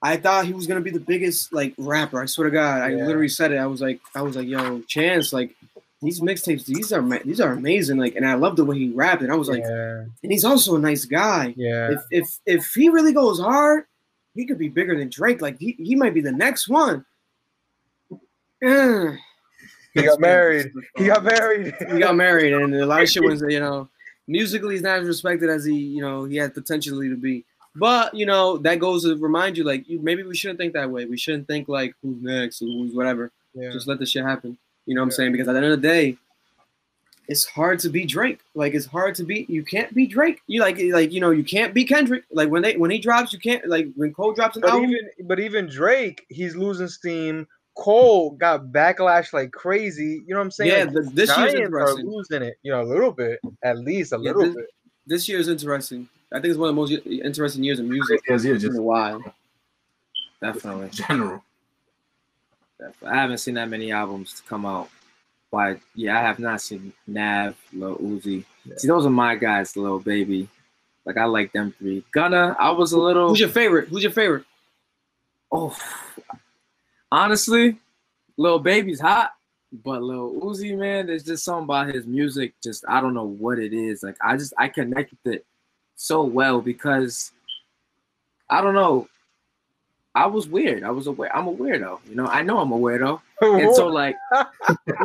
I 0.00 0.16
thought 0.16 0.46
he 0.46 0.54
was 0.54 0.66
gonna 0.66 0.80
be 0.80 0.90
the 0.90 1.00
biggest 1.00 1.52
like 1.52 1.74
rapper. 1.76 2.22
I 2.22 2.24
swear 2.24 2.48
to 2.48 2.50
God, 2.50 2.80
I 2.80 2.92
yeah. 2.92 3.04
literally 3.04 3.28
said 3.28 3.52
it. 3.52 3.58
I 3.58 3.66
was 3.66 3.82
like, 3.82 4.00
I 4.14 4.22
was 4.22 4.36
like, 4.36 4.48
yo, 4.48 4.80
Chance, 4.88 5.34
like 5.34 5.54
these 6.00 6.22
mixtapes, 6.22 6.64
these 6.64 6.94
are 6.94 7.02
these 7.24 7.42
are 7.42 7.52
amazing. 7.52 7.98
Like, 7.98 8.16
and 8.16 8.26
I 8.26 8.34
love 8.34 8.56
the 8.56 8.64
way 8.64 8.78
he 8.78 8.90
rapped. 8.90 9.20
And 9.20 9.30
I 9.30 9.36
was 9.36 9.50
like, 9.50 9.62
yeah. 9.62 10.04
and 10.22 10.32
he's 10.32 10.46
also 10.46 10.76
a 10.76 10.78
nice 10.78 11.04
guy. 11.04 11.52
Yeah. 11.58 11.90
If 11.90 12.00
if 12.10 12.38
if 12.46 12.72
he 12.74 12.88
really 12.88 13.12
goes 13.12 13.38
hard, 13.38 13.84
he 14.34 14.46
could 14.46 14.58
be 14.58 14.70
bigger 14.70 14.98
than 14.98 15.10
Drake. 15.10 15.42
Like 15.42 15.58
he, 15.58 15.72
he 15.72 15.94
might 15.94 16.14
be 16.14 16.22
the 16.22 16.32
next 16.32 16.70
one. 16.70 17.04
he 19.94 20.02
got 20.02 20.20
married. 20.20 20.72
He 20.96 21.06
got 21.06 21.24
married. 21.24 21.74
he 21.90 21.98
got 21.98 22.16
married, 22.16 22.52
and 22.52 22.74
a 22.74 22.86
lot 22.86 23.02
of 23.02 23.08
shit 23.08 23.24
was 23.24 23.42
you 23.48 23.60
know 23.60 23.88
musically 24.28 24.74
he's 24.74 24.82
not 24.82 25.00
as 25.00 25.08
respected 25.08 25.50
as 25.50 25.64
he 25.64 25.74
you 25.74 26.00
know 26.00 26.24
he 26.24 26.36
had 26.36 26.54
potentially 26.54 27.08
to 27.08 27.16
be. 27.16 27.44
But 27.76 28.14
you 28.14 28.26
know 28.26 28.58
that 28.58 28.78
goes 28.78 29.04
to 29.04 29.16
remind 29.16 29.56
you 29.56 29.64
like 29.64 29.88
you, 29.88 30.00
maybe 30.00 30.22
we 30.22 30.36
shouldn't 30.36 30.58
think 30.58 30.72
that 30.74 30.90
way. 30.90 31.04
We 31.06 31.16
shouldn't 31.16 31.46
think 31.46 31.68
like 31.68 31.94
who's 32.02 32.22
next 32.22 32.62
or 32.62 32.66
who's 32.66 32.94
whatever. 32.94 33.30
Yeah. 33.54 33.70
Just 33.70 33.88
let 33.88 33.98
the 33.98 34.06
shit 34.06 34.24
happen. 34.24 34.56
You 34.86 34.94
know 34.94 35.02
what 35.02 35.06
I'm 35.06 35.10
saying? 35.12 35.32
Because 35.32 35.48
at 35.48 35.52
the 35.52 35.58
end 35.58 35.72
of 35.72 35.82
the 35.82 35.88
day, 35.88 36.16
it's 37.28 37.44
hard 37.46 37.78
to 37.80 37.88
be 37.88 38.04
Drake. 38.04 38.40
Like 38.54 38.74
it's 38.74 38.86
hard 38.86 39.14
to 39.16 39.24
be. 39.24 39.46
You 39.48 39.62
can't 39.62 39.94
be 39.94 40.06
Drake. 40.06 40.40
You 40.48 40.60
like 40.60 40.78
like 40.92 41.12
you 41.12 41.20
know 41.20 41.30
you 41.30 41.44
can't 41.44 41.72
be 41.72 41.84
Kendrick. 41.84 42.24
Like 42.32 42.48
when 42.48 42.62
they 42.62 42.76
when 42.76 42.90
he 42.90 42.98
drops, 42.98 43.32
you 43.32 43.38
can't 43.38 43.66
like 43.68 43.86
when 43.94 44.12
Cole 44.12 44.32
drops 44.32 44.56
an 44.56 44.62
but 44.62 44.70
album. 44.70 44.90
Even, 44.90 45.10
but 45.28 45.38
even 45.38 45.66
Drake, 45.68 46.26
he's 46.28 46.56
losing 46.56 46.88
steam. 46.88 47.46
Cole 47.76 48.30
got 48.32 48.66
backlash 48.66 49.32
like 49.32 49.52
crazy. 49.52 50.22
You 50.26 50.34
know 50.34 50.38
what 50.38 50.44
I'm 50.44 50.50
saying? 50.50 50.70
Yeah, 50.70 50.84
like, 50.84 50.92
the, 50.92 51.10
this 51.14 51.36
year's 51.36 51.54
interesting. 51.54 52.06
Are 52.06 52.10
losing 52.10 52.42
it, 52.42 52.58
you 52.62 52.72
know, 52.72 52.82
a 52.82 52.84
little 52.84 53.12
bit, 53.12 53.40
at 53.62 53.78
least 53.78 54.12
a 54.12 54.16
yeah, 54.16 54.32
little 54.32 54.42
this, 54.42 54.54
bit. 54.54 54.66
This 55.06 55.28
year 55.28 55.38
is 55.38 55.48
interesting. 55.48 56.08
I 56.32 56.36
think 56.36 56.46
it's 56.46 56.58
one 56.58 56.68
of 56.68 56.74
the 56.74 56.80
most 56.80 56.92
interesting 57.06 57.64
years 57.64 57.80
in 57.80 57.88
music 57.88 58.20
yes, 58.28 58.44
yeah, 58.44 58.54
just, 58.54 58.66
in 58.66 58.76
a 58.76 58.82
while. 58.82 59.22
Definitely, 60.40 60.90
general. 60.90 61.42
I 63.04 63.14
haven't 63.14 63.38
seen 63.38 63.54
that 63.54 63.68
many 63.68 63.92
albums 63.92 64.34
to 64.34 64.42
come 64.44 64.64
out. 64.64 64.88
But 65.50 65.80
yeah, 65.94 66.18
I 66.18 66.22
have 66.22 66.38
not 66.38 66.60
seen 66.60 66.92
Nav, 67.06 67.56
Lil 67.72 67.96
Uzi. 67.96 68.44
Yeah. 68.64 68.76
See, 68.76 68.88
those 68.88 69.04
are 69.04 69.10
my 69.10 69.34
guys, 69.34 69.76
Lil 69.76 69.98
Baby. 69.98 70.48
Like 71.04 71.16
I 71.16 71.24
like 71.24 71.52
them 71.52 71.74
three. 71.78 72.04
Gunna, 72.12 72.56
I 72.58 72.70
was 72.70 72.92
a 72.92 72.98
little. 72.98 73.30
Who's 73.30 73.40
your 73.40 73.48
favorite? 73.48 73.88
Who's 73.88 74.02
your 74.02 74.12
favorite? 74.12 74.44
Oh, 75.50 75.76
honestly, 77.12 77.78
Lil 78.36 78.58
Baby's 78.58 79.00
hot, 79.00 79.32
but 79.84 80.02
Lil 80.02 80.40
Uzi, 80.40 80.76
man, 80.76 81.06
there's 81.06 81.24
just 81.24 81.44
something 81.44 81.64
about 81.64 81.94
his 81.94 82.06
music. 82.06 82.54
Just 82.62 82.84
I 82.88 83.00
don't 83.00 83.14
know 83.14 83.24
what 83.24 83.58
it 83.58 83.72
is. 83.72 84.02
Like 84.02 84.16
I 84.20 84.36
just 84.36 84.52
I 84.58 84.68
connect 84.68 85.12
with 85.12 85.34
it 85.34 85.46
so 85.96 86.22
well 86.24 86.60
because 86.60 87.32
I 88.48 88.60
don't 88.62 88.74
know 88.74 89.08
I 90.14 90.26
was 90.26 90.48
weird. 90.48 90.82
I 90.82 90.90
was 90.90 91.06
a 91.06 91.12
weird. 91.12 91.32
I'm 91.32 91.46
a 91.46 91.54
weirdo. 91.54 92.00
You 92.08 92.16
know, 92.16 92.26
I 92.26 92.42
know 92.42 92.58
I'm 92.58 92.72
a 92.72 92.78
weirdo, 92.78 93.20
and 93.40 93.74
so 93.74 93.86
like, 93.86 94.16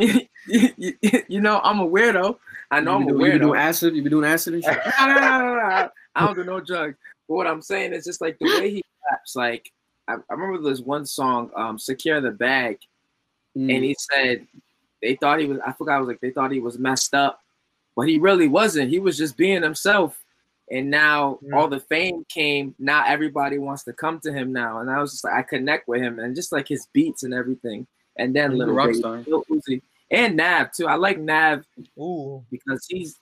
you, 0.00 1.40
know, 1.40 1.60
I'm 1.62 1.78
a 1.80 1.86
weirdo. 1.86 2.38
I 2.70 2.80
know 2.80 2.96
I'm 2.96 3.02
a 3.02 3.12
doing, 3.12 3.26
you 3.26 3.32
be 3.34 3.38
doing 3.38 3.60
acid. 3.60 3.94
You 3.94 4.02
be 4.02 4.10
doing 4.10 4.28
acid 4.28 4.54
and 4.54 4.64
shit. 4.64 4.78
no, 4.98 5.06
no, 5.06 5.14
no, 5.14 5.38
no, 5.38 5.54
no. 5.54 5.88
I 6.16 6.26
don't 6.26 6.34
do 6.34 6.44
no 6.44 6.60
drugs. 6.60 6.96
But 7.28 7.34
what 7.34 7.46
I'm 7.46 7.62
saying 7.62 7.92
is 7.92 8.04
just 8.04 8.20
like 8.20 8.38
the 8.38 8.46
way 8.46 8.70
he 8.70 8.84
raps. 9.10 9.36
Like 9.36 9.70
I, 10.08 10.14
I 10.14 10.34
remember 10.34 10.62
there's 10.62 10.82
one 10.82 11.06
song, 11.06 11.50
um, 11.56 11.78
"Secure 11.78 12.20
the 12.20 12.30
Bag," 12.30 12.78
Mm. 13.56 13.74
and 13.74 13.84
he 13.84 13.96
said 13.98 14.46
they 15.02 15.16
thought 15.16 15.40
he 15.40 15.46
was. 15.46 15.58
I 15.66 15.72
forgot. 15.72 15.96
I 15.96 16.00
was 16.00 16.08
like 16.08 16.20
they 16.20 16.30
thought 16.30 16.52
he 16.52 16.60
was 16.60 16.78
messed 16.78 17.14
up, 17.14 17.40
but 17.96 18.06
he 18.08 18.18
really 18.18 18.48
wasn't. 18.48 18.90
He 18.90 18.98
was 18.98 19.16
just 19.16 19.36
being 19.36 19.62
himself. 19.62 20.22
And 20.70 20.90
now 20.90 21.38
Mm. 21.44 21.54
all 21.54 21.68
the 21.68 21.78
fame 21.80 22.24
came. 22.28 22.74
Now 22.78 23.04
everybody 23.06 23.56
wants 23.58 23.84
to 23.84 23.92
come 23.92 24.18
to 24.20 24.32
him 24.32 24.52
now, 24.52 24.80
and 24.80 24.90
I 24.90 25.00
was 25.00 25.12
just 25.12 25.24
like 25.24 25.34
I 25.34 25.42
connect 25.42 25.86
with 25.88 26.02
him, 26.02 26.18
and 26.18 26.34
just 26.36 26.52
like 26.52 26.66
his 26.68 26.86
beats 26.92 27.22
and 27.22 27.32
everything. 27.32 27.86
And 28.16 28.34
then 28.34 28.50
He's 28.50 28.58
little 28.58 28.74
rock 28.74 28.88
Baby, 28.88 28.98
star. 28.98 29.24
Lil 29.26 29.44
Uzi, 29.50 29.80
and 30.10 30.36
Nav 30.36 30.72
too. 30.72 30.86
I 30.88 30.96
like 30.96 31.18
Nav 31.18 31.64
Ooh. 31.98 32.44
because 32.50 32.84
he's 32.88 33.18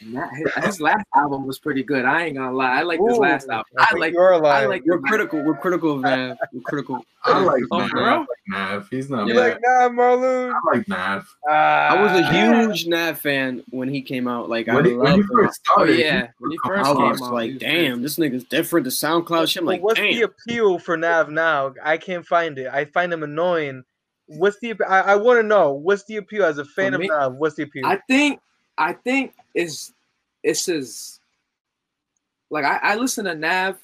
his, 0.00 0.64
his 0.64 0.80
last 0.80 1.04
album 1.16 1.46
was 1.46 1.58
pretty 1.58 1.82
good. 1.82 2.04
I 2.04 2.24
ain't 2.26 2.36
gonna 2.36 2.52
lie. 2.52 2.78
I 2.78 2.82
like 2.82 3.00
this 3.04 3.18
last 3.18 3.48
album. 3.48 3.66
I 3.78 3.88
I 3.90 3.98
like. 3.98 4.12
you're 4.12 4.34
I 4.46 4.66
like. 4.66 4.82
We're 4.86 5.00
critical. 5.00 5.42
We're 5.42 5.56
critical 5.56 5.96
of 5.96 6.02
that. 6.02 6.38
We're 6.52 6.62
critical. 6.62 7.04
I 7.24 7.40
like 7.40 7.62
Oh, 7.70 7.78
Nav. 7.78 7.90
bro? 7.90 8.26
Nav. 8.46 8.88
He's 8.90 9.10
not 9.10 9.26
You 9.26 9.34
like 9.34 9.58
nah, 9.60 9.88
Marlon? 9.88 10.52
I 10.52 10.76
like 10.76 10.88
Nav. 10.88 11.28
Ah, 11.48 11.88
I 11.88 12.02
was 12.02 12.12
a 12.12 12.32
huge 12.32 12.86
Nav 12.86 13.18
fan 13.18 13.62
when 13.70 13.88
he 13.88 14.00
came 14.00 14.28
out. 14.28 14.48
Like 14.48 14.68
I 14.68 14.76
When 14.76 14.84
he, 14.84 14.94
when 14.94 15.06
he 15.06 15.12
loved 15.12 15.22
him. 15.22 15.28
first 15.32 15.60
Oh 15.70 15.72
started, 15.74 15.98
yeah, 15.98 16.28
when 16.38 16.50
he 16.52 16.58
first 16.64 16.88
I 16.88 16.94
came 16.94 17.10
was 17.10 17.22
out, 17.22 17.32
like, 17.32 17.58
damn, 17.58 18.02
this 18.02 18.16
nigga's 18.18 18.44
different. 18.44 18.84
The 18.84 18.90
SoundCloud 18.90 19.48
shit. 19.48 19.60
I'm 19.62 19.66
like, 19.66 19.82
what's 19.82 19.98
damn. 20.00 20.14
the 20.14 20.22
appeal 20.22 20.78
for 20.78 20.96
Nav 20.96 21.28
now? 21.30 21.74
I 21.82 21.98
can't 21.98 22.24
find 22.24 22.56
it. 22.58 22.68
I 22.68 22.84
find 22.84 23.12
him 23.12 23.22
annoying. 23.22 23.82
What's 24.26 24.58
the? 24.60 24.74
I, 24.86 25.00
I 25.00 25.16
want 25.16 25.38
to 25.38 25.42
know. 25.42 25.72
What's 25.72 26.04
the 26.04 26.16
appeal 26.16 26.44
as 26.44 26.58
a 26.58 26.64
fan 26.64 26.94
of 26.94 27.00
Nav? 27.02 27.34
What's 27.34 27.56
the 27.56 27.64
appeal? 27.64 27.84
I 27.86 27.96
think 28.08 28.40
I 28.78 28.92
think 28.92 29.34
it's 29.58 29.92
it's 30.42 30.66
his 30.66 31.20
like 32.50 32.64
I, 32.64 32.78
I 32.82 32.94
listen 32.94 33.24
to 33.26 33.34
Nav 33.34 33.76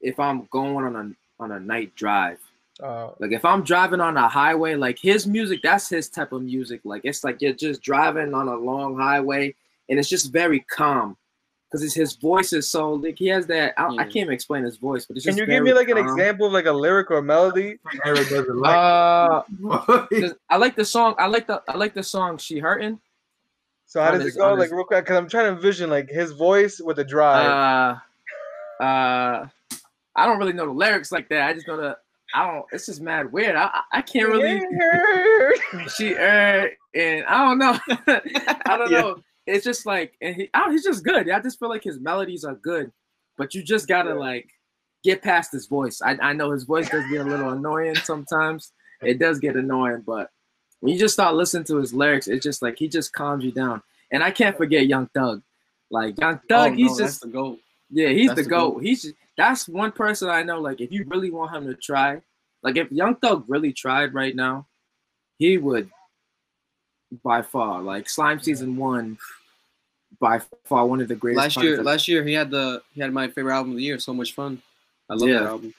if 0.00 0.18
I'm 0.18 0.46
going 0.50 0.84
on 0.84 0.96
a 0.96 1.42
on 1.42 1.52
a 1.52 1.60
night 1.60 1.94
drive. 1.94 2.40
Uh, 2.82 3.10
Like 3.20 3.30
if 3.30 3.44
I'm 3.44 3.62
driving 3.62 4.00
on 4.00 4.16
a 4.16 4.28
highway, 4.28 4.74
like 4.74 4.98
his 4.98 5.26
music, 5.26 5.60
that's 5.62 5.88
his 5.88 6.08
type 6.08 6.32
of 6.32 6.42
music. 6.42 6.80
Like 6.84 7.02
it's 7.04 7.22
like 7.22 7.40
you're 7.40 7.52
just 7.52 7.80
driving 7.82 8.34
on 8.34 8.48
a 8.48 8.56
long 8.56 8.98
highway 8.98 9.54
and 9.88 9.98
it's 9.98 10.08
just 10.08 10.32
very 10.32 10.60
calm. 10.60 11.16
Because 11.70 11.92
his 11.92 12.14
voice 12.14 12.52
is 12.52 12.68
so 12.68 12.94
like 12.94 13.18
he 13.18 13.28
has 13.28 13.46
that 13.46 13.74
I, 13.76 13.86
I 13.86 14.04
can't 14.04 14.16
even 14.16 14.32
explain 14.32 14.64
his 14.64 14.76
voice, 14.76 15.06
but 15.06 15.16
it's 15.16 15.26
can 15.26 15.36
you 15.36 15.46
give 15.46 15.62
me 15.62 15.72
like 15.72 15.88
an 15.88 15.98
example 15.98 16.46
of 16.46 16.52
like 16.52 16.66
a 16.66 16.72
lyric 16.72 17.10
or 17.10 17.18
a 17.18 17.22
melody? 17.22 17.78
Eric 18.04 18.28
doesn't 18.28 18.58
like. 18.58 18.76
Uh, 18.76 19.42
I 20.50 20.56
like 20.56 20.76
the 20.76 20.84
song. 20.84 21.14
I 21.18 21.26
like 21.26 21.46
the 21.48 21.62
I 21.66 21.76
like 21.76 21.94
the 21.94 22.02
song 22.02 22.38
"She 22.38 22.58
Hurtin'." 22.60 23.00
So 23.94 24.02
how 24.02 24.10
does 24.10 24.24
his- 24.24 24.34
it 24.34 24.40
go? 24.40 24.54
Like 24.54 24.62
his- 24.64 24.72
real 24.72 24.82
quick, 24.82 25.04
because 25.04 25.16
I'm 25.16 25.28
trying 25.28 25.44
to 25.44 25.52
envision 25.52 25.88
like 25.88 26.08
his 26.10 26.32
voice 26.32 26.80
with 26.80 26.96
the 26.96 27.04
drive. 27.04 27.46
Uh, 28.80 28.82
uh, 28.82 29.46
I 30.16 30.26
don't 30.26 30.36
really 30.38 30.52
know 30.52 30.66
the 30.66 30.72
lyrics 30.72 31.12
like 31.12 31.28
that. 31.28 31.46
I 31.48 31.52
just 31.52 31.68
know 31.68 31.76
the. 31.76 31.96
I 32.34 32.44
don't. 32.50 32.66
It's 32.72 32.86
just 32.86 33.00
mad 33.00 33.30
weird. 33.32 33.54
I 33.54 33.70
I- 33.92 34.02
can't 34.02 34.30
really. 34.30 34.60
She 35.96 36.16
uh, 36.16 36.66
and 36.92 37.24
I 37.26 37.44
don't 37.44 37.58
know. 37.58 37.78
I 38.66 38.76
don't 38.76 38.90
Yeah. 38.90 39.00
know. 39.00 39.22
It's 39.46 39.64
just 39.64 39.86
like, 39.86 40.16
and 40.20 40.34
he, 40.34 40.50
don't, 40.54 40.72
he's 40.72 40.82
just 40.82 41.04
good. 41.04 41.30
I 41.30 41.38
just 41.38 41.60
feel 41.60 41.68
like 41.68 41.84
his 41.84 42.00
melodies 42.00 42.42
are 42.44 42.54
good, 42.56 42.90
but 43.38 43.54
you 43.54 43.62
just 43.62 43.86
gotta 43.86 44.08
Yeah. 44.10 44.14
like 44.16 44.48
get 45.04 45.22
past 45.22 45.52
his 45.52 45.66
voice. 45.68 46.00
I 46.02 46.18
I 46.20 46.32
know 46.32 46.50
his 46.50 46.64
voice 46.64 46.90
does 46.90 47.08
get 47.12 47.20
a 47.20 47.30
little 47.30 47.50
annoying 47.50 47.94
sometimes. 47.94 48.72
It 49.02 49.20
does 49.20 49.38
get 49.38 49.54
annoying, 49.54 50.02
but 50.04 50.30
when 50.84 50.92
you 50.92 50.98
just 50.98 51.14
start 51.14 51.34
listening 51.34 51.64
to 51.64 51.76
his 51.78 51.94
lyrics, 51.94 52.28
it's 52.28 52.42
just 52.44 52.60
like 52.60 52.78
he 52.78 52.88
just 52.88 53.14
calms 53.14 53.42
you 53.42 53.50
down. 53.50 53.82
And 54.10 54.22
I 54.22 54.30
can't 54.30 54.54
forget 54.54 54.86
Young 54.86 55.06
Thug. 55.14 55.40
Like 55.90 56.20
Young 56.20 56.34
oh, 56.34 56.46
Thug, 56.46 56.72
Oh, 56.72 56.74
he's 56.74 56.98
no, 56.98 57.04
just 57.06 57.22
the 57.22 57.28
goat. 57.28 57.58
yeah, 57.88 58.08
he's 58.08 58.26
That's 58.28 58.40
the 58.40 58.42
the 58.42 58.50
goat. 58.50 58.74
goat. 58.74 58.82
He's 58.82 59.02
just, 59.04 59.14
that's 59.34 59.66
one 59.66 59.92
person 59.92 60.28
I 60.28 60.42
know. 60.42 60.60
Like, 60.60 60.82
if 60.82 60.92
you 60.92 61.06
really 61.08 61.30
want 61.30 61.56
him 61.56 61.64
to 61.68 61.74
try, 61.74 62.20
like 62.62 62.76
if 62.76 62.92
Young 62.92 63.14
Thug 63.14 63.46
really 63.48 63.72
tried 63.72 64.12
right 64.12 64.36
now, 64.36 64.66
he 65.38 65.56
would 65.56 65.88
by 67.24 67.40
far. 67.40 67.80
Like 67.80 68.06
Slime 68.10 68.40
Season 68.40 68.76
One, 68.76 69.16
by 70.20 70.42
far 70.66 70.86
one 70.86 71.00
of 71.00 71.08
the 71.08 71.14
greatest. 71.14 71.56
Last 71.56 71.64
year, 71.64 71.82
last 71.82 72.08
year 72.08 72.26
he 72.26 72.34
had 72.34 72.50
the 72.50 72.82
he 72.94 73.00
had 73.00 73.10
my 73.10 73.28
favorite 73.28 73.54
album 73.54 73.70
of 73.72 73.78
the 73.78 73.84
year. 73.84 73.98
So 73.98 74.12
much 74.12 74.34
fun. 74.34 74.60
I 75.08 75.14
love 75.14 75.30
Yeah. 75.30 75.38
that 75.38 75.48
album. 75.48 75.74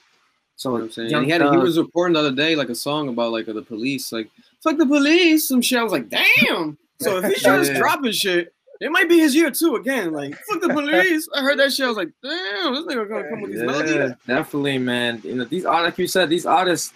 You 0.55 0.59
so 0.59 0.69
know 0.69 0.73
what 0.75 0.83
I'm 0.83 0.91
saying? 0.91 1.13
And 1.13 1.25
he 1.25 1.31
had 1.31 1.41
he 1.41 1.57
was 1.57 1.77
reporting 1.77 2.13
the 2.13 2.19
other 2.21 2.31
day 2.31 2.55
like 2.55 2.69
a 2.69 2.75
song 2.75 3.09
about 3.09 3.31
like 3.33 3.45
the 3.45 3.61
police, 3.61 4.11
like 4.11 4.29
fuck 4.61 4.77
the 4.77 4.85
police, 4.85 5.47
some 5.47 5.61
shit. 5.61 5.77
I 5.79 5.83
was 5.83 5.91
like, 5.91 6.09
damn. 6.09 6.77
So 7.01 7.17
if 7.17 7.25
he's 7.25 7.43
just 7.43 7.71
Yeah. 7.73 7.77
dropping 7.77 8.13
shit, 8.13 8.53
it 8.79 8.89
might 8.89 9.09
be 9.09 9.19
his 9.19 9.35
year 9.35 9.51
too. 9.51 9.75
Again, 9.75 10.13
like 10.13 10.33
fuck 10.49 10.61
the 10.61 10.69
police. 10.69 11.27
I 11.35 11.41
heard 11.41 11.59
that 11.59 11.73
shit. 11.73 11.85
I 11.85 11.89
was 11.89 11.97
like, 11.97 12.09
damn, 12.23 12.73
this 12.73 12.85
nigga 12.85 13.07
gonna 13.09 13.29
come 13.29 13.41
with 13.41 13.51
these 13.51 13.59
yeah, 13.59 13.65
melodies. 13.65 14.11
definitely, 14.27 14.77
man. 14.77 15.21
You 15.25 15.35
know 15.35 15.43
these 15.45 15.65
artists. 15.65 15.91
Like 15.93 15.99
you 15.99 16.07
said 16.07 16.29
these 16.29 16.45
artists, 16.45 16.93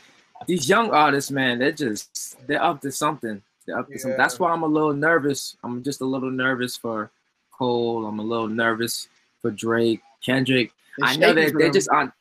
these 0.47 0.69
young 0.69 0.91
artists, 0.91 1.29
man. 1.29 1.59
They're 1.59 1.73
just 1.73 2.37
they're 2.47 2.63
up 2.63 2.79
to 2.81 2.91
something. 2.93 3.41
They're 3.65 3.77
up 3.77 3.89
to 3.89 3.99
something. 3.99 4.17
That's 4.17 4.39
why 4.39 4.51
I'm 4.51 4.63
a 4.63 4.67
little 4.67 4.93
nervous. 4.93 5.57
I'm 5.65 5.83
just 5.83 5.99
a 5.99 6.05
little 6.05 6.31
nervous 6.31 6.77
for 6.77 7.11
Cole. 7.51 8.05
I'm 8.05 8.19
a 8.19 8.23
little 8.23 8.47
nervous 8.47 9.09
for 9.41 9.51
Drake, 9.51 10.01
Kendrick. 10.25 10.71
I 11.03 11.17
know 11.17 11.33
that 11.33 11.51
for 11.51 11.59
they're 11.59 11.71
just 11.71 11.89
on. 11.89 12.11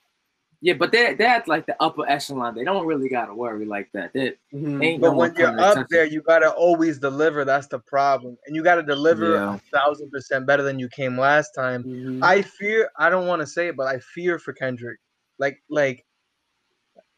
Yeah, 0.60 0.74
but 0.74 0.90
they're 0.90 1.14
they're 1.14 1.28
at 1.28 1.46
like 1.46 1.66
the 1.66 1.76
upper 1.80 2.04
echelon. 2.08 2.56
They 2.56 2.64
don't 2.64 2.84
really 2.84 3.08
gotta 3.08 3.32
worry 3.32 3.64
like 3.64 3.90
that. 3.92 4.12
They 4.12 4.34
Mhm. 4.52 4.84
ain't 4.84 5.00
But 5.00 5.14
when 5.14 5.32
you're 5.36 5.58
up 5.60 5.74
to 5.76 5.86
there, 5.88 6.04
you 6.04 6.20
gotta 6.20 6.50
always 6.50 6.98
deliver. 6.98 7.44
That's 7.44 7.68
the 7.68 7.78
problem, 7.78 8.36
and 8.46 8.56
you 8.56 8.64
gotta 8.64 8.82
deliver 8.82 9.34
Yeah. 9.34 9.54
a 9.54 9.58
thousand 9.72 10.10
percent 10.10 10.46
better 10.46 10.64
than 10.64 10.80
you 10.80 10.88
came 10.88 11.16
last 11.16 11.52
time. 11.54 11.84
Mhm. 11.84 12.24
I 12.24 12.42
fear. 12.42 12.90
I 12.98 13.08
don't 13.08 13.28
want 13.28 13.40
to 13.40 13.46
say 13.46 13.68
it, 13.68 13.76
but 13.76 13.86
I 13.86 14.00
fear 14.00 14.40
for 14.40 14.52
Kendrick. 14.52 14.98
Like, 15.38 15.62
like, 15.70 16.04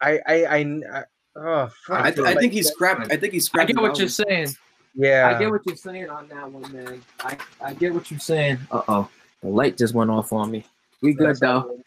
I, 0.02 0.20
I, 0.26 0.44
I, 0.44 0.56
I 0.58 1.04
oh, 1.36 1.70
fuck. 1.86 2.00
I, 2.04 2.12
feel 2.12 2.24
I 2.26 2.30
like 2.32 2.40
think 2.40 2.52
he's 2.52 2.68
scrapped. 2.68 3.10
I 3.10 3.16
think 3.16 3.32
he's 3.32 3.50
I 3.54 3.64
get 3.64 3.76
what 3.80 3.98
you're 3.98 4.08
saying. 4.08 4.48
yeah. 4.94 5.32
I 5.34 5.38
get 5.38 5.50
what 5.50 5.62
you're 5.64 5.76
saying 5.76 6.10
on 6.10 6.28
that 6.28 6.50
one, 6.52 6.70
man. 6.72 7.02
I, 7.20 7.38
I 7.64 7.72
get 7.72 7.94
what 7.94 8.10
you're 8.10 8.20
saying. 8.20 8.58
Uh 8.70 8.82
oh, 8.88 9.08
the 9.42 9.48
light 9.48 9.78
just 9.78 9.94
went 9.94 10.10
off 10.10 10.32
on 10.34 10.50
me. 10.50 10.66
We 11.00 11.14
good 11.14 11.28
That's 11.28 11.40
though. 11.40 11.79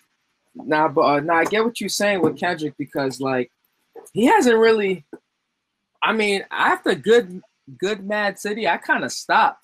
All 0.58 0.66
good. 0.66 0.70
Nah, 0.70 0.88
but 0.88 1.02
uh, 1.02 1.20
nah, 1.20 1.36
I 1.36 1.46
get 1.46 1.64
what 1.64 1.80
you're 1.80 1.90
saying 1.90 2.22
with 2.22 2.38
Kendrick 2.38 2.76
because 2.78 3.20
like 3.22 3.52
he 4.14 4.26
hasn't 4.26 4.58
really. 4.58 5.06
I 6.02 6.14
mean, 6.14 6.44
after 6.52 6.96
good 6.96 7.42
good 7.78 8.06
Mad 8.06 8.38
City, 8.40 8.68
I 8.68 8.78
kind 8.78 9.04
of 9.04 9.12
stopped. 9.12 9.64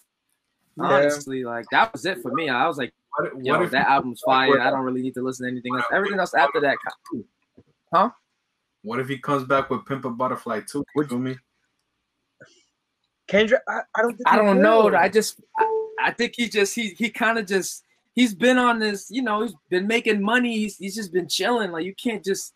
Yeah. 0.77 0.85
Honestly, 0.85 1.43
like 1.43 1.65
that 1.71 1.91
was 1.91 2.05
it 2.05 2.21
for 2.21 2.31
me. 2.33 2.47
I 2.49 2.65
was 2.67 2.77
like, 2.77 2.93
What, 3.17 3.35
what 3.35 3.45
yo, 3.45 3.61
if 3.63 3.71
that 3.71 3.87
album's 3.87 4.21
fire. 4.25 4.61
I 4.61 4.69
don't 4.69 4.85
really 4.85 5.01
need 5.01 5.13
to 5.15 5.21
listen 5.21 5.45
to 5.45 5.51
anything 5.51 5.75
else. 5.75 5.85
Everything 5.91 6.19
else 6.19 6.33
after 6.33 6.61
that, 6.61 6.77
huh? 7.93 8.11
what 8.83 8.99
if 8.99 9.09
he 9.09 9.17
comes 9.17 9.43
back 9.43 9.69
with 9.69 9.85
Pimp 9.85 10.05
a 10.05 10.09
Butterfly 10.09 10.61
too? 10.61 10.79
You 10.79 10.83
Would- 10.95 11.09
feel 11.09 11.19
me? 11.19 11.35
Kendrick, 13.27 13.61
I, 13.67 13.81
I 13.95 14.01
don't. 14.01 14.15
Think 14.15 14.27
I 14.27 14.35
don't 14.37 14.55
will. 14.55 14.89
know. 14.89 14.95
I 14.97 15.07
just, 15.07 15.39
I, 15.57 15.87
I 16.01 16.11
think 16.11 16.33
he 16.35 16.49
just 16.49 16.73
he 16.73 16.95
he 16.97 17.09
kind 17.09 17.37
of 17.37 17.45
just 17.45 17.83
he's 18.19 18.35
been 18.35 18.57
on 18.57 18.79
this. 18.79 19.07
You 19.09 19.21
know, 19.21 19.43
he's 19.43 19.53
been 19.69 19.87
making 19.87 20.21
money. 20.21 20.57
He's, 20.57 20.75
he's 20.77 20.93
just 20.95 21.13
been 21.13 21.27
chilling. 21.29 21.71
Like 21.71 21.85
you 21.85 21.95
can't 21.95 22.23
just 22.23 22.53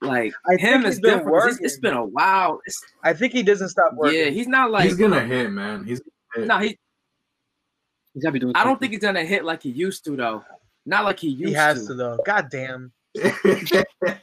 like 0.00 0.32
I 0.48 0.52
him 0.56 0.82
think 0.82 0.84
is 0.86 0.94
he's 0.94 1.00
been 1.00 1.18
different. 1.18 1.42
'cause 1.42 1.56
It's, 1.56 1.60
it's 1.60 1.74
working. 1.76 1.80
been 1.82 1.94
a 1.94 2.06
while. 2.06 2.60
It's, 2.66 2.80
I 3.02 3.12
think 3.12 3.32
he 3.34 3.42
doesn't 3.42 3.68
stop 3.68 3.92
working. 3.94 4.18
yeah, 4.18 4.30
he's 4.30 4.48
not 4.48 4.70
like 4.70 4.84
he's 4.84 4.96
gonna 4.96 5.20
hit, 5.24 5.50
man. 5.50 5.84
He's 5.84 6.00
gonna 6.34 6.46
no. 6.46 6.58
He 6.58 6.78
He's 8.14 8.22
gotta 8.22 8.32
be 8.32 8.38
doing. 8.38 8.52
I 8.56 8.64
don't 8.64 8.78
think 8.80 8.92
he's 8.92 9.00
gonna 9.02 9.24
hit 9.24 9.44
like 9.44 9.62
he 9.62 9.70
used 9.70 10.04
to 10.06 10.16
though. 10.16 10.42
Not 10.86 11.04
like 11.04 11.18
he 11.18 11.28
used 11.28 11.48
he 11.48 11.52
has 11.54 11.82
to. 11.82 11.88
to 11.88 11.94
though. 11.94 12.18
God 12.24 12.46
damn. 12.50 12.92
because 13.14 13.82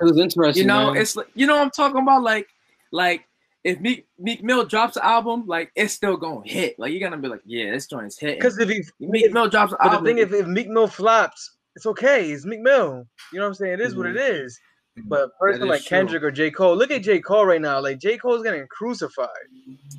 it's 0.00 0.18
interesting. 0.18 0.62
You 0.62 0.66
know, 0.66 0.92
man. 0.92 1.00
it's 1.00 1.16
like 1.16 1.28
you 1.34 1.46
know 1.46 1.56
what 1.56 1.62
I'm 1.62 1.70
talking 1.70 2.02
about. 2.02 2.22
Like 2.22 2.46
like 2.92 3.22
if 3.64 3.80
Meek 3.80 4.06
Meek 4.18 4.42
Mill 4.42 4.64
drops 4.64 4.96
an 4.96 5.02
album, 5.04 5.44
like 5.46 5.70
it's 5.74 5.92
still 5.92 6.16
gonna 6.16 6.40
hit. 6.44 6.78
Like 6.78 6.92
you're 6.92 7.00
gonna 7.00 7.20
be 7.20 7.28
like, 7.28 7.42
yeah, 7.44 7.72
this 7.72 7.86
joint's 7.86 8.18
hitting. 8.18 8.36
Because 8.36 8.58
if 8.58 8.68
he, 8.68 8.82
Meek 9.00 9.32
Mill 9.32 9.48
drops 9.48 9.72
an 9.72 9.78
but 9.82 10.00
the 10.00 10.04
thing, 10.04 10.18
if, 10.18 10.32
if 10.32 10.46
Meek 10.46 10.68
Mill 10.68 10.88
flops, 10.88 11.56
it's 11.76 11.86
okay. 11.86 12.30
It's 12.30 12.44
Meek 12.44 12.60
Mill. 12.60 13.06
You 13.32 13.38
know 13.38 13.44
what 13.44 13.48
I'm 13.48 13.54
saying? 13.54 13.74
It 13.74 13.80
is 13.80 13.94
what 13.94 14.06
it 14.06 14.16
mm-hmm. 14.16 14.44
is. 14.44 14.58
But 15.04 15.24
a 15.24 15.28
person 15.38 15.62
is 15.62 15.68
like 15.68 15.80
true. 15.82 15.98
Kendrick 15.98 16.22
or 16.22 16.30
J. 16.30 16.50
Cole, 16.50 16.76
look 16.76 16.90
at 16.90 17.02
J. 17.02 17.20
Cole 17.20 17.46
right 17.46 17.60
now. 17.60 17.80
Like 17.80 17.98
J. 17.98 18.18
Cole's 18.18 18.42
getting 18.42 18.66
crucified. 18.68 19.28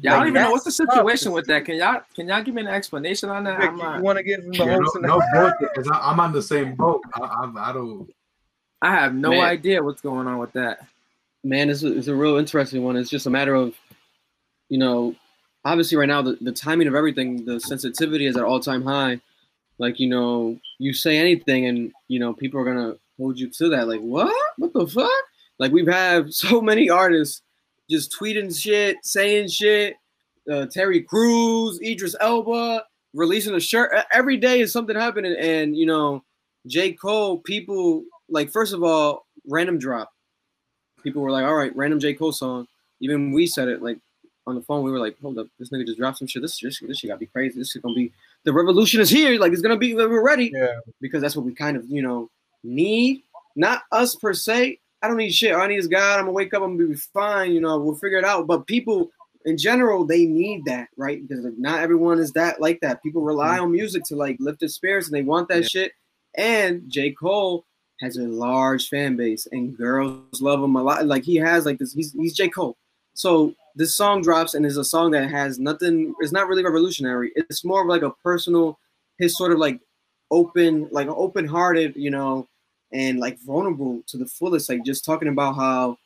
Yeah, 0.02 0.16
I 0.16 0.20
don't 0.20 0.28
even 0.28 0.44
know 0.44 0.52
what's 0.52 0.66
the 0.66 0.72
sucks. 0.72 0.94
situation 0.94 1.32
with 1.32 1.46
that. 1.48 1.66
Can 1.66 1.78
y'all 1.78 2.02
can 2.16 2.28
y'all 2.28 2.44
give 2.44 2.54
me 2.54 2.62
an 2.62 2.68
explanation 2.68 3.30
on 3.30 3.44
that? 3.46 3.60
Vic, 3.60 3.70
I'm 3.70 3.98
you, 3.98 4.04
want 4.04 4.18
to 4.18 4.24
give 4.24 4.42
him 4.42 4.52
the 4.52 4.58
Yeah, 4.58 4.72
whole 4.74 4.82
no, 4.82 4.90
scenario? 4.94 5.20
no 5.20 5.24
bullshit, 5.34 5.74
'cause 5.76 5.88
I, 5.92 6.00
I'm 6.12 6.20
on 6.20 6.34
the 6.34 6.42
same 6.42 6.76
boat. 6.76 7.02
I, 7.14 7.22
I, 7.22 7.70
I 7.70 7.74
don't. 7.74 8.10
I 8.82 8.92
have 8.92 9.14
no 9.14 9.30
Man. 9.30 9.42
idea 9.42 9.82
what's 9.82 10.02
going 10.02 10.28
on 10.28 10.40
with 10.40 10.54
that. 10.54 10.86
Man, 11.44 11.70
it's 11.70 11.84
a, 11.84 12.12
a 12.12 12.16
real 12.16 12.38
interesting 12.38 12.84
one. 12.84 12.96
It's 12.96 13.10
just 13.10 13.26
a 13.26 13.32
matter 13.32 13.56
of, 13.56 13.76
you 14.70 14.78
know, 14.78 15.16
obviously 15.66 15.98
right 15.98 16.08
now 16.08 16.22
the, 16.22 16.38
the 16.42 16.52
timing 16.52 16.88
of 16.88 16.96
everything, 16.96 17.46
the 17.46 17.60
sensitivity 17.60 18.26
is 18.26 18.38
at 18.38 18.44
all 18.44 18.60
time 18.60 18.84
high. 18.84 19.20
Like 19.78 20.00
you 20.00 20.10
know, 20.10 20.60
you 20.78 20.94
say 20.94 21.18
anything 21.18 21.66
and 21.66 21.92
you 22.08 22.20
know 22.20 22.34
people 22.34 22.60
are 22.60 22.66
gonna 22.66 22.96
hold 23.22 23.40
you 23.40 23.50
to 23.50 23.70
that. 23.70 23.88
Like, 23.88 24.02
what? 24.02 24.36
What 24.58 24.74
the 24.74 24.88
fuck? 24.88 25.10
Like, 25.60 25.72
we've 25.72 25.88
had 25.88 26.34
so 26.34 26.62
many 26.62 26.90
artists 26.90 27.42
just 27.90 28.16
tweeting 28.20 28.58
shit, 28.58 28.98
saying 29.04 29.50
shit. 29.50 29.96
Uh, 30.52 30.66
Terry 30.66 31.02
Crews, 31.02 31.80
Idris 31.82 32.16
Elba 32.20 32.84
releasing 33.14 33.54
a 33.54 33.60
shirt. 33.60 33.92
Every 34.12 34.38
day 34.38 34.62
is 34.62 34.74
something 34.74 34.96
happening. 34.96 35.36
And, 35.40 35.76
you 35.76 35.86
know, 35.86 36.24
J. 36.66 36.94
Cole, 36.94 37.38
people, 37.40 38.04
like, 38.28 38.50
first 38.50 38.74
of 38.74 38.84
all, 38.84 39.28
random 39.48 39.78
drop. 39.78 40.11
People 41.04 41.22
were 41.22 41.32
like, 41.32 41.46
all 41.46 41.56
right, 41.56 41.76
random 41.76 42.00
J. 42.00 42.14
Cole 42.14 42.32
song. 42.32 42.68
Even 43.00 43.32
we 43.32 43.48
said 43.48 43.68
it, 43.68 43.82
like, 43.82 43.98
on 44.48 44.56
the 44.56 44.62
phone, 44.62 44.84
we 44.84 44.92
were 44.92 45.00
like, 45.00 45.16
hold 45.22 45.38
up, 45.38 45.48
this 45.60 45.70
nigga 45.70 45.86
just 45.86 46.00
dropped 46.00 46.18
some 46.18 46.28
shit. 46.28 46.42
This, 46.42 46.60
this, 46.60 46.80
this 46.80 46.98
shit 47.00 47.10
gotta 47.10 47.20
be 47.20 47.28
crazy. 47.28 47.60
This 47.60 47.76
is 47.76 47.82
gonna 47.82 47.94
be, 47.96 48.12
the 48.44 48.52
revolution 48.54 49.00
is 49.00 49.10
here. 49.10 49.40
Like, 49.40 49.54
it's 49.54 49.62
gonna 49.62 49.78
be, 49.78 49.94
we're 49.94 50.24
ready. 50.24 50.52
Yeah. 50.54 50.80
Because 51.00 51.22
that's 51.22 51.36
what 51.36 51.46
we 51.46 51.54
kind 51.54 51.78
of, 51.78 51.86
you 51.88 52.02
know, 52.02 52.30
need. 52.64 53.24
Not 53.56 53.84
us 53.92 54.16
per 54.16 54.34
se. 54.34 54.80
I 55.02 55.08
don't 55.08 55.18
need 55.18 55.34
shit. 55.34 55.54
All 55.54 55.62
I 55.62 55.68
need 55.68 55.78
is 55.78 55.88
God. 55.88 56.20
I'm 56.20 56.26
gonna 56.26 56.32
wake 56.32 56.54
up. 56.54 56.62
I'm 56.64 56.78
gonna 56.78 56.90
be 56.90 56.96
fine. 56.96 57.52
You 57.52 57.62
know, 57.62 57.80
we'll 57.80 57.96
figure 57.96 58.18
it 58.18 58.24
out. 58.24 58.48
But 58.48 58.66
people 58.68 59.12
in 59.46 59.58
general, 59.58 60.06
they 60.06 60.26
need 60.26 60.64
that, 60.66 60.88
right? 60.96 61.22
Because 61.28 61.44
like, 61.44 61.58
not 61.58 61.82
everyone 61.82 62.20
is 62.20 62.32
that 62.34 62.62
like 62.62 62.80
that. 62.82 63.04
People 63.04 63.24
rely 63.24 63.60
on 63.60 63.72
music 63.72 64.04
to 64.06 64.16
like 64.16 64.38
lift 64.40 64.60
their 64.60 64.70
spirits, 64.70 65.08
and 65.08 65.16
they 65.16 65.24
want 65.24 65.50
that 65.50 65.64
Yeah. 65.64 65.68
shit. 65.68 65.92
And 66.36 66.84
J. 66.88 67.12
Cole 67.12 67.66
has 68.02 68.18
a 68.18 68.24
large 68.24 68.90
fan 68.90 69.16
base, 69.16 69.48
and 69.52 69.78
girls 69.78 70.42
love 70.42 70.62
him 70.62 70.76
a 70.76 70.84
lot. 70.84 71.06
Like 71.06 71.24
he 71.24 71.36
has 71.38 71.66
like 71.66 71.78
this. 71.78 71.94
He's 71.94 72.12
he's 72.14 72.34
J. 72.34 72.50
Cole. 72.50 72.76
So 73.14 73.54
this 73.76 73.96
song 73.96 74.22
drops, 74.22 74.54
and 74.54 74.66
is 74.66 74.78
a 74.78 74.84
song 74.84 75.12
that 75.12 75.30
has 75.30 75.60
nothing. 75.60 76.14
It's 76.20 76.32
not 76.32 76.48
really 76.48 76.64
revolutionary. 76.64 77.32
It's 77.36 77.64
more 77.64 77.82
of 77.82 77.88
like 77.88 78.02
a 78.02 78.12
personal, 78.24 78.80
his 79.18 79.38
sort 79.38 79.52
of 79.52 79.60
like 79.60 79.80
open, 80.32 80.88
like 80.92 81.08
open-hearted, 81.08 81.96
you 81.96 82.10
know, 82.10 82.48
and 82.92 83.20
like 83.20 83.40
vulnerable 83.40 84.02
to 84.08 84.18
the 84.18 84.26
fullest. 84.26 84.70
Like 84.70 84.84
just 84.84 85.06
talking 85.06 85.28
about 85.28 85.56
how 85.56 85.98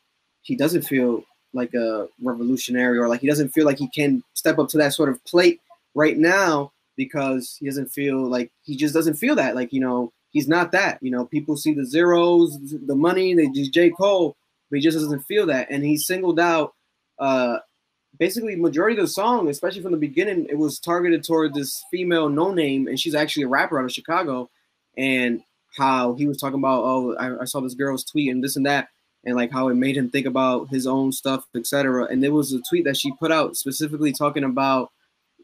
he 0.42 0.56
doesn't 0.56 0.84
feel 0.84 1.24
like 1.54 1.74
a 1.74 2.08
revolutionary 2.22 2.98
or 2.98 3.08
like 3.08 3.22
he 3.22 3.28
doesn't 3.28 3.50
feel 3.50 3.66
like 3.66 3.80
he 3.80 3.88
can 3.90 4.22
step 4.34 4.60
up 4.60 4.68
to 4.70 4.78
that 4.78 4.94
sort 4.94 5.10
of 5.10 5.24
plate 5.24 5.62
right 5.96 6.18
now 6.18 6.72
because 6.98 7.58
he 7.60 7.66
doesn't 7.66 7.88
feel 7.88 8.28
like 8.28 8.52
he 8.64 8.76
just 8.76 8.94
doesn't 8.94 9.16
feel 9.16 9.36
that 9.36 9.56
like 9.56 9.72
you 9.72 9.80
know 9.80 10.12
he's 10.36 10.48
not 10.48 10.74
that 10.74 11.00
you 11.02 11.10
know. 11.10 11.26
People 11.26 11.56
see 11.56 11.74
the 11.74 11.86
zeros 11.86 12.58
the 12.86 12.96
money 12.96 13.34
they 13.34 13.48
just 13.48 13.74
j. 13.74 13.90
Cole 13.90 14.36
but 14.70 14.78
he 14.78 14.84
just 14.84 14.98
doesn't 14.98 15.22
feel 15.22 15.46
that. 15.48 15.68
And 15.72 15.84
he 15.84 15.98
singled 15.98 16.40
out 16.40 16.74
uh 17.18 17.60
basically 18.20 18.56
majority 18.56 18.98
of 18.98 19.04
the 19.04 19.08
song 19.08 19.50
especially 19.50 19.82
from 19.82 19.92
the 19.92 19.98
beginning 19.98 20.48
it 20.50 20.58
was 20.58 20.80
targeted 20.80 21.24
toward 21.24 21.54
this 21.54 21.84
female 21.90 22.30
Noname 22.30 22.88
and 22.88 23.00
she's 23.00 23.16
actually 23.16 23.44
a 23.44 23.48
rapper 23.48 23.80
out 23.80 23.86
of 23.86 23.92
chicago. 23.92 24.50
And 24.98 25.42
how 25.78 26.14
he 26.14 26.28
was 26.28 26.38
talking 26.38 26.60
about 26.60 26.84
oh 26.84 27.16
i, 27.16 27.42
I 27.42 27.46
saw 27.46 27.62
this 27.62 27.74
girl's 27.74 28.06
tweet 28.06 28.32
and 28.32 28.44
this 28.44 28.56
and 28.56 28.66
that 28.66 28.90
and 29.26 29.36
like 29.36 29.52
how 29.52 29.70
it 29.70 29.76
made 29.76 29.98
him 29.98 30.10
think 30.10 30.28
about 30.28 30.70
his 30.70 30.86
own 30.86 31.12
stuff, 31.12 31.46
etc. 31.56 32.06
And 32.06 32.24
there 32.24 32.32
was 32.32 32.54
a 32.54 32.62
tweet 32.62 32.86
that 32.86 32.96
she 32.96 33.12
put 33.14 33.32
out 33.32 33.58
specifically 33.58 34.14
talking 34.14 34.44
about 34.44 34.92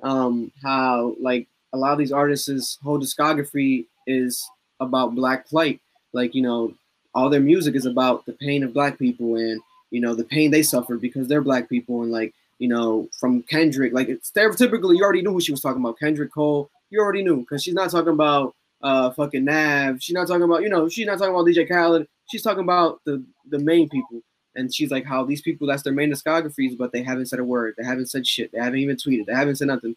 um, 0.04 0.52
how 0.62 1.16
like 1.20 1.48
a 1.74 1.78
lot 1.78 1.94
of 1.94 1.98
these 1.98 2.12
artists' 2.12 2.78
whole 2.84 3.00
discography 3.00 3.88
is 4.06 4.48
about 4.82 5.16
black 5.16 5.48
plight. 5.48 5.80
Like 6.14 6.36
you 6.36 6.42
know, 6.42 6.74
all 7.16 7.30
their 7.30 7.40
music 7.40 7.76
is 7.76 7.86
about 7.86 8.26
the 8.26 8.34
pain 8.34 8.64
of 8.64 8.74
black 8.74 9.00
people 9.00 9.36
and 9.36 9.62
you 9.92 10.02
know 10.02 10.14
the 10.16 10.24
pain 10.24 10.52
they 10.52 10.64
suffered 10.64 11.00
because 11.00 11.28
they're 11.28 11.42
black 11.42 11.70
people 11.70 12.02
and 12.04 12.12
like 12.12 12.34
you 12.60 12.68
know 12.68 13.08
from 13.20 13.44
Kendrick, 13.44 13.94
like 13.94 14.10
it's 14.10 14.32
stereotypically 14.32 14.98
you 14.98 15.04
already 15.04 15.22
knew 15.22 15.32
who 15.34 15.42
she 15.42 15.52
was 15.52 15.62
talking 15.62 15.82
about. 15.82 16.00
Kendrick 16.00 16.34
Cole, 16.34 16.70
you 16.90 17.00
already 17.00 17.24
knew 17.24 17.38
because 17.38 17.64
she's 17.64 17.74
not 17.74 17.92
talking 17.92 18.14
about 18.14 18.56
uh 18.82 19.12
fucking 19.12 19.46
Nav. 19.46 20.02
She's 20.02 20.14
not 20.14 20.28
talking 20.28 20.44
about 20.44 20.64
you 20.64 20.70
know 20.70 20.90
she's 20.90 21.06
not 21.06 21.20
talking 21.20 21.34
about 21.34 21.46
DJ 21.46 21.68
Khaled. 21.68 22.08
She's 22.30 22.44
talking 22.44 22.64
about 22.64 23.00
the 23.06 23.24
the 23.50 23.60
main 23.60 23.88
people. 23.88 24.22
And 24.54 24.74
she's 24.74 24.92
like, 24.92 25.06
how 25.06 25.24
these 25.24 25.42
people, 25.42 25.66
that's 25.66 25.84
their 25.84 25.94
main 25.94 26.12
discographies, 26.12 26.78
but 26.78 26.92
they 26.92 27.02
haven't 27.02 27.28
said 27.28 27.40
a 27.40 27.44
word. 27.44 27.74
They 27.78 27.86
haven't 27.86 28.10
said 28.10 28.28
shit. 28.28 28.52
They 28.52 28.60
haven't 28.60 28.80
even 28.80 28.98
tweeted. 28.98 29.26
They 29.26 29.34
haven't 29.34 29.56
said 29.56 29.68
nothing. 29.68 29.96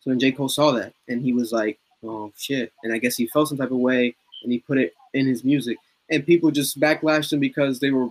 So 0.00 0.10
then 0.10 0.18
J. 0.18 0.32
Cole 0.32 0.48
saw 0.48 0.72
that 0.72 0.92
and 1.08 1.22
he 1.22 1.32
was 1.32 1.52
like, 1.52 1.78
oh 2.04 2.32
shit. 2.36 2.72
And 2.82 2.92
I 2.92 2.98
guess 2.98 3.16
he 3.16 3.26
felt 3.26 3.48
some 3.48 3.58
type 3.58 3.70
of 3.70 3.78
way 3.78 4.14
and 4.42 4.52
he 4.52 4.58
put 4.58 4.78
it 4.78 4.94
in 5.14 5.26
his 5.26 5.44
music. 5.44 5.78
And 6.10 6.24
people 6.24 6.50
just 6.50 6.80
backlashed 6.80 7.32
him 7.32 7.40
because 7.40 7.80
they 7.80 7.90
were, 7.90 8.08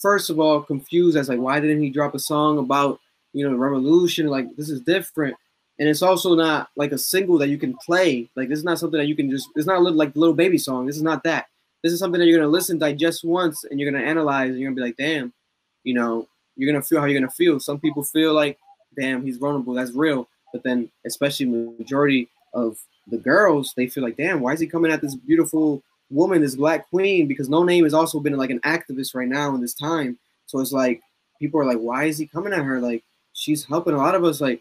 first 0.00 0.30
of 0.30 0.40
all, 0.40 0.62
confused 0.62 1.16
as 1.16 1.28
like, 1.28 1.38
why 1.38 1.60
didn't 1.60 1.82
he 1.82 1.90
drop 1.90 2.14
a 2.14 2.18
song 2.18 2.58
about, 2.58 3.00
you 3.32 3.48
know, 3.48 3.56
revolution? 3.56 4.26
Like, 4.26 4.54
this 4.56 4.68
is 4.68 4.80
different. 4.80 5.36
And 5.78 5.88
it's 5.88 6.02
also 6.02 6.34
not 6.34 6.70
like 6.76 6.92
a 6.92 6.98
single 6.98 7.38
that 7.38 7.48
you 7.48 7.58
can 7.58 7.76
play. 7.76 8.28
Like, 8.34 8.48
this 8.48 8.58
is 8.58 8.64
not 8.64 8.78
something 8.78 8.98
that 8.98 9.06
you 9.06 9.14
can 9.14 9.30
just, 9.30 9.48
it's 9.54 9.66
not 9.66 9.76
a 9.76 9.80
little, 9.80 9.98
like 9.98 10.14
the 10.14 10.20
Lil 10.20 10.32
Baby 10.32 10.58
song. 10.58 10.86
This 10.86 10.96
is 10.96 11.02
not 11.02 11.22
that 11.24 11.46
this 11.86 11.92
is 11.92 12.00
something 12.00 12.18
that 12.18 12.26
you're 12.26 12.38
gonna 12.38 12.50
listen, 12.50 12.78
digest 12.78 13.24
once, 13.24 13.62
and 13.64 13.78
you're 13.78 13.90
gonna 13.90 14.04
analyze, 14.04 14.50
and 14.50 14.58
you're 14.58 14.68
gonna 14.68 14.74
be 14.74 14.82
like, 14.82 14.96
damn, 14.96 15.32
you 15.84 15.94
know, 15.94 16.26
you're 16.56 16.70
gonna 16.70 16.82
feel 16.82 16.98
how 16.98 17.06
you're 17.06 17.20
gonna 17.20 17.30
feel. 17.30 17.60
Some 17.60 17.78
people 17.78 18.02
feel 18.02 18.34
like, 18.34 18.58
damn, 18.98 19.24
he's 19.24 19.36
vulnerable, 19.36 19.74
that's 19.74 19.92
real. 19.92 20.28
But 20.52 20.64
then, 20.64 20.90
especially 21.04 21.46
majority 21.46 22.28
of 22.54 22.76
the 23.06 23.18
girls, 23.18 23.72
they 23.76 23.86
feel 23.86 24.02
like, 24.02 24.16
damn, 24.16 24.40
why 24.40 24.52
is 24.52 24.60
he 24.60 24.66
coming 24.66 24.92
at 24.92 25.00
this 25.00 25.14
beautiful 25.14 25.82
woman, 26.10 26.40
this 26.40 26.56
black 26.56 26.88
queen? 26.90 27.26
Because 27.26 27.48
Noname 27.48 27.84
has 27.84 27.94
also 27.94 28.20
been 28.20 28.36
like 28.36 28.50
an 28.50 28.60
activist 28.60 29.14
right 29.14 29.28
now 29.28 29.54
in 29.54 29.60
this 29.60 29.74
time. 29.74 30.18
So 30.46 30.60
it's 30.60 30.72
like 30.72 31.00
people 31.38 31.60
are 31.60 31.64
like, 31.64 31.78
why 31.78 32.04
is 32.04 32.18
he 32.18 32.26
coming 32.26 32.52
at 32.52 32.64
her? 32.64 32.80
Like 32.80 33.02
she's 33.32 33.64
helping 33.64 33.94
a 33.94 33.98
lot 33.98 34.14
of 34.14 34.24
us. 34.24 34.40
Like, 34.40 34.60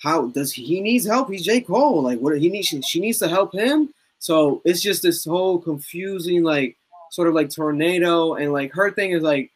how 0.00 0.28
does 0.28 0.52
he 0.52 0.80
needs 0.80 1.06
help? 1.06 1.30
He's 1.30 1.44
J 1.44 1.60
Cole. 1.60 2.02
Like, 2.02 2.18
what 2.18 2.38
he 2.38 2.48
needs? 2.48 2.68
She 2.68 3.00
needs 3.00 3.18
to 3.18 3.28
help 3.28 3.54
him. 3.54 3.92
So 4.18 4.62
it's 4.64 4.82
just 4.82 5.02
this 5.02 5.24
whole 5.24 5.58
confusing, 5.58 6.42
like, 6.42 6.76
sort 7.10 7.28
of 7.28 7.34
like 7.34 7.50
tornado. 7.50 8.34
And 8.34 8.52
like 8.52 8.72
her 8.72 8.90
thing 8.90 9.12
is 9.12 9.22
like, 9.22 9.50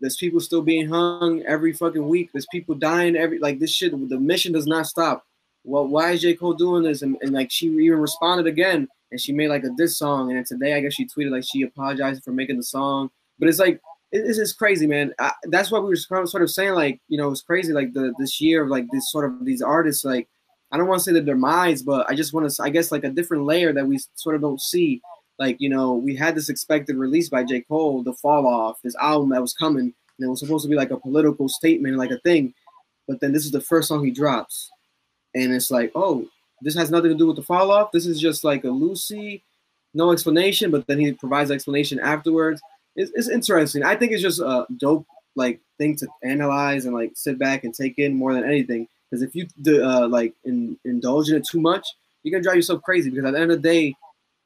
there's 0.00 0.16
people 0.16 0.40
still 0.40 0.62
being 0.62 0.88
hung 0.88 1.42
every 1.42 1.72
fucking 1.72 2.08
week. 2.08 2.30
There's 2.32 2.46
people 2.50 2.74
dying 2.74 3.16
every 3.16 3.38
like 3.38 3.58
this 3.58 3.72
shit. 3.72 3.92
The 4.08 4.18
mission 4.18 4.52
does 4.52 4.66
not 4.66 4.86
stop. 4.86 5.26
Well, 5.64 5.86
why 5.86 6.12
is 6.12 6.22
J 6.22 6.34
Cole 6.34 6.54
doing 6.54 6.82
this? 6.82 7.02
And, 7.02 7.16
and 7.20 7.32
like 7.32 7.50
she 7.50 7.66
even 7.66 7.98
responded 7.98 8.46
again, 8.46 8.88
and 9.10 9.20
she 9.20 9.32
made 9.32 9.48
like 9.48 9.64
a 9.64 9.70
diss 9.76 9.98
song. 9.98 10.30
And 10.30 10.38
then 10.38 10.44
today, 10.44 10.74
I 10.74 10.80
guess 10.80 10.94
she 10.94 11.06
tweeted 11.06 11.30
like 11.30 11.44
she 11.44 11.62
apologized 11.62 12.24
for 12.24 12.32
making 12.32 12.56
the 12.56 12.62
song. 12.62 13.10
But 13.38 13.48
it's 13.48 13.58
like 13.58 13.80
it- 14.12 14.38
it's 14.38 14.52
crazy, 14.52 14.86
man. 14.86 15.14
I, 15.18 15.32
that's 15.44 15.70
what 15.70 15.82
we 15.82 15.90
were 15.90 15.96
sort 15.96 16.42
of 16.42 16.50
saying. 16.50 16.74
Like 16.74 17.00
you 17.08 17.18
know, 17.18 17.30
it's 17.30 17.42
crazy. 17.42 17.72
Like 17.72 17.92
the 17.92 18.12
this 18.18 18.40
year 18.40 18.62
of 18.62 18.68
like 18.70 18.86
this 18.90 19.10
sort 19.12 19.24
of 19.26 19.44
these 19.44 19.62
artists 19.62 20.04
like 20.04 20.28
I 20.72 20.76
don't 20.76 20.86
want 20.86 21.00
to 21.00 21.04
say 21.04 21.12
the 21.12 21.20
demise, 21.20 21.82
but 21.82 22.08
I 22.08 22.14
just 22.14 22.32
want 22.32 22.48
to, 22.50 22.62
I 22.62 22.70
guess, 22.70 22.92
like 22.92 23.04
a 23.04 23.10
different 23.10 23.44
layer 23.44 23.72
that 23.72 23.86
we 23.86 23.98
sort 24.14 24.36
of 24.36 24.40
don't 24.40 24.60
see. 24.60 25.02
Like, 25.38 25.56
you 25.58 25.68
know, 25.68 25.94
we 25.94 26.14
had 26.14 26.34
this 26.34 26.48
expected 26.48 26.96
release 26.96 27.28
by 27.28 27.42
J. 27.44 27.62
Cole, 27.62 28.02
The 28.04 28.12
Fall 28.14 28.46
Off, 28.46 28.76
this 28.84 28.94
album 28.96 29.30
that 29.30 29.40
was 29.40 29.52
coming, 29.54 29.86
and 29.86 29.94
it 30.20 30.28
was 30.28 30.38
supposed 30.40 30.64
to 30.64 30.68
be 30.68 30.76
like 30.76 30.90
a 30.90 31.00
political 31.00 31.48
statement, 31.48 31.96
like 31.96 32.10
a 32.10 32.20
thing. 32.20 32.54
But 33.08 33.20
then 33.20 33.32
this 33.32 33.44
is 33.44 33.50
the 33.50 33.60
first 33.60 33.88
song 33.88 34.04
he 34.04 34.10
drops. 34.12 34.70
And 35.34 35.52
it's 35.52 35.70
like, 35.70 35.92
oh, 35.94 36.26
this 36.62 36.74
has 36.74 36.90
nothing 36.90 37.10
to 37.10 37.16
do 37.16 37.26
with 37.26 37.36
The 37.36 37.42
Fall 37.42 37.70
Off. 37.70 37.92
This 37.92 38.06
is 38.06 38.20
just 38.20 38.44
like 38.44 38.64
a 38.64 38.70
loosie, 38.70 39.42
no 39.94 40.12
explanation, 40.12 40.70
but 40.70 40.86
then 40.86 40.98
he 40.98 41.12
provides 41.12 41.50
explanation 41.50 42.00
afterwards. 42.00 42.60
It's, 42.96 43.12
it's 43.14 43.28
interesting. 43.28 43.84
I 43.84 43.96
think 43.96 44.12
it's 44.12 44.22
just 44.22 44.40
a 44.40 44.66
dope, 44.76 45.06
like, 45.36 45.60
thing 45.78 45.96
to 45.96 46.08
analyze 46.22 46.84
and, 46.84 46.94
like, 46.94 47.12
sit 47.14 47.38
back 47.38 47.64
and 47.64 47.74
take 47.74 47.98
in 47.98 48.14
more 48.14 48.34
than 48.34 48.44
anything. 48.44 48.88
Because 49.10 49.22
if 49.22 49.34
you 49.34 49.46
uh, 49.82 50.06
like 50.06 50.34
in, 50.44 50.78
indulge 50.84 51.30
in 51.30 51.36
it 51.36 51.44
too 51.44 51.60
much, 51.60 51.86
you're 52.22 52.30
gonna 52.30 52.42
drive 52.42 52.56
yourself 52.56 52.82
crazy. 52.82 53.10
Because 53.10 53.24
at 53.24 53.32
the 53.32 53.40
end 53.40 53.50
of 53.50 53.60
the 53.60 53.68
day, 53.68 53.94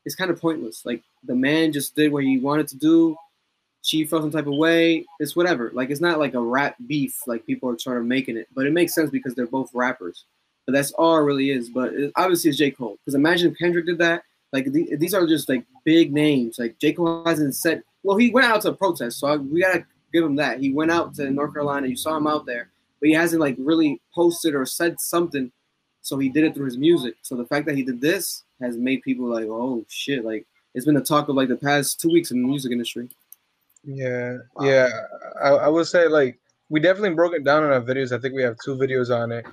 it's 0.05 0.15
kind 0.15 0.31
of 0.31 0.41
pointless. 0.41 0.87
Like 0.87 1.03
the 1.25 1.35
man 1.35 1.73
just 1.73 1.95
did 1.95 2.13
what 2.13 2.25
he 2.25 2.39
wanted 2.39 2.69
to 2.69 2.77
do. 2.77 3.17
She 3.83 4.07
felt 4.07 4.23
some 4.23 4.31
type 4.31 4.47
of 4.47 4.55
way. 4.55 5.05
It's 5.21 5.37
whatever. 5.37 5.71
Like 5.75 5.91
it's 5.91 6.01
not 6.01 6.19
like 6.19 6.33
a 6.35 6.41
rap 6.41 6.77
beef. 6.87 7.27
Like 7.27 7.45
people 7.45 7.69
are 7.69 7.77
trying 7.77 7.97
to 7.97 8.05
making 8.05 8.39
it, 8.39 8.49
but 8.55 8.67
it 8.67 8.73
makes 8.73 8.95
sense 8.95 9.11
because 9.11 9.35
they're 9.35 9.47
both 9.47 9.71
rappers. 9.75 10.25
But 10.67 10.73
that's 10.73 10.93
all 10.93 11.17
it 11.17 11.23
really 11.23 11.51
is. 11.51 11.69
But 11.69 11.93
it, 11.95 12.13
obviously, 12.17 12.51
it's 12.51 12.59
J 12.59 12.71
Cole. 12.71 12.99
Because 13.05 13.15
imagine 13.15 13.53
if 13.53 13.59
Kendrick 13.59 13.87
did 13.87 13.99
that. 13.99 14.23
Like 14.53 14.71
the, 14.73 14.97
these 14.97 15.15
are 15.15 15.27
just 15.27 15.49
like 15.49 15.65
big 15.85 16.13
names. 16.13 16.59
Like 16.59 16.79
J 16.79 16.93
Cole 16.93 17.25
hasn't 17.25 17.57
said. 17.57 17.83
Well, 18.03 18.17
he 18.17 18.31
went 18.31 18.47
out 18.47 18.61
to 18.63 18.73
protest, 18.73 19.19
so 19.19 19.29
I, 19.29 19.37
we 19.37 19.63
gotta 19.63 19.85
give 20.13 20.25
him 20.25 20.37
that. 20.37 20.61
He 20.61 20.73
went 20.73 20.91
out 20.91 21.15
to 21.15 21.31
North 21.31 21.55
Carolina. 21.55 21.87
You 21.87 21.97
saw 21.97 22.17
him 22.17 22.27
out 22.27 22.47
there 22.47 22.69
but 23.05 23.09
he 23.09 23.15
hasn't 23.15 23.41
like 23.41 23.55
really 23.59 24.01
posted 24.15 24.55
or 24.55 24.65
said 24.65 24.99
something. 24.99 25.53
So 26.01 26.17
he 26.17 26.31
did 26.31 26.43
it 26.45 26.55
through 26.55 26.65
his 26.65 26.79
music. 26.79 27.17
So 27.21 27.37
the 27.37 27.45
fact 27.45 27.67
that 27.67 27.77
he 27.77 27.83
did 27.83 28.01
this 28.01 28.45
has 28.63 28.79
made 28.79 29.03
people 29.03 29.27
like, 29.27 29.45
oh 29.45 29.85
shit, 29.91 30.25
like 30.25 30.47
it's 30.75 30.87
been 30.87 30.95
the 30.95 31.03
talk 31.03 31.29
of 31.29 31.37
like 31.37 31.51
the 31.51 31.57
past 31.57 32.01
two 32.01 32.09
weeks 32.09 32.31
in 32.31 32.41
the 32.41 32.49
music 32.49 32.73
industry. 32.73 33.11
Yeah, 33.83 34.39
yeah. 34.63 34.89
I, 35.39 35.49
I 35.51 35.69
would 35.69 35.87
say 35.87 36.09
like 36.09 36.39
we 36.71 36.81
definitely 36.81 37.15
broke 37.15 37.35
it 37.35 37.45
down 37.45 37.63
in 37.63 37.73
our 37.73 37.83
videos. 37.83 38.11
I 38.11 38.19
think 38.19 38.35
we 38.35 38.43
have 38.43 38.57
two 38.65 38.75
videos 38.75 39.15
on 39.15 39.33
it. 39.33 39.45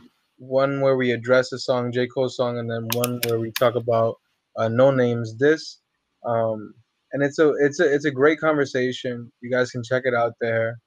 One 0.42 0.82
where 0.82 0.98
we 0.98 1.12
address 1.12 1.52
a 1.54 1.60
song 1.60 1.92
J 1.92 2.08
Cole 2.08 2.28
song, 2.28 2.58
and 2.58 2.70
then 2.70 2.88
one 2.94 3.22
where 3.28 3.40
we 3.40 3.52
talk 3.52 3.76
about 3.76 4.16
uh, 4.58 4.68
Noname's 4.68 5.38
this. 5.38 5.80
Um, 6.26 6.74
and 7.14 7.22
it's 7.22 7.38
a 7.38 7.54
it's 7.60 7.80
a 7.80 7.94
it's 7.94 8.06
a 8.06 8.12
great 8.12 8.40
conversation. 8.40 9.32
You 9.42 9.52
guys 9.52 9.70
can 9.70 9.84
check 9.84 10.04
it 10.06 10.16
out 10.16 10.34
there, 10.42 10.80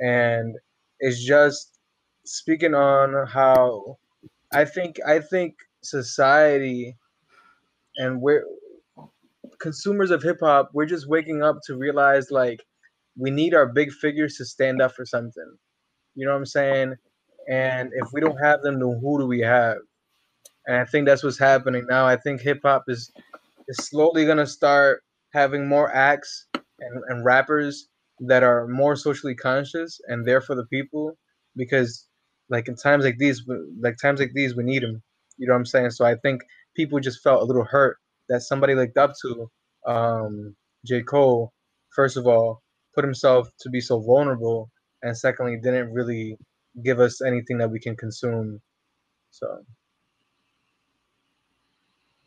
and 0.00 0.56
it's 1.00 1.22
just 1.22 1.78
speaking 2.24 2.74
on 2.74 3.26
how 3.26 3.98
I 4.52 4.64
think 4.64 4.96
I 5.06 5.18
think 5.18 5.56
society 5.82 6.96
and 7.96 8.22
where 8.22 8.44
consumers 9.58 10.10
of 10.10 10.22
hip 10.22 10.38
hop, 10.40 10.70
we're 10.72 10.86
just 10.86 11.08
waking 11.08 11.42
up 11.42 11.58
to 11.66 11.76
realize 11.76 12.30
like 12.30 12.64
we 13.18 13.30
need 13.30 13.54
our 13.54 13.66
big 13.66 13.92
figures 13.92 14.36
to 14.36 14.44
stand 14.44 14.80
up 14.80 14.92
for 14.94 15.04
something. 15.04 15.56
You 16.14 16.26
know 16.26 16.32
what 16.32 16.38
I'm 16.38 16.46
saying? 16.46 16.94
And 17.48 17.90
if 17.94 18.08
we 18.12 18.20
don't 18.20 18.38
have 18.38 18.62
them, 18.62 18.80
then 18.80 18.98
who 19.02 19.18
do 19.18 19.26
we 19.26 19.40
have? 19.40 19.78
And 20.66 20.76
I 20.76 20.84
think 20.84 21.06
that's 21.06 21.22
what's 21.24 21.38
happening 21.38 21.86
now. 21.88 22.06
I 22.06 22.16
think 22.16 22.40
hip 22.40 22.60
hop 22.64 22.84
is 22.88 23.10
is 23.68 23.76
slowly 23.78 24.26
gonna 24.26 24.46
start 24.46 25.02
having 25.32 25.68
more 25.68 25.92
acts 25.94 26.46
and, 26.54 27.02
and 27.08 27.24
rappers 27.24 27.88
that 28.20 28.42
are 28.42 28.66
more 28.68 28.96
socially 28.96 29.34
conscious 29.34 30.00
and 30.08 30.24
there 30.26 30.40
for 30.40 30.54
the 30.54 30.66
people 30.66 31.16
because 31.56 32.06
like 32.50 32.68
in 32.68 32.76
times 32.76 33.04
like 33.04 33.18
these 33.18 33.42
like 33.80 33.96
times 34.00 34.20
like 34.20 34.32
these 34.34 34.54
we 34.54 34.62
need 34.62 34.82
them 34.82 35.02
you 35.38 35.46
know 35.46 35.54
what 35.54 35.58
i'm 35.58 35.66
saying 35.66 35.90
so 35.90 36.04
i 36.04 36.14
think 36.16 36.42
people 36.76 37.00
just 37.00 37.22
felt 37.22 37.42
a 37.42 37.44
little 37.44 37.64
hurt 37.64 37.96
that 38.28 38.42
somebody 38.42 38.74
looked 38.74 38.98
up 38.98 39.12
to 39.20 39.50
um 39.86 40.54
j 40.86 41.02
cole 41.02 41.52
first 41.94 42.16
of 42.16 42.26
all 42.26 42.62
put 42.94 43.04
himself 43.04 43.48
to 43.58 43.70
be 43.70 43.80
so 43.80 44.00
vulnerable 44.00 44.70
and 45.02 45.16
secondly 45.16 45.58
didn't 45.62 45.92
really 45.92 46.36
give 46.82 47.00
us 47.00 47.20
anything 47.20 47.58
that 47.58 47.70
we 47.70 47.78
can 47.78 47.96
consume 47.96 48.60
so 49.30 49.64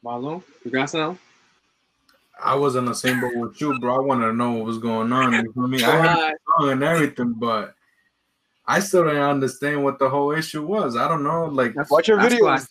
Marlon, 0.03 0.43
you 0.63 0.71
got 0.71 0.89
something? 0.89 1.19
I 2.43 2.53
was 2.55 2.75
in 2.75 2.85
the 2.85 2.93
same 2.93 3.21
boat 3.21 3.35
with 3.35 3.59
you, 3.59 3.79
bro. 3.79 3.95
I 3.95 3.99
wanted 3.99 4.27
to 4.27 4.33
know 4.33 4.51
what 4.51 4.65
was 4.65 4.77
going 4.77 5.11
on. 5.11 5.33
You 5.33 5.51
feel 5.53 5.67
me? 5.67 5.83
I 5.83 5.91
heard 5.91 6.17
the 6.17 6.37
song 6.59 6.71
and 6.71 6.83
everything, 6.83 7.33
but 7.33 7.73
I 8.67 8.79
still 8.79 9.05
didn't 9.05 9.21
understand 9.21 9.83
what 9.83 9.99
the 9.99 10.09
whole 10.09 10.31
issue 10.31 10.65
was. 10.65 10.95
I 10.95 11.07
don't 11.07 11.23
know, 11.23 11.45
like 11.45 11.73
Watch 11.89 12.07
your 12.07 12.17
that's 12.17 12.35
videos. 12.35 12.67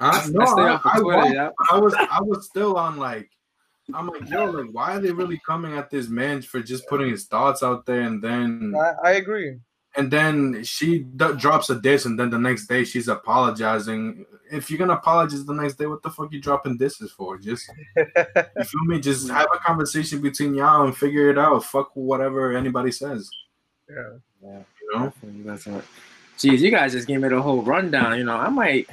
I, 0.00 0.08
I, 0.08 0.26
no, 0.28 0.40
I 0.40 0.46
stay 0.46 0.62
I, 0.62 0.68
off 0.70 0.86
I 0.86 0.98
Twitter, 0.98 1.16
watched, 1.18 1.34
yeah. 1.34 1.50
I 1.70 1.78
was 1.78 1.94
I 1.94 2.22
was 2.22 2.46
still 2.46 2.76
on 2.76 2.96
like 2.96 3.30
I'm 3.92 4.08
like, 4.08 4.28
yo, 4.28 4.46
like 4.46 4.70
why 4.72 4.96
are 4.96 5.00
they 5.00 5.12
really 5.12 5.40
coming 5.46 5.74
at 5.74 5.90
this 5.90 6.08
man 6.08 6.42
for 6.42 6.60
just 6.60 6.86
putting 6.88 7.10
his 7.10 7.26
thoughts 7.26 7.62
out 7.62 7.86
there 7.86 8.00
and 8.00 8.22
then 8.22 8.74
i, 8.76 9.10
I 9.10 9.12
agree 9.12 9.58
and 9.96 10.10
then 10.10 10.62
she 10.64 11.00
d- 11.00 11.34
drops 11.36 11.70
a 11.70 11.80
diss 11.80 12.04
and 12.04 12.18
then 12.18 12.30
the 12.30 12.38
next 12.38 12.66
day 12.66 12.84
she's 12.84 13.08
apologizing. 13.08 14.26
If 14.50 14.70
you're 14.70 14.78
gonna 14.78 14.94
apologize 14.94 15.44
the 15.44 15.54
next 15.54 15.74
day, 15.74 15.86
what 15.86 16.02
the 16.02 16.10
fuck 16.10 16.32
you 16.32 16.40
dropping 16.40 16.76
disses 16.76 17.12
for? 17.12 17.38
Just 17.38 17.70
you 17.96 18.64
feel 18.64 18.84
me? 18.86 19.00
Just 19.00 19.28
have 19.30 19.46
a 19.54 19.58
conversation 19.58 20.20
between 20.20 20.54
y'all 20.54 20.84
and 20.84 20.96
figure 20.96 21.30
it 21.30 21.38
out. 21.38 21.64
Fuck 21.64 21.90
whatever 21.94 22.56
anybody 22.56 22.90
says. 22.90 23.30
yeah 23.88 24.18
yeah, 24.42 24.62
You 24.82 24.98
know? 24.98 25.12
That's 25.44 25.66
right. 25.66 25.82
Jeez, 26.38 26.58
you 26.58 26.70
guys 26.70 26.92
just 26.92 27.06
gave 27.06 27.20
me 27.20 27.28
the 27.28 27.40
whole 27.40 27.62
rundown. 27.62 28.18
You 28.18 28.24
know, 28.24 28.36
I 28.36 28.48
might. 28.48 28.88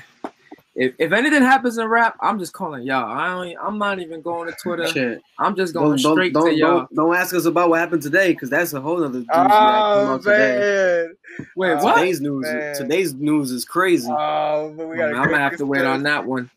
If, 0.81 0.95
if 0.97 1.11
anything 1.11 1.43
happens 1.43 1.77
in 1.77 1.85
rap, 1.87 2.15
I'm 2.21 2.39
just 2.39 2.53
calling 2.53 2.81
y'all. 2.81 3.05
I 3.07 3.27
don't, 3.27 3.55
I'm 3.63 3.77
not 3.77 3.99
even 3.99 4.19
going 4.19 4.49
to 4.49 4.55
Twitter. 4.59 4.87
Shit. 4.87 5.21
I'm 5.37 5.55
just 5.55 5.75
going 5.75 5.89
Don't, 5.91 6.01
don't, 6.01 6.15
straight 6.15 6.33
don't, 6.33 6.45
to 6.47 6.55
y'all. 6.55 6.77
don't, 6.79 6.95
don't 6.95 7.15
ask 7.15 7.35
us 7.35 7.45
about 7.45 7.69
what 7.69 7.79
happened 7.79 8.01
today, 8.01 8.31
because 8.33 8.49
that's 8.49 8.73
a 8.73 8.81
whole 8.81 9.03
other 9.03 9.19
doozy 9.19 9.27
that 9.27 9.35
came 9.35 9.47
oh 9.51 10.13
out 10.15 10.23
today. 10.23 11.07
Wait, 11.55 11.73
Uh, 11.73 11.83
what? 11.83 11.97
Today's 11.97 12.19
news, 12.19 12.47
man. 12.51 12.75
today's 12.75 13.13
news 13.13 13.51
is 13.51 13.63
crazy. 13.63 14.09
oh 14.09 14.73
but 14.75 14.87
we 14.87 14.99
I'm 14.99 15.13
gonna 15.13 15.37
have 15.37 15.57
to 15.57 15.67
wait 15.67 15.85
on 15.85 16.01
that 16.01 16.25
one. 16.25 16.49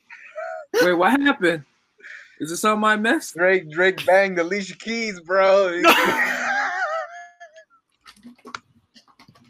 Wait, 0.80 0.94
what 0.94 1.20
happened? 1.20 1.62
Is 2.40 2.50
it 2.50 2.56
something 2.56 2.82
I 2.82 2.96
missed? 2.96 3.34
Drake, 3.34 3.70
Drake 3.70 4.06
banged 4.06 4.38
Alicia 4.38 4.78
Keys, 4.78 5.20
bro. 5.20 5.82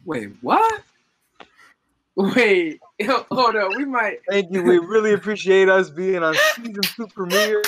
Wait, 0.05 0.31
what? 0.43 0.83
Wait, 2.17 2.81
hold 3.31 3.57
on. 3.57 3.77
We 3.77 3.85
might. 3.85 4.19
Thank 4.29 4.53
you. 4.53 4.63
We 4.63 4.79
really 4.79 5.13
appreciate 5.15 5.69
us 5.69 5.91
being 5.91 6.23
on 6.23 6.35
season 6.57 6.83
two 6.97 7.07
premiere. 7.09 7.63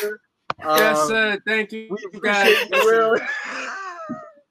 yes, 0.61 0.99
Um, 0.99 1.09
sir. 1.09 1.39
Thank 1.47 1.73
you, 1.73 1.89
We 1.91 2.19
appreciate 2.19 2.69
you, 2.71 3.19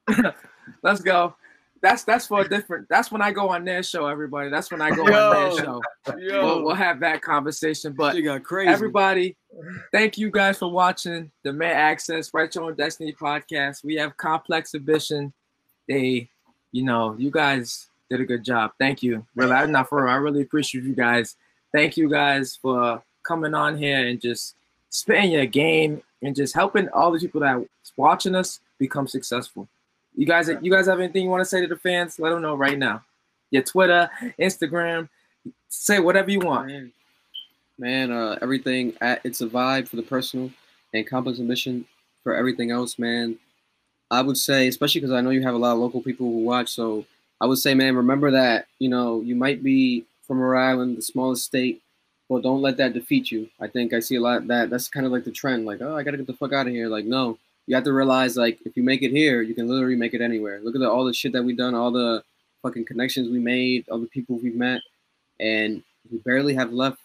Will. 0.08 0.32
Let's 0.82 1.00
go. 1.00 1.34
That's 1.82 2.04
that's 2.04 2.26
for 2.26 2.40
a 2.40 2.48
different. 2.48 2.88
That's 2.88 3.12
when 3.12 3.20
I 3.22 3.32
go 3.32 3.50
on 3.50 3.64
their 3.64 3.82
show, 3.82 4.06
everybody. 4.06 4.50
That's 4.50 4.70
when 4.70 4.80
I 4.80 4.90
go 4.90 5.06
Yo. 5.06 5.12
on 5.30 5.34
their 5.54 5.64
show. 5.64 5.82
Yo. 6.18 6.44
We'll, 6.44 6.64
we'll 6.64 6.74
have 6.74 7.00
that 7.00 7.22
conversation. 7.22 7.92
But 7.92 8.14
Shit 8.14 8.24
got 8.24 8.42
crazy. 8.44 8.68
everybody, 8.70 9.36
thank 9.92 10.16
you 10.16 10.30
guys 10.30 10.58
for 10.58 10.70
watching 10.70 11.30
Demand 11.44 11.72
Access 11.78 12.32
Right 12.32 12.52
Your 12.54 12.64
Own 12.64 12.74
Destiny 12.76 13.12
podcast. 13.12 13.84
We 13.84 13.94
have 13.96 14.16
Complex 14.16 14.74
Ambition. 14.74 15.32
They, 15.88 16.28
you 16.72 16.82
know, 16.84 17.14
you 17.18 17.30
guys 17.30 17.88
did 18.10 18.20
a 18.20 18.24
good 18.24 18.44
job. 18.44 18.72
Thank 18.78 19.02
you. 19.02 19.26
Really, 19.34 19.52
I'm 19.52 19.72
not 19.72 19.88
for 19.88 20.02
real. 20.02 20.12
I 20.12 20.16
really 20.16 20.42
appreciate 20.42 20.84
you 20.84 20.94
guys. 20.94 21.36
Thank 21.72 21.96
you 21.96 22.08
guys 22.08 22.56
for 22.56 23.02
coming 23.22 23.54
on 23.54 23.76
here 23.76 24.06
and 24.06 24.20
just 24.20 24.54
spitting 24.90 25.32
your 25.32 25.46
game 25.46 26.02
and 26.22 26.34
just 26.34 26.54
helping 26.54 26.88
all 26.90 27.10
the 27.10 27.18
people 27.18 27.40
that 27.40 27.66
watching 27.96 28.34
us 28.34 28.60
become 28.78 29.06
successful. 29.06 29.68
You 30.16 30.26
guys, 30.26 30.48
you 30.62 30.70
guys 30.70 30.86
have 30.86 31.00
anything 31.00 31.24
you 31.24 31.30
want 31.30 31.42
to 31.42 31.44
say 31.44 31.60
to 31.60 31.66
the 31.66 31.76
fans? 31.76 32.18
Let 32.18 32.30
them 32.30 32.42
know 32.42 32.54
right 32.54 32.78
now. 32.78 33.02
Your 33.50 33.62
Twitter, 33.62 34.08
Instagram, 34.38 35.08
say 35.68 35.98
whatever 36.00 36.30
you 36.30 36.40
want. 36.40 36.68
Man, 36.68 36.92
man 37.78 38.12
uh, 38.12 38.38
everything 38.40 38.94
at 39.00 39.20
it's 39.24 39.40
a 39.40 39.46
vibe 39.46 39.88
for 39.88 39.96
the 39.96 40.02
personal 40.02 40.50
and 40.94 41.06
complex 41.06 41.38
ambition 41.38 41.84
for 42.22 42.34
everything 42.34 42.70
else, 42.70 42.98
man. 42.98 43.38
I 44.10 44.22
would 44.22 44.36
say, 44.36 44.68
especially 44.68 45.00
because 45.00 45.12
I 45.12 45.20
know 45.20 45.30
you 45.30 45.42
have 45.42 45.54
a 45.54 45.58
lot 45.58 45.72
of 45.72 45.80
local 45.80 46.00
people 46.00 46.26
who 46.26 46.38
watch, 46.38 46.70
so 46.70 47.04
I 47.40 47.46
would 47.46 47.58
say, 47.58 47.74
man, 47.74 47.96
remember 47.96 48.30
that 48.32 48.66
you 48.78 48.88
know 48.88 49.20
you 49.20 49.34
might 49.34 49.62
be 49.62 50.04
from 50.26 50.40
Rhode 50.40 50.58
Island, 50.58 50.96
the 50.96 51.02
smallest 51.02 51.44
state, 51.44 51.82
but 52.28 52.42
don't 52.42 52.62
let 52.62 52.76
that 52.78 52.92
defeat 52.92 53.30
you. 53.30 53.48
I 53.60 53.68
think 53.68 53.92
I 53.92 54.00
see 54.00 54.16
a 54.16 54.20
lot 54.20 54.46
that. 54.48 54.70
That's 54.70 54.88
kind 54.88 55.06
of 55.06 55.12
like 55.12 55.24
the 55.24 55.30
trend, 55.30 55.66
like, 55.66 55.80
oh, 55.80 55.96
I 55.96 56.02
gotta 56.02 56.16
get 56.16 56.26
the 56.26 56.32
fuck 56.32 56.52
out 56.52 56.66
of 56.66 56.72
here. 56.72 56.88
Like, 56.88 57.04
no, 57.04 57.38
you 57.66 57.74
have 57.74 57.84
to 57.84 57.92
realize, 57.92 58.36
like, 58.36 58.58
if 58.64 58.76
you 58.76 58.82
make 58.82 59.02
it 59.02 59.10
here, 59.10 59.42
you 59.42 59.54
can 59.54 59.68
literally 59.68 59.96
make 59.96 60.14
it 60.14 60.20
anywhere. 60.20 60.60
Look 60.62 60.74
at 60.74 60.80
the, 60.80 60.90
all 60.90 61.04
the 61.04 61.12
shit 61.12 61.32
that 61.32 61.42
we've 61.42 61.56
done, 61.56 61.74
all 61.74 61.90
the 61.90 62.22
fucking 62.62 62.84
connections 62.84 63.28
we 63.28 63.38
made, 63.38 63.88
all 63.88 63.98
the 63.98 64.06
people 64.06 64.38
we've 64.38 64.54
met, 64.54 64.80
and 65.40 65.82
we 66.10 66.18
barely 66.18 66.54
have 66.54 66.72
left. 66.72 66.98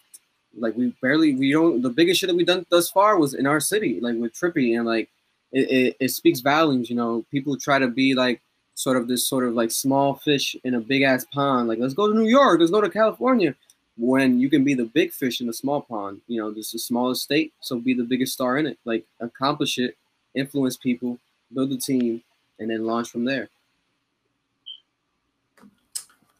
Like, 0.56 0.76
we 0.76 0.94
barely, 1.00 1.34
we 1.34 1.52
don't. 1.52 1.82
The 1.82 1.90
biggest 1.90 2.20
shit 2.20 2.28
that 2.28 2.36
we've 2.36 2.46
done 2.46 2.66
thus 2.70 2.90
far 2.90 3.18
was 3.18 3.34
in 3.34 3.46
our 3.46 3.60
city, 3.60 4.00
like 4.00 4.16
with 4.16 4.34
Trippie, 4.34 4.76
and 4.76 4.86
like, 4.86 5.08
it, 5.52 5.70
it, 5.70 5.96
it 6.00 6.08
speaks 6.10 6.40
volumes. 6.40 6.90
You 6.90 6.96
know, 6.96 7.24
people 7.30 7.56
try 7.56 7.78
to 7.78 7.88
be 7.88 8.14
like 8.14 8.40
sort 8.74 8.96
of 8.96 9.08
this 9.08 9.26
sort 9.26 9.44
of 9.44 9.54
like 9.54 9.70
small 9.70 10.14
fish 10.14 10.56
in 10.64 10.74
a 10.74 10.80
big 10.80 11.02
ass 11.02 11.24
pond. 11.32 11.68
Like, 11.68 11.78
let's 11.78 11.94
go 11.94 12.06
to 12.06 12.18
New 12.18 12.28
York, 12.28 12.60
let's 12.60 12.72
go 12.72 12.80
to 12.80 12.90
California. 12.90 13.54
When 13.98 14.40
you 14.40 14.48
can 14.48 14.64
be 14.64 14.74
the 14.74 14.86
big 14.86 15.12
fish 15.12 15.40
in 15.40 15.46
the 15.46 15.52
small 15.52 15.82
pond, 15.82 16.22
you 16.26 16.40
know, 16.40 16.50
this 16.50 16.66
is 16.66 16.72
the 16.72 16.78
smallest 16.78 17.22
state, 17.22 17.52
so 17.60 17.78
be 17.78 17.92
the 17.92 18.04
biggest 18.04 18.32
star 18.32 18.56
in 18.58 18.66
it. 18.66 18.78
Like, 18.84 19.04
accomplish 19.20 19.78
it, 19.78 19.96
influence 20.34 20.76
people, 20.76 21.18
build 21.52 21.72
a 21.72 21.76
team, 21.76 22.22
and 22.58 22.70
then 22.70 22.86
launch 22.86 23.10
from 23.10 23.24
there. 23.24 23.50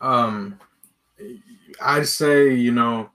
Um, 0.00 0.58
I'd 1.80 2.08
say 2.08 2.54
you 2.54 2.72
know, 2.72 3.10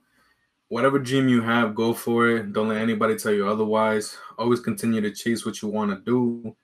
whatever 0.68 0.98
dream 0.98 1.28
you 1.28 1.42
have, 1.42 1.74
go 1.74 1.92
for 1.92 2.28
it. 2.28 2.52
Don't 2.52 2.68
let 2.68 2.80
anybody 2.80 3.16
tell 3.16 3.32
you 3.32 3.48
otherwise. 3.48 4.16
Always 4.38 4.60
continue 4.60 5.00
to 5.00 5.10
chase 5.10 5.44
what 5.44 5.60
you 5.60 5.68
want 5.68 5.90
to 5.90 5.96
do. 5.96 6.56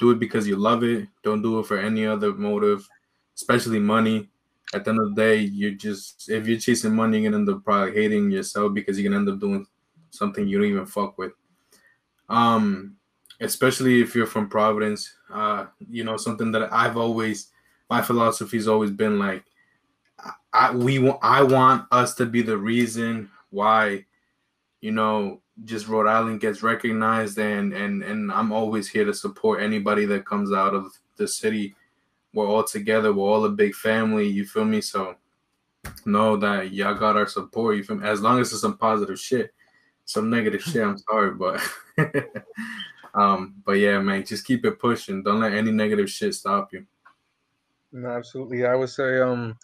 Do 0.00 0.10
it 0.10 0.18
because 0.18 0.48
you 0.48 0.56
love 0.56 0.82
it. 0.82 1.06
Don't 1.22 1.42
do 1.42 1.60
it 1.60 1.66
for 1.66 1.78
any 1.78 2.06
other 2.06 2.32
motive, 2.32 2.88
especially 3.36 3.78
money. 3.78 4.28
At 4.74 4.84
the 4.84 4.90
end 4.90 5.00
of 5.00 5.14
the 5.14 5.22
day, 5.22 5.36
you're 5.36 5.72
just 5.72 6.28
if 6.28 6.48
you're 6.48 6.58
chasing 6.58 6.94
money, 6.94 7.20
you're 7.20 7.30
gonna 7.30 7.42
end 7.42 7.48
up 7.50 7.64
probably 7.64 7.92
hating 7.92 8.30
yourself 8.30 8.74
because 8.74 8.98
you're 8.98 9.10
gonna 9.10 9.20
end 9.20 9.28
up 9.28 9.38
doing 9.38 9.66
something 10.10 10.48
you 10.48 10.58
don't 10.58 10.68
even 10.68 10.86
fuck 10.86 11.18
with. 11.18 11.32
Um, 12.28 12.96
especially 13.40 14.00
if 14.00 14.14
you're 14.14 14.26
from 14.26 14.48
Providence, 14.48 15.12
uh, 15.32 15.66
you 15.88 16.02
know 16.02 16.16
something 16.16 16.50
that 16.52 16.72
I've 16.72 16.96
always 16.96 17.50
my 17.90 18.00
philosophy's 18.00 18.68
always 18.68 18.90
been 18.90 19.18
like 19.18 19.44
I 20.52 20.72
we 20.72 21.10
I 21.22 21.42
want 21.42 21.86
us 21.90 22.14
to 22.14 22.26
be 22.26 22.42
the 22.42 22.56
reason 22.56 23.30
why 23.50 24.06
you 24.80 24.92
know 24.92 25.42
just 25.64 25.88
Rhode 25.88 26.06
Island 26.06 26.40
gets 26.40 26.62
recognized 26.62 27.38
and 27.38 27.72
and 27.72 28.02
and 28.02 28.32
I'm 28.32 28.52
always 28.52 28.88
here 28.88 29.04
to 29.04 29.14
support 29.14 29.62
anybody 29.62 30.04
that 30.06 30.26
comes 30.26 30.52
out 30.52 30.74
of 30.74 30.92
the 31.16 31.28
city. 31.28 31.74
We're 32.32 32.46
all 32.46 32.64
together, 32.64 33.12
we're 33.12 33.28
all 33.28 33.44
a 33.44 33.50
big 33.50 33.74
family, 33.74 34.28
you 34.28 34.44
feel 34.44 34.64
me? 34.64 34.80
So 34.80 35.16
know 36.04 36.36
that 36.36 36.72
y'all 36.72 36.94
got 36.94 37.16
our 37.16 37.26
support, 37.26 37.76
you 37.76 37.84
feel 37.84 37.96
me? 37.96 38.06
As 38.06 38.20
long 38.20 38.40
as 38.40 38.52
it's 38.52 38.60
some 38.60 38.78
positive 38.78 39.18
shit. 39.18 39.52
Some 40.04 40.28
negative 40.28 40.62
shit, 40.62 40.82
I'm 40.82 40.98
sorry, 40.98 41.32
but 41.34 41.60
um 43.14 43.54
but 43.64 43.72
yeah, 43.72 43.98
man, 44.00 44.24
just 44.24 44.46
keep 44.46 44.64
it 44.64 44.78
pushing. 44.78 45.22
Don't 45.22 45.40
let 45.40 45.52
any 45.52 45.70
negative 45.70 46.10
shit 46.10 46.34
stop 46.34 46.72
you. 46.72 46.86
No, 47.92 48.08
absolutely. 48.08 48.66
I 48.66 48.74
would 48.76 48.90
say, 48.90 49.20
um, 49.20 49.56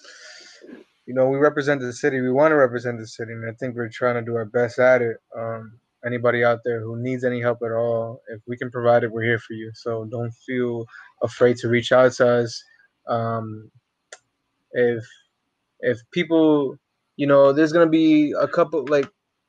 you 1.06 1.14
know, 1.14 1.28
we 1.28 1.39
represent 1.39 1.81
the 1.81 1.93
city. 1.93 2.20
We 2.20 2.32
want 2.32 2.51
to 2.51 2.56
represent 2.56 2.98
the 2.98 3.06
city, 3.06 3.32
and 3.32 3.48
I 3.48 3.52
think 3.52 3.77
we're 3.77 3.89
trying 3.89 4.16
to 4.16 4.23
do 4.23 4.35
our 4.35 4.44
best 4.44 4.81
at 4.81 5.01
it. 5.01 5.18
Um, 5.36 5.78
anybody 6.06 6.44
out 6.44 6.60
there 6.64 6.80
who 6.80 6.96
needs 6.96 7.24
any 7.24 7.40
help 7.40 7.58
at 7.64 7.72
all, 7.72 8.22
if 8.28 8.40
we 8.46 8.56
can 8.56 8.70
provide 8.70 9.04
it, 9.04 9.12
we're 9.12 9.24
here 9.24 9.38
for 9.38 9.54
you. 9.54 9.70
So 9.74 10.04
don't 10.04 10.32
feel 10.46 10.86
afraid 11.22 11.56
to 11.58 11.68
reach 11.68 11.92
out 11.92 12.12
to 12.14 12.28
us. 12.28 12.62
Um, 13.08 13.70
if 14.72 15.04
if 15.80 15.98
people, 16.12 16.78
you 17.16 17.26
know, 17.26 17.52
there's 17.52 17.72
gonna 17.72 17.88
be 17.88 18.32
a 18.38 18.48
couple 18.48 18.84
like 18.88 19.08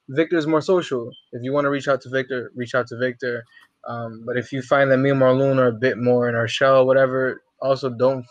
Victor's 0.10 0.48
more 0.48 0.62
social. 0.62 1.10
If 1.32 1.44
you 1.44 1.52
want 1.52 1.66
to 1.66 1.70
reach 1.70 1.88
out 1.88 2.02
to 2.02 2.10
Victor, 2.10 2.52
reach 2.56 2.76
out 2.76 2.88
to 2.88 2.98
Victor. 2.98 3.44
Um, 3.88 4.24
but 4.26 4.38
if 4.38 4.52
you 4.52 4.62
find 4.62 4.92
that 4.92 4.98
me 4.98 5.12
and 5.12 5.22
Marlon 5.22 5.58
are 5.58 5.68
a 5.68 5.74
bit 5.74 5.98
more 5.98 6.28
in 6.30 6.36
our 6.36 6.48
shell, 6.48 6.86
whatever, 6.86 7.42
also 7.62 7.90
don't 7.90 8.26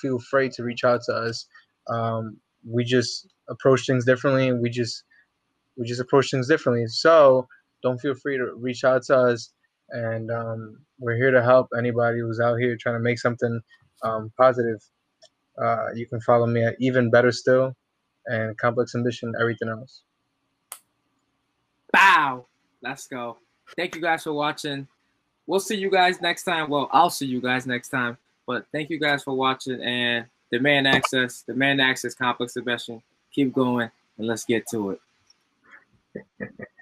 feel 0.00 0.16
afraid 0.16 0.52
to 0.52 0.64
reach 0.64 0.84
out 0.84 1.02
to 1.06 1.12
us. 1.12 1.46
Um, 1.88 2.38
we 2.68 2.84
just 2.84 3.28
approach 3.48 3.86
things 3.86 4.04
differently, 4.04 4.52
we 4.52 4.70
just 4.70 5.04
we 5.76 5.86
just 5.86 6.00
approach 6.00 6.30
things 6.30 6.48
differently. 6.48 6.86
So 6.86 7.46
don't 7.82 8.00
feel 8.00 8.14
free 8.14 8.36
to 8.36 8.54
reach 8.54 8.84
out 8.84 9.02
to 9.04 9.16
us, 9.16 9.52
and 9.90 10.30
um, 10.30 10.78
we're 10.98 11.16
here 11.16 11.30
to 11.30 11.42
help 11.42 11.68
anybody 11.76 12.20
who's 12.20 12.40
out 12.40 12.56
here 12.56 12.76
trying 12.76 12.96
to 12.96 13.00
make 13.00 13.18
something 13.18 13.60
um, 14.02 14.32
positive. 14.36 14.80
Uh, 15.60 15.88
you 15.94 16.06
can 16.06 16.20
follow 16.20 16.46
me 16.46 16.64
at 16.64 16.76
even 16.80 17.10
better 17.10 17.32
still, 17.32 17.74
and 18.26 18.56
complex 18.58 18.94
ambition, 18.94 19.34
everything 19.40 19.68
else. 19.68 20.02
Bow. 21.92 22.46
Let's 22.82 23.06
go. 23.06 23.36
Thank 23.76 23.94
you 23.94 24.00
guys 24.00 24.24
for 24.24 24.32
watching. 24.32 24.88
We'll 25.46 25.60
see 25.60 25.76
you 25.76 25.90
guys 25.90 26.20
next 26.20 26.44
time. 26.44 26.70
Well, 26.70 26.88
I'll 26.92 27.10
see 27.10 27.26
you 27.26 27.40
guys 27.40 27.66
next 27.66 27.88
time. 27.88 28.16
But 28.46 28.66
thank 28.72 28.90
you 28.90 28.98
guys 28.98 29.22
for 29.22 29.34
watching 29.34 29.82
and 29.82 30.26
demand 30.50 30.88
access, 30.88 31.42
demand 31.42 31.80
access 31.80 32.14
complex 32.14 32.56
ambition. 32.56 33.02
Keep 33.32 33.52
going 33.52 33.90
and 34.18 34.26
let's 34.26 34.44
get 34.44 34.66
to 34.70 34.98
it. 36.14 36.50